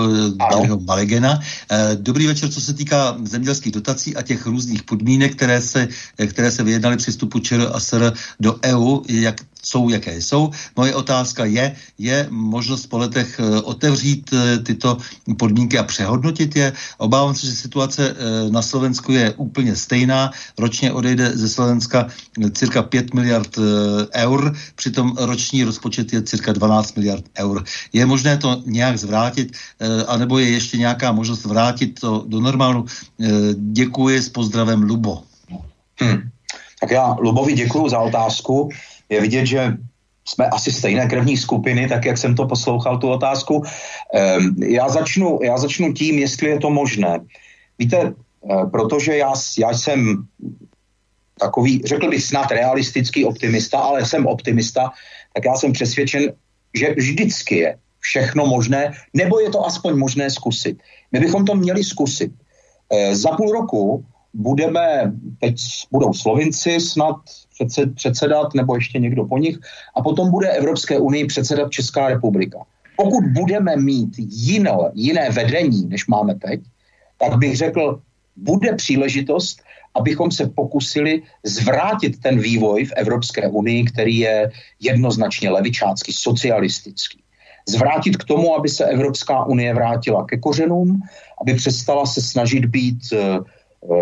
Jiřího 0.55 0.81
Malegena. 0.81 1.41
Eh, 1.71 1.97
dobrý 2.01 2.27
večer, 2.27 2.51
co 2.51 2.61
se 2.61 2.75
týká 2.75 3.17
zemědělských 3.25 3.73
dotací 3.73 4.17
a 4.17 4.23
těch 4.23 4.47
různých 4.47 4.83
podmínek, 4.83 5.37
které 5.37 5.61
se, 5.61 5.89
které 6.27 6.51
se 6.51 6.63
vyjednaly 6.63 6.97
při 6.97 7.11
vstupu 7.11 7.39
ČR 7.39 7.71
a 7.73 7.81
SR 7.81 8.13
do 8.41 8.57
EU, 8.65 9.01
jak 9.09 9.41
jsou, 9.63 9.89
jaké 9.89 10.17
jsou. 10.17 10.51
Moje 10.77 10.95
otázka 10.95 11.45
je, 11.45 11.77
je 11.99 12.27
možnost 12.31 12.87
po 12.87 12.99
letech 12.99 13.41
eh, 13.41 13.61
otevřít 13.61 14.31
eh, 14.33 14.59
tyto 14.59 14.97
podmínky 15.39 15.79
a 15.79 15.83
přehodnotit 15.83 16.57
je. 16.57 16.73
Obávám 16.99 17.35
se, 17.35 17.47
že 17.47 17.53
situace 17.53 18.03
eh, 18.11 18.51
na 18.51 18.63
Slovensku 18.63 19.13
je 19.13 19.35
úplně 19.37 19.77
stejná. 19.77 20.31
Ročně 20.59 20.93
odejde 20.93 21.37
ze 21.37 21.49
Slovenska 21.49 22.07
cirka 22.53 22.83
5 22.83 23.15
miliard 23.15 23.59
eur, 24.15 24.57
přitom 24.75 25.17
roční 25.19 25.65
rozpočet 25.65 26.13
je 26.13 26.23
cirka 26.23 26.53
12 26.53 26.97
miliard 26.97 27.25
eur. 27.39 27.65
Je 27.93 28.07
možné 28.07 28.37
to 28.37 28.63
nějak 28.67 28.99
zvrátit, 28.99 29.57
anebo 30.07 30.39
je 30.39 30.51
ještě 30.51 30.79
nějaká 30.79 31.13
možnost 31.13 31.45
vrátit 31.45 32.01
to 32.01 32.25
do 32.27 32.41
normálu? 32.41 32.87
Děkuji 33.55 34.23
s 34.23 34.29
pozdravem 34.29 34.83
Lubo. 34.83 35.23
Hmm. 36.01 36.31
Tak 36.81 36.91
já 36.91 37.17
Lubovi 37.21 37.53
děkuji 37.53 37.89
za 37.89 37.99
otázku 37.99 38.71
je 39.09 39.21
vidět, 39.21 39.47
že 39.47 39.77
jsme 40.29 40.47
asi 40.47 40.73
stejné 40.73 41.09
krevní 41.09 41.37
skupiny, 41.37 41.89
tak 41.89 42.05
jak 42.05 42.19
jsem 42.19 42.35
to 42.35 42.47
poslouchal, 42.47 42.99
tu 42.99 43.09
otázku. 43.09 43.63
Ehm, 44.15 44.57
já 44.63 44.89
začnu, 44.89 45.39
já 45.43 45.59
začnu 45.59 45.93
tím, 45.93 46.19
jestli 46.19 46.49
je 46.49 46.59
to 46.59 46.71
možné. 46.71 47.21
Víte, 47.79 48.13
eh, 48.13 48.67
protože 48.71 49.17
já, 49.17 49.33
já 49.59 49.71
jsem 49.73 50.25
takový, 51.41 51.83
řekl 51.85 52.09
bych 52.11 52.25
snad 52.25 52.51
realistický 52.51 53.25
optimista, 53.25 53.79
ale 53.79 54.05
jsem 54.05 54.27
optimista, 54.27 54.91
tak 55.35 55.45
já 55.45 55.55
jsem 55.55 55.73
přesvědčen, 55.73 56.33
že 56.75 56.95
vždycky 56.97 57.57
je 57.57 57.79
všechno 58.01 58.47
možné, 58.47 58.93
nebo 59.15 59.41
je 59.41 59.51
to 59.51 59.67
aspoň 59.67 59.97
možné 59.97 60.31
zkusit. 60.31 60.79
My 61.13 61.21
bychom 61.21 61.45
to 61.45 61.55
měli 61.55 61.85
zkusit. 61.85 62.33
E, 62.91 63.17
za 63.17 63.31
půl 63.31 63.53
roku 63.53 64.05
budeme, 64.35 65.13
teď 65.41 65.57
budou 65.93 66.13
Slovinci 66.13 66.81
snad 66.81 67.17
předsedat, 67.95 68.55
nebo 68.55 68.75
ještě 68.75 68.99
někdo 68.99 69.25
po 69.25 69.39
nich, 69.39 69.59
a 69.97 70.03
potom 70.03 70.31
bude 70.31 70.49
Evropské 70.49 70.99
unii 70.99 71.27
předsedat 71.27 71.71
Česká 71.71 72.09
republika. 72.09 72.59
Pokud 72.97 73.25
budeme 73.25 73.77
mít 73.77 74.15
jiné, 74.19 74.71
jiné 74.95 75.31
vedení, 75.31 75.87
než 75.87 76.07
máme 76.07 76.35
teď, 76.35 76.61
tak 77.19 77.39
bych 77.39 77.57
řekl, 77.57 78.01
bude 78.37 78.73
příležitost, 78.73 79.63
abychom 79.95 80.31
se 80.31 80.47
pokusili 80.47 81.23
zvrátit 81.45 82.21
ten 82.21 82.39
vývoj 82.39 82.85
v 82.85 82.93
Evropské 82.97 83.49
unii, 83.49 83.85
který 83.85 84.19
je 84.19 84.51
jednoznačně 84.81 85.51
levičácký, 85.51 86.13
socialistický. 86.13 87.23
Zvrátit 87.69 88.17
k 88.17 88.25
tomu, 88.25 88.55
aby 88.57 88.69
se 88.69 88.85
Evropská 88.85 89.45
unie 89.45 89.75
vrátila 89.75 90.25
ke 90.25 90.39
kořenům, 90.39 91.03
aby 91.41 91.55
přestala 91.55 92.07
se 92.07 92.23
snažit 92.23 92.67
být 92.67 92.99
uh, 93.13 93.45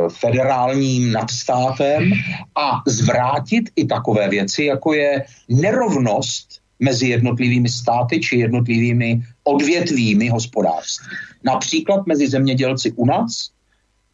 federálním 0.09 1.13
nadstátem 1.13 2.13
a 2.55 2.83
zvrátit 2.87 3.71
i 3.77 3.87
takové 3.87 4.29
věci, 4.29 4.65
jako 4.65 4.93
je 4.95 5.25
nerovnost 5.49 6.61
mezi 6.81 7.09
jednotlivými 7.09 7.69
státy 7.69 8.21
či 8.21 8.37
jednotlivými 8.37 9.23
odvětvími 9.45 10.29
hospodářství. 10.29 11.17
Například 11.45 12.07
mezi 12.07 12.29
zemědělci 12.29 12.93
u 12.93 13.07
nás, 13.07 13.51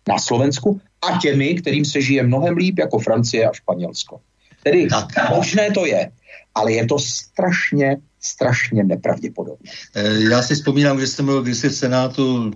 na 0.08 0.18
Slovensku, 0.18 0.80
a 1.02 1.18
těmi, 1.18 1.54
kterým 1.54 1.84
se 1.84 2.00
žije 2.00 2.22
mnohem 2.22 2.56
líp, 2.56 2.78
jako 2.78 2.98
Francie 2.98 3.48
a 3.48 3.52
Španělsko. 3.52 4.20
Tedy 4.62 4.88
možné 5.30 5.70
to 5.70 5.86
je, 5.86 6.10
ale 6.54 6.72
je 6.72 6.86
to 6.86 6.98
strašně 6.98 7.96
strašně 8.22 8.84
nepravděpodobné. 8.84 9.70
Eh, 9.94 10.22
já 10.30 10.42
si 10.42 10.54
vzpomínám, 10.54 10.96
když 10.96 11.10
jsem 11.10 11.24
byl 11.26 11.42
kdysi 11.42 11.68
v 11.68 11.74
Senátu, 11.74 12.50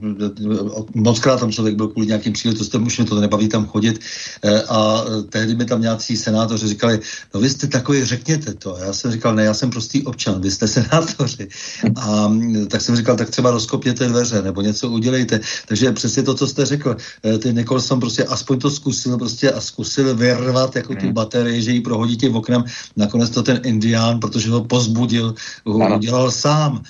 moc 0.94 1.18
krát 1.18 1.40
tam 1.40 1.52
člověk 1.52 1.76
byl 1.76 1.88
kvůli 1.88 2.06
nějakým 2.06 2.32
příležitostem, 2.32 2.86
už 2.86 2.98
mě 2.98 3.06
to 3.06 3.20
nebaví 3.20 3.48
tam 3.48 3.66
chodit 3.66 4.00
eh, 4.42 4.62
a 4.62 5.04
tehdy 5.30 5.54
mi 5.54 5.64
tam 5.64 5.80
nějací 5.80 6.16
senátoři 6.16 6.68
říkali, 6.68 7.00
no 7.34 7.40
vy 7.40 7.50
jste 7.50 7.66
takový, 7.66 8.04
řekněte 8.04 8.54
to. 8.54 8.76
Já 8.80 8.92
jsem 8.92 9.10
říkal, 9.12 9.34
ne, 9.34 9.44
já 9.44 9.54
jsem 9.54 9.70
prostý 9.70 10.02
občan, 10.02 10.40
vy 10.40 10.50
jste 10.50 10.68
senátoři. 10.76 11.48
A 11.96 12.28
mm, 12.28 12.66
tak 12.66 12.80
jsem 12.80 12.96
říkal, 12.96 13.16
tak 13.16 13.30
třeba 13.30 13.50
rozkopněte 13.50 14.08
dveře 14.08 14.42
nebo 14.42 14.62
něco 14.62 14.88
udělejte. 14.88 15.40
Takže 15.68 15.92
přesně 15.92 16.22
to, 16.22 16.34
co 16.34 16.46
jste 16.46 16.66
řekl, 16.66 16.96
eh, 17.24 17.38
ty 17.38 17.52
Nicholson 17.52 18.00
prostě 18.00 18.24
aspoň 18.24 18.58
to 18.58 18.70
zkusil 18.70 19.18
prostě 19.18 19.52
a 19.52 19.60
zkusil 19.60 20.14
vyrvat 20.16 20.76
jako 20.76 20.94
tu 20.94 21.04
hmm. 21.04 21.14
baterii, 21.14 21.62
že 21.62 21.70
ji 21.70 21.80
prohodí 21.80 22.16
tím 22.16 22.36
oknem. 22.36 22.64
Nakonec 22.96 23.30
to 23.30 23.42
ten 23.42 23.60
indián, 23.64 24.20
protože 24.20 24.50
ho 24.50 24.64
pozbudil, 24.64 25.34
ho 25.64 25.96
udělal 25.96 26.30
sám. 26.30 26.82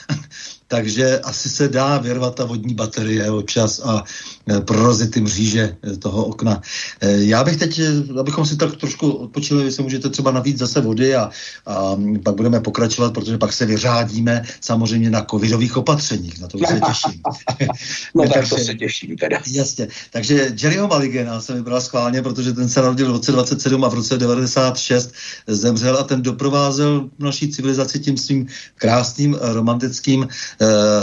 Takže 0.69 1.19
asi 1.19 1.49
se 1.49 1.69
dá 1.69 1.99
vyrvat 1.99 2.35
ta 2.35 2.45
vodní 2.45 2.75
baterie 2.75 3.31
občas 3.31 3.81
a 3.85 4.05
e, 4.51 4.61
prorozit 4.61 5.11
ty 5.11 5.21
mříže 5.21 5.77
e, 5.93 5.97
toho 5.97 6.25
okna. 6.25 6.63
E, 7.01 7.23
já 7.23 7.45
bych 7.45 7.57
teď, 7.57 7.81
abychom 8.21 8.47
si 8.47 8.57
tak 8.57 8.77
trošku 8.77 9.11
odpočili, 9.11 9.65
vy 9.65 9.73
se 9.73 9.83
můžete 9.83 10.09
třeba 10.09 10.31
navíc 10.31 10.59
zase 10.59 10.81
vody 10.81 11.15
a, 11.15 11.31
a 11.67 11.97
pak 12.25 12.35
budeme 12.35 12.61
pokračovat, 12.61 13.15
protože 13.15 13.39
pak 13.39 13.53
se 13.53 13.67
vyřádíme 13.67 14.43
samozřejmě 14.61 15.11
na 15.11 15.25
covidových 15.31 15.77
opatřeních, 15.77 16.41
na 16.41 16.49
to 16.49 16.59
už 16.59 16.69
se 16.69 16.81
těším. 16.81 17.23
no 18.15 18.23
tak 18.29 18.33
takže, 18.33 18.51
to 18.51 18.59
se 18.59 18.75
těším 18.75 19.17
teda. 19.17 19.39
Jasně, 19.47 19.89
takže 20.11 20.53
Jerryho 20.63 20.89
Maligena 20.89 21.41
jsem 21.41 21.57
vybral 21.57 21.81
schválně, 21.81 22.23
protože 22.23 22.53
ten 22.53 22.69
se 22.69 22.83
narodil 22.83 23.09
v 23.09 23.13
roce 23.13 23.33
27 23.33 23.85
a 23.85 23.89
v 23.89 23.95
roce 23.95 24.19
96 24.19 25.13
zemřel 25.47 25.97
a 25.97 26.03
ten 26.03 26.23
doprovázel 26.23 27.11
naší 27.19 27.53
civilizaci 27.53 27.99
tím 27.99 28.17
svým 28.17 28.47
krásným 28.75 29.39
romantickým 29.41 30.29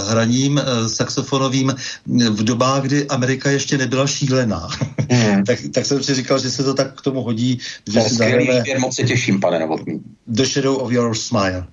hraním 0.08 0.58
eh, 0.58 0.90
saxofonovým 0.90 1.76
v 2.30 2.44
dobách, 2.44 2.84
kdy 2.84 3.08
Amerika 3.08 3.52
ještě 3.52 3.78
nebyla 3.78 4.08
šílená. 4.08 4.68
Mm. 5.12 5.44
tak, 5.48 5.60
tak 5.74 5.86
jsem 5.86 6.04
si 6.04 6.16
říkal, 6.16 6.40
že 6.40 6.52
se 6.52 6.64
to 6.64 6.74
tak 6.74 7.00
k 7.00 7.02
tomu 7.02 7.22
hodí, 7.22 7.60
že 7.92 8.02
si 8.02 8.16
zahrajeme... 8.16 8.64
Moc 8.80 8.96
se 8.96 9.04
těším, 9.04 9.40
pane 9.40 9.60
Novotný. 9.60 10.02
The 10.28 10.46
Shadow 10.46 10.78
of 10.78 10.92
Your 10.92 11.16
Smile. 11.16 11.66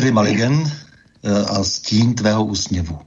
Jerry 0.00 0.12
Mulligan 0.12 0.64
eh, 0.64 1.44
a 1.44 1.64
stín 1.64 2.14
tvého 2.14 2.44
úsměvu. 2.44 2.98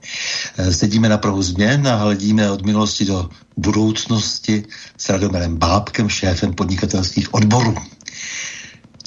Eh, 0.57 0.73
sedíme 0.73 1.09
na 1.09 1.17
prahu 1.17 1.41
změn 1.41 1.87
a 1.87 1.95
hledíme 1.95 2.51
od 2.51 2.65
minulosti 2.65 3.05
do 3.05 3.29
budoucnosti 3.57 4.63
s 4.97 5.09
Radomirem 5.09 5.57
Bábkem, 5.57 6.09
šéfem 6.09 6.53
podnikatelských 6.53 7.33
odborů. 7.33 7.75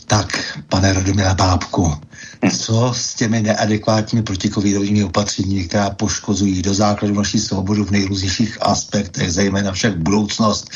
Tak, 0.07 0.59
pane 0.69 0.93
Radomila 0.93 1.35
Bábku, 1.35 1.95
co 2.59 2.93
s 2.97 3.15
těmi 3.15 3.43
neadekvátními 3.43 4.23
protikovidovými 4.23 5.05
opatřeními, 5.05 5.65
která 5.65 5.91
poškozují 5.91 6.63
do 6.63 6.75
základu 6.75 7.15
naší 7.15 7.39
svobodu 7.39 7.85
v 7.85 7.91
nejrůznějších 7.91 8.59
aspektech, 8.63 9.33
zejména 9.33 9.73
však 9.73 9.99
budoucnost, 9.99 10.71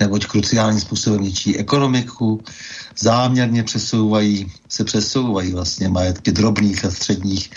neboť 0.00 0.26
kruciálním 0.26 0.80
způsobem 0.80 1.22
ničí 1.22 1.58
ekonomiku, 1.58 2.44
záměrně 2.98 3.62
přesouvají, 3.62 4.52
se 4.68 4.84
přesouvají 4.84 5.52
vlastně 5.52 5.88
majetky 5.88 6.32
drobných 6.32 6.84
a 6.84 6.90
středních 6.90 7.50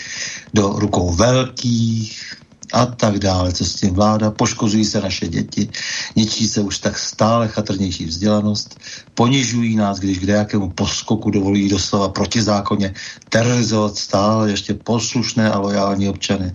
do 0.54 0.72
rukou 0.78 1.12
velkých, 1.12 2.36
a 2.72 2.86
tak 2.86 3.18
dále. 3.18 3.52
Co 3.52 3.64
s 3.64 3.74
tím 3.74 3.94
vláda? 3.94 4.30
Poškozují 4.30 4.84
se 4.84 5.00
naše 5.00 5.28
děti, 5.28 5.68
ničí 6.16 6.48
se 6.48 6.60
už 6.60 6.78
tak 6.78 6.98
stále 6.98 7.48
chatrnější 7.48 8.04
vzdělanost, 8.04 8.80
ponižují 9.14 9.76
nás, 9.76 9.98
když 9.98 10.18
k 10.18 10.22
nějakému 10.22 10.70
poskoku 10.70 11.30
dovolí 11.30 11.68
doslova 11.68 12.08
protizákonně 12.08 12.94
terorizovat 13.28 13.96
stále 13.96 14.50
ještě 14.50 14.74
poslušné 14.74 15.50
a 15.50 15.58
lojální 15.58 16.08
občany 16.08 16.52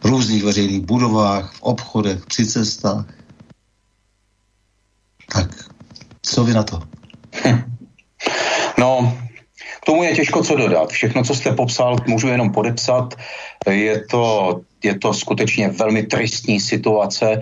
v 0.00 0.04
různých 0.04 0.44
veřejných 0.44 0.80
budovách, 0.80 1.52
v 1.52 1.62
obchodech, 1.62 2.26
při 2.26 2.46
cestách. 2.46 3.04
Tak, 5.32 5.50
co 6.22 6.44
vy 6.44 6.54
na 6.54 6.62
to? 6.62 6.82
Hm. 7.44 7.76
No, 8.78 9.18
k 9.82 9.86
tomu 9.86 10.02
je 10.02 10.14
těžko 10.14 10.42
co 10.42 10.56
dodat. 10.56 10.90
Všechno, 10.90 11.24
co 11.24 11.34
jste 11.34 11.52
popsal, 11.52 11.96
můžu 12.06 12.28
jenom 12.28 12.52
podepsat. 12.52 13.14
Je 13.70 14.04
to, 14.10 14.60
je 14.84 14.98
to 14.98 15.14
skutečně 15.14 15.68
velmi 15.68 16.02
tristní 16.02 16.60
situace. 16.60 17.40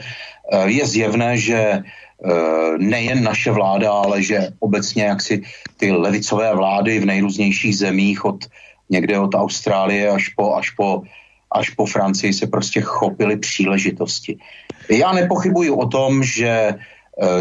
Je 0.66 0.86
zjevné, 0.86 1.36
že 1.38 1.58
eh, 1.58 1.82
nejen 2.78 3.24
naše 3.24 3.50
vláda, 3.50 3.92
ale 3.92 4.22
že 4.22 4.52
obecně 4.60 5.04
jaksi 5.04 5.42
ty 5.76 5.92
levicové 5.92 6.54
vlády 6.54 7.00
v 7.00 7.06
nejrůznějších 7.06 7.76
zemích 7.76 8.24
od 8.24 8.44
někde 8.90 9.18
od 9.18 9.34
Austrálie 9.34 10.08
až 10.08 10.28
po, 10.36 10.54
až 10.54 10.70
po, 10.70 11.02
až 11.52 11.70
po 11.70 11.86
Francii 11.86 12.32
se 12.32 12.46
prostě 12.46 12.80
chopily 12.80 13.36
příležitosti. 13.36 14.36
Já 14.90 15.12
nepochybuji 15.12 15.70
o 15.70 15.86
tom, 15.86 16.22
že 16.22 16.76
eh, 16.76 16.76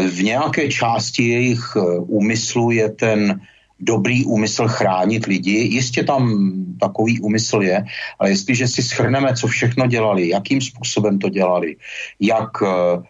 v 0.08 0.22
nějaké 0.22 0.68
části 0.68 1.28
jejich 1.28 1.64
eh, 1.76 1.80
úmyslu 2.08 2.70
je 2.70 2.88
ten 2.88 3.40
dobrý 3.80 4.24
úmysl 4.24 4.68
chránit 4.68 5.26
lidi. 5.26 5.50
Jistě 5.50 6.04
tam 6.04 6.52
takový 6.80 7.20
úmysl 7.20 7.62
je, 7.62 7.84
ale 8.18 8.30
jestliže 8.30 8.68
si 8.68 8.82
schrneme, 8.82 9.36
co 9.36 9.46
všechno 9.46 9.86
dělali, 9.86 10.28
jakým 10.28 10.60
způsobem 10.60 11.18
to 11.18 11.28
dělali, 11.28 11.76
jak, 12.20 12.50
eh, 12.62 13.02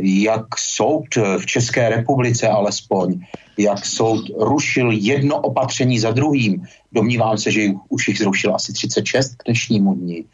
jak 0.00 0.58
soud 0.58 1.06
v 1.38 1.46
České 1.46 1.88
republice 1.88 2.48
alespoň, 2.48 3.20
jak 3.58 3.86
soud 3.86 4.30
rušil 4.40 4.90
jedno 4.90 5.40
opatření 5.40 5.98
za 5.98 6.10
druhým, 6.10 6.66
domnívám 6.92 7.38
se, 7.38 7.50
že 7.50 7.78
už 7.88 8.08
jich 8.08 8.18
zrušil 8.18 8.54
asi 8.54 8.72
36 8.72 9.34
k 9.34 9.44
dnešnímu 9.46 9.94
dni, 9.94 10.24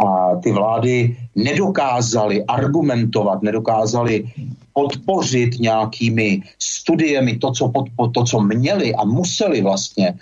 a 0.00 0.36
ty 0.36 0.52
vlády 0.52 1.16
nedokázaly 1.36 2.44
argumentovat, 2.44 3.42
nedokázaly 3.42 4.24
podpořit 4.72 5.60
nějakými 5.60 6.42
studiemi 6.58 7.38
to, 7.38 7.52
co, 7.52 7.68
pod, 7.68 8.12
to, 8.14 8.24
co 8.24 8.40
měli 8.40 8.94
a 8.94 9.04
museli 9.04 9.62
vlastně 9.62 10.14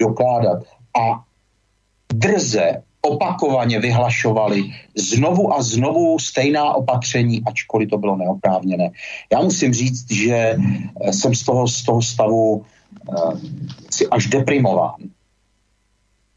dokládat. 0.00 0.62
A 1.00 1.22
drze 2.14 2.82
opakovaně 3.02 3.80
vyhlašovali 3.80 4.74
znovu 4.94 5.54
a 5.54 5.62
znovu 5.62 6.18
stejná 6.18 6.74
opatření, 6.74 7.42
ačkoliv 7.46 7.90
to 7.90 7.98
bylo 7.98 8.16
neoprávněné. 8.16 8.90
Já 9.32 9.42
musím 9.42 9.74
říct, 9.74 10.12
že 10.12 10.56
jsem 11.10 11.34
z 11.34 11.42
toho, 11.42 11.68
z 11.68 11.82
toho 11.82 12.02
stavu 12.02 12.64
uh, 13.08 13.34
si 13.90 14.06
až 14.08 14.26
deprimován. 14.26 15.02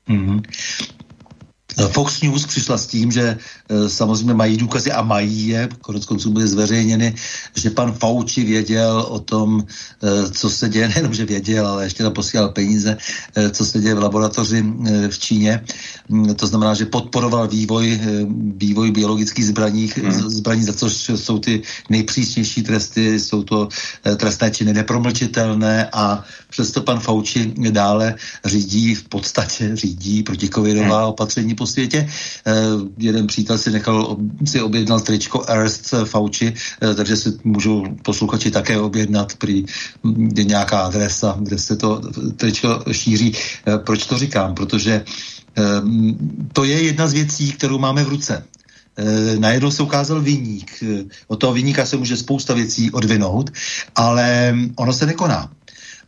Mm-hmm. 0.10 0.42
Fox 1.84 2.22
News 2.22 2.46
přišla 2.46 2.78
s 2.78 2.88
tím, 2.88 3.12
že 3.12 3.38
e, 3.70 3.90
samozřejmě 3.90 4.34
mají 4.34 4.58
důkazy 4.58 4.92
a 4.92 5.02
mají 5.02 5.48
je, 5.48 5.70
konec 5.82 6.06
konců 6.06 6.32
byly 6.32 6.48
zveřejněny, 6.48 7.16
že 7.56 7.70
pan 7.70 7.92
Fauci 7.92 8.44
věděl 8.44 9.06
o 9.10 9.20
tom, 9.20 9.64
e, 10.04 10.32
co 10.32 10.50
se 10.50 10.70
děje, 10.70 10.88
nejenom, 10.96 11.14
že 11.14 11.26
věděl, 11.26 11.68
ale 11.68 11.84
ještě 11.84 12.04
tam 12.04 12.14
posílal 12.14 12.50
peníze, 12.50 12.98
co 13.52 13.66
se 13.66 13.80
děje 13.80 13.96
v 13.96 14.00
laboratoři 14.00 14.64
v 15.10 15.20
Číně. 15.20 15.64
Mm, 16.10 16.36
to 16.36 16.48
znamená, 16.48 16.74
že 16.74 16.86
podporoval 16.86 17.48
vývoj, 17.48 18.00
vývoj 18.58 18.92
biologických 18.92 19.46
zbraní, 19.46 19.92
hmm. 19.96 20.12
zbraní, 20.12 20.64
za 20.64 20.74
což 20.74 21.12
jsou 21.16 21.40
ty 21.40 21.62
nejpřísnější 21.90 22.64
tresty, 22.64 23.20
jsou 23.20 23.44
to 23.44 23.68
trestné 24.18 24.52
činy 24.52 24.74
nepromlčitelné 24.74 25.90
a 25.94 26.24
přesto 26.50 26.82
pan 26.82 27.00
Fauci 27.00 27.54
dále 27.72 28.16
řídí, 28.46 28.96
v 28.96 29.04
podstatě 29.04 29.76
řídí 29.76 30.24
protikovidová 30.24 31.00
hmm. 31.00 31.10
opatření 31.10 31.56
po 31.56 31.65
světě. 31.66 32.08
Eh, 32.48 32.54
jeden 32.98 33.28
přítel 33.28 33.58
si 33.58 33.72
nechal, 33.72 34.18
si 34.46 34.62
objednal 34.62 35.00
tričko 35.00 35.46
Ernst 35.48 35.94
Fauci, 36.06 36.54
eh, 36.82 36.94
takže 36.96 37.16
si 37.16 37.30
můžou 37.44 37.86
posluchači 38.04 38.52
také 38.52 38.80
objednat 38.80 39.36
při 39.36 39.66
nějaká 40.44 40.80
adresa, 40.80 41.38
kde 41.40 41.58
se 41.58 41.76
to 41.76 42.02
tričko 42.36 42.84
šíří. 42.92 43.34
Eh, 43.68 43.78
proč 43.78 44.06
to 44.06 44.18
říkám? 44.18 44.56
Protože 44.56 45.04
to 46.54 46.64
je 46.64 46.84
jedna 46.84 47.08
z 47.08 47.14
věcí, 47.14 47.52
kterou 47.52 47.80
máme 47.80 48.04
v 48.04 48.10
ruce. 48.10 48.44
najednou 49.40 49.72
se 49.72 49.84
ukázal 49.84 50.22
vyník. 50.22 50.84
Od 51.28 51.36
toho 51.36 51.54
vyníka 51.54 51.86
se 51.86 51.98
může 51.98 52.18
spousta 52.18 52.54
věcí 52.54 52.92
odvinout, 52.92 53.52
ale 53.96 54.56
ono 54.76 54.94
se 54.94 55.06
nekoná. 55.06 55.52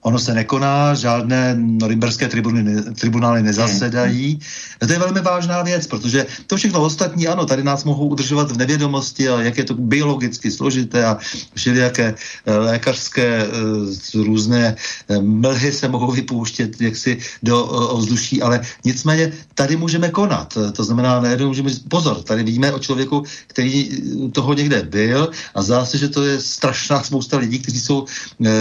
Ono 0.02 0.19
se 0.19 0.34
nekoná, 0.34 0.94
žádné 0.94 1.56
norimberské 1.57 2.28
tribuny, 2.28 2.82
tribunály 2.99 3.44
nezasedají. 3.44 4.40
To 4.80 4.94
je 4.94 4.99
velmi 4.99 5.22
vážná 5.22 5.64
věc, 5.64 5.88
protože 5.88 6.26
to 6.48 6.57
všechno 6.57 6.82
ostatní, 6.82 7.28
ano, 7.28 7.45
tady 7.45 7.64
nás 7.64 7.84
mohou 7.84 8.07
udržovat 8.07 8.52
v 8.52 8.57
nevědomosti 8.57 9.30
a 9.30 9.41
jak 9.41 9.57
je 9.57 9.64
to 9.64 9.74
biologicky 9.74 10.52
složité 10.52 11.06
a 11.06 11.18
všelijaké 11.53 12.15
eh, 12.15 12.57
lékařské 12.57 13.45
eh, 13.45 14.24
různé 14.24 14.76
eh, 15.10 15.22
mlhy 15.22 15.72
se 15.72 15.88
mohou 15.88 16.11
vypouštět 16.11 16.82
jaksi 16.82 17.18
do 17.44 17.65
ovzduší, 17.65 18.41
ale 18.41 18.61
nicméně 18.86 19.32
tady 19.53 19.76
můžeme 19.76 20.10
konat. 20.10 20.57
To 20.74 20.84
znamená, 20.84 21.22
najednou 21.22 21.48
můžeme 21.48 21.72
pozor, 21.90 22.22
tady 22.24 22.44
víme 22.44 22.72
o 22.72 22.80
člověku, 22.80 23.24
který 23.48 23.90
toho 24.32 24.53
někde 24.53 24.84
byl 24.84 25.32
a 25.56 25.61
zdá 25.61 25.86
se, 25.86 25.98
že 25.98 26.07
to 26.07 26.24
je 26.24 26.41
strašná 26.41 27.03
spousta 27.03 27.38
lidí, 27.38 27.60
kteří 27.60 27.80
jsou 27.80 28.06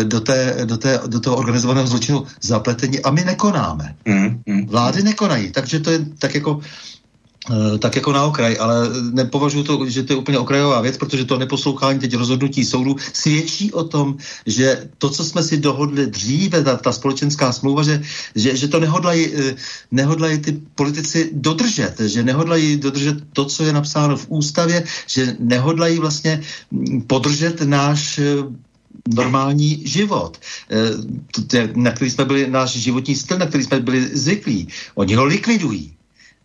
do, 0.02 0.20
té, 0.20 0.56
do, 0.64 0.76
té, 0.76 1.00
do 1.06 1.20
toho 1.20 1.35
organizovaného 1.36 1.86
zločinu 1.86 2.26
zapletení 2.40 3.00
a 3.00 3.10
my 3.10 3.24
nekonáme. 3.24 3.94
Mm, 4.04 4.42
mm, 4.46 4.66
Vlády 4.66 5.02
nekonají, 5.02 5.52
takže 5.52 5.80
to 5.80 5.90
je 5.90 5.98
tak 6.18 6.34
jako 6.34 6.60
eh, 7.50 7.78
tak 7.78 7.96
jako 7.96 8.12
na 8.12 8.24
okraj, 8.24 8.56
ale 8.60 8.90
nepovažuji 9.12 9.62
to, 9.62 9.74
že 9.86 10.02
to 10.02 10.12
je 10.12 10.16
úplně 10.16 10.38
okrajová 10.38 10.80
věc, 10.80 10.96
protože 10.96 11.24
to 11.24 11.38
neposlouchání 11.38 11.98
teď 11.98 12.16
rozhodnutí 12.16 12.64
soudu 12.64 12.96
svědčí 13.12 13.72
o 13.72 13.84
tom, 13.84 14.16
že 14.46 14.88
to, 14.98 15.10
co 15.10 15.24
jsme 15.24 15.42
si 15.42 15.56
dohodli 15.62 16.06
dříve, 16.06 16.62
ta, 16.62 16.76
ta 16.76 16.92
společenská 16.92 17.52
smlouva, 17.52 17.82
že, 17.82 18.02
že, 18.34 18.56
že 18.56 18.68
to 18.68 18.80
nehodlají, 18.80 19.22
eh, 19.34 19.54
nehodlají 19.90 20.38
ty 20.38 20.52
politici 20.74 21.30
dodržet, 21.32 22.00
že 22.00 22.22
nehodlají 22.22 22.76
dodržet 22.76 23.16
to, 23.32 23.44
co 23.44 23.64
je 23.64 23.72
napsáno 23.72 24.16
v 24.16 24.26
ústavě, 24.28 24.84
že 25.06 25.36
nehodlají 25.38 25.98
vlastně 25.98 26.42
hm, 26.72 27.06
podržet 27.06 27.62
náš 27.62 28.18
eh, 28.18 28.65
normální 29.08 29.82
život, 29.86 30.38
eh, 30.70 31.68
na 31.74 31.90
který 31.90 32.10
jsme 32.10 32.24
byli, 32.24 32.50
náš 32.50 32.70
životní 32.70 33.16
styl, 33.16 33.38
na 33.38 33.46
který 33.46 33.64
jsme 33.64 33.80
byli 33.80 34.16
zvyklí. 34.16 34.68
Oni 34.94 35.14
ho 35.14 35.24
likvidují. 35.24 35.92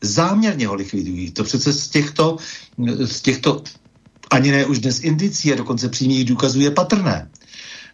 Záměrně 0.01 0.67
ho 0.67 0.75
likvidují. 0.75 1.31
To 1.31 1.43
přece 1.43 1.73
z 1.73 1.87
těchto, 1.87 2.37
z 3.05 3.21
těchto 3.21 3.63
ani 4.31 4.51
ne 4.51 4.65
už 4.65 4.79
dnes 4.79 5.03
indicí 5.03 5.53
a 5.53 5.55
dokonce 5.55 5.89
přímých 5.89 6.25
důkazů 6.25 6.59
je 6.59 6.71
patrné. 6.71 7.29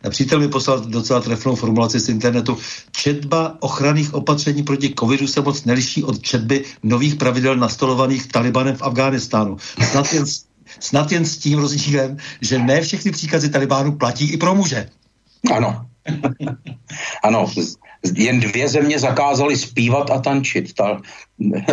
Přítel 0.10 0.40
mi 0.40 0.48
poslal 0.48 0.80
docela 0.80 1.22
trefnou 1.22 1.56
formulaci 1.56 2.00
z 2.00 2.10
internetu. 2.10 2.58
Četba 2.92 3.58
ochranných 3.60 4.14
opatření 4.14 4.64
proti 4.64 4.94
covidu 5.00 5.28
se 5.28 5.42
moc 5.42 5.66
neliší 5.66 6.04
od 6.04 6.22
četby 6.22 6.66
nových 6.84 7.16
pravidel 7.16 7.56
nastolovaných 7.56 8.28
Talibanem 8.28 8.76
v 8.76 8.82
Afghánistánu. 8.82 9.58
Snad 9.92 10.14
jen 10.14 10.26
Snad 10.80 11.12
jen 11.12 11.26
s 11.26 11.38
tím 11.38 11.60
rozdílem, 11.60 12.18
že 12.42 12.60
ne 12.60 12.82
všechny 12.82 13.12
příkazy 13.12 13.50
Talibánu 13.50 13.92
platí 13.92 14.34
i 14.34 14.38
pro 14.38 14.56
muže. 14.56 14.90
Ano. 15.56 15.86
ano, 17.24 17.46
jen 18.16 18.40
dvě 18.40 18.70
země 18.70 19.00
zakázaly 19.00 19.58
zpívat 19.58 20.12
a 20.12 20.20
tančit. 20.20 20.74
Ta, 20.74 21.02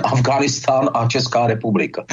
Afghánistán 0.03 0.91
a 0.95 1.09
Česká 1.09 1.47
republika. 1.47 2.05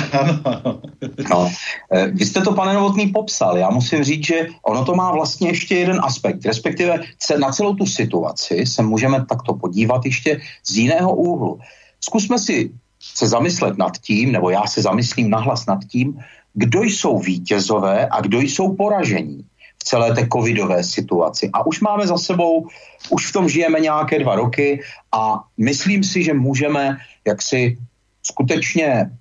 No. 1.30 1.52
E, 1.94 2.08
vy 2.08 2.26
jste 2.26 2.42
to, 2.42 2.54
pane 2.54 2.74
Novotný, 2.74 3.08
popsal. 3.08 3.58
Já 3.58 3.70
musím 3.70 4.04
říct, 4.04 4.26
že 4.26 4.48
ono 4.64 4.86
to 4.86 4.96
má 4.96 5.12
vlastně 5.12 5.50
ještě 5.50 5.76
jeden 5.76 6.00
aspekt, 6.04 6.46
respektive 6.46 7.00
na 7.40 7.52
celou 7.52 7.76
tu 7.76 7.86
situaci 7.86 8.66
se 8.66 8.84
můžeme 8.84 9.26
takto 9.26 9.54
podívat 9.54 10.06
ještě 10.06 10.42
z 10.68 10.78
jiného 10.78 11.16
úhlu. 11.16 11.60
Zkusme 12.02 12.40
si 12.40 12.72
se 13.00 13.28
zamyslet 13.28 13.78
nad 13.78 13.98
tím, 13.98 14.32
nebo 14.32 14.50
já 14.50 14.68
se 14.68 14.82
zamyslím 14.82 15.30
nahlas 15.30 15.66
nad 15.66 15.80
tím, 15.86 16.20
kdo 16.54 16.84
jsou 16.84 17.20
vítězové 17.20 18.08
a 18.12 18.22
kdo 18.22 18.40
jsou 18.40 18.76
poražení 18.76 19.46
v 19.78 19.84
celé 19.84 20.14
té 20.16 20.28
covidové 20.34 20.84
situaci. 20.84 21.50
A 21.54 21.66
už 21.66 21.82
máme 21.82 22.08
za 22.08 22.18
sebou, 22.18 22.68
už 23.10 23.30
v 23.30 23.34
tom 23.34 23.50
žijeme 23.50 23.80
nějaké 23.80 24.20
dva 24.20 24.36
roky 24.36 24.82
a 25.12 25.44
myslím 25.58 26.04
si, 26.04 26.24
že 26.24 26.34
můžeme 26.34 26.98
jaksi 27.28 27.78
skutečně 28.24 29.12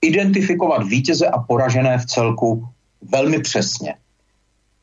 identifikovat 0.00 0.86
vítěze 0.86 1.26
a 1.28 1.38
poražené 1.38 1.98
v 1.98 2.06
celku 2.06 2.68
velmi 3.02 3.38
přesně. 3.38 3.94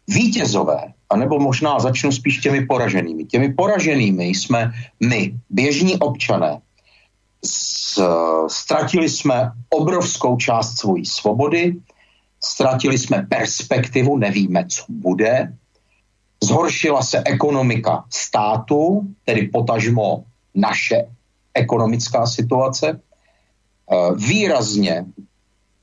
Vítězové, 0.07 0.93
anebo 1.09 1.39
možná 1.39 1.79
začnu 1.79 2.11
spíš 2.11 2.37
těmi 2.37 2.65
poraženými. 2.65 3.25
Těmi 3.25 3.53
poraženými 3.53 4.25
jsme 4.25 4.71
my, 5.03 5.33
běžní 5.49 5.97
občané, 5.97 6.61
ztratili 8.47 9.09
jsme 9.09 9.51
obrovskou 9.69 10.37
část 10.37 10.77
svojí 10.77 11.05
svobody, 11.05 11.75
ztratili 12.45 12.97
jsme 12.97 13.25
perspektivu, 13.29 14.17
nevíme, 14.17 14.65
co 14.69 14.83
bude, 14.89 15.53
zhoršila 16.43 17.01
se 17.01 17.23
ekonomika 17.25 18.03
státu, 18.09 19.01
tedy 19.25 19.47
potažmo 19.47 20.23
naše 20.55 21.09
ekonomická 21.53 22.27
situace, 22.27 22.87
eh, 22.93 23.95
výrazně, 24.15 25.05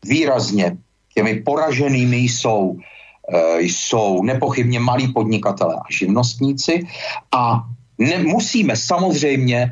výrazně 0.05 0.77
těmi 1.15 1.43
poraženými 1.43 2.17
jsou, 2.17 2.77
eh, 2.79 3.61
jsou 3.61 4.23
nepochybně 4.23 4.81
malí 4.81 5.13
podnikatelé 5.13 5.75
a 5.75 5.87
živnostníci. 5.91 6.87
A 7.33 7.67
ne, 7.99 8.19
musíme 8.23 8.77
samozřejmě 8.77 9.71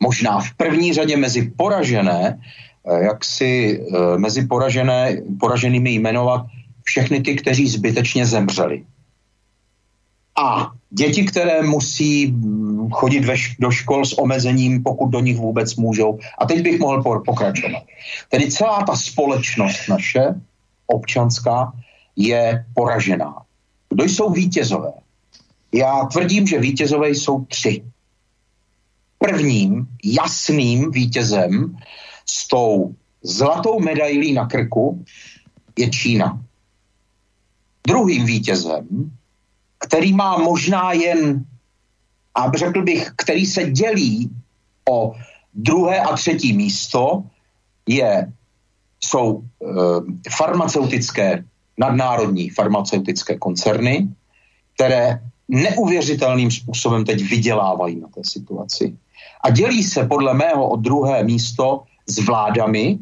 možná 0.00 0.40
v 0.40 0.50
první 0.56 0.92
řadě 0.92 1.16
mezi 1.16 1.50
poražené, 1.56 2.38
jak 3.00 3.24
si 3.24 3.80
mezi 4.16 4.46
poražené, 4.46 5.22
poraženými 5.40 5.90
jmenovat 5.90 6.46
všechny 6.82 7.20
ty, 7.20 7.36
kteří 7.36 7.68
zbytečně 7.68 8.26
zemřeli. 8.26 8.84
A 10.38 10.70
děti, 10.90 11.24
které 11.24 11.62
musí 11.62 12.34
chodit 12.90 13.24
ve, 13.24 13.34
do 13.58 13.70
škol 13.70 14.04
s 14.04 14.18
omezením, 14.18 14.82
pokud 14.82 15.06
do 15.06 15.20
nich 15.20 15.36
vůbec 15.36 15.76
můžou. 15.76 16.18
A 16.38 16.46
teď 16.46 16.62
bych 16.62 16.80
mohl 16.80 17.02
pokračovat. 17.02 17.82
Tedy 18.28 18.50
celá 18.50 18.82
ta 18.82 18.96
společnost 18.96 19.88
naše, 19.88 20.24
občanská, 20.86 21.72
je 22.16 22.64
poražená. 22.74 23.34
Kdo 23.88 24.04
jsou 24.04 24.30
vítězové? 24.30 24.92
Já 25.72 26.04
tvrdím, 26.04 26.46
že 26.46 26.58
vítězové 26.58 27.10
jsou 27.10 27.44
tři. 27.44 27.82
Prvním 29.18 29.86
jasným 30.04 30.90
vítězem 30.90 31.76
s 32.26 32.48
tou 32.48 32.94
zlatou 33.22 33.80
medailí 33.80 34.32
na 34.32 34.46
krku 34.46 35.04
je 35.78 35.90
Čína. 35.90 36.40
Druhým 37.86 38.26
vítězem 38.26 39.10
který 39.78 40.12
má 40.12 40.38
možná 40.38 40.92
jen, 40.92 41.44
a 42.34 42.52
řekl 42.56 42.82
bych, 42.82 43.10
který 43.16 43.46
se 43.46 43.70
dělí 43.70 44.30
o 44.90 45.14
druhé 45.54 46.00
a 46.00 46.16
třetí 46.16 46.52
místo, 46.52 47.22
je, 47.86 48.32
jsou 49.00 49.40
e, 49.40 49.66
farmaceutické, 50.30 51.44
nadnárodní 51.78 52.50
farmaceutické 52.50 53.38
koncerny, 53.38 54.08
které 54.74 55.22
neuvěřitelným 55.48 56.50
způsobem 56.50 57.04
teď 57.04 57.22
vydělávají 57.30 58.00
na 58.00 58.08
té 58.08 58.20
situaci. 58.24 58.96
A 59.44 59.50
dělí 59.50 59.84
se 59.84 60.04
podle 60.04 60.34
mého 60.34 60.68
o 60.68 60.76
druhé 60.76 61.24
místo 61.24 61.82
s 62.06 62.18
vládami, 62.18 62.98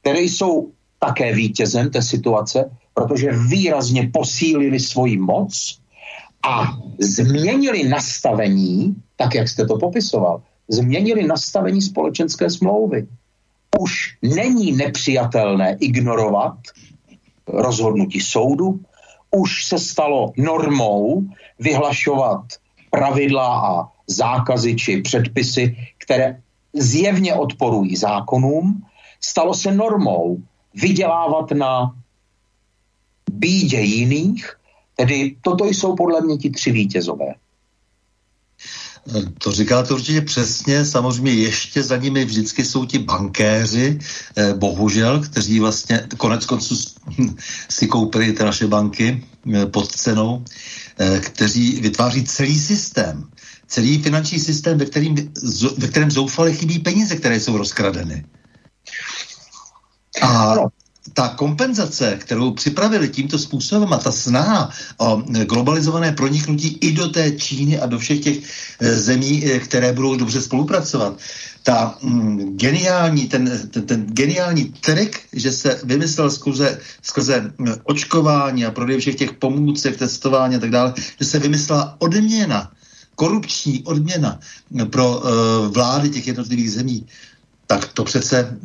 které 0.00 0.20
jsou 0.20 0.70
také 0.98 1.34
vítězem 1.34 1.90
té 1.90 2.02
situace, 2.02 2.70
protože 2.94 3.32
výrazně 3.32 4.10
posílili 4.12 4.80
svoji 4.80 5.18
moc 5.18 5.78
a 6.42 6.78
změnili 6.98 7.88
nastavení, 7.88 8.96
tak 9.16 9.34
jak 9.34 9.48
jste 9.48 9.66
to 9.66 9.78
popisoval, 9.78 10.42
změnili 10.68 11.26
nastavení 11.26 11.82
společenské 11.82 12.50
smlouvy. 12.50 13.06
Už 13.80 14.16
není 14.22 14.72
nepřijatelné 14.72 15.76
ignorovat 15.80 16.58
rozhodnutí 17.46 18.20
soudu, 18.20 18.80
už 19.30 19.64
se 19.64 19.78
stalo 19.78 20.32
normou 20.36 21.22
vyhlašovat 21.58 22.44
pravidla 22.90 23.48
a 23.60 23.88
zákazy 24.06 24.76
či 24.76 25.00
předpisy, 25.00 25.76
které 25.98 26.41
zjevně 26.72 27.34
odporují 27.34 27.96
zákonům, 27.96 28.86
stalo 29.20 29.54
se 29.54 29.74
normou 29.74 30.38
vydělávat 30.74 31.50
na 31.50 31.96
bídě 33.30 33.80
jiných 33.80 34.56
Tedy 34.96 35.36
toto 35.40 35.64
jsou 35.66 35.96
podle 35.96 36.20
mě 36.20 36.36
ti 36.36 36.50
tři 36.50 36.72
vítězové. 36.72 37.34
To 39.38 39.52
říkáte 39.52 39.94
určitě 39.94 40.20
přesně, 40.20 40.84
samozřejmě 40.84 41.32
ještě 41.32 41.82
za 41.82 41.96
nimi 41.96 42.24
vždycky 42.24 42.64
jsou 42.64 42.84
ti 42.84 42.98
bankéři, 42.98 43.98
eh, 44.36 44.54
bohužel, 44.54 45.20
kteří 45.20 45.60
vlastně 45.60 46.06
konec 46.16 46.46
konců 46.46 46.76
si 47.68 47.86
koupili 47.86 48.32
ty 48.32 48.44
naše 48.44 48.66
banky 48.66 49.24
eh, 49.54 49.66
pod 49.66 49.92
cenou, 49.92 50.44
eh, 50.98 51.20
kteří 51.20 51.80
vytváří 51.80 52.24
celý 52.24 52.58
systém, 52.58 53.26
celý 53.72 54.02
finanční 54.02 54.38
systém, 54.40 54.78
ve, 54.78 54.84
kterým, 54.84 55.32
ve 55.78 55.88
kterém 55.88 56.10
zoufale 56.10 56.52
chybí 56.52 56.78
peníze, 56.78 57.16
které 57.16 57.40
jsou 57.40 57.56
rozkradeny. 57.56 58.24
A 60.22 60.56
ta 61.12 61.28
kompenzace, 61.28 62.16
kterou 62.20 62.52
připravili 62.52 63.08
tímto 63.08 63.38
způsobem 63.38 63.92
a 63.92 63.98
ta 63.98 64.12
snaha 64.12 64.70
o 64.98 65.16
globalizované 65.44 66.12
proniknutí 66.12 66.78
i 66.80 66.92
do 66.92 67.08
té 67.08 67.32
Číny 67.32 67.80
a 67.80 67.86
do 67.86 67.98
všech 67.98 68.20
těch 68.20 68.36
e, 68.80 68.94
zemí, 68.94 69.44
e, 69.44 69.58
které 69.58 69.92
budou 69.92 70.16
dobře 70.16 70.42
spolupracovat, 70.42 71.18
ta 71.62 71.98
mm, 72.02 72.56
geniální, 72.56 73.28
ten, 73.28 73.68
ten, 73.70 73.86
ten 73.86 74.06
geniální 74.06 74.64
trik, 74.64 75.20
že 75.32 75.52
se 75.52 75.80
vymyslel 75.84 76.30
skrze, 76.30 76.78
skrze 77.02 77.52
očkování 77.84 78.66
a 78.66 78.70
prodej 78.70 79.00
všech 79.00 79.16
těch 79.16 79.32
pomůcek, 79.32 79.96
testování 79.96 80.56
a 80.56 80.58
tak 80.58 80.70
dále, 80.70 80.94
že 81.20 81.24
se 81.24 81.38
vymyslela 81.38 81.96
odměna, 81.98 82.70
korupční 83.22 83.82
odměna 83.82 84.38
pro 84.90 85.18
uh, 85.18 85.22
vlády 85.70 86.10
těch 86.10 86.26
jednotlivých 86.26 86.72
zemí, 86.72 87.06
tak 87.66 87.92
to 87.94 88.04
přece 88.04 88.58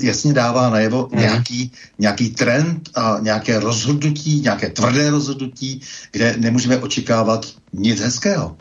jasně 0.00 0.32
dává 0.32 0.70
najevo 0.70 1.08
mm. 1.12 1.20
nějaký, 1.20 1.72
nějaký 1.98 2.30
trend 2.30 2.90
a 2.94 3.18
nějaké 3.22 3.60
rozhodnutí, 3.60 4.40
nějaké 4.40 4.70
tvrdé 4.70 5.10
rozhodnutí, 5.10 5.80
kde 6.10 6.34
nemůžeme 6.38 6.78
očekávat 6.78 7.46
nic 7.72 8.00
hezkého. 8.00 8.56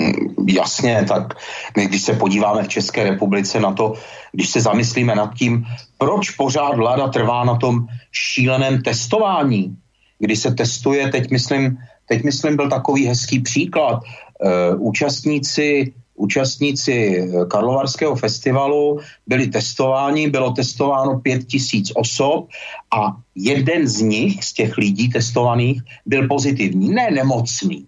Mm, 0.00 0.48
jasně, 0.48 1.04
tak 1.08 1.36
my 1.76 1.86
když 1.86 2.02
se 2.02 2.12
podíváme 2.12 2.64
v 2.64 2.68
České 2.80 3.04
republice 3.04 3.60
na 3.60 3.72
to, 3.72 4.00
když 4.32 4.48
se 4.48 4.60
zamyslíme 4.60 5.14
nad 5.14 5.34
tím, 5.34 5.64
proč 5.98 6.30
pořád 6.30 6.76
vláda 6.76 7.08
trvá 7.08 7.44
na 7.44 7.56
tom 7.56 7.86
šíleném 8.12 8.82
testování, 8.82 9.76
kdy 10.18 10.36
se 10.36 10.54
testuje, 10.54 11.08
teď 11.08 11.30
myslím, 11.30 11.76
teď 12.08 12.24
myslím 12.24 12.56
byl 12.56 12.68
takový 12.70 13.06
hezký 13.06 13.40
příklad, 13.40 14.00
uh, 14.02 14.88
účastníci 14.88 15.92
účastníci 16.14 17.18
eh, 17.18 17.46
Karlovarského 17.46 18.16
festivalu 18.16 19.00
byli 19.26 19.46
testováni, 19.46 20.30
bylo 20.30 20.50
testováno 20.50 21.20
pět 21.20 21.44
tisíc 21.44 21.92
osob 21.94 22.48
a 22.94 23.16
jeden 23.34 23.88
z 23.88 24.00
nich, 24.00 24.44
z 24.44 24.52
těch 24.52 24.78
lidí 24.78 25.08
testovaných, 25.08 25.82
byl 26.06 26.28
pozitivní, 26.28 26.88
ne 26.88 27.10
nemocný, 27.10 27.86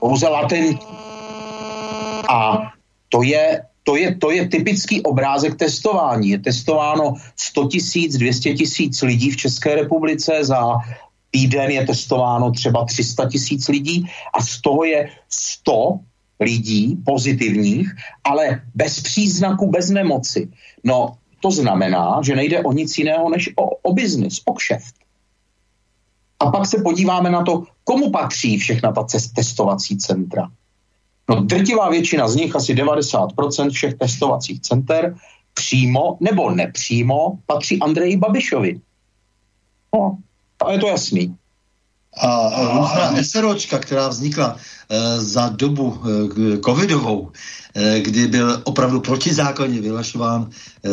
pouze 0.00 0.28
latentní. 0.28 0.78
A 2.28 2.72
to 3.08 3.22
je, 3.22 3.62
to 3.84 3.96
je, 3.96 4.14
to 4.16 4.30
je 4.30 4.48
typický 4.48 5.02
obrázek 5.02 5.54
testování. 5.54 6.28
Je 6.28 6.38
testováno 6.38 7.14
100 7.36 7.68
tisíc, 7.68 8.16
200 8.16 8.54
tisíc 8.54 9.02
lidí 9.02 9.30
v 9.30 9.36
České 9.36 9.74
republice, 9.74 10.32
za 10.40 10.80
týden 11.34 11.70
je 11.70 11.86
testováno 11.86 12.50
třeba 12.50 12.84
300 12.84 13.28
tisíc 13.28 13.68
lidí 13.68 14.06
a 14.34 14.42
z 14.42 14.60
toho 14.60 14.84
je 14.84 15.10
100 15.28 15.98
lidí 16.40 16.96
pozitivních, 17.04 17.90
ale 18.24 18.62
bez 18.74 19.02
příznaku, 19.02 19.70
bez 19.70 19.90
nemoci. 19.90 20.48
No, 20.84 21.18
to 21.42 21.50
znamená, 21.50 22.22
že 22.22 22.36
nejde 22.36 22.62
o 22.62 22.72
nic 22.72 22.98
jiného 22.98 23.30
než 23.30 23.50
o, 23.56 23.66
o 23.82 23.92
biznis, 23.92 24.40
o 24.44 24.52
kšeft. 24.54 24.94
A 26.40 26.50
pak 26.50 26.66
se 26.66 26.82
podíváme 26.82 27.30
na 27.30 27.42
to, 27.42 27.66
komu 27.84 28.10
patří 28.10 28.58
všechna 28.58 28.92
ta 28.92 29.06
testovací 29.34 29.98
centra. 29.98 30.50
No, 31.30 31.42
drtivá 31.42 31.90
většina 31.90 32.28
z 32.28 32.36
nich, 32.36 32.56
asi 32.56 32.74
90% 32.74 33.70
všech 33.70 33.94
testovacích 33.94 34.60
center, 34.60 35.16
přímo 35.54 36.16
nebo 36.20 36.50
nepřímo 36.50 37.38
patří 37.46 37.80
Andreji 37.80 38.16
Babišovi. 38.16 38.80
No, 39.94 40.18
a 40.66 40.72
je 40.72 40.78
to 40.78 40.86
jasný. 40.86 41.36
A 42.16 42.50
různá 42.72 43.22
SROčka, 43.22 43.78
která 43.78 44.08
vznikla 44.08 44.56
e, 44.88 45.20
za 45.20 45.48
dobu 45.48 45.98
e, 45.98 46.58
covidovou, 46.58 47.32
e, 47.74 48.00
kdy 48.00 48.26
byl 48.26 48.60
opravdu 48.64 49.00
protizákonně 49.00 49.80
vylašován 49.80 50.50
e, 50.50 50.88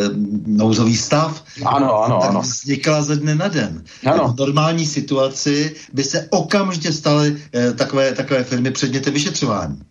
nouzový 0.45 0.97
stav, 0.97 1.43
ano, 1.65 2.03
ano, 2.03 2.19
tak 2.21 2.29
ano. 2.29 2.41
vznikla 2.41 3.01
ze 3.01 3.15
dne 3.15 3.35
na 3.35 3.47
den. 3.47 3.83
Ano. 4.05 4.33
V 4.33 4.39
normální 4.39 4.85
situaci 4.85 5.75
by 5.93 6.03
se 6.03 6.27
okamžitě 6.29 6.93
staly 6.93 7.41
takové, 7.77 8.13
takové 8.13 8.43
firmy 8.43 8.71
předmětem 8.71 9.13
vyšetřování. 9.13 9.81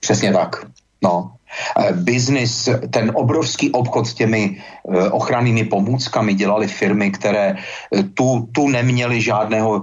Přesně 0.00 0.32
tak. 0.32 0.66
No. 1.02 1.37
Eh, 1.78 1.92
biznis, 1.92 2.68
ten 2.90 3.12
obrovský 3.14 3.70
obchod 3.70 4.06
s 4.06 4.14
těmi 4.14 4.56
eh, 4.56 5.10
ochrannými 5.10 5.64
pomůckami 5.64 6.34
dělali 6.34 6.68
firmy, 6.68 7.10
které 7.10 7.56
eh, 7.56 8.02
tu, 8.02 8.48
tu 8.52 8.68
neměly 8.68 9.20
žádného, 9.20 9.82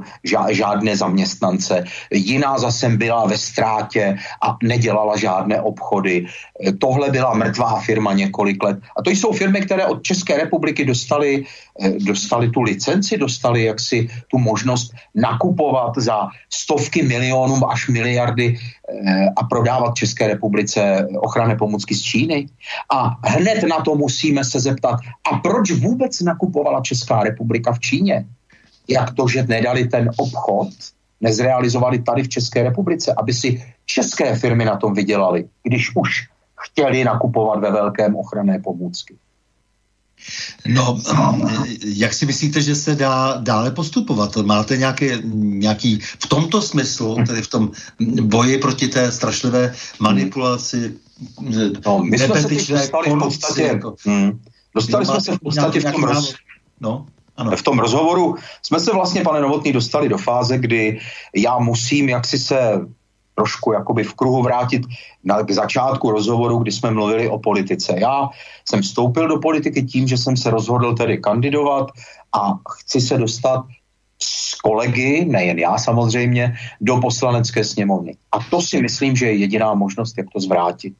žádné 0.49 0.97
zaměstnance. 0.97 1.83
Jiná 2.11 2.57
zase 2.57 2.89
byla 2.89 3.25
ve 3.25 3.37
ztrátě 3.37 4.17
a 4.41 4.57
nedělala 4.63 5.17
žádné 5.17 5.61
obchody. 5.61 6.25
Tohle 6.79 7.11
byla 7.11 7.33
mrtvá 7.33 7.79
firma 7.79 8.13
několik 8.13 8.63
let. 8.63 8.77
A 8.97 9.01
to 9.01 9.09
jsou 9.09 9.31
firmy, 9.31 9.61
které 9.61 9.85
od 9.85 10.03
České 10.03 10.37
republiky 10.37 10.85
dostali, 10.85 11.43
dostali 11.99 12.49
tu 12.49 12.61
licenci, 12.61 13.17
dostali 13.17 13.63
jaksi 13.63 14.07
tu 14.27 14.37
možnost 14.37 14.93
nakupovat 15.15 15.97
za 15.97 16.29
stovky 16.49 17.03
milionů 17.03 17.71
až 17.71 17.87
miliardy 17.89 18.57
a 19.35 19.43
prodávat 19.43 19.95
České 19.95 20.27
republice 20.27 21.07
ochranné 21.17 21.55
pomůcky 21.55 21.95
z 21.95 22.01
Číny. 22.01 22.47
A 22.93 23.17
hned 23.27 23.63
na 23.63 23.81
to 23.81 23.95
musíme 23.95 24.43
se 24.43 24.59
zeptat, 24.59 24.99
a 25.31 25.37
proč 25.37 25.71
vůbec 25.71 26.21
nakupovala 26.21 26.81
Česká 26.81 27.23
republika 27.23 27.73
v 27.73 27.79
Číně? 27.79 28.25
Jak 28.87 29.13
to, 29.13 29.27
že 29.27 29.43
nedali 29.43 29.87
ten 29.87 30.09
obchod, 30.17 30.67
nezrealizovali 31.21 31.99
tady 32.01 32.23
v 32.23 32.29
České 32.29 32.63
republice, 32.63 33.13
aby 33.17 33.33
si 33.33 33.63
české 33.85 34.35
firmy 34.35 34.65
na 34.65 34.75
tom 34.77 34.93
vydělali, 34.93 35.45
když 35.63 35.95
už 35.95 36.29
chtěli 36.55 37.03
nakupovat 37.03 37.59
ve 37.59 37.71
velkém 37.71 38.15
ochranné 38.15 38.59
pomůcky. 38.59 39.15
No, 40.67 40.99
jak 41.85 42.13
si 42.13 42.25
myslíte, 42.25 42.61
že 42.61 42.75
se 42.75 42.95
dá 42.95 43.37
dále 43.37 43.71
postupovat? 43.71 44.35
Máte 44.35 44.77
nějaké, 44.77 45.19
nějaký 45.35 45.99
v 45.99 46.27
tomto 46.27 46.61
smyslu, 46.61 47.17
tedy 47.27 47.41
v 47.41 47.47
tom 47.47 47.71
boji 48.21 48.57
proti 48.57 48.87
té 48.87 49.11
strašlivé 49.11 49.75
manipulaci, 49.99 50.93
no, 51.85 51.99
my 52.03 52.19
jsme 52.19 52.41
se 52.41 52.73
dostali 52.73 53.09
v 53.09 53.19
podstatě, 53.19 53.61
jako, 53.61 53.95
hmm, 54.05 54.41
dostali 54.75 55.05
jsme 55.05 55.21
se 55.21 55.31
v 55.31 55.39
podstatě 55.39 55.79
v 55.79 55.91
tom, 55.91 56.03
roz, 56.03 56.35
no, 56.79 57.05
ano. 57.37 57.57
v 57.57 57.63
tom 57.63 57.79
rozhovoru, 57.79 58.35
jsme 58.63 58.79
se 58.79 58.93
vlastně, 58.93 59.21
pane 59.21 59.41
Novotný, 59.41 59.73
dostali 59.73 60.09
do 60.09 60.17
fáze, 60.17 60.57
kdy 60.57 60.99
já 61.35 61.59
musím 61.59 62.09
jaksi 62.09 62.39
se 62.39 62.57
trošku 63.35 63.73
jakoby 63.73 64.03
v 64.03 64.13
kruhu 64.13 64.43
vrátit 64.43 64.83
na, 65.23 65.43
k 65.43 65.51
začátku 65.51 66.11
rozhovoru, 66.11 66.57
kdy 66.57 66.71
jsme 66.71 66.91
mluvili 66.91 67.29
o 67.29 67.39
politice. 67.39 67.95
Já 67.99 68.29
jsem 68.65 68.81
vstoupil 68.81 69.27
do 69.27 69.39
politiky 69.39 69.83
tím, 69.83 70.07
že 70.07 70.17
jsem 70.17 70.37
se 70.37 70.49
rozhodl 70.49 70.93
tedy 70.93 71.17
kandidovat 71.17 71.91
a 72.33 72.53
chci 72.79 73.01
se 73.01 73.17
dostat 73.17 73.65
s 74.21 74.55
kolegy, 74.55 75.25
nejen 75.25 75.59
já 75.59 75.77
samozřejmě, 75.77 76.55
do 76.81 76.97
poslanecké 76.97 77.63
sněmovny. 77.63 78.17
A 78.31 78.39
to 78.39 78.61
si 78.61 78.81
myslím, 78.81 79.15
že 79.15 79.25
je 79.25 79.35
jediná 79.35 79.73
možnost, 79.73 80.17
jak 80.17 80.27
to 80.33 80.39
zvrátit. 80.39 80.93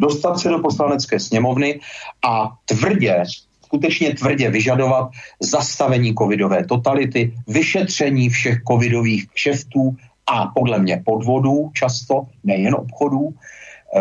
Dostat 0.00 0.38
se 0.38 0.48
do 0.48 0.58
poslanecké 0.58 1.20
sněmovny 1.20 1.80
a 2.24 2.52
tvrdě, 2.64 3.24
skutečně 3.64 4.14
tvrdě 4.14 4.50
vyžadovat 4.50 5.10
zastavení 5.40 6.14
covidové 6.14 6.64
totality, 6.66 7.34
vyšetření 7.48 8.28
všech 8.28 8.58
covidových 8.68 9.28
kšeftů 9.30 9.96
a 10.32 10.46
podle 10.46 10.78
mě 10.78 11.02
podvodů 11.04 11.70
často, 11.74 12.26
nejen 12.44 12.74
obchodů, 12.74 13.34
eh, 13.96 14.00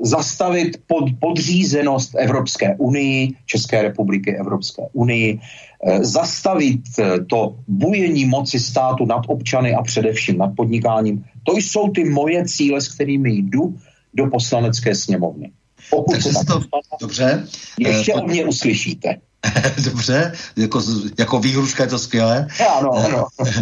zastavit 0.00 0.80
pod, 0.86 1.04
podřízenost 1.20 2.14
Evropské 2.18 2.76
unii, 2.78 3.32
České 3.46 3.82
republiky 3.82 4.36
Evropské 4.36 4.82
unii, 4.92 5.40
eh, 5.84 6.04
zastavit 6.04 6.80
eh, 6.98 7.24
to 7.24 7.56
bujení 7.68 8.24
moci 8.24 8.60
státu 8.60 9.04
nad 9.06 9.22
občany 9.28 9.74
a 9.74 9.82
především 9.82 10.38
nad 10.38 10.56
podnikáním. 10.56 11.24
To 11.44 11.56
jsou 11.56 11.90
ty 11.90 12.04
moje 12.04 12.44
cíle, 12.44 12.80
s 12.80 12.88
kterými 12.88 13.30
jdu 13.32 13.76
do 14.14 14.26
poslanecké 14.26 14.94
sněmovny. 14.94 15.52
Pokud 15.90 16.16
se 16.22 16.32
to, 16.46 16.60
dobře. 17.00 17.46
Ještě 17.78 18.14
uh, 18.14 18.20
o 18.20 18.26
mě 18.26 18.44
uslyšíte. 18.44 19.16
Dobře, 19.84 20.32
jako, 20.56 20.82
jako 21.18 21.38
výhruška 21.38 21.82
je 21.82 21.88
to 21.88 21.98
skvělé. 21.98 22.46
Ano, 22.78 22.90
ano. 22.92 23.26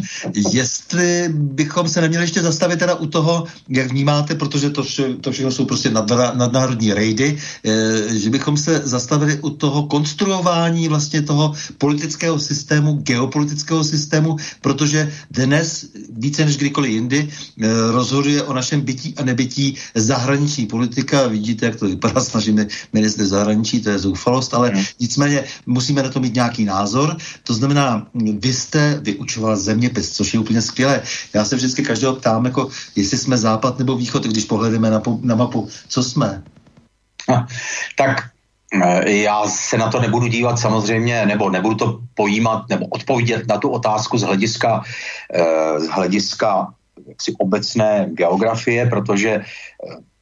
Jestli 0.52 1.28
bychom 1.28 1.88
se 1.88 2.00
neměli 2.00 2.24
ještě 2.24 2.42
zastavit 2.42 2.78
teda 2.78 2.94
u 2.94 3.06
toho, 3.06 3.44
jak 3.68 3.90
vnímáte, 3.90 4.34
protože 4.34 4.70
to, 4.70 4.82
vše, 4.82 5.14
to 5.20 5.32
všechno 5.32 5.50
jsou 5.50 5.64
prostě 5.64 5.90
nad, 5.90 6.10
nadnárodní 6.34 6.92
rejdy, 6.92 7.38
eh, 7.64 8.18
že 8.18 8.30
bychom 8.30 8.56
se 8.56 8.82
zastavili 8.84 9.38
u 9.40 9.50
toho 9.50 9.86
konstruování 9.86 10.88
vlastně 10.88 11.22
toho 11.22 11.54
politického 11.78 12.38
systému, 12.38 12.92
geopolitického 13.02 13.84
systému, 13.84 14.36
protože 14.60 15.12
dnes 15.30 15.86
více 16.10 16.44
než 16.44 16.56
kdykoliv 16.56 16.90
jindy 16.90 17.28
eh, 17.28 17.66
rozhoduje 17.92 18.42
o 18.42 18.52
našem 18.52 18.80
bytí 18.80 19.14
a 19.16 19.24
nebytí 19.24 19.76
zahraniční 19.94 20.66
politika. 20.66 21.26
Vidíte, 21.26 21.66
jak 21.66 21.76
to 21.76 21.86
vypadá 21.86 22.20
s 22.24 22.32
našimi 22.32 22.66
ministry 22.92 23.26
zahraničí, 23.26 23.80
to 23.80 23.90
je 23.90 23.98
zoufalost, 23.98 24.54
ale 24.54 24.68
hmm. 24.68 24.84
nicméně 25.00 25.44
musíme 25.74 26.02
na 26.02 26.08
to 26.08 26.20
mít 26.20 26.34
nějaký 26.34 26.64
názor. 26.64 27.16
To 27.42 27.54
znamená, 27.54 28.06
vy 28.14 28.52
jste 28.52 28.98
vyučoval 29.02 29.56
zeměpis, 29.56 30.10
což 30.10 30.34
je 30.34 30.40
úplně 30.40 30.62
skvělé. 30.62 31.02
Já 31.34 31.44
se 31.44 31.56
vždycky 31.56 31.82
každého 31.82 32.16
ptám, 32.16 32.44
jako 32.44 32.68
jestli 32.96 33.18
jsme 33.18 33.36
západ 33.36 33.78
nebo 33.78 33.96
východ, 33.96 34.24
když 34.24 34.44
pohledeme 34.44 34.90
na, 34.90 35.02
na 35.22 35.34
mapu, 35.34 35.68
co 35.88 36.02
jsme? 36.02 36.42
No, 37.28 37.46
tak 37.96 38.30
eh, 38.82 39.10
já 39.10 39.46
se 39.46 39.78
na 39.78 39.90
to 39.90 40.00
nebudu 40.00 40.26
dívat 40.26 40.58
samozřejmě, 40.58 41.26
nebo 41.26 41.50
nebudu 41.50 41.74
to 41.74 42.00
pojímat, 42.14 42.68
nebo 42.68 42.86
odpovědět 42.86 43.48
na 43.48 43.58
tu 43.58 43.68
otázku 43.68 44.18
z 44.18 44.22
hlediska, 44.22 44.82
eh, 45.34 45.80
z 45.80 45.88
hlediska 45.88 46.74
jaksi 47.08 47.34
obecné 47.38 48.06
geografie, 48.12 48.86
protože 48.86 49.30
eh, 49.30 49.44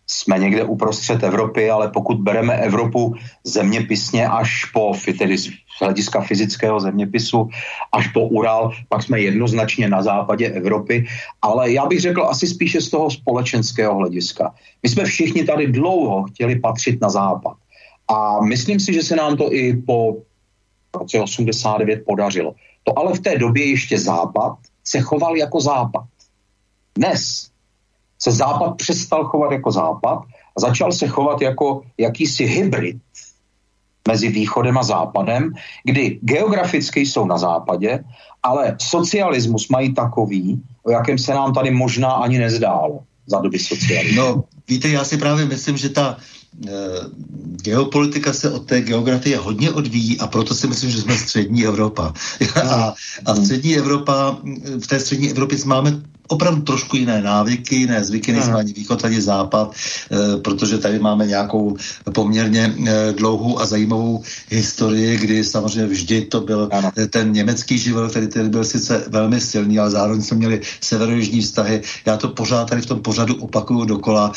jsme 0.06 0.38
někde 0.38 0.64
uprostřed 0.64 1.22
Evropy, 1.22 1.70
ale 1.70 1.88
pokud 1.88 2.20
bereme 2.20 2.54
Evropu 2.54 3.14
zeměpisně 3.44 4.28
až 4.28 4.64
po, 4.64 4.92
tedy 5.18 5.38
z 5.38 5.48
hlediska 5.80 6.20
fyzického 6.20 6.80
zeměpisu, 6.80 7.48
až 7.92 8.08
po 8.08 8.20
Ural, 8.28 8.70
pak 8.88 9.02
jsme 9.02 9.20
jednoznačně 9.20 9.88
na 9.88 10.02
západě 10.02 10.48
Evropy, 10.48 11.06
ale 11.42 11.72
já 11.72 11.86
bych 11.86 12.00
řekl 12.00 12.22
asi 12.24 12.46
spíše 12.46 12.80
z 12.80 12.90
toho 12.90 13.10
společenského 13.10 13.94
hlediska. 13.94 14.54
My 14.82 14.88
jsme 14.88 15.04
všichni 15.04 15.44
tady 15.44 15.66
dlouho 15.66 16.22
chtěli 16.22 16.58
patřit 16.58 17.00
na 17.00 17.10
západ. 17.10 17.56
A 18.08 18.40
myslím 18.44 18.80
si, 18.80 18.92
že 18.92 19.02
se 19.02 19.16
nám 19.16 19.36
to 19.36 19.52
i 19.52 19.76
po 19.76 20.16
roce 20.94 21.20
89 21.20 22.04
podařilo. 22.06 22.54
To 22.84 22.98
ale 22.98 23.14
v 23.14 23.20
té 23.20 23.38
době 23.38 23.70
ještě 23.70 23.98
západ 23.98 24.58
se 24.84 25.00
choval 25.00 25.36
jako 25.36 25.60
západ. 25.60 26.04
Dnes 26.94 27.51
se 28.22 28.32
Západ 28.32 28.76
přestal 28.76 29.24
chovat 29.24 29.52
jako 29.52 29.70
Západ 29.72 30.18
a 30.56 30.60
začal 30.60 30.92
se 30.92 31.08
chovat 31.08 31.42
jako 31.42 31.82
jakýsi 31.98 32.44
hybrid 32.44 32.96
mezi 34.08 34.28
východem 34.28 34.78
a 34.78 34.82
západem, 34.82 35.52
kdy 35.84 36.18
geograficky 36.22 37.00
jsou 37.00 37.26
na 37.26 37.38
západě, 37.38 38.04
ale 38.42 38.76
socialismus 38.80 39.68
mají 39.68 39.94
takový, 39.94 40.62
o 40.82 40.90
jakém 40.90 41.18
se 41.18 41.34
nám 41.34 41.54
tady 41.54 41.70
možná 41.70 42.10
ani 42.10 42.38
nezdálo 42.38 43.00
za 43.26 43.40
doby 43.40 43.58
socialismu. 43.58 44.16
No, 44.16 44.44
víte, 44.68 44.88
já 44.88 45.04
si 45.04 45.16
právě 45.18 45.44
myslím, 45.44 45.76
že 45.76 45.88
ta 45.88 46.16
e, 46.18 46.70
geopolitika 47.62 48.32
se 48.32 48.50
od 48.50 48.66
té 48.66 48.80
geografie 48.80 49.38
hodně 49.38 49.70
odvíjí 49.70 50.18
a 50.18 50.26
proto 50.26 50.54
si 50.54 50.66
myslím, 50.66 50.90
že 50.90 51.00
jsme 51.00 51.16
střední 51.16 51.66
Evropa. 51.66 52.14
a, 52.70 52.94
a 53.26 53.34
střední 53.34 53.76
Evropa, 53.76 54.36
v 54.82 54.86
té 54.86 55.00
střední 55.00 55.30
Evropě 55.30 55.58
máme 55.64 56.02
opravdu 56.28 56.62
trošku 56.62 56.96
jiné 56.96 57.22
návyky, 57.22 57.76
jiné 57.76 58.04
zvyky, 58.04 58.32
nejsme 58.32 58.54
ani 58.54 58.72
východ, 58.72 59.04
ani 59.04 59.20
západ, 59.20 59.74
e, 59.74 60.40
protože 60.40 60.78
tady 60.78 60.98
máme 60.98 61.26
nějakou 61.26 61.76
poměrně 62.14 62.74
e, 62.86 63.12
dlouhou 63.12 63.60
a 63.60 63.66
zajímavou 63.66 64.22
historii, 64.48 65.16
kdy 65.16 65.44
samozřejmě 65.44 65.86
vždy 65.86 66.20
to 66.20 66.40
byl 66.40 66.68
ano. 66.72 66.90
ten 67.10 67.32
německý 67.32 67.78
život, 67.78 68.10
který 68.10 68.28
tady 68.28 68.48
byl 68.48 68.64
sice 68.64 69.04
velmi 69.08 69.40
silný, 69.40 69.78
ale 69.78 69.90
zároveň 69.90 70.22
jsme 70.22 70.36
měli 70.36 70.60
severojižní 70.80 71.40
vztahy. 71.40 71.82
Já 72.06 72.16
to 72.16 72.28
pořád 72.28 72.70
tady 72.70 72.82
v 72.82 72.86
tom 72.86 73.00
pořadu 73.02 73.34
opakuju 73.34 73.84
dokola. 73.84 74.32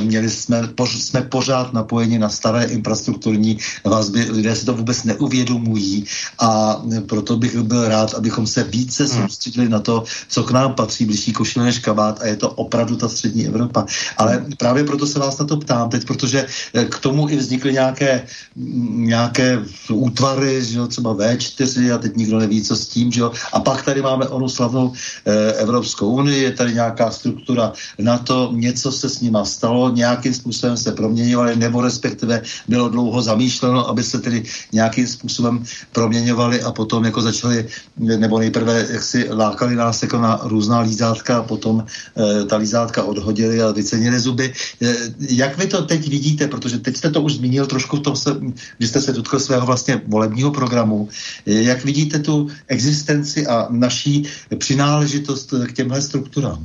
Měli 0.00 0.30
jsme, 0.30 0.68
poř, 0.74 1.02
jsme 1.02 1.22
pořád 1.22 1.72
napojeni 1.72 2.18
na 2.18 2.28
staré 2.28 2.64
infrastrukturní 2.64 3.58
vazby, 3.84 4.26
lidé 4.30 4.56
si 4.56 4.66
to 4.66 4.74
vůbec 4.74 5.04
neuvědomují 5.04 6.04
a 6.38 6.82
proto 7.06 7.36
bych 7.36 7.56
byl 7.56 7.88
rád, 7.88 8.14
abychom 8.14 8.46
se 8.46 8.64
více 8.64 9.04
hmm. 9.04 9.22
soustředili 9.22 9.68
na 9.68 9.80
to, 9.80 10.04
co 10.28 10.42
k 10.42 10.50
nám 10.50 10.74
patří 10.74 11.04
blížší 11.04 11.17
větší 11.18 11.32
košile 11.32 11.64
než 11.64 11.78
kabát 11.78 12.22
a 12.22 12.26
je 12.26 12.36
to 12.36 12.50
opravdu 12.50 12.96
ta 12.96 13.08
střední 13.08 13.46
Evropa. 13.46 13.86
Ale 14.16 14.46
právě 14.58 14.84
proto 14.84 15.06
se 15.06 15.18
vás 15.18 15.38
na 15.38 15.46
to 15.46 15.56
ptám 15.56 15.90
teď, 15.90 16.06
protože 16.06 16.46
eh, 16.46 16.84
k 16.84 16.98
tomu 16.98 17.28
i 17.28 17.36
vznikly 17.36 17.72
nějaké, 17.72 18.22
mm, 18.54 19.06
nějaké 19.10 19.58
útvary, 19.90 20.62
že 20.64 20.78
jo, 20.78 20.86
třeba 20.86 21.14
V4 21.14 21.94
a 21.94 21.98
teď 21.98 22.16
nikdo 22.16 22.38
neví, 22.38 22.62
co 22.62 22.76
s 22.76 22.86
tím, 22.86 23.10
že 23.10 23.20
jo. 23.20 23.32
A 23.52 23.58
pak 23.60 23.82
tady 23.82 24.02
máme 24.02 24.28
onu 24.30 24.48
slavnou 24.48 24.92
eh, 25.26 25.52
Evropskou 25.58 26.22
unii, 26.22 26.42
je 26.42 26.52
tady 26.54 26.74
nějaká 26.78 27.10
struktura 27.10 27.72
na 27.98 28.18
to, 28.18 28.54
něco 28.54 28.92
se 28.92 29.08
s 29.08 29.20
nima 29.20 29.42
stalo, 29.44 29.90
nějakým 29.90 30.34
způsobem 30.34 30.76
se 30.76 30.92
proměňovali, 30.94 31.56
nebo 31.56 31.82
respektive 31.82 32.42
bylo 32.68 32.88
dlouho 32.88 33.18
zamýšleno, 33.22 33.88
aby 33.88 34.02
se 34.06 34.22
tedy 34.22 34.46
nějakým 34.72 35.06
způsobem 35.06 35.64
proměňovali 35.92 36.62
a 36.62 36.70
potom 36.70 37.04
jako 37.04 37.20
začali, 37.20 37.66
nebo 37.98 38.38
nejprve 38.38 38.86
jak 38.90 39.02
si 39.02 39.26
lákali 39.30 39.74
nás 39.74 40.02
jako 40.02 40.18
na 40.18 40.40
různá 40.42 40.80
lízá 40.80 41.07
lízátka 41.08 41.38
a 41.38 41.42
potom 41.42 41.84
e, 41.84 42.44
ta 42.44 42.56
lízátka 42.56 43.02
odhodili 43.02 43.62
a 43.62 43.72
vycenili 43.72 44.20
zuby. 44.20 44.52
E, 44.82 44.94
jak 45.30 45.58
vy 45.58 45.66
to 45.66 45.82
teď 45.82 46.08
vidíte, 46.08 46.48
protože 46.48 46.78
teď 46.78 46.96
jste 46.96 47.10
to 47.10 47.22
už 47.22 47.34
zmínil 47.34 47.66
trošku 47.66 47.96
v 47.96 48.00
tom, 48.00 48.14
když 48.78 48.90
jste 48.90 49.00
se 49.00 49.12
dotkl 49.12 49.40
svého 49.40 49.66
vlastně 49.66 50.00
volebního 50.06 50.50
programu, 50.50 51.08
e, 51.46 51.52
jak 51.52 51.84
vidíte 51.84 52.18
tu 52.18 52.48
existenci 52.68 53.46
a 53.46 53.66
naší 53.70 54.28
přináležitost 54.58 55.54
k 55.66 55.72
těmhle 55.72 56.02
strukturám? 56.02 56.60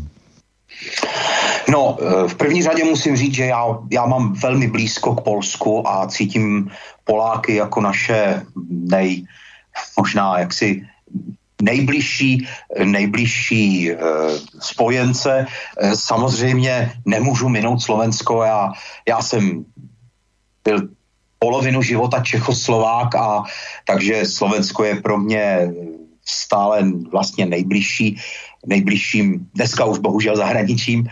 No, 1.70 1.98
v 2.28 2.36
první 2.36 2.64
řadě 2.64 2.84
musím 2.84 3.16
říct, 3.16 3.36
že 3.36 3.46
já, 3.46 3.64
já 3.92 4.06
mám 4.06 4.34
velmi 4.34 4.68
blízko 4.68 5.16
k 5.16 5.24
Polsku 5.24 5.88
a 5.88 6.08
cítím 6.08 6.68
Poláky 7.04 7.56
jako 7.56 7.82
naše 7.82 8.44
nej, 8.70 9.24
možná 9.98 10.40
jaksi 10.40 10.84
nejbližší, 11.62 12.48
nejbližší 12.84 13.92
e, 13.92 13.98
spojence. 14.60 15.46
E, 15.78 15.96
samozřejmě 15.96 16.92
nemůžu 17.06 17.50
minout 17.50 17.80
Slovensko. 17.80 18.44
Já, 18.44 18.72
já 19.08 19.22
jsem 19.22 19.66
byl 20.64 20.90
polovinu 21.40 21.82
života 21.82 22.24
Čechoslovák 22.24 23.16
a 23.16 23.44
takže 23.88 24.26
Slovensko 24.26 24.84
je 24.84 24.96
pro 24.96 25.18
mě 25.18 25.74
stále 26.26 26.88
vlastně 27.12 27.46
nejbližší, 27.46 28.16
nejbližším, 28.66 29.52
dneska 29.56 29.86
už 29.86 30.00
bohužel 30.00 30.36
zahraničím, 30.36 31.08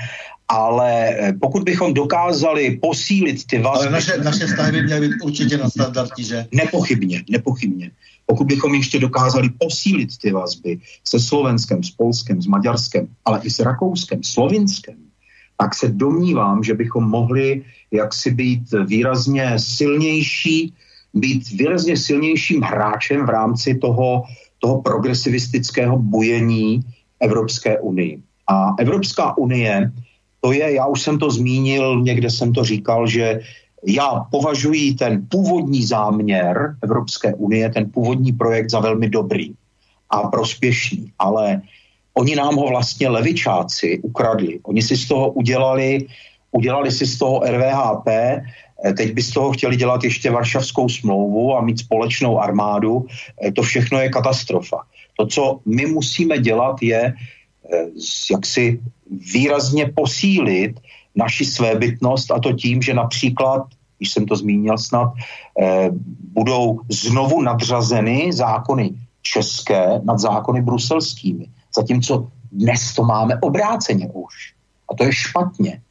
ale 0.52 0.92
eh, 1.10 1.34
pokud 1.40 1.64
bychom 1.64 1.94
dokázali 1.94 2.80
posílit 2.82 3.48
ty 3.48 3.60
vazby... 3.60 3.88
Ale 3.88 3.90
naše, 3.90 4.18
naše 4.18 4.48
vztahy 4.48 4.72
by 4.72 4.82
měly 4.84 5.08
být 5.08 5.22
určitě 5.24 5.58
na 5.58 5.70
standardě, 5.70 6.24
že? 6.24 6.46
Nepochybně, 6.52 7.24
nepochybně. 7.30 7.92
Pokud 8.26 8.48
bychom 8.48 8.76
ještě 8.76 9.00
dokázali 9.00 9.50
posílit 9.50 10.18
ty 10.18 10.32
vazby 10.32 10.80
se 11.08 11.20
Slovenskem, 11.20 11.84
s 11.84 11.92
Polskem, 11.92 12.42
s 12.42 12.48
Maďarskem, 12.48 13.08
ale 13.26 13.40
i 13.44 13.50
s 13.50 13.60
Rakouskem, 13.60 14.24
Slovinskem, 14.24 14.96
tak 15.58 15.76
se 15.76 15.88
domnívám, 15.88 16.64
že 16.64 16.74
bychom 16.74 17.04
mohli 17.04 17.64
jaksi 17.92 18.32
být 18.32 18.64
výrazně 18.88 19.60
silnější, 19.60 20.74
být 21.14 21.50
výrazně 21.52 21.98
silnějším 21.98 22.62
hráčem 22.62 23.26
v 23.26 23.30
rámci 23.30 23.76
toho, 23.76 24.24
toho 24.60 24.82
progresivistického 24.82 26.00
bujení 26.00 26.80
Evropské 27.20 27.80
unii. 27.80 28.20
A 28.48 28.76
Evropská 28.80 29.38
unie 29.38 29.92
to 30.42 30.52
je, 30.52 30.74
já 30.74 30.86
už 30.86 31.02
jsem 31.02 31.20
to 31.20 31.30
zmínil, 31.32 32.02
někde 32.02 32.30
jsem 32.30 32.54
to 32.54 32.64
říkal, 32.64 33.08
že 33.08 33.40
já 33.86 34.26
považuji 34.32 34.94
ten 34.94 35.26
původní 35.30 35.86
záměr 35.86 36.76
Evropské 36.84 37.34
unie, 37.34 37.70
ten 37.70 37.92
původní 37.92 38.32
projekt 38.32 38.70
za 38.70 38.80
velmi 38.80 39.10
dobrý 39.10 39.54
a 40.10 40.28
prospěšný, 40.28 41.12
ale 41.20 41.62
oni 42.14 42.36
nám 42.36 42.56
ho 42.56 42.68
vlastně 42.68 43.10
levičáci 43.10 44.00
ukradli. 44.04 44.60
Oni 44.64 44.82
si 44.82 44.98
z 44.98 45.08
toho 45.08 45.32
udělali, 45.32 46.08
udělali 46.52 46.92
si 46.92 47.06
z 47.06 47.18
toho 47.18 47.40
RVHP, 47.40 48.08
teď 48.98 49.14
by 49.14 49.22
z 49.22 49.32
toho 49.32 49.52
chtěli 49.52 49.76
dělat 49.76 50.04
ještě 50.04 50.32
Varšavskou 50.32 50.90
smlouvu 50.90 51.56
a 51.58 51.62
mít 51.62 51.80
společnou 51.80 52.40
armádu. 52.40 53.06
To 53.56 53.62
všechno 53.62 54.00
je 54.00 54.10
katastrofa. 54.10 54.78
To, 55.18 55.26
co 55.26 55.60
my 55.66 55.86
musíme 55.86 56.38
dělat, 56.38 56.76
je 56.82 57.14
Eh, 57.74 57.88
jaksi 58.32 58.80
výrazně 59.34 59.92
posílit 59.96 60.80
naši 61.16 61.46
svébytnost 61.46 62.32
a 62.32 62.40
to 62.40 62.54
tím, 62.54 62.82
že 62.82 62.94
například, 62.94 63.64
když 63.98 64.12
jsem 64.12 64.26
to 64.26 64.36
zmínil 64.36 64.78
snad, 64.78 65.14
eh, 65.62 65.90
budou 66.34 66.80
znovu 66.90 67.42
nadřazeny 67.42 68.34
zákony 68.34 68.96
české 69.22 70.02
nad 70.04 70.20
zákony 70.20 70.62
bruselskými. 70.62 71.46
Zatímco 71.76 72.28
dnes 72.52 72.94
to 72.94 73.04
máme 73.04 73.40
obráceně 73.42 74.10
už. 74.14 74.34
A 74.92 74.96
to 74.96 75.04
je 75.04 75.14
špatně. 75.14 75.82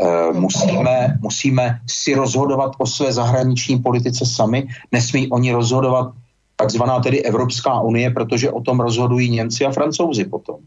E, 0.00 0.32
musíme, 0.32 1.18
musíme 1.20 1.80
si 1.86 2.14
rozhodovat 2.14 2.72
o 2.78 2.86
své 2.86 3.12
zahraniční 3.12 3.78
politice 3.78 4.26
sami, 4.26 4.68
nesmí 4.92 5.28
oni 5.28 5.52
rozhodovat 5.52 6.12
takzvaná 6.56 7.00
tedy 7.00 7.22
Evropská 7.22 7.80
unie, 7.80 8.10
protože 8.10 8.50
o 8.50 8.60
tom 8.60 8.80
rozhodují 8.80 9.30
Němci 9.30 9.64
a 9.64 9.70
Francouzi 9.70 10.24
potom. 10.24 10.60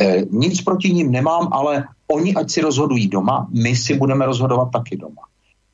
E, 0.00 0.22
nic 0.30 0.62
proti 0.62 0.92
ním 0.92 1.10
nemám, 1.10 1.48
ale 1.52 1.84
oni 2.06 2.34
ať 2.34 2.50
si 2.50 2.60
rozhodují 2.60 3.08
doma, 3.08 3.46
my 3.50 3.76
si 3.76 3.94
budeme 3.94 4.26
rozhodovat 4.26 4.70
taky 4.72 4.96
doma. 4.96 5.22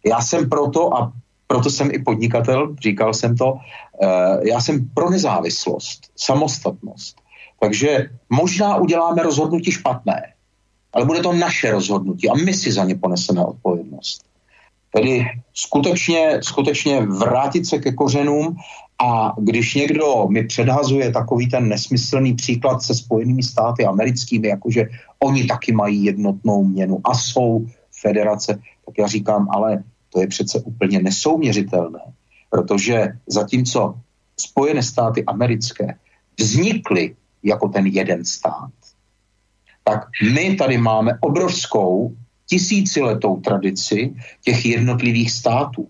Já 0.07 0.21
jsem 0.21 0.49
proto 0.49 0.97
a 0.97 1.13
proto 1.47 1.71
jsem 1.71 1.91
i 1.93 1.99
podnikatel, 1.99 2.75
říkal 2.83 3.15
jsem 3.15 3.37
to, 3.37 3.55
e, 4.03 4.09
já 4.49 4.61
jsem 4.61 4.89
pro 4.95 5.11
nezávislost, 5.11 6.01
samostatnost. 6.17 7.17
Takže 7.61 8.11
možná 8.31 8.77
uděláme 8.77 9.23
rozhodnutí 9.23 9.71
špatné, 9.71 10.23
ale 10.93 11.05
bude 11.05 11.21
to 11.21 11.33
naše 11.33 11.71
rozhodnutí 11.71 12.29
a 12.31 12.35
my 12.35 12.55
si 12.55 12.73
za 12.73 12.85
ně 12.85 12.95
poneseme 12.95 13.45
odpovědnost. 13.45 14.25
Tedy 14.95 15.27
skutečně, 15.55 16.39
skutečně 16.43 17.01
vrátit 17.01 17.67
se 17.67 17.79
ke 17.79 17.93
kořenům 17.93 18.57
a 19.03 19.35
když 19.39 19.75
někdo 19.75 20.27
mi 20.29 20.45
předhazuje 20.45 21.12
takový 21.12 21.49
ten 21.49 21.69
nesmyslný 21.69 22.35
příklad 22.35 22.83
se 22.83 22.95
Spojenými 22.95 23.43
státy 23.43 23.85
americkými, 23.85 24.49
jakože 24.49 24.89
oni 25.19 25.45
taky 25.45 25.73
mají 25.73 26.05
jednotnou 26.05 26.65
měnu 26.65 27.01
a 27.05 27.15
jsou 27.15 27.66
federace, 28.01 28.59
tak 28.87 28.99
já 28.99 29.07
říkám, 29.07 29.49
ale 29.51 29.83
to 30.12 30.21
je 30.21 30.27
přece 30.27 30.61
úplně 30.61 31.03
nesouměřitelné, 31.03 32.01
protože 32.51 33.19
zatímco 33.27 33.95
Spojené 34.37 34.83
státy 34.83 35.25
americké 35.25 35.99
vznikly 36.41 37.16
jako 37.43 37.69
ten 37.69 37.87
jeden 37.87 38.25
stát, 38.25 38.73
tak 39.85 40.07
my 40.35 40.55
tady 40.55 40.79
máme 40.79 41.12
obrovskou 41.21 42.16
tisíciletou 42.47 43.41
tradici 43.41 44.15
těch 44.45 44.66
jednotlivých 44.66 45.31
států. 45.31 45.89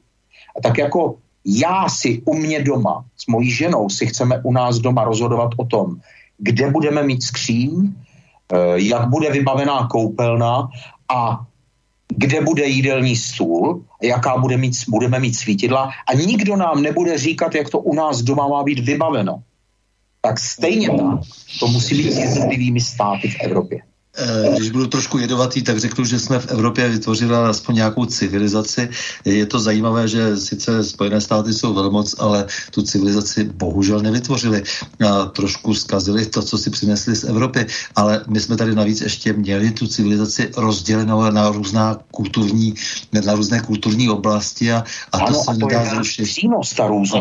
A 0.58 0.60
tak 0.60 0.78
jako 0.78 1.18
já 1.44 1.88
si 1.88 2.22
u 2.24 2.34
mě 2.34 2.62
doma 2.62 3.04
s 3.16 3.26
mojí 3.26 3.50
ženou 3.50 3.88
si 3.88 4.06
chceme 4.06 4.40
u 4.44 4.52
nás 4.52 4.78
doma 4.78 5.04
rozhodovat 5.04 5.50
o 5.56 5.64
tom, 5.64 5.96
kde 6.38 6.70
budeme 6.70 7.02
mít 7.02 7.22
skříň, 7.22 7.92
eh, 8.52 8.56
jak 8.76 9.08
bude 9.08 9.30
vybavená 9.30 9.86
koupelna 9.86 10.68
a 11.08 11.46
kde 12.08 12.40
bude 12.40 12.66
jídelní 12.66 13.16
stůl, 13.16 13.84
jaká 14.02 14.36
bude 14.36 14.56
mít, 14.56 14.74
budeme 14.88 15.18
mít 15.18 15.34
svítidla 15.34 15.90
a 16.08 16.14
nikdo 16.14 16.56
nám 16.56 16.82
nebude 16.82 17.18
říkat, 17.18 17.54
jak 17.54 17.70
to 17.70 17.78
u 17.78 17.94
nás 17.94 18.22
doma 18.22 18.48
má 18.48 18.62
být 18.62 18.78
vybaveno. 18.78 19.42
Tak 20.20 20.40
stejně 20.40 20.88
tak 20.88 21.20
to 21.60 21.66
musí 21.66 21.94
být 22.02 22.12
s 22.12 22.18
jednotlivými 22.18 22.80
státy 22.80 23.28
v 23.28 23.40
Evropě. 23.40 23.82
Eh, 24.16 24.54
když 24.56 24.70
budu 24.70 24.86
trošku 24.86 25.18
jedovatý, 25.18 25.62
tak 25.62 25.78
řeknu, 25.78 26.04
že 26.04 26.18
jsme 26.18 26.38
v 26.38 26.46
Evropě 26.46 26.88
vytvořili 26.88 27.34
aspoň 27.34 27.74
nějakou 27.74 28.04
civilizaci. 28.04 28.88
Je 29.24 29.46
to 29.46 29.60
zajímavé, 29.60 30.08
že 30.08 30.36
sice 30.36 30.84
Spojené 30.84 31.20
státy 31.20 31.52
jsou 31.52 31.74
velmoc, 31.74 32.14
ale 32.18 32.46
tu 32.70 32.82
civilizaci 32.82 33.44
bohužel 33.44 34.00
nevytvořili. 34.00 34.62
A 35.08 35.24
trošku 35.24 35.74
zkazili 35.74 36.26
to, 36.26 36.42
co 36.42 36.58
si 36.58 36.70
přinesli 36.70 37.16
z 37.16 37.24
Evropy, 37.24 37.66
ale 37.96 38.24
my 38.28 38.40
jsme 38.40 38.56
tady 38.56 38.74
navíc 38.74 39.00
ještě 39.00 39.32
měli 39.32 39.70
tu 39.70 39.86
civilizaci 39.86 40.50
rozdělenou 40.56 41.30
na 41.30 41.50
různá 41.50 41.98
kulturní, 42.10 42.74
na 43.26 43.34
různé 43.34 43.60
kulturní 43.60 44.08
oblasti 44.08 44.72
a, 44.72 44.84
a 45.12 45.18
ano, 45.18 45.26
to 45.26 45.34
se 45.34 45.50
a 45.50 45.54
to 45.54 45.66
nedá 45.66 45.84
zrušit. 45.94 46.26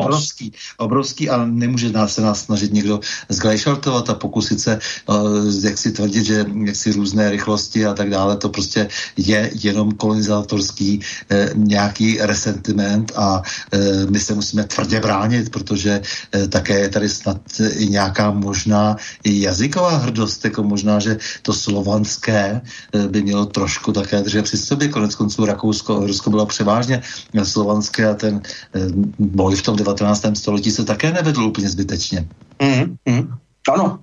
Obrovský, 0.06 0.52
obrovský 0.78 1.30
a 1.30 1.46
nemůže 1.46 1.92
nás 1.92 2.14
se 2.14 2.22
nás 2.22 2.42
snažit 2.42 2.74
někdo 2.74 3.00
zglajšaltovat 3.30 4.10
a 4.10 4.14
pokusit 4.14 4.60
se, 4.60 4.80
uh, 5.10 5.16
jak 5.64 5.78
si 5.78 5.92
tvrdit, 5.92 6.26
že 6.26 6.46
jak 6.66 6.76
si 6.84 6.92
různé 6.92 7.32
rychlosti 7.32 7.86
a 7.86 7.94
tak 7.94 8.10
dále, 8.10 8.38
to 8.38 8.50
prostě 8.50 8.88
je 9.18 9.52
jenom 9.56 9.92
kolonizátorský 9.96 11.00
eh, 11.32 11.50
nějaký 11.56 12.18
resentiment 12.20 13.12
a 13.16 13.42
eh, 13.72 14.06
my 14.10 14.20
se 14.20 14.36
musíme 14.36 14.64
tvrdě 14.64 15.00
bránit, 15.00 15.50
protože 15.50 16.02
eh, 16.02 16.48
také 16.48 16.80
je 16.80 16.90
tady 16.90 17.10
snad 17.10 17.40
i 17.78 17.88
nějaká 17.88 18.32
možná 18.32 18.98
i 19.24 19.42
jazyková 19.42 20.04
hrdost, 20.04 20.44
jako 20.46 20.64
možná, 20.64 21.00
že 21.00 21.18
to 21.42 21.54
slovanské 21.54 22.62
eh, 22.62 23.08
by 23.08 23.24
mělo 23.24 23.46
trošku 23.46 23.94
také 23.96 24.22
držet 24.22 24.44
při 24.44 24.58
sobě. 24.58 24.88
Konec 24.92 25.16
konců 25.16 25.46
Rakousko, 25.46 26.08
Rusko 26.08 26.30
bylo 26.30 26.46
převážně 26.46 27.02
slovanské 27.44 28.10
a 28.10 28.14
ten 28.14 28.42
eh, 28.76 28.80
boj 29.20 29.56
v 29.56 29.62
tom 29.62 29.76
19. 29.76 30.26
století 30.34 30.72
se 30.72 30.84
také 30.84 31.12
nevedl 31.14 31.44
úplně 31.44 31.70
zbytečně. 31.70 32.28
Mm, 32.62 32.98
mm. 33.06 33.24
Ano, 33.74 34.00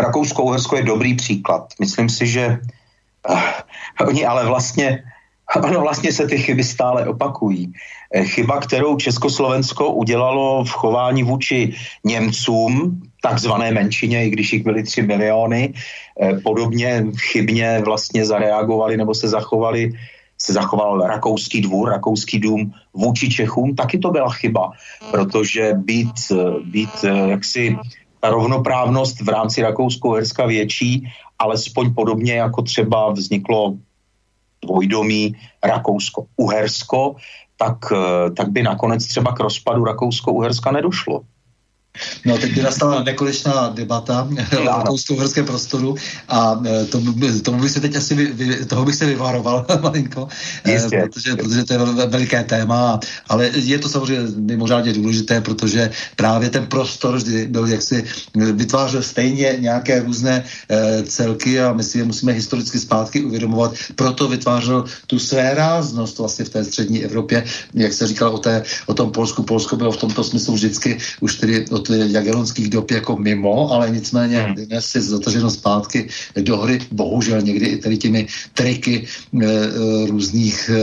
Rakousko-Uhersko 0.00 0.76
je 0.76 0.82
dobrý 0.82 1.14
příklad. 1.14 1.74
Myslím 1.80 2.08
si, 2.08 2.26
že 2.26 2.58
uh, 3.28 4.06
oni 4.08 4.24
ale 4.26 4.46
vlastně, 4.46 5.04
ono 5.64 5.80
vlastně 5.80 6.12
se 6.12 6.26
ty 6.26 6.38
chyby 6.38 6.64
stále 6.64 7.06
opakují. 7.06 7.72
Eh, 8.14 8.24
chyba, 8.24 8.60
kterou 8.60 8.96
Československo 8.96 9.92
udělalo 9.92 10.64
v 10.64 10.70
chování 10.70 11.22
vůči 11.22 11.74
Němcům, 12.04 13.02
takzvané 13.22 13.70
menšině, 13.70 14.26
i 14.26 14.30
když 14.30 14.52
jich 14.52 14.64
byly 14.64 14.82
3 14.82 15.02
miliony, 15.02 15.74
eh, 16.22 16.40
podobně 16.42 17.06
chybně 17.30 17.82
vlastně 17.84 18.26
zareagovali 18.26 18.96
nebo 18.96 19.14
se 19.14 19.28
zachovali 19.28 19.92
se 20.40 20.52
zachoval 20.52 21.00
rakouský 21.00 21.60
dvůr, 21.60 21.88
rakouský 21.88 22.38
dům 22.38 22.72
vůči 22.94 23.28
Čechům, 23.28 23.76
taky 23.76 23.98
to 23.98 24.10
byla 24.10 24.32
chyba, 24.32 24.72
protože 25.10 25.72
být, 25.76 26.32
být 26.64 27.04
jaksi 27.04 27.76
rovnoprávnost 28.22 29.20
v 29.20 29.28
rámci 29.28 29.62
Rakousko-Uherska 29.62 30.46
větší, 30.46 31.08
alespoň 31.38 31.94
podobně 31.94 32.34
jako 32.34 32.62
třeba 32.62 33.12
vzniklo 33.12 33.74
dvojdomí 34.62 35.36
Rakousko-Uhersko, 35.64 37.14
tak, 37.56 37.78
eh, 37.92 38.30
tak 38.30 38.48
by 38.48 38.62
nakonec 38.62 39.06
třeba 39.06 39.32
k 39.32 39.40
rozpadu 39.40 39.84
Rakousko-Uherska 39.84 40.72
nedošlo. 40.72 41.20
No, 42.24 42.38
teď 42.38 42.54
by 42.54 42.62
nastala 42.62 43.02
nekonečná 43.10 43.68
debata 43.68 44.28
v 44.50 44.66
rakousko 44.66 45.14
prostoru 45.46 45.94
a 46.28 46.60
e, 46.66 46.84
tomu, 46.84 47.14
tomu 47.42 47.62
bych 47.62 47.70
se 47.70 47.80
teď 47.80 47.96
asi, 47.96 48.14
vy, 48.14 48.66
toho 48.66 48.84
bych 48.84 48.94
se 48.94 49.06
vyvaroval 49.06 49.66
malinko, 49.82 50.28
e, 50.66 50.80
protože, 51.08 51.36
protože 51.36 51.64
to 51.64 51.72
je 51.72 51.78
veliké 52.06 52.44
téma, 52.44 53.00
ale 53.28 53.50
je 53.54 53.78
to 53.78 53.88
samozřejmě 53.88 54.32
mimořádně 54.36 54.92
důležité, 54.92 55.40
protože 55.40 55.90
právě 56.16 56.50
ten 56.50 56.66
prostor 56.66 57.16
vždy 57.16 57.46
byl 57.46 57.66
jaksi 57.66 58.04
vytvářel 58.34 59.02
stejně 59.02 59.56
nějaké 59.58 60.00
různé 60.00 60.44
celky 61.04 61.60
a 61.60 61.72
my 61.72 61.82
si 61.82 61.98
je 61.98 62.04
musíme 62.04 62.32
historicky 62.32 62.78
zpátky 62.78 63.22
uvědomovat, 63.22 63.74
proto 63.96 64.28
vytvářel 64.28 64.84
tu 65.06 65.18
své 65.18 65.54
ráznost 65.54 66.18
vlastně 66.18 66.44
v 66.44 66.48
té 66.48 66.64
střední 66.64 67.04
Evropě, 67.04 67.44
jak 67.74 67.92
se 67.92 68.06
říkalo 68.06 68.32
o, 68.32 68.38
té, 68.38 68.62
o 68.86 68.94
tom 68.94 69.10
Polsku, 69.10 69.42
Polsko 69.42 69.76
bylo 69.76 69.92
v 69.92 69.96
tomto 69.96 70.24
smyslu 70.24 70.54
vždycky 70.54 70.98
už 71.20 71.34
tedy 71.34 71.68
od 71.68 71.89
jagelonských 71.96 72.68
dob 72.68 72.90
jako 72.90 73.16
mimo, 73.16 73.72
ale 73.72 73.90
nicméně 73.90 74.40
hmm. 74.40 74.54
dnes 74.54 74.86
si 74.86 75.00
zataženo 75.00 75.50
zpátky 75.50 76.08
do 76.40 76.56
hry, 76.56 76.78
bohužel 76.90 77.40
někdy 77.40 77.66
i 77.66 77.76
tady 77.76 77.96
těmi 77.96 78.26
triky 78.54 79.04
e, 79.04 79.46
různých 80.06 80.70
e, 80.70 80.80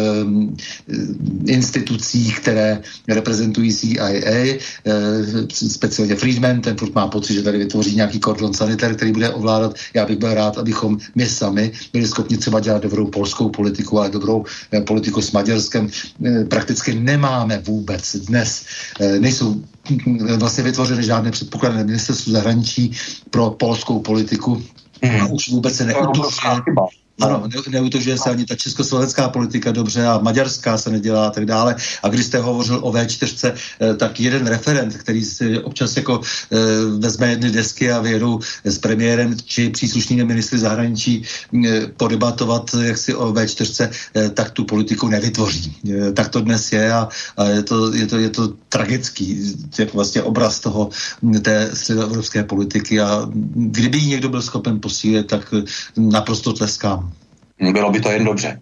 institucí, 1.51 2.31
které 2.31 2.81
reprezentují 3.07 3.73
CIA, 3.73 4.09
e, 4.09 4.57
speciálně 5.49 6.15
Friedman, 6.15 6.61
ten 6.61 6.77
furt 6.77 6.95
má 6.95 7.07
pocit, 7.07 7.33
že 7.33 7.41
tady 7.41 7.57
vytvoří 7.57 7.95
nějaký 7.95 8.19
kordon 8.19 8.53
sanitér, 8.53 8.95
který 8.95 9.11
bude 9.11 9.29
ovládat. 9.29 9.75
Já 9.93 10.05
bych 10.05 10.17
byl 10.17 10.33
rád, 10.33 10.57
abychom 10.57 10.97
my 11.15 11.25
sami 11.25 11.71
byli 11.93 12.07
schopni 12.07 12.37
třeba 12.37 12.59
dělat 12.59 12.83
dobrou 12.83 13.07
polskou 13.07 13.49
politiku, 13.49 13.99
ale 13.99 14.09
dobrou 14.09 14.45
politiku 14.87 15.21
s 15.21 15.31
Maďarskem 15.31 15.89
e, 16.25 16.45
prakticky 16.45 16.95
nemáme 16.95 17.59
vůbec 17.65 18.15
dnes. 18.15 18.65
E, 18.99 19.19
nejsou 19.19 19.63
vlastně 20.37 20.63
vytvořeny 20.63 21.03
žádné 21.03 21.31
předpoklady 21.31 21.77
na 21.77 21.83
ministerstvu 21.83 22.31
zahraničí 22.31 22.91
pro 23.29 23.49
polskou 23.49 23.99
politiku. 23.99 24.63
Hmm. 25.03 25.21
A 25.21 25.25
už 25.25 25.49
vůbec 25.49 25.75
se 25.75 25.85
neutužuje 25.85 26.31
ano, 27.21 27.43
ne, 27.47 27.61
neutožuje 27.79 28.17
se 28.17 28.29
ani 28.29 28.45
ta 28.45 28.55
československá 28.55 29.29
politika 29.29 29.71
dobře 29.71 30.05
a 30.05 30.19
maďarská 30.21 30.77
se 30.77 30.89
nedělá 30.89 31.27
a 31.27 31.29
tak 31.29 31.45
dále. 31.45 31.75
A 32.03 32.09
když 32.09 32.25
jste 32.25 32.37
hovořil 32.37 32.79
o 32.83 32.91
V4, 32.91 33.53
eh, 33.53 33.93
tak 33.93 34.19
jeden 34.19 34.47
referent, 34.47 34.97
který 34.97 35.25
si 35.25 35.59
občas 35.59 35.97
jako 35.97 36.21
eh, 36.21 36.57
vezme 36.99 37.29
jedny 37.29 37.51
desky 37.51 37.91
a 37.91 37.99
vyjedou 37.99 38.39
s 38.63 38.77
premiérem 38.77 39.37
či 39.45 39.69
příslušnými 39.69 40.25
ministry 40.25 40.59
zahraničí 40.59 41.23
eh, 41.65 41.87
podebatovat 41.97 42.75
jak 42.81 42.97
si 42.97 43.15
o 43.15 43.33
V4, 43.33 43.89
tak 44.33 44.51
tu 44.51 44.65
politiku 44.65 45.07
nevytvoří. 45.07 45.77
Tak 46.13 46.29
to 46.29 46.41
dnes 46.41 46.71
je 46.71 46.93
a, 46.93 47.09
a 47.37 47.43
je, 47.43 47.63
to, 47.63 47.93
je, 47.93 48.07
to, 48.07 48.17
je 48.17 48.29
to 48.29 48.53
tragický 48.69 49.55
jak 49.79 49.93
vlastně 49.93 50.21
obraz 50.21 50.59
toho 50.59 50.89
té 51.41 51.69
středoevropské 51.73 52.43
politiky 52.43 53.01
a 53.01 53.29
kdyby 53.55 53.97
ji 53.97 54.07
někdo 54.07 54.29
byl 54.29 54.41
schopen 54.41 54.79
posílit, 54.79 55.27
tak 55.27 55.53
naprosto 55.97 56.53
tleskám. 56.53 57.06
Bylo 57.59 57.91
by 57.91 57.99
to 57.99 58.11
jen 58.11 58.25
dobře. 58.25 58.61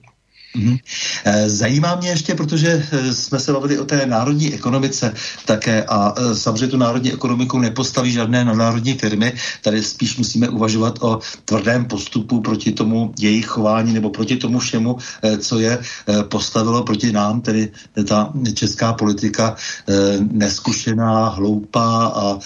Mhm. 0.55 0.77
Eh, 1.25 1.49
zajímá 1.49 1.95
mě 1.95 2.09
ještě, 2.09 2.35
protože 2.35 2.87
eh, 2.91 3.13
jsme 3.13 3.39
se 3.39 3.53
bavili 3.53 3.79
o 3.79 3.85
té 3.85 4.05
národní 4.05 4.53
ekonomice 4.53 5.13
také 5.45 5.83
a 5.83 6.13
eh, 6.17 6.35
samozřejmě 6.35 6.67
tu 6.67 6.77
národní 6.77 7.13
ekonomiku 7.13 7.59
nepostaví 7.59 8.11
žádné 8.11 8.45
národní 8.45 8.93
firmy. 8.93 9.33
Tady 9.61 9.83
spíš 9.83 10.17
musíme 10.17 10.49
uvažovat 10.49 10.99
o 11.01 11.19
tvrdém 11.45 11.85
postupu 11.85 12.41
proti 12.41 12.71
tomu 12.71 13.13
jejich 13.19 13.45
chování 13.45 13.93
nebo 13.93 14.09
proti 14.09 14.35
tomu 14.35 14.59
všemu, 14.59 14.97
co 15.39 15.59
je 15.59 15.79
postavilo 16.29 16.83
proti 16.83 17.11
nám, 17.11 17.41
tedy 17.41 17.71
ta 18.07 18.33
česká 18.53 18.93
politika 18.93 19.55
neskušená, 20.31 21.27
hloupá 21.29 22.07
a 22.07 22.39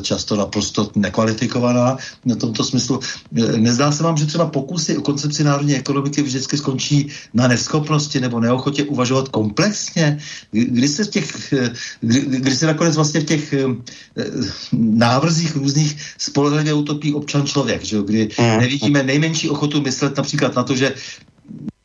často 0.00 0.36
naprosto 0.36 0.90
nekvalifikovaná 0.94 1.96
na 2.24 2.36
tomto 2.36 2.64
smyslu. 2.64 3.00
Nezdá 3.56 3.92
se 3.92 4.02
vám, 4.02 4.16
že 4.16 4.26
třeba 4.26 4.46
pokusy 4.46 4.96
o 4.96 5.02
koncepci 5.02 5.44
národní 5.44 5.74
ekonomiky 5.74 6.22
vždycky 6.22 6.56
skončí 6.56 7.08
na 7.34 7.45
neschopnosti 7.48 8.20
nebo 8.20 8.40
neochotě 8.40 8.84
uvažovat 8.84 9.28
komplexně? 9.28 10.18
Kdy 10.50 10.88
se, 10.88 11.04
v 11.04 11.10
těch, 11.10 11.54
kdy, 12.00 12.20
kdy 12.20 12.56
se 12.56 12.66
nakonec 12.66 12.96
vlastně 12.96 13.20
v 13.20 13.24
těch 13.24 13.52
eh, 13.52 13.64
návrzích 14.72 15.56
různých 15.56 15.96
spolehlivě 16.18 16.74
utopí 16.74 17.14
občan 17.14 17.46
člověk, 17.46 17.84
že? 17.84 17.98
kdy 18.04 18.28
mm. 18.38 18.60
nevidíme 18.60 19.02
nejmenší 19.02 19.50
ochotu 19.50 19.80
myslet 19.80 20.16
například 20.16 20.56
na 20.56 20.62
to, 20.62 20.76
že 20.76 20.94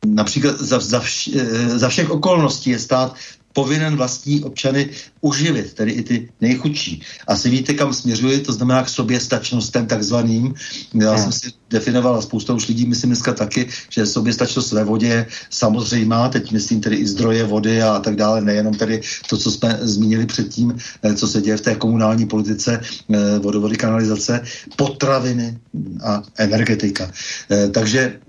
například 0.06 0.58
za, 0.60 0.80
za, 0.80 1.00
vš, 1.00 1.30
eh, 1.34 1.78
za 1.78 1.88
všech 1.88 2.10
okolností 2.10 2.70
je 2.70 2.78
stát 2.78 3.14
povinen 3.52 3.96
vlastní 3.96 4.44
občany 4.44 4.90
uživit, 5.20 5.72
tedy 5.74 5.92
i 5.92 6.02
ty 6.02 6.28
nejchudší. 6.40 7.02
Asi 7.26 7.50
víte, 7.50 7.74
kam 7.74 7.94
směřuji, 7.94 8.40
to 8.40 8.52
znamená 8.52 8.82
k 8.82 8.88
sobě 8.88 9.20
stačnostem 9.20 9.86
takzvaným. 9.86 10.54
Já 10.94 11.12
hmm. 11.12 11.22
jsem 11.22 11.32
si 11.32 11.52
definoval, 11.72 12.16
a 12.16 12.22
spousta 12.22 12.52
už 12.52 12.68
lidí 12.68 12.86
myslím 12.86 13.10
dneska 13.10 13.32
taky, 13.32 13.68
že 13.90 14.06
soběstačnost 14.06 14.72
ve 14.72 14.84
vodě 14.84 15.06
je 15.06 15.26
samozřejmá, 15.50 16.28
teď 16.28 16.52
myslím 16.52 16.80
tedy 16.80 16.96
i 16.96 17.06
zdroje 17.06 17.44
vody 17.44 17.82
a 17.82 17.98
tak 17.98 18.16
dále, 18.16 18.40
nejenom 18.40 18.74
tedy 18.74 19.00
to, 19.28 19.36
co 19.36 19.50
jsme 19.50 19.78
zmínili 19.80 20.26
předtím, 20.26 20.76
eh, 21.02 21.14
co 21.14 21.28
se 21.28 21.42
děje 21.42 21.56
v 21.56 21.60
té 21.60 21.74
komunální 21.74 22.26
politice, 22.26 22.80
eh, 22.80 23.38
vodovody, 23.38 23.76
kanalizace, 23.76 24.40
potraviny 24.76 25.58
a 26.04 26.22
energetika. 26.38 27.10
Eh, 27.50 27.68
takže 27.68 28.20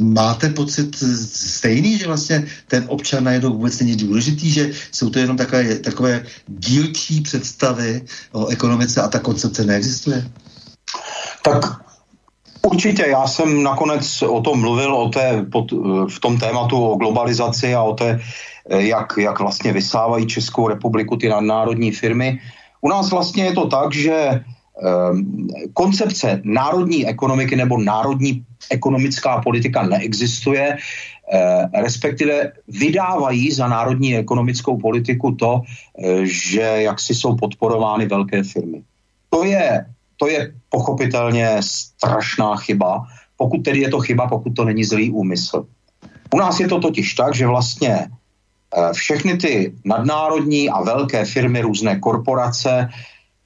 máte 0.00 0.48
pocit 0.50 0.96
stejný, 1.34 1.98
že 1.98 2.06
vlastně 2.06 2.46
ten 2.68 2.84
občan 2.88 3.24
najednou 3.24 3.52
vůbec 3.52 3.78
není 3.80 3.96
důležitý, 3.96 4.50
že 4.50 4.70
jsou 4.92 5.10
to 5.10 5.18
jenom 5.18 5.36
takové, 5.36 5.78
takové 5.78 6.24
dílčí 6.48 7.20
představy 7.20 8.02
o 8.32 8.46
ekonomice 8.46 9.00
a 9.02 9.08
ta 9.08 9.18
koncepce 9.18 9.64
neexistuje? 9.64 10.30
Tak 11.44 11.89
Určitě, 12.62 13.06
já 13.08 13.26
jsem 13.26 13.62
nakonec 13.62 14.22
o 14.22 14.40
tom 14.40 14.60
mluvil, 14.60 14.94
o 14.94 15.08
té, 15.08 15.46
pod, 15.52 15.72
v 16.08 16.18
tom 16.20 16.38
tématu 16.38 16.84
o 16.84 16.96
globalizaci 16.96 17.74
a 17.74 17.82
o 17.82 17.94
té, 17.94 18.20
jak, 18.68 19.12
jak 19.18 19.40
vlastně 19.40 19.72
vysávají 19.72 20.26
Českou 20.26 20.68
republiku 20.68 21.16
ty 21.16 21.28
nadnárodní 21.28 21.92
firmy. 21.92 22.40
U 22.80 22.88
nás 22.88 23.10
vlastně 23.10 23.44
je 23.44 23.52
to 23.52 23.66
tak, 23.66 23.94
že 23.94 24.14
eh, 24.14 24.42
koncepce 25.72 26.40
národní 26.44 27.06
ekonomiky 27.06 27.56
nebo 27.56 27.78
národní 27.78 28.44
ekonomická 28.70 29.40
politika 29.40 29.82
neexistuje, 29.82 30.76
eh, 30.76 31.80
respektive 31.82 32.52
vydávají 32.68 33.50
za 33.52 33.68
národní 33.68 34.16
ekonomickou 34.16 34.76
politiku 34.76 35.32
to, 35.32 35.62
eh, 35.62 36.26
že 36.26 36.60
jaksi 36.60 37.14
jsou 37.14 37.36
podporovány 37.36 38.06
velké 38.06 38.42
firmy. 38.42 38.82
To 39.30 39.44
je 39.44 39.86
to 40.20 40.28
je 40.28 40.52
pochopitelně 40.68 41.56
strašná 41.60 42.56
chyba, 42.56 43.08
pokud 43.36 43.64
tedy 43.64 43.80
je 43.80 43.88
to 43.88 44.00
chyba, 44.00 44.28
pokud 44.28 44.52
to 44.52 44.64
není 44.64 44.84
zlý 44.84 45.10
úmysl. 45.10 45.66
U 46.34 46.36
nás 46.36 46.60
je 46.60 46.68
to 46.68 46.80
totiž 46.80 47.14
tak, 47.14 47.34
že 47.34 47.46
vlastně 47.46 47.94
eh, 47.96 48.92
všechny 48.92 49.36
ty 49.36 49.74
nadnárodní 49.84 50.70
a 50.70 50.82
velké 50.82 51.24
firmy, 51.24 51.60
různé 51.60 51.98
korporace, 51.98 52.88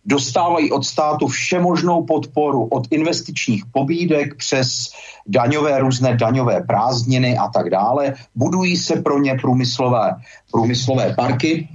dostávají 0.05 0.73
od 0.73 0.85
státu 0.85 1.27
všemožnou 1.27 2.05
podporu 2.05 2.67
od 2.67 2.87
investičních 2.91 3.65
pobídek 3.73 4.35
přes 4.37 4.91
daňové, 5.27 5.79
různé 5.79 6.17
daňové 6.17 6.61
prázdniny 6.61 7.39
a 7.39 7.49
tak 7.49 7.71
dále. 7.71 8.15
Budují 8.35 8.77
se 8.77 9.01
pro 9.01 9.19
ně 9.19 9.35
průmyslové, 9.41 10.15
průmyslové 10.53 11.15
parky 11.15 11.69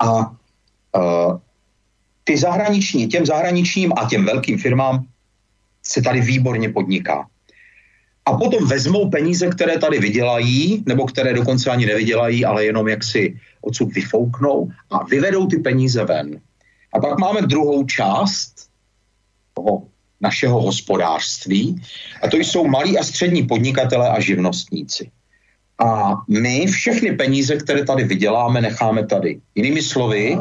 a 0.00 0.18
uh, 0.18 1.38
ty 2.24 2.38
zahraniční, 2.38 3.06
těm 3.06 3.26
zahraničním 3.26 3.92
a 3.96 4.08
těm 4.08 4.24
velkým 4.24 4.58
firmám 4.58 5.04
se 5.82 6.02
tady 6.02 6.20
výborně 6.20 6.68
podniká. 6.68 7.26
A 8.26 8.32
potom 8.32 8.68
vezmou 8.68 9.10
peníze, 9.10 9.48
které 9.48 9.78
tady 9.78 9.98
vydělají, 9.98 10.82
nebo 10.86 11.06
které 11.06 11.34
dokonce 11.34 11.70
ani 11.70 11.86
nevydělají, 11.86 12.44
ale 12.44 12.64
jenom 12.64 12.88
jak 12.88 13.04
si 13.04 13.36
odsud 13.60 13.94
vyfouknou 13.94 14.70
a 14.90 15.04
vyvedou 15.04 15.46
ty 15.46 15.58
peníze 15.58 16.04
ven. 16.04 16.40
A 16.94 17.00
pak 17.00 17.18
máme 17.18 17.42
druhou 17.42 17.84
část 17.84 18.70
toho 19.54 19.82
našeho 20.20 20.60
hospodářství, 20.60 21.82
a 22.22 22.28
to 22.28 22.36
jsou 22.36 22.66
malí 22.66 22.98
a 22.98 23.02
střední 23.02 23.42
podnikatele 23.42 24.08
a 24.08 24.20
živnostníci. 24.20 25.10
A 25.78 26.14
my 26.28 26.66
všechny 26.66 27.16
peníze, 27.16 27.56
které 27.56 27.84
tady 27.84 28.04
vyděláme, 28.04 28.60
necháme 28.60 29.06
tady. 29.06 29.40
Jinými 29.54 29.82
slovy, 29.82 30.38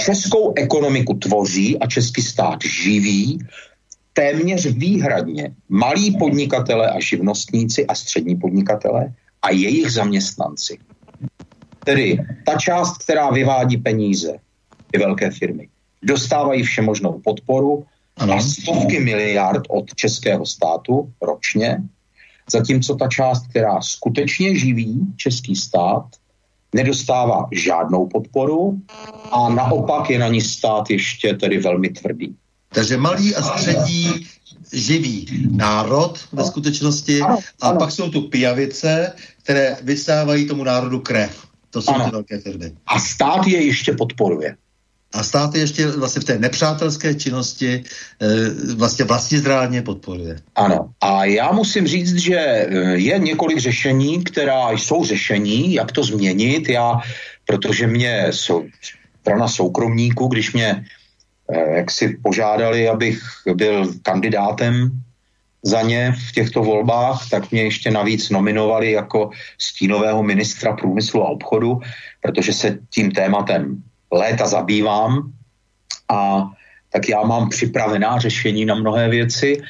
českou 0.00 0.52
ekonomiku 0.56 1.14
tvoří 1.14 1.78
a 1.78 1.86
český 1.86 2.22
stát 2.22 2.58
živí 2.64 3.38
téměř 4.12 4.66
výhradně 4.66 5.54
malí 5.68 6.16
podnikatele 6.18 6.90
a 6.90 7.00
živnostníci 7.00 7.86
a 7.86 7.94
střední 7.94 8.36
podnikatele 8.36 9.12
a 9.42 9.50
jejich 9.50 9.90
zaměstnanci. 9.90 10.78
Tedy 11.84 12.18
ta 12.46 12.58
část, 12.58 12.98
která 12.98 13.30
vyvádí 13.30 13.76
peníze, 13.76 14.36
ty 14.90 14.98
velké 14.98 15.30
firmy. 15.30 15.68
dostávají 16.02 16.62
všemožnou 16.62 17.20
podporu 17.24 17.84
ano. 18.16 18.34
a 18.34 18.40
stovky 18.40 19.00
miliard 19.00 19.62
od 19.68 19.94
českého 19.94 20.46
státu 20.46 21.12
ročně, 21.22 21.82
zatímco 22.52 22.94
ta 22.94 23.08
část, 23.08 23.46
která 23.46 23.80
skutečně 23.80 24.56
živí 24.56 25.00
český 25.16 25.56
stát, 25.56 26.04
nedostává 26.74 27.48
žádnou 27.52 28.06
podporu 28.06 28.78
a 29.30 29.48
naopak 29.48 30.10
je 30.10 30.18
na 30.18 30.28
ní 30.28 30.40
stát 30.40 30.90
ještě 30.90 31.34
tedy 31.34 31.58
velmi 31.58 31.88
tvrdý. 31.88 32.34
Takže 32.74 32.96
malý 32.96 33.34
a 33.34 33.42
střední 33.42 34.26
živý 34.72 35.26
národ 35.50 36.18
ve 36.32 36.44
skutečnosti 36.44 37.20
ano, 37.20 37.38
a 37.60 37.68
ano. 37.68 37.78
pak 37.78 37.90
jsou 37.90 38.10
tu 38.10 38.20
pijavice, 38.20 39.12
které 39.42 39.76
vysávají 39.82 40.46
tomu 40.46 40.64
národu 40.64 41.00
krev. 41.00 41.46
To 41.70 41.82
jsou 41.82 41.94
ano. 41.94 42.04
ty 42.04 42.10
velké 42.10 42.38
firmy. 42.38 42.72
A 42.86 43.00
stát 43.00 43.46
je 43.46 43.64
ještě 43.64 43.92
podporuje. 43.92 44.56
A 45.12 45.22
stát 45.22 45.54
je 45.54 45.60
ještě 45.60 45.86
vlastně 45.86 46.20
v 46.20 46.24
té 46.24 46.38
nepřátelské 46.38 47.14
činnosti 47.14 47.84
e, 48.22 48.74
vlastně 48.74 49.04
vlastně 49.04 49.38
zdrádně 49.38 49.82
podporuje. 49.82 50.36
Ano. 50.54 50.90
A 51.00 51.24
já 51.24 51.52
musím 51.52 51.86
říct, 51.86 52.16
že 52.16 52.36
eh, 52.38 52.66
je 52.94 53.18
několik 53.18 53.58
řešení, 53.58 54.24
která 54.24 54.70
jsou 54.70 55.04
řešení, 55.04 55.74
jak 55.74 55.92
to 55.92 56.04
změnit. 56.04 56.68
Já, 56.68 57.00
protože 57.46 57.86
mě 57.86 58.26
jsou, 58.30 58.64
strana 59.20 59.48
soukromníků, 59.48 60.26
když 60.26 60.52
mě 60.52 60.84
Eh, 61.52 61.76
jak 61.76 61.90
si 61.90 62.18
požádali, 62.22 62.88
abych 62.88 63.20
byl 63.54 63.92
kandidátem 64.02 64.90
za 65.62 65.82
ně 65.82 66.12
v 66.28 66.32
těchto 66.32 66.62
volbách, 66.62 67.28
tak 67.30 67.50
mě 67.50 67.62
ještě 67.62 67.90
navíc 67.90 68.30
nominovali 68.30 68.92
jako 68.92 69.30
stínového 69.58 70.22
ministra 70.22 70.76
průmyslu 70.76 71.22
a 71.22 71.28
obchodu, 71.28 71.80
protože 72.22 72.52
se 72.52 72.78
tím 72.90 73.10
tématem 73.10 73.82
léta 74.12 74.46
zabývám 74.46 75.32
a 76.10 76.50
tak 76.92 77.08
já 77.08 77.22
mám 77.22 77.48
připravená 77.48 78.18
řešení 78.18 78.64
na 78.64 78.74
mnohé 78.74 79.08
věci 79.08 79.62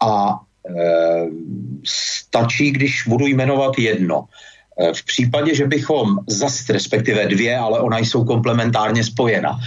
a 0.00 0.40
e, 0.66 0.82
stačí, 1.84 2.70
když 2.70 3.02
budu 3.06 3.26
jmenovat 3.26 3.78
jedno. 3.78 4.24
E, 4.80 4.92
v 4.94 5.04
případě, 5.04 5.54
že 5.54 5.66
bychom 5.66 6.18
zase, 6.26 6.72
respektive 6.72 7.28
dvě, 7.28 7.58
ale 7.58 7.80
ona 7.80 7.98
jsou 7.98 8.24
komplementárně 8.24 9.04
spojena, 9.04 9.58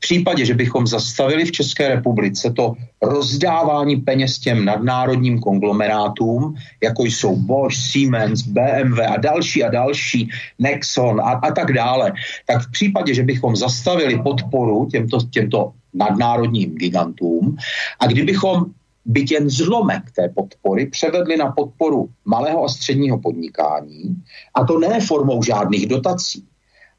případě, 0.00 0.44
že 0.44 0.54
bychom 0.54 0.86
zastavili 0.86 1.44
v 1.44 1.52
České 1.52 1.88
republice 1.88 2.50
to 2.50 2.74
rozdávání 3.02 3.96
peněz 3.96 4.38
těm 4.38 4.64
nadnárodním 4.64 5.40
konglomerátům, 5.40 6.54
jako 6.82 7.04
jsou 7.04 7.36
Bosch, 7.36 7.76
Siemens, 7.76 8.42
BMW 8.42 9.00
a 9.00 9.16
další 9.16 9.64
a 9.64 9.70
další, 9.70 10.28
Nexon 10.58 11.20
a, 11.20 11.38
a 11.44 11.52
tak 11.52 11.72
dále, 11.72 12.12
tak 12.46 12.62
v 12.62 12.70
případě, 12.70 13.14
že 13.14 13.22
bychom 13.22 13.56
zastavili 13.56 14.18
podporu 14.18 14.88
těmto, 14.90 15.18
těmto 15.30 15.72
nadnárodním 15.94 16.74
gigantům 16.74 17.56
a 18.00 18.06
kdybychom 18.06 18.64
byť 19.04 19.32
jen 19.32 19.50
zlomek 19.50 20.02
té 20.16 20.28
podpory 20.28 20.86
převedli 20.86 21.36
na 21.36 21.52
podporu 21.52 22.08
malého 22.24 22.64
a 22.64 22.68
středního 22.68 23.18
podnikání, 23.18 24.22
a 24.54 24.64
to 24.64 24.78
ne 24.78 25.00
formou 25.00 25.42
žádných 25.42 25.86
dotací, 25.86 26.44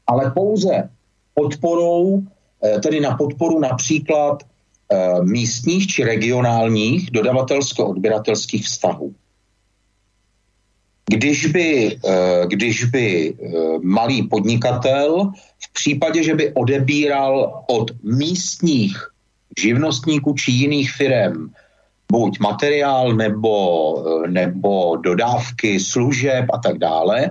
ale 0.06 0.30
pouze 0.30 0.90
podporou 1.34 2.22
Eh, 2.62 2.78
tedy 2.80 3.00
na 3.00 3.16
podporu 3.16 3.60
například 3.60 4.42
eh, 4.42 5.22
místních 5.22 5.86
či 5.86 6.04
regionálních 6.04 7.10
dodavatelsko-odběratelských 7.10 8.64
vztahů. 8.64 9.14
Když 11.10 11.46
by, 11.46 11.98
eh, 12.04 12.46
když 12.46 12.84
by 12.84 13.34
malý 13.82 14.22
podnikatel 14.22 15.30
v 15.58 15.72
případě, 15.72 16.22
že 16.22 16.34
by 16.34 16.52
odebíral 16.54 17.64
od 17.68 17.90
místních 18.02 18.96
živnostníků 19.58 20.34
či 20.34 20.50
jiných 20.50 20.92
firm 20.92 21.50
buď 22.12 22.38
materiál 22.40 23.16
nebo, 23.16 23.54
nebo 24.28 24.96
dodávky 24.96 25.80
služeb 25.80 26.44
a 26.52 26.58
tak 26.58 26.78
dále, 26.78 27.30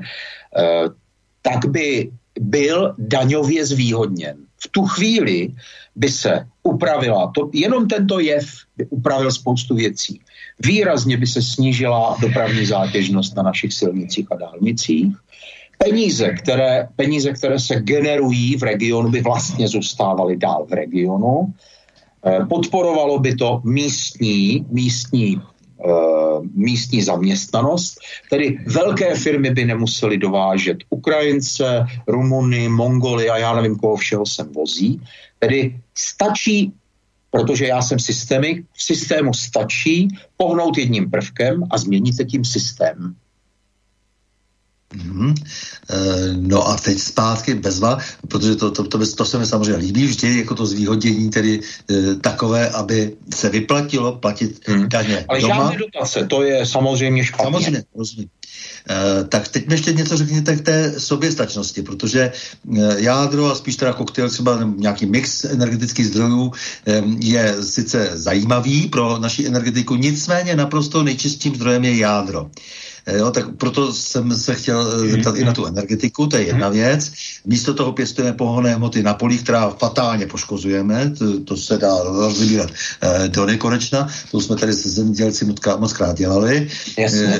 tak 1.41 1.65
by 1.69 2.11
byl 2.39 2.95
daňově 2.97 3.65
zvýhodněn 3.65 4.37
v 4.63 4.67
tu 4.71 4.85
chvíli 4.85 5.53
by 5.95 6.09
se 6.09 6.47
upravila, 6.63 7.31
to, 7.35 7.49
jenom 7.53 7.87
tento 7.87 8.19
jev 8.19 8.45
by 8.77 8.85
upravil 8.89 9.31
spoustu 9.31 9.75
věcí. 9.75 10.21
Výrazně 10.65 11.17
by 11.17 11.27
se 11.27 11.41
snížila 11.41 12.17
dopravní 12.21 12.65
zátěžnost 12.65 13.35
na 13.35 13.43
našich 13.43 13.73
silnicích 13.73 14.27
a 14.31 14.35
dálnicích. 14.35 15.15
Peníze 15.77 16.29
které, 16.29 16.87
peníze, 16.95 17.33
které 17.33 17.59
se 17.59 17.75
generují 17.75 18.55
v 18.55 18.63
regionu, 18.63 19.09
by 19.09 19.21
vlastně 19.21 19.67
zůstávaly 19.67 20.37
dál 20.37 20.65
v 20.69 20.73
regionu. 20.73 21.53
Eh, 22.25 22.45
podporovalo 22.45 23.19
by 23.19 23.35
to 23.35 23.61
místní, 23.63 24.65
místní 24.69 25.41
Eh, 25.85 26.39
místní 26.53 27.01
zaměstnanost, 27.01 27.97
tedy 28.29 28.59
velké 28.67 29.15
firmy 29.15 29.49
by 29.49 29.65
nemusely 29.65 30.17
dovážet 30.17 30.77
Ukrajince, 30.89 31.85
Rumuny, 32.07 32.69
Mongoly 32.69 33.29
a 33.29 33.37
já 33.37 33.55
nevím, 33.55 33.75
koho 33.75 33.95
všeho 33.95 34.25
sem 34.25 34.53
vozí. 34.53 35.01
Tedy 35.39 35.81
stačí, 35.97 36.73
protože 37.31 37.65
já 37.65 37.81
jsem 37.81 37.99
systémy, 37.99 38.63
v 38.73 38.83
systému 38.83 39.33
stačí 39.33 40.07
pohnout 40.37 40.77
jedním 40.77 41.11
prvkem 41.11 41.63
a 41.71 41.77
změníte 41.77 42.25
tím 42.25 42.45
systém. 42.45 43.15
Mm-hmm. 44.95 45.33
No 46.35 46.67
a 46.67 46.77
teď 46.77 46.99
zpátky 46.99 47.53
bezva, 47.53 47.97
protože 48.27 48.55
to, 48.55 48.71
to, 48.71 48.83
to, 48.83 49.15
to 49.15 49.25
se 49.25 49.37
mi 49.39 49.45
samozřejmě 49.45 49.75
líbí 49.75 50.05
vždy, 50.05 50.37
jako 50.37 50.55
to 50.55 50.65
zvýhodnění 50.65 51.29
tedy 51.29 51.59
e, 51.91 52.15
takové, 52.15 52.69
aby 52.69 53.15
se 53.35 53.49
vyplatilo 53.49 54.11
platit 54.11 54.67
hmm. 54.67 54.89
daně 54.89 55.25
Ale 55.29 55.41
doma. 55.41 55.55
žádné 55.55 55.77
dotace, 55.77 56.25
to 56.25 56.43
je 56.43 56.65
samozřejmě 56.65 57.25
špatně. 57.25 57.43
Samozřejmě, 57.43 57.83
rozumím. 57.95 58.29
E, 58.89 59.23
tak 59.23 59.47
teď 59.47 59.67
mi 59.67 59.73
ještě 59.73 59.93
něco 59.93 60.17
řekněte 60.17 60.55
k 60.55 60.61
té 60.61 60.99
soběstačnosti, 60.99 61.81
protože 61.81 62.21
e, 62.21 62.31
jádro 63.01 63.51
a 63.51 63.55
spíš 63.55 63.75
teda 63.75 63.93
koktejl, 63.93 64.29
třeba 64.29 64.59
nějaký 64.75 65.05
mix 65.05 65.43
energetických 65.43 66.07
zdrojů 66.07 66.51
e, 66.87 67.03
je 67.19 67.63
sice 67.63 68.09
zajímavý 68.13 68.87
pro 68.87 69.17
naši 69.17 69.47
energetiku, 69.47 69.95
nicméně 69.95 70.55
naprosto 70.55 71.03
nejčistším 71.03 71.55
zdrojem 71.55 71.83
je 71.83 71.97
jádro. 71.97 72.49
Eh, 73.05 73.17
jo, 73.17 73.31
tak 73.31 73.55
proto 73.55 73.93
jsem 73.93 74.37
se 74.37 74.55
chtěl 74.55 74.93
eh, 74.93 75.09
zeptat 75.09 75.35
i 75.35 75.45
na 75.45 75.53
tu 75.53 75.65
energetiku, 75.65 76.27
to 76.27 76.37
je 76.37 76.43
jedna 76.43 76.67
mhm. 76.67 76.77
věc. 76.77 77.11
Místo 77.45 77.73
toho 77.73 77.91
pěstujeme 77.91 78.37
pohonné 78.37 78.75
hmoty 78.75 79.03
na 79.03 79.13
polích, 79.13 79.43
která 79.43 79.69
fatálně 79.69 80.27
poškozujeme, 80.27 81.13
to, 81.17 81.39
to 81.39 81.57
se 81.57 81.77
dá 81.77 82.03
rozvybírat 82.03 82.69
eh, 83.01 83.27
do 83.27 83.45
nekonečna, 83.45 84.07
to 84.31 84.41
jsme 84.41 84.55
tady 84.55 84.73
se 84.73 84.89
zemědělci 84.89 85.45
moc 85.77 85.93
krát 85.93 86.17
dělali. 86.17 86.69
Jasně. 86.97 87.39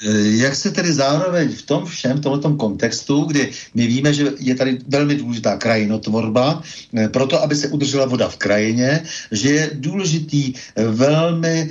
Eh, 0.00 0.36
jak 0.40 0.54
se 0.54 0.70
tedy 0.70 0.92
zároveň 0.92 1.48
v 1.48 1.62
tom 1.62 1.84
všem, 1.84 2.16
v 2.16 2.20
tomto 2.20 2.54
kontextu, 2.54 3.24
kdy 3.24 3.50
my 3.74 3.86
víme, 3.86 4.14
že 4.14 4.32
je 4.38 4.54
tady 4.54 4.78
velmi 4.88 5.14
důležitá 5.14 5.56
krajinotvorba, 5.56 6.62
eh, 6.96 7.08
proto, 7.08 7.42
aby 7.42 7.54
se 7.56 7.68
udržela 7.68 8.06
voda 8.06 8.28
v 8.28 8.36
krajině, 8.36 9.02
že 9.30 9.48
je 9.48 9.70
důležitý 9.74 10.54
eh, 10.54 10.84
velmi 10.84 11.70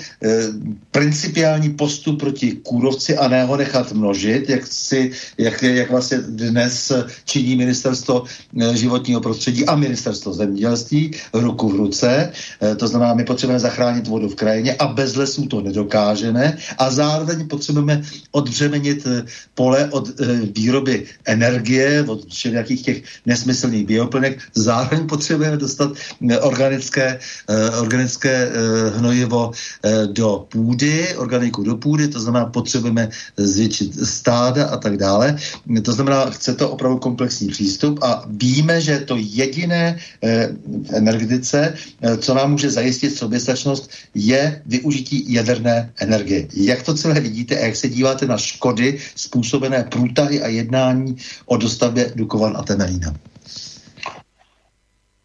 principiální 0.91 1.69
postup 1.73 2.19
proti 2.19 2.51
kůrovci 2.51 3.17
a 3.17 3.27
ne 3.27 3.43
ho 3.43 3.57
nechat 3.57 3.91
množit, 3.91 4.49
jak, 4.49 4.67
si, 4.67 5.11
jak, 5.37 5.63
jak 5.63 5.91
vlastně 5.91 6.17
dnes 6.17 6.91
činí 7.25 7.55
ministerstvo 7.55 8.23
životního 8.73 9.21
prostředí 9.21 9.65
a 9.65 9.75
ministerstvo 9.75 10.33
zemědělství 10.33 11.11
ruku 11.33 11.69
v 11.69 11.75
ruce. 11.75 12.31
To 12.77 12.87
znamená, 12.87 13.13
my 13.13 13.23
potřebujeme 13.23 13.59
zachránit 13.59 14.07
vodu 14.07 14.29
v 14.29 14.35
krajině 14.35 14.75
a 14.75 14.87
bez 14.87 15.15
lesů 15.15 15.45
to 15.45 15.61
nedokážeme 15.61 16.57
a 16.77 16.91
zároveň 16.91 17.47
potřebujeme 17.47 18.01
odbřemenit 18.31 19.07
eh, 19.07 19.25
pole 19.55 19.89
od 19.91 20.09
eh, 20.09 20.25
výroby 20.55 21.05
energie, 21.25 22.03
od 22.07 22.33
všelijakých 22.33 22.81
těch 22.81 23.03
nesmyslných 23.25 23.85
bioplnek. 23.85 24.39
Zároveň 24.55 25.07
potřebujeme 25.07 25.57
dostat 25.57 25.91
eh, 26.29 26.39
organické, 26.39 27.19
organické 27.79 28.51
hnojivo 28.95 29.51
do 30.11 30.45
půdy, 30.49 31.15
organiku 31.15 31.63
do 31.63 31.75
půdy, 31.77 32.07
to 32.07 32.19
znamená, 32.19 32.45
potřebujeme 32.45 33.09
zvětšit 33.37 34.07
stáda 34.07 34.65
a 34.65 34.77
tak 34.77 34.97
dále. 34.97 35.37
To 35.83 35.93
znamená, 35.93 36.29
chce 36.29 36.55
to 36.55 36.69
opravdu 36.69 36.97
komplexní 36.97 37.47
přístup 37.47 37.99
a 38.03 38.25
víme, 38.27 38.81
že 38.81 38.99
to 38.99 39.15
jediné 39.17 39.97
v 40.21 40.93
energetice, 40.93 41.73
co 42.17 42.33
nám 42.33 42.51
může 42.51 42.69
zajistit 42.69 43.17
soběstačnost, 43.17 43.91
je 44.15 44.61
využití 44.65 45.33
jaderné 45.33 45.91
energie. 45.99 46.47
Jak 46.53 46.83
to 46.83 46.93
celé 46.93 47.19
vidíte 47.19 47.57
a 47.57 47.65
jak 47.65 47.75
se 47.75 47.89
díváte 47.91 48.25
na 48.25 48.37
škody 48.37 48.97
způsobené 49.15 49.83
průtahy 49.83 50.41
a 50.41 50.47
jednání 50.47 51.17
o 51.45 51.57
dostavbě 51.57 52.11
Dukovan 52.15 52.57
a 52.57 52.63
Temelína? 52.63 53.13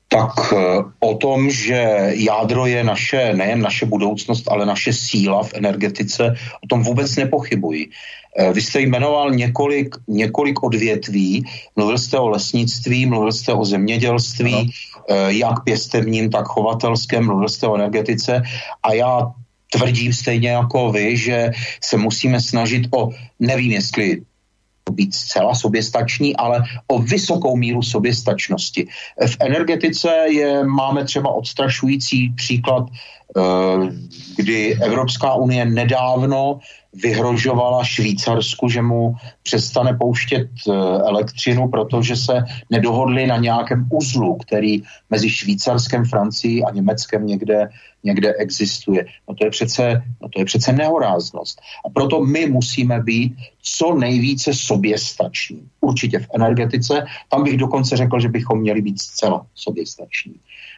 Tak 0.09 0.53
eh, 0.53 0.57
o 1.01 1.15
tom, 1.15 1.51
že 1.51 2.11
jádro 2.15 2.67
je 2.67 2.85
naše, 2.85 3.35
nejen 3.35 3.61
naše 3.61 3.87
budoucnost, 3.87 4.49
ale 4.49 4.67
naše 4.67 4.93
síla 4.93 5.43
v 5.43 5.55
energetice, 5.55 6.35
o 6.65 6.67
tom 6.67 6.83
vůbec 6.83 7.17
nepochybuji. 7.17 7.91
Eh, 8.39 8.53
vy 8.53 8.63
jste 8.63 8.81
jmenoval 8.81 9.31
několik, 9.31 9.95
několik 10.09 10.63
odvětví, 10.63 11.45
mluvil 11.77 11.99
jste 11.99 12.19
o 12.19 12.29
lesnictví, 12.29 13.07
mluvil 13.07 13.33
jste 13.33 13.53
o 13.53 13.65
zemědělství, 13.65 14.55
no. 14.55 15.17
jak 15.29 15.65
pěstebním, 15.65 16.31
tak 16.31 16.47
chovatelském, 16.47 17.27
mluvil 17.27 17.49
jste 17.49 17.67
o 17.67 17.75
energetice 17.75 18.43
a 18.83 18.93
já 18.93 19.33
tvrdím 19.71 20.13
stejně 20.13 20.49
jako 20.49 20.93
vy, 20.93 21.17
že 21.17 21.51
se 21.85 21.97
musíme 21.97 22.41
snažit 22.41 22.87
o, 22.91 23.11
nevím 23.41 23.73
jestli 23.73 24.23
být 24.91 25.15
zcela 25.15 25.55
soběstační, 25.55 26.37
ale 26.37 26.63
o 26.87 26.99
vysokou 26.99 27.57
míru 27.57 27.83
soběstačnosti. 27.83 28.87
V 29.27 29.37
energetice 29.41 30.11
je, 30.31 30.65
máme 30.65 31.05
třeba 31.05 31.31
odstrašující 31.35 32.33
příklad, 32.37 32.87
kdy 34.37 34.77
Evropská 34.83 35.35
unie 35.35 35.65
nedávno 35.65 36.59
vyhrožovala 37.03 37.85
Švýcarsku, 37.85 38.69
že 38.69 38.83
mu 38.83 39.15
přestane 39.43 39.95
pouštět 39.95 40.49
eh, 40.69 40.73
elektřinu, 41.09 41.69
protože 41.69 42.17
se 42.17 42.45
nedohodli 42.71 43.27
na 43.27 43.37
nějakém 43.37 43.89
uzlu, 43.93 44.37
který 44.37 44.83
mezi 45.11 45.31
Švýcarskem, 45.31 46.05
Francií 46.05 46.65
a 46.65 46.71
Německem 46.71 47.27
někde, 47.27 47.69
někde 48.05 48.35
existuje. 48.35 49.07
No 49.29 49.35
to 49.35 49.45
je 49.45 49.51
přece, 49.51 50.03
no 50.23 50.29
to 50.29 50.41
je 50.41 50.45
přece 50.45 50.73
nehoráznost. 50.73 51.61
A 51.87 51.91
proto 51.91 52.21
my 52.21 52.47
musíme 52.47 53.03
být 53.03 53.37
co 53.63 53.95
nejvíce 53.95 54.55
soběstační. 54.55 55.69
Určitě 55.81 56.19
v 56.19 56.27
energetice, 56.35 57.07
tam 57.29 57.45
bych 57.45 57.57
dokonce 57.57 57.97
řekl, 57.97 58.21
že 58.21 58.29
bychom 58.29 58.61
měli 58.61 58.83
být 58.83 59.01
zcela 59.01 59.47
soběstační. 59.55 60.35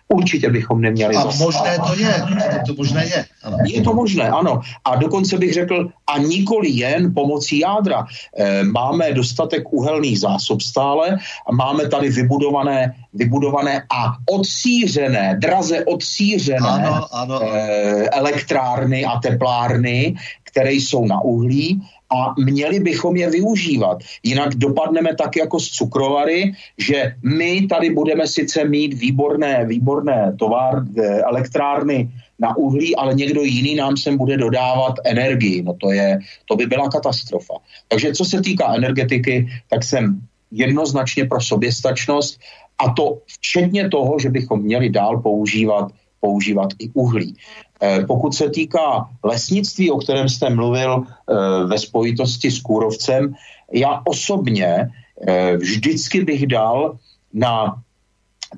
Určitě 0.08 0.50
bychom 0.50 0.80
neměli 0.80 1.16
A 1.16 1.22
zastávat. 1.22 1.40
možné 1.40 1.78
to 1.78 1.94
je, 2.02 2.62
to 2.66 2.74
možné 2.74 3.04
je. 3.04 3.24
Ano. 3.44 3.56
Je 3.64 3.82
to 3.82 3.94
možné, 3.94 4.28
ano. 4.28 4.60
A 4.84 4.96
dokonce 4.96 5.38
bych 5.38 5.52
řekl, 5.52 5.88
a 6.06 6.18
nikoli 6.18 6.70
jen 6.70 7.14
pomocí 7.14 7.58
jádra. 7.58 8.06
E, 8.36 8.64
máme 8.64 9.12
dostatek 9.12 9.72
uhelných 9.72 10.20
zásob 10.20 10.60
stále 10.60 11.18
a 11.48 11.52
máme 11.52 11.88
tady 11.88 12.08
vybudované, 12.08 12.94
vybudované 13.14 13.82
a 13.90 14.16
odsířené, 14.30 15.36
draze 15.40 15.84
odsířené 15.84 16.68
ano, 16.68 17.06
ano. 17.12 17.40
E, 17.42 18.08
elektrárny 18.08 19.04
a 19.04 19.18
teplárny, 19.20 20.14
které 20.44 20.72
jsou 20.72 21.06
na 21.06 21.20
uhlí 21.20 21.82
a 22.10 22.34
měli 22.38 22.80
bychom 22.80 23.16
je 23.16 23.30
využívat. 23.30 23.98
Jinak 24.22 24.54
dopadneme 24.54 25.14
tak 25.14 25.36
jako 25.36 25.60
z 25.60 25.68
cukrovary, 25.68 26.52
že 26.78 27.14
my 27.22 27.66
tady 27.66 27.90
budeme 27.90 28.26
sice 28.26 28.64
mít 28.64 28.94
výborné, 28.94 29.64
výborné 29.64 30.32
továr, 30.38 30.84
eh, 30.98 31.20
elektrárny 31.20 32.08
na 32.38 32.56
uhlí, 32.56 32.96
ale 32.96 33.14
někdo 33.14 33.42
jiný 33.42 33.74
nám 33.74 33.96
sem 33.96 34.16
bude 34.16 34.36
dodávat 34.36 34.94
energii. 35.04 35.62
No 35.62 35.74
to, 35.74 35.92
je, 35.92 36.18
to 36.48 36.56
by 36.56 36.66
byla 36.66 36.88
katastrofa. 36.88 37.54
Takže 37.88 38.12
co 38.12 38.24
se 38.24 38.40
týká 38.40 38.74
energetiky, 38.74 39.48
tak 39.70 39.84
jsem 39.84 40.20
jednoznačně 40.50 41.24
pro 41.24 41.40
soběstačnost 41.40 42.40
a 42.78 42.90
to 42.90 43.18
včetně 43.26 43.88
toho, 43.88 44.18
že 44.18 44.30
bychom 44.30 44.62
měli 44.62 44.90
dál 44.90 45.20
používat 45.20 45.92
používat 46.20 46.68
i 46.78 46.90
uhlí. 46.94 47.36
Eh, 47.82 48.04
pokud 48.06 48.34
se 48.34 48.50
týká 48.50 49.08
lesnictví, 49.24 49.90
o 49.90 49.98
kterém 49.98 50.28
jste 50.28 50.50
mluvil 50.50 51.06
eh, 51.06 51.34
ve 51.66 51.78
spojitosti 51.78 52.50
s 52.50 52.60
kůrovcem, 52.60 53.34
já 53.72 54.02
osobně 54.04 54.90
eh, 55.28 55.56
vždycky 55.56 56.24
bych 56.24 56.46
dal 56.46 56.98
na 57.32 57.82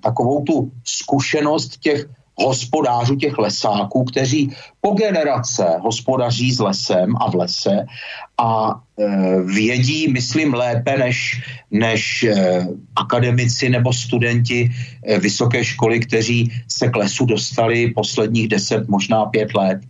takovou 0.00 0.44
tu 0.44 0.72
zkušenost 0.84 1.76
těch 1.76 2.06
hospodářů, 2.46 3.16
těch 3.16 3.38
lesáků, 3.38 4.04
kteří 4.04 4.52
po 4.80 4.90
generace 4.90 5.64
hospodaří 5.80 6.52
s 6.52 6.60
lesem 6.60 7.14
a 7.20 7.30
v 7.30 7.34
lese 7.34 7.86
a 8.38 8.80
e, 8.98 9.06
vědí, 9.42 10.08
myslím, 10.08 10.54
lépe 10.54 10.98
než, 10.98 11.42
než 11.70 12.22
e, 12.22 12.66
akademici 12.96 13.68
nebo 13.68 13.92
studenti 13.92 14.70
e, 15.04 15.18
vysoké 15.18 15.64
školy, 15.64 16.00
kteří 16.00 16.52
se 16.68 16.88
k 16.88 16.96
lesu 16.96 17.24
dostali 17.26 17.90
posledních 17.90 18.48
deset, 18.48 18.88
možná 18.88 19.24
pět 19.24 19.54
let. 19.54 19.80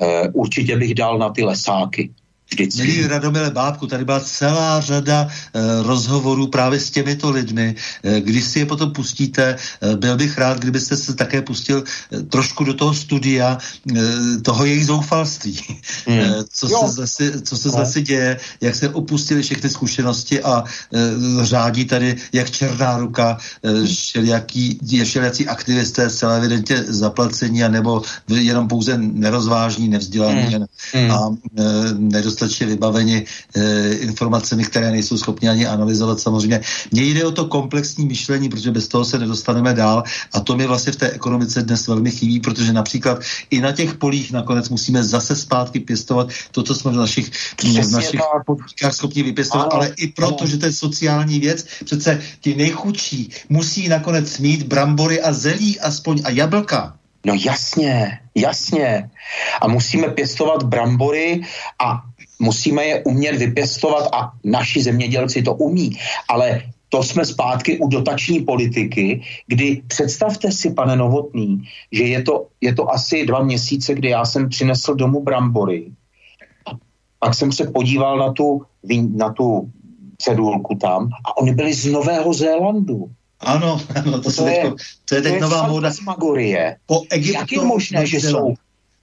E, 0.00 0.28
určitě 0.28 0.76
bych 0.76 0.94
dal 0.94 1.18
na 1.18 1.30
ty 1.30 1.44
lesáky. 1.44 2.10
Vždycky. 2.50 2.82
Milí 2.82 3.06
Radomile 3.06 3.50
Bábku, 3.50 3.86
tady 3.86 4.04
byla 4.04 4.20
celá 4.20 4.80
řada 4.80 5.28
e, 5.28 5.82
rozhovorů 5.82 6.46
právě 6.46 6.80
s 6.80 6.90
těmito 6.90 7.30
lidmi. 7.30 7.74
E, 8.02 8.20
když 8.20 8.44
si 8.44 8.58
je 8.58 8.66
potom 8.66 8.90
pustíte, 8.90 9.56
e, 9.82 9.96
byl 9.96 10.16
bych 10.16 10.38
rád, 10.38 10.58
kdybyste 10.58 10.96
se 10.96 11.14
také 11.14 11.42
pustil 11.42 11.84
e, 11.84 12.22
trošku 12.22 12.64
do 12.64 12.74
toho 12.74 12.94
studia 12.94 13.58
e, 13.96 14.40
toho 14.40 14.64
jejich 14.64 14.86
zoufalství. 14.86 15.60
Hmm. 16.06 16.18
E, 16.18 16.34
co, 16.52 16.68
se 16.68 16.88
zase, 16.88 17.42
co 17.42 17.56
se 17.56 17.68
zase 17.68 18.00
děje, 18.00 18.40
jak 18.60 18.74
se 18.74 18.88
opustili 18.88 19.42
všechny 19.42 19.70
zkušenosti 19.70 20.42
a 20.42 20.64
e, 20.64 21.44
řádí 21.44 21.84
tady 21.84 22.16
jak 22.32 22.50
černá 22.50 22.98
ruka 22.98 23.38
e, 23.62 23.86
všelijaký, 23.86 24.78
všelijací 25.04 25.48
aktivisté 25.48 26.10
zcela 26.10 26.34
evidentně 26.34 26.84
zaplacení 26.88 27.64
a 27.64 27.68
nebo 27.68 28.02
jenom 28.28 28.68
pouze 28.68 28.98
nerozvážní, 28.98 29.88
nevzdělaní 29.88 30.56
hmm. 30.92 31.10
a 31.10 31.36
e, 31.58 31.62
nedostatečně 31.98 32.37
dostatečně 32.38 32.66
vybaveni 32.66 33.24
e, 33.56 33.92
informacemi, 33.92 34.64
které 34.64 34.90
nejsou 34.90 35.18
schopni 35.18 35.48
ani 35.48 35.66
analyzovat. 35.66 36.20
Samozřejmě 36.20 36.60
mně 36.92 37.02
jde 37.02 37.24
o 37.24 37.32
to 37.32 37.44
komplexní 37.44 38.06
myšlení, 38.06 38.48
protože 38.48 38.70
bez 38.70 38.88
toho 38.88 39.04
se 39.04 39.18
nedostaneme 39.18 39.74
dál 39.74 40.02
a 40.32 40.40
to 40.40 40.56
mi 40.56 40.66
vlastně 40.66 40.92
v 40.92 40.96
té 40.96 41.10
ekonomice 41.10 41.62
dnes 41.62 41.86
velmi 41.86 42.10
chybí, 42.10 42.40
protože 42.40 42.72
například 42.72 43.18
i 43.50 43.60
na 43.60 43.72
těch 43.72 43.94
polích 43.94 44.32
nakonec 44.32 44.68
musíme 44.68 45.04
zase 45.04 45.36
zpátky 45.36 45.80
pěstovat 45.80 46.28
to, 46.50 46.62
co 46.62 46.74
jsme 46.74 46.90
v 46.92 46.96
našich, 46.96 47.30
v 47.58 47.90
našich 47.92 48.20
podmínkách 48.46 48.94
schopni 48.94 49.22
vypěstovat, 49.22 49.72
ano, 49.72 49.74
ale 49.74 49.92
i 49.96 50.06
proto, 50.08 50.46
že 50.46 50.58
to 50.58 50.66
je 50.66 50.72
sociální 50.72 51.40
věc, 51.40 51.66
přece 51.84 52.22
ti 52.40 52.54
nejchudší 52.54 53.30
musí 53.48 53.88
nakonec 53.88 54.38
mít 54.38 54.62
brambory 54.62 55.20
a 55.20 55.32
zelí 55.32 55.80
aspoň 55.80 56.22
a 56.24 56.30
jablka. 56.30 56.98
No 57.26 57.34
jasně, 57.44 58.20
jasně. 58.34 59.10
A 59.60 59.68
musíme 59.68 60.08
pěstovat 60.08 60.62
brambory 60.62 61.40
a 61.84 62.02
musíme 62.38 62.84
je 62.84 63.04
umět 63.04 63.36
vypěstovat 63.36 64.08
a 64.12 64.32
naši 64.44 64.82
zemědělci 64.82 65.42
to 65.42 65.54
umí, 65.54 65.98
ale 66.28 66.62
to 66.88 67.02
jsme 67.02 67.24
zpátky 67.24 67.78
u 67.78 67.88
dotační 67.88 68.40
politiky, 68.40 69.22
kdy 69.46 69.82
představte 69.86 70.52
si, 70.52 70.70
pane 70.70 70.96
Novotný, 70.96 71.62
že 71.92 72.04
je 72.04 72.22
to, 72.22 72.46
je 72.60 72.74
to 72.74 72.90
asi 72.90 73.26
dva 73.26 73.42
měsíce, 73.42 73.94
kdy 73.94 74.08
já 74.08 74.24
jsem 74.24 74.48
přinesl 74.48 74.94
domů 74.94 75.22
brambory. 75.22 75.92
A 76.66 76.70
pak 77.18 77.34
jsem 77.34 77.52
se 77.52 77.66
podíval 77.66 78.18
na 78.18 78.32
tu, 78.32 78.62
na 79.16 79.32
tu 79.32 79.70
cedulku 80.18 80.74
tam 80.74 81.08
a 81.26 81.36
oni 81.36 81.54
byli 81.54 81.74
z 81.74 81.86
Nového 81.86 82.34
Zélandu. 82.34 83.10
Ano, 83.40 83.80
ano 83.94 84.20
to, 84.20 84.32
to, 84.32 84.46
je, 84.46 84.72
to 85.08 85.14
je 85.14 85.22
teď 85.22 85.34
to 85.34 85.40
nová 85.40 85.68
móda. 85.68 85.90
Po 86.86 87.02
Egyptu, 87.10 87.38
Jak 87.38 87.52
je 87.52 87.62
možné, 87.62 88.06
že 88.06 88.20
jsou, 88.20 88.54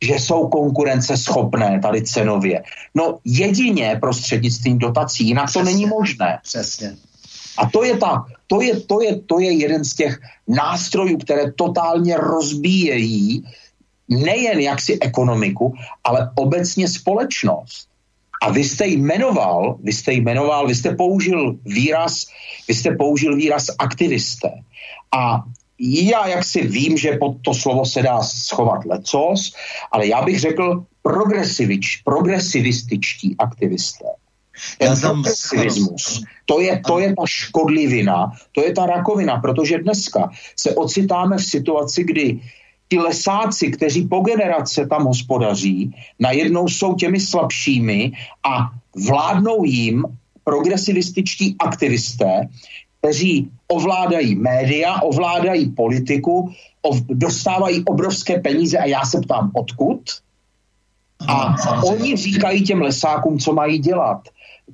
že 0.02 0.14
jsou 0.14 0.48
konkurenceschopné 0.48 1.80
tady 1.80 2.02
cenově? 2.02 2.64
No 2.96 3.18
jedině 3.26 3.98
prostřednictvím 4.02 4.78
dotací, 4.78 5.28
jinak 5.28 5.46
Přesně. 5.46 5.62
to 5.62 5.66
není 5.66 5.86
možné. 5.86 6.40
Přesně. 6.44 6.96
A 7.58 7.70
to 7.70 7.84
je, 7.84 7.98
ta, 7.98 8.26
to, 8.48 8.62
je, 8.62 8.80
to, 8.80 9.02
je, 9.02 9.20
to 9.20 9.40
je 9.40 9.52
jeden 9.52 9.86
z 9.86 9.94
těch 9.94 10.20
nástrojů, 10.48 11.18
které 11.18 11.52
totálně 11.52 12.18
rozbíjejí 12.18 13.44
nejen 14.10 14.60
jaksi 14.60 15.00
ekonomiku, 15.02 15.74
ale 16.04 16.32
obecně 16.36 16.88
společnost. 16.88 17.88
A 18.42 18.52
vy 18.52 18.64
jste 18.64 18.88
jmenoval, 18.88 19.78
vy 19.84 19.94
jste 19.94 20.14
jmenoval, 20.14 20.68
vy 20.68 20.76
jste 20.76 20.96
použil 20.96 21.56
výraz, 21.66 22.28
vy 22.68 22.74
jste 22.74 22.96
použil 22.96 23.36
výraz 23.36 23.66
aktivisté. 23.80 24.52
A 25.18 25.44
já 25.80 26.28
jak 26.28 26.44
si 26.44 26.68
vím, 26.68 26.98
že 26.98 27.18
pod 27.20 27.38
to 27.42 27.54
slovo 27.54 27.86
se 27.86 28.02
dá 28.02 28.22
schovat 28.22 28.86
lecos, 28.86 29.56
ale 29.92 30.08
já 30.08 30.22
bych 30.22 30.40
řekl 30.40 30.86
progresivič, 31.02 32.02
progresivističtí 32.06 33.36
aktivisté. 33.40 34.06
Ten 34.80 34.96
progresivismus, 35.02 36.24
to 36.46 36.60
je, 36.60 36.82
to 36.88 37.00
je 37.00 37.16
ta 37.16 37.24
škodlivina, 37.26 38.32
to 38.52 38.64
je 38.64 38.74
ta 38.74 38.86
rakovina, 38.86 39.38
protože 39.38 39.84
dneska 39.84 40.32
se 40.56 40.76
ocitáme 40.76 41.38
v 41.38 41.44
situaci, 41.44 42.04
kdy 42.04 42.40
ti 42.90 43.00
lesáci, 43.00 43.72
kteří 43.72 44.08
po 44.08 44.20
generace 44.20 44.88
tam 44.88 45.06
hospodaří, 45.06 45.92
najednou 46.20 46.68
jsou 46.68 46.96
těmi 46.96 47.20
slabšími 47.20 48.12
a 48.48 48.72
vládnou 49.08 49.64
jim 49.64 50.06
progresivističtí 50.44 51.56
aktivisté, 51.60 52.48
kteří 53.06 53.50
ovládají 53.68 54.36
média, 54.36 55.02
ovládají 55.02 55.70
politiku, 55.70 56.50
ov, 56.82 57.02
dostávají 57.10 57.86
obrovské 57.86 58.40
peníze 58.40 58.78
a 58.78 58.86
já 58.86 59.06
se 59.06 59.22
ptám, 59.22 59.52
odkud? 59.54 60.02
A 61.28 61.56
oni 61.86 62.16
říkají 62.16 62.64
těm 62.64 62.82
lesákům, 62.82 63.40
co 63.40 63.54
mají 63.54 63.80
dělat. 63.80 64.22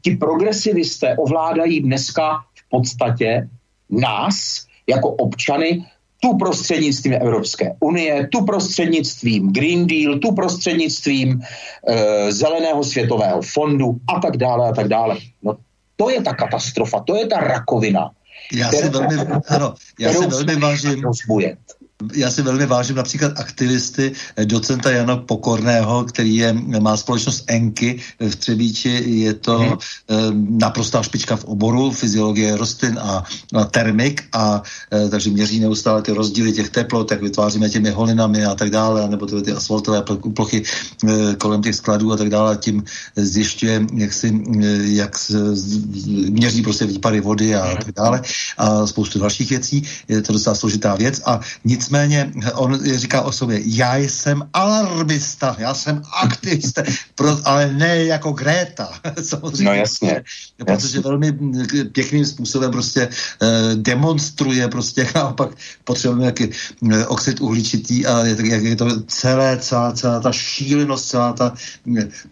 Ti 0.01 0.15
progresivisté 0.15 1.17
ovládají 1.17 1.79
dneska 1.79 2.39
v 2.55 2.69
podstatě 2.69 3.49
nás 3.89 4.65
jako 4.87 5.09
občany 5.09 5.85
tu 6.19 6.37
prostřednictvím 6.37 7.13
Evropské 7.13 7.75
unie, 7.79 8.27
tu 8.27 8.45
prostřednictvím 8.45 9.51
Green 9.51 9.87
Deal, 9.87 10.19
tu 10.19 10.31
prostřednictvím 10.31 11.41
e, 11.87 12.31
Zeleného 12.31 12.83
světového 12.83 13.41
fondu 13.41 13.97
a 14.15 14.19
tak 14.19 14.37
dále 14.37 14.69
a 14.69 14.73
tak 14.73 14.87
dále. 14.87 15.17
No 15.43 15.57
to 15.95 16.09
je 16.09 16.21
ta 16.21 16.33
katastrofa, 16.33 16.99
to 16.99 17.15
je 17.15 17.27
ta 17.27 17.37
rakovina. 17.39 18.11
Já 18.53 18.71
si 18.71 18.89
velmi, 18.89 19.15
ano, 19.47 19.75
já 19.99 20.13
si 20.13 20.27
velmi 20.27 20.55
vážím. 20.55 21.03
Rozbujet 21.03 21.59
já 22.13 22.31
si 22.31 22.41
velmi 22.41 22.65
vážím 22.65 22.95
například 22.95 23.39
aktivisty 23.39 24.11
eh, 24.35 24.45
docenta 24.45 24.91
Jana 24.91 25.17
Pokorného, 25.17 26.03
který 26.03 26.35
je, 26.35 26.53
má 26.79 26.97
společnost 26.97 27.43
Enky 27.47 27.99
v 28.19 28.35
Třebíči. 28.35 29.03
Je 29.05 29.33
to 29.33 29.59
hmm. 29.59 30.57
naprostá 30.59 31.03
špička 31.03 31.35
v 31.35 31.45
oboru 31.45 31.91
fyziologie 31.91 32.57
rostlin 32.57 32.99
a, 32.99 33.23
a 33.53 33.63
termik, 33.65 34.23
a 34.33 34.63
e, 34.93 35.09
takže 35.09 35.29
měří 35.29 35.59
neustále 35.59 36.01
ty 36.01 36.11
rozdíly 36.11 36.51
těch 36.51 36.69
teplot, 36.69 37.11
jak 37.11 37.21
vytváříme 37.21 37.69
těmi 37.69 37.89
holinami 37.89 38.45
a 38.45 38.55
tak 38.55 38.69
dále, 38.69 39.09
nebo 39.09 39.25
ty, 39.25 39.41
ty 39.41 39.51
asfaltové 39.51 40.03
plochy 40.35 40.63
e, 40.63 41.35
kolem 41.35 41.61
těch 41.61 41.75
skladů 41.75 42.11
a 42.11 42.17
tak 42.17 42.29
dále. 42.29 42.57
Tím 42.57 42.83
zjišťuje, 43.15 43.85
jak 43.93 44.13
si, 44.13 44.41
jak 44.81 45.17
měří 46.29 46.61
prostě 46.61 46.85
výpary 46.85 47.21
vody 47.21 47.55
a 47.55 47.75
tak 47.75 47.91
dále 47.95 48.21
a 48.57 48.87
spoustu 48.87 49.19
dalších 49.19 49.49
věcí. 49.49 49.83
Je 50.07 50.21
to 50.21 50.33
docela 50.33 50.55
složitá 50.55 50.95
věc 50.95 51.21
a 51.25 51.39
nic 51.65 51.89
nicméně 51.91 52.31
on 52.53 52.79
říká 52.95 53.21
o 53.21 53.31
sobě, 53.31 53.59
já 53.65 53.97
jsem 53.97 54.49
alarmista, 54.53 55.55
já 55.59 55.73
jsem 55.73 56.01
aktivista, 56.21 56.83
pro, 57.15 57.37
ale 57.43 57.73
ne 57.73 58.05
jako 58.05 58.31
Greta. 58.31 58.89
Samozřejmě. 59.21 59.63
No 59.63 59.73
jasně. 59.73 60.23
Protože 60.57 60.97
jasně. 60.97 60.99
velmi 60.99 61.37
pěkným 61.91 62.25
způsobem 62.25 62.71
prostě 62.71 63.09
eh, 63.11 63.75
demonstruje 63.75 64.67
prostě 64.67 65.07
naopak 65.15 65.49
potřebujeme 65.83 66.25
jaký 66.25 66.49
eh, 66.91 67.05
oxid 67.05 67.41
uhličitý 67.41 68.05
a 68.05 68.25
je, 68.25 68.35
jak 68.43 68.63
je 68.63 68.75
to 68.75 69.01
celé, 69.01 69.57
celá, 69.57 69.91
celá 69.91 70.19
ta 70.19 70.31
šílenost, 70.31 71.07
celá 71.07 71.33
ta 71.33 71.53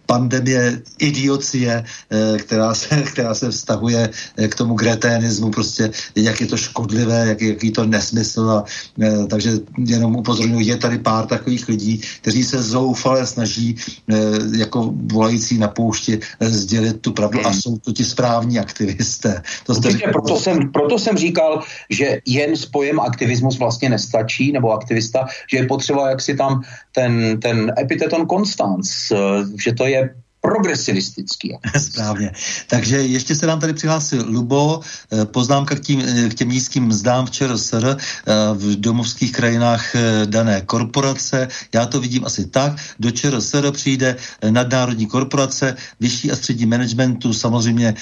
pandemie 0.06 0.82
idiocie, 0.98 1.84
eh, 1.84 2.38
která, 2.38 2.74
se, 2.74 3.02
která 3.12 3.34
se 3.34 3.50
vztahuje 3.50 4.10
eh, 4.36 4.48
k 4.48 4.54
tomu 4.54 4.74
greténismu, 4.74 5.50
prostě 5.50 5.90
jak 6.16 6.40
je 6.40 6.46
to 6.46 6.56
škodlivé, 6.56 7.26
jak, 7.28 7.40
jaký 7.42 7.70
to 7.70 7.86
nesmysl 7.86 8.50
a 8.50 8.64
eh, 9.02 9.26
takže 9.26 9.49
takže 9.50 9.94
jenom 9.94 10.16
upozorňuji, 10.16 10.66
je 10.66 10.76
tady 10.76 10.98
pár 10.98 11.26
takových 11.26 11.68
lidí, 11.68 12.00
kteří 12.20 12.44
se 12.44 12.62
zoufale 12.62 13.26
snaží 13.26 13.76
e, 14.08 14.16
jako 14.58 14.94
volající 15.12 15.58
na 15.58 15.68
poušti 15.68 16.18
e, 16.40 16.48
sdělit 16.48 17.00
tu 17.00 17.12
pravdu 17.12 17.38
hmm. 17.38 17.46
a 17.46 17.52
jsou 17.52 17.78
to 17.78 17.92
ti 17.92 18.04
správní 18.04 18.58
aktivisté. 18.58 19.42
To 19.66 19.74
jste 19.74 19.88
Určitě, 19.88 20.08
proto, 20.12 20.36
jsem, 20.36 20.72
proto 20.72 20.98
jsem 20.98 21.16
říkal, 21.16 21.62
že 21.90 22.18
jen 22.26 22.56
s 22.56 22.66
pojem 22.66 23.00
aktivismus 23.00 23.58
vlastně 23.58 23.88
nestačí, 23.88 24.52
nebo 24.52 24.72
aktivista, 24.72 25.26
že 25.50 25.56
je 25.56 25.66
potřeba 25.66 26.10
jak 26.10 26.20
si 26.20 26.36
tam 26.36 26.62
ten, 26.94 27.40
ten 27.40 27.72
epiteton 27.78 28.26
konstanc, 28.26 28.88
eh, 29.12 29.16
že 29.64 29.72
to 29.72 29.86
je 29.86 30.14
progresivistický. 30.40 31.58
Správně. 31.78 32.32
Takže 32.66 32.96
ještě 32.96 33.34
se 33.34 33.46
nám 33.46 33.60
tady 33.60 33.72
přihlásil 33.72 34.24
Lubo, 34.28 34.80
eh, 35.12 35.24
poznámka 35.24 35.74
k, 35.74 35.80
tím, 35.80 36.00
eh, 36.00 36.28
k 36.28 36.34
těm 36.34 36.48
nízkým 36.48 36.84
mzdám 36.86 37.26
v 37.26 37.30
ČRSR 37.30 37.96
eh, 37.96 38.32
v 38.54 38.80
domovských 38.80 39.32
krajinách 39.32 39.84
dané 40.24 40.60
korporace. 40.60 41.48
Já 41.74 41.86
to 41.86 42.00
vidím 42.00 42.24
asi 42.24 42.46
tak. 42.46 42.72
Do 42.98 43.10
ČRSR 43.10 43.70
přijde 43.72 44.16
nadnárodní 44.50 45.06
korporace, 45.06 45.76
vyšší 46.00 46.32
a 46.32 46.36
střední 46.36 46.66
managementu 46.66 47.32
samozřejmě 47.32 47.94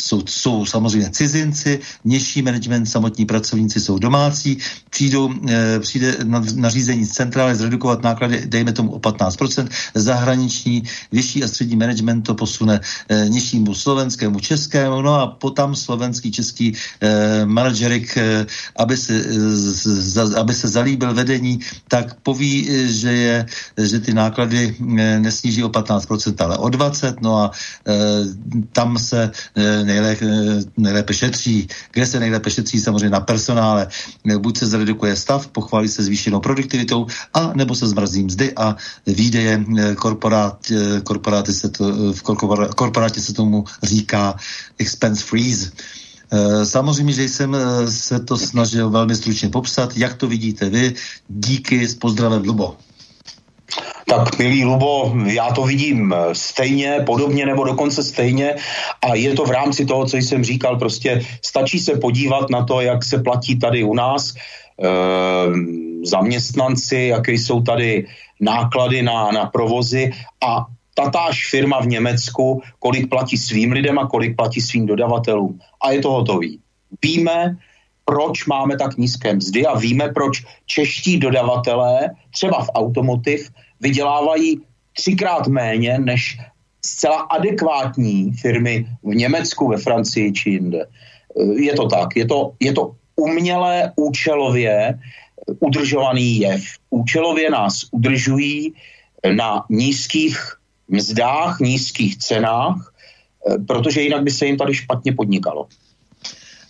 jsou, 0.00 0.22
jsou 0.26 0.66
samozřejmě 0.66 1.10
cizinci, 1.10 1.80
nižší 2.04 2.42
management, 2.42 2.86
samotní 2.86 3.26
pracovníci 3.26 3.80
jsou 3.80 3.98
domácí, 3.98 4.58
přijdou, 4.90 5.30
přijde 5.80 6.16
nařízení 6.54 7.04
z 7.04 7.12
centrály 7.12 7.54
zredukovat 7.54 8.02
náklady, 8.02 8.42
dejme 8.46 8.72
tomu 8.72 8.92
o 8.92 8.98
15%, 8.98 9.68
zahraniční, 9.94 10.82
vyšší 11.12 11.44
a 11.46 11.48
střední 11.48 11.76
management 11.76 12.22
to 12.22 12.34
posune 12.34 12.80
e, 13.08 13.28
nižšímu 13.28 13.74
slovenskému, 13.74 14.40
českému, 14.40 15.02
no 15.02 15.14
a 15.14 15.26
potom 15.26 15.76
slovenský, 15.76 16.32
český 16.34 16.66
e, 16.74 17.46
manažerik, 17.46 18.16
e, 18.16 18.46
aby, 18.76 18.96
se, 18.96 19.14
e, 19.14 19.22
z, 19.56 20.34
aby 20.34 20.54
se 20.54 20.68
zalíbil 20.68 21.14
vedení, 21.14 21.60
tak 21.88 22.20
poví, 22.26 22.66
e, 22.66 22.86
že, 22.90 23.12
je, 23.12 23.36
že 23.78 23.98
ty 24.00 24.14
náklady 24.14 24.74
e, 24.74 25.20
nesníží 25.20 25.64
o 25.64 25.68
15%, 25.68 26.34
ale 26.38 26.58
o 26.58 26.66
20%, 26.66 27.22
no 27.22 27.38
a 27.38 27.50
e, 27.86 27.94
tam 28.72 28.98
se 28.98 29.30
e, 29.54 29.84
nejlépe, 29.84 30.26
nejlépe 30.76 31.14
šetří. 31.14 31.68
Kde 31.92 32.06
se 32.06 32.20
nejlépe 32.20 32.50
šetří? 32.50 32.80
Samozřejmě 32.80 33.10
na 33.10 33.20
personále. 33.20 33.88
Buď 34.38 34.58
se 34.58 34.66
zredukuje 34.66 35.16
stav, 35.16 35.46
pochválí 35.46 35.88
se 35.88 36.02
zvýšenou 36.02 36.40
produktivitou, 36.40 37.06
a 37.34 37.52
nebo 37.54 37.74
se 37.74 37.86
zmrazí 37.86 38.22
mzdy 38.22 38.52
a 38.56 38.76
výdeje 39.06 39.64
korporát, 39.96 40.58
korporát 41.04 41.35
korporáty 41.36 41.52
se 41.52 41.68
to, 41.68 42.12
v 42.12 42.74
korporátě 42.74 43.20
se 43.20 43.34
tomu 43.34 43.64
říká 43.82 44.36
expense 44.78 45.24
freeze. 45.24 45.70
Eh, 46.32 46.66
samozřejmě, 46.66 47.12
že 47.12 47.22
jsem 47.28 47.54
eh, 47.54 47.90
se 47.90 48.20
to 48.20 48.36
snažil 48.36 48.90
velmi 48.90 49.14
stručně 49.14 49.48
popsat. 49.48 49.96
Jak 49.96 50.14
to 50.14 50.26
vidíte 50.26 50.70
vy? 50.70 50.94
Díky, 51.28 51.88
s 51.88 51.94
pozdravem 51.94 52.42
Lubo. 52.42 52.76
Tak, 54.08 54.38
milý 54.38 54.64
Lubo, 54.64 55.12
já 55.26 55.50
to 55.52 55.62
vidím 55.64 56.14
eh, 56.14 56.34
stejně, 56.34 57.02
podobně 57.06 57.46
nebo 57.46 57.64
dokonce 57.64 58.02
stejně 58.02 58.54
a 59.02 59.14
je 59.14 59.34
to 59.34 59.44
v 59.44 59.50
rámci 59.50 59.86
toho, 59.86 60.06
co 60.06 60.16
jsem 60.16 60.44
říkal, 60.44 60.78
prostě 60.78 61.20
stačí 61.42 61.78
se 61.78 61.98
podívat 61.98 62.50
na 62.50 62.64
to, 62.64 62.80
jak 62.80 63.04
se 63.04 63.18
platí 63.18 63.58
tady 63.58 63.84
u 63.84 63.94
nás 63.94 64.34
e, 64.34 64.38
zaměstnanci, 66.04 67.10
jaké 67.10 67.32
jsou 67.32 67.62
tady 67.62 68.06
náklady 68.40 69.02
na, 69.02 69.30
na 69.32 69.46
provozy 69.46 70.12
a 70.44 70.66
tatáž 70.96 71.50
firma 71.50 71.80
v 71.80 71.86
Německu, 71.86 72.62
kolik 72.78 73.08
platí 73.08 73.36
svým 73.36 73.72
lidem 73.72 73.98
a 73.98 74.08
kolik 74.08 74.36
platí 74.36 74.60
svým 74.60 74.86
dodavatelům. 74.86 75.60
A 75.84 75.92
je 75.92 76.00
to 76.00 76.10
hotový. 76.10 76.58
Víme, 77.02 77.56
proč 78.04 78.46
máme 78.46 78.78
tak 78.78 78.96
nízké 78.96 79.34
mzdy 79.34 79.66
a 79.66 79.78
víme, 79.78 80.08
proč 80.08 80.44
čeští 80.66 81.18
dodavatelé, 81.18 82.10
třeba 82.30 82.64
v 82.64 82.70
automotiv, 82.74 83.50
vydělávají 83.80 84.60
třikrát 84.96 85.46
méně 85.46 85.98
než 85.98 86.38
zcela 86.84 87.20
adekvátní 87.20 88.32
firmy 88.32 88.86
v 89.02 89.14
Německu, 89.14 89.68
ve 89.68 89.76
Francii 89.76 90.32
či 90.32 90.50
jinde. 90.50 90.86
Je 91.56 91.72
to 91.74 91.86
tak. 91.86 92.16
Je 92.16 92.24
to, 92.24 92.52
je 92.60 92.72
to 92.72 92.96
umělé, 93.16 93.92
účelově 93.96 94.98
udržovaný 95.60 96.38
jev. 96.40 96.62
Účelově 96.90 97.50
nás 97.50 97.84
udržují 97.92 98.72
na 99.36 99.64
nízkých 99.70 100.56
mzdách, 100.88 101.60
nízkých 101.60 102.18
cenách, 102.18 102.92
eh, 103.50 103.58
protože 103.58 104.00
jinak 104.00 104.22
by 104.22 104.30
se 104.30 104.46
jim 104.46 104.56
tady 104.56 104.74
špatně 104.74 105.12
podnikalo. 105.12 105.66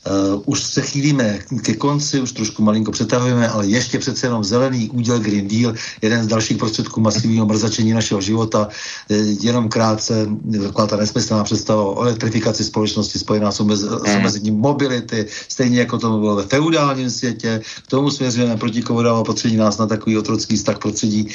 Uh, 0.06 0.42
už 0.46 0.62
se 0.62 0.82
chýlíme 0.82 1.38
ke 1.62 1.74
konci, 1.74 2.20
už 2.20 2.32
trošku 2.32 2.62
malinko 2.62 2.92
přetahujeme, 2.92 3.48
ale 3.48 3.66
ještě 3.66 3.98
přece 3.98 4.26
jenom 4.26 4.44
zelený 4.44 4.90
úděl 4.90 5.18
Green 5.18 5.48
Deal, 5.48 5.74
jeden 6.02 6.24
z 6.24 6.26
dalších 6.26 6.56
prostředků 6.56 7.00
masivního 7.00 7.46
mrzačení 7.46 7.92
našeho 7.92 8.20
života, 8.20 8.68
uh, 8.68 9.16
jenom 9.40 9.68
krátce, 9.68 10.26
taková 10.62 10.86
ta 10.86 10.96
nesmyslná 10.96 11.44
představa 11.44 11.82
o 11.82 12.02
elektrifikaci 12.02 12.64
společnosti 12.64 13.18
spojená 13.18 13.52
s, 13.52 13.60
omez, 13.60 13.80
s 13.80 14.06
hmm. 14.06 14.16
omezením 14.16 14.54
mobility, 14.54 15.26
stejně 15.48 15.80
jako 15.80 15.98
to 15.98 16.18
bylo 16.18 16.36
ve 16.36 16.42
feudálním 16.42 17.10
světě, 17.10 17.60
k 17.82 17.86
tomu 17.86 18.10
směřujeme 18.10 18.56
proti 18.56 18.82
covidová 18.82 19.18
opatření 19.18 19.56
nás 19.56 19.78
na 19.78 19.86
takový 19.86 20.18
otrocký 20.18 20.56
vztah 20.56 20.78
prostředí 20.78 21.28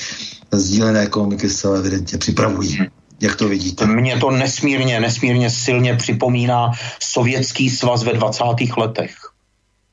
sdílené 0.51 0.99
ekonomiky 0.99 1.49
se 1.49 1.67
evidentně 1.77 2.17
připravují. 2.17 2.77
Jak 3.21 3.35
to 3.35 3.47
vidíte? 3.47 3.85
Mně 3.85 4.17
to 4.17 4.31
nesmírně, 4.31 4.99
nesmírně 4.99 5.49
silně 5.49 5.95
připomíná 5.95 6.71
sovětský 6.99 7.69
svaz 7.69 8.03
ve 8.03 8.13
20. 8.13 8.43
letech. 8.77 9.15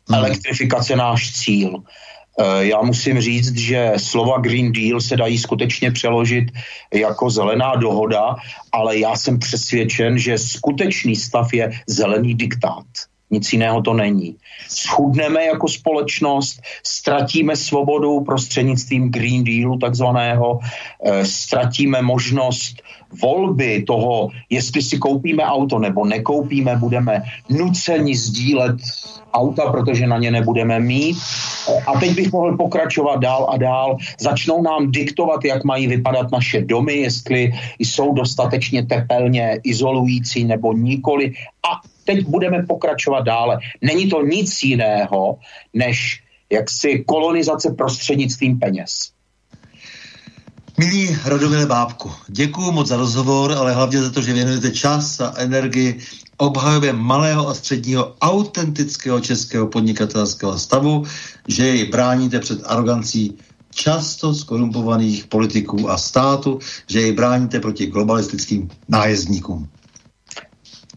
Hmm. 0.09 0.19
Elektrifikace 0.19 0.97
náš 0.97 1.33
cíl. 1.33 1.83
E, 2.41 2.67
já 2.67 2.83
musím 2.83 3.21
říct, 3.21 3.57
že 3.57 3.93
slova 3.97 4.39
Green 4.39 4.73
Deal 4.73 5.01
se 5.01 5.17
dají 5.17 5.39
skutečně 5.39 5.91
přeložit 5.91 6.45
jako 6.95 7.31
zelená 7.31 7.77
dohoda, 7.77 8.37
ale 8.73 8.99
já 8.99 9.17
jsem 9.17 9.39
přesvědčen, 9.39 10.19
že 10.19 10.39
skutečný 10.39 11.17
stav 11.17 11.53
je 11.53 11.71
zelený 11.87 12.35
diktát. 12.35 12.87
Nic 13.31 13.53
jiného 13.53 13.83
to 13.83 13.95
není. 13.95 14.37
Schudneme 14.69 15.45
jako 15.45 15.69
společnost, 15.69 16.61
ztratíme 16.83 17.57
svobodu 17.57 18.21
prostřednictvím 18.21 19.11
Green 19.11 19.45
Dealu 19.45 19.79
takzvaného, 19.79 20.59
e, 21.05 21.25
ztratíme 21.25 22.03
možnost 22.03 22.83
volby 23.23 23.83
toho, 23.87 24.29
jestli 24.51 24.83
si 24.83 24.99
koupíme 24.99 25.45
auto 25.45 25.79
nebo 25.79 26.05
nekoupíme, 26.05 26.77
budeme 26.77 27.23
nuceni 27.51 28.17
sdílet 28.17 28.77
auta, 29.33 29.73
protože 29.73 30.07
na 30.07 30.19
ně 30.19 30.31
nebudeme 30.31 30.81
mít. 30.81 31.17
A 31.87 32.01
teď 32.01 32.15
bych 32.15 32.33
mohl 32.33 32.57
pokračovat 32.57 33.17
dál 33.17 33.49
a 33.51 33.57
dál. 33.57 33.97
Začnou 34.21 34.63
nám 34.63 34.91
diktovat, 34.91 35.45
jak 35.45 35.65
mají 35.65 35.87
vypadat 35.87 36.31
naše 36.33 36.61
domy, 36.61 36.95
jestli 36.95 37.53
jsou 37.79 38.13
dostatečně 38.13 38.87
tepelně 38.87 39.61
izolující 39.65 40.45
nebo 40.45 40.73
nikoli. 40.73 41.33
A 41.71 41.81
teď 42.09 42.27
budeme 42.27 42.63
pokračovat 42.63 43.21
dále. 43.21 43.59
Není 43.83 44.09
to 44.09 44.23
nic 44.23 44.63
jiného, 44.63 45.39
než 45.75 46.23
jaksi 46.53 47.05
kolonizace 47.07 47.75
prostřednictvím 47.79 48.59
peněz. 48.59 49.13
Milí 50.79 51.17
Radomile 51.25 51.67
Bábku, 51.67 52.11
děkuji 52.29 52.73
moc 52.73 52.89
za 52.89 52.97
rozhovor, 52.97 53.53
ale 53.53 53.73
hlavně 53.73 54.03
za 54.03 54.11
to, 54.11 54.23
že 54.23 54.33
věnujete 54.33 54.71
čas 54.71 55.21
a 55.21 55.35
energii 55.37 56.01
obhajově 56.37 56.93
malého 56.93 57.49
a 57.49 57.55
středního 57.55 58.15
autentického 58.21 59.21
českého 59.21 59.67
podnikatelského 59.67 60.59
stavu, 60.59 61.05
že 61.49 61.67
jej 61.67 61.85
bráníte 61.85 62.41
před 62.41 62.61
arogancí 62.65 63.37
často 63.75 64.35
skorumpovaných 64.35 65.27
politiků 65.27 65.91
a 65.91 65.99
státu, 65.99 66.59
že 66.87 67.01
jej 67.01 67.13
bráníte 67.13 67.61
proti 67.61 67.87
globalistickým 67.87 68.69
nájezdníkům. 68.89 69.69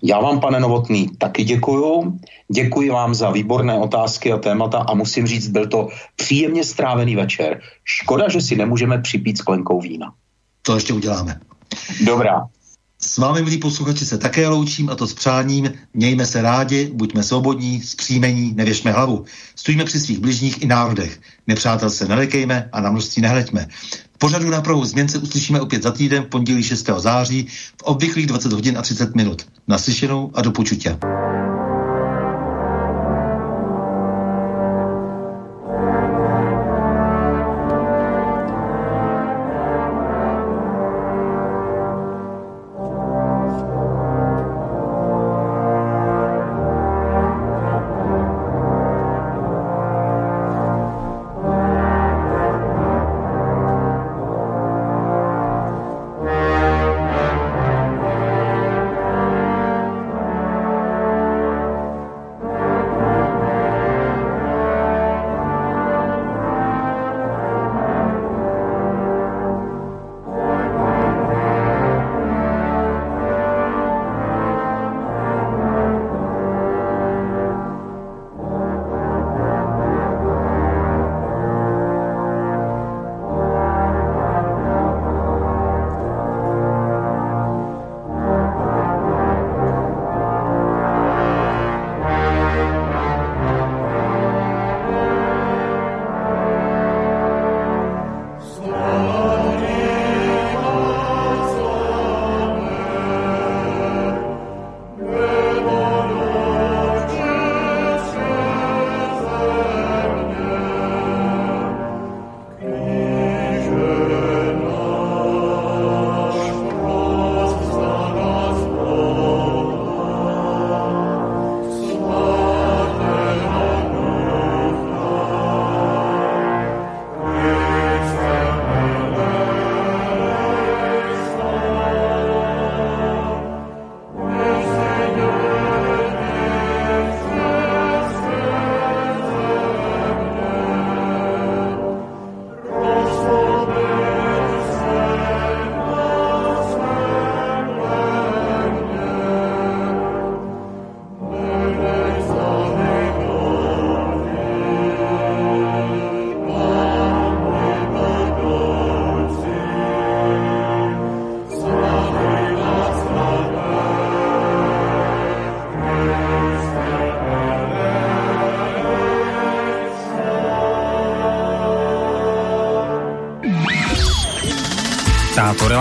Já 0.04 0.20
vám, 0.20 0.40
pane 0.40 0.60
Novotný, 0.60 1.08
taky 1.18 1.44
děkuju. 1.44 2.20
Děkuji 2.54 2.90
vám 2.90 3.16
za 3.16 3.32
výborné 3.32 3.80
otázky 3.80 4.32
a 4.32 4.38
témata 4.38 4.78
a 4.78 4.94
musím 4.94 5.28
říct, 5.28 5.48
byl 5.48 5.68
to 5.68 5.88
příjemně 6.16 6.64
strávený 6.64 7.16
večer. 7.16 7.62
Škoda, 7.84 8.30
že 8.30 8.42
si 8.42 8.56
nemůžeme 8.56 9.02
připít 9.02 9.38
sklenkou 9.38 9.82
vína. 9.82 10.14
To 10.62 10.76
ještě 10.76 10.94
uděláme. 10.94 11.40
Dobrá. 12.06 12.48
S 13.04 13.18
vámi, 13.18 13.42
milí 13.42 13.58
posluchači, 13.58 14.06
se 14.06 14.18
také 14.18 14.48
loučím 14.48 14.90
a 14.90 14.96
to 14.96 15.08
s 15.08 15.14
přáním. 15.14 15.74
Mějme 15.94 16.26
se 16.26 16.42
rádi, 16.42 16.92
buďme 16.94 17.24
svobodní, 17.24 17.82
zpříjmení, 17.82 18.54
nevěšme 18.56 18.92
hlavu. 18.92 19.26
Stojíme 19.56 19.86
při 19.86 20.00
svých 20.00 20.20
bližních 20.20 20.62
i 20.62 20.68
národech. 20.68 21.20
Nepřátel 21.48 21.90
se 21.90 22.08
nelekejme 22.08 22.70
a 22.72 22.82
na 22.82 22.92
množství 22.92 23.22
nehleďme. 23.22 23.68
Pořadu 24.22 24.50
na 24.50 24.62
prohu 24.62 24.86
změn 24.86 25.10
se 25.10 25.18
uslyšíme 25.18 25.62
opět 25.62 25.84
za 25.84 25.92
týden 25.92 26.24
v 26.24 26.28
pondělí 26.28 26.64
6. 26.64 26.90
září 26.98 27.48
v 27.82 27.84
obvyklých 27.84 28.28
20 28.28 28.54
hodin 28.54 28.78
a 28.78 28.82
30 28.82 29.16
minut. 29.16 29.46
Naslyšenou 29.68 30.32
a 30.34 30.42
do 30.42 30.52
počutě. 30.52 30.98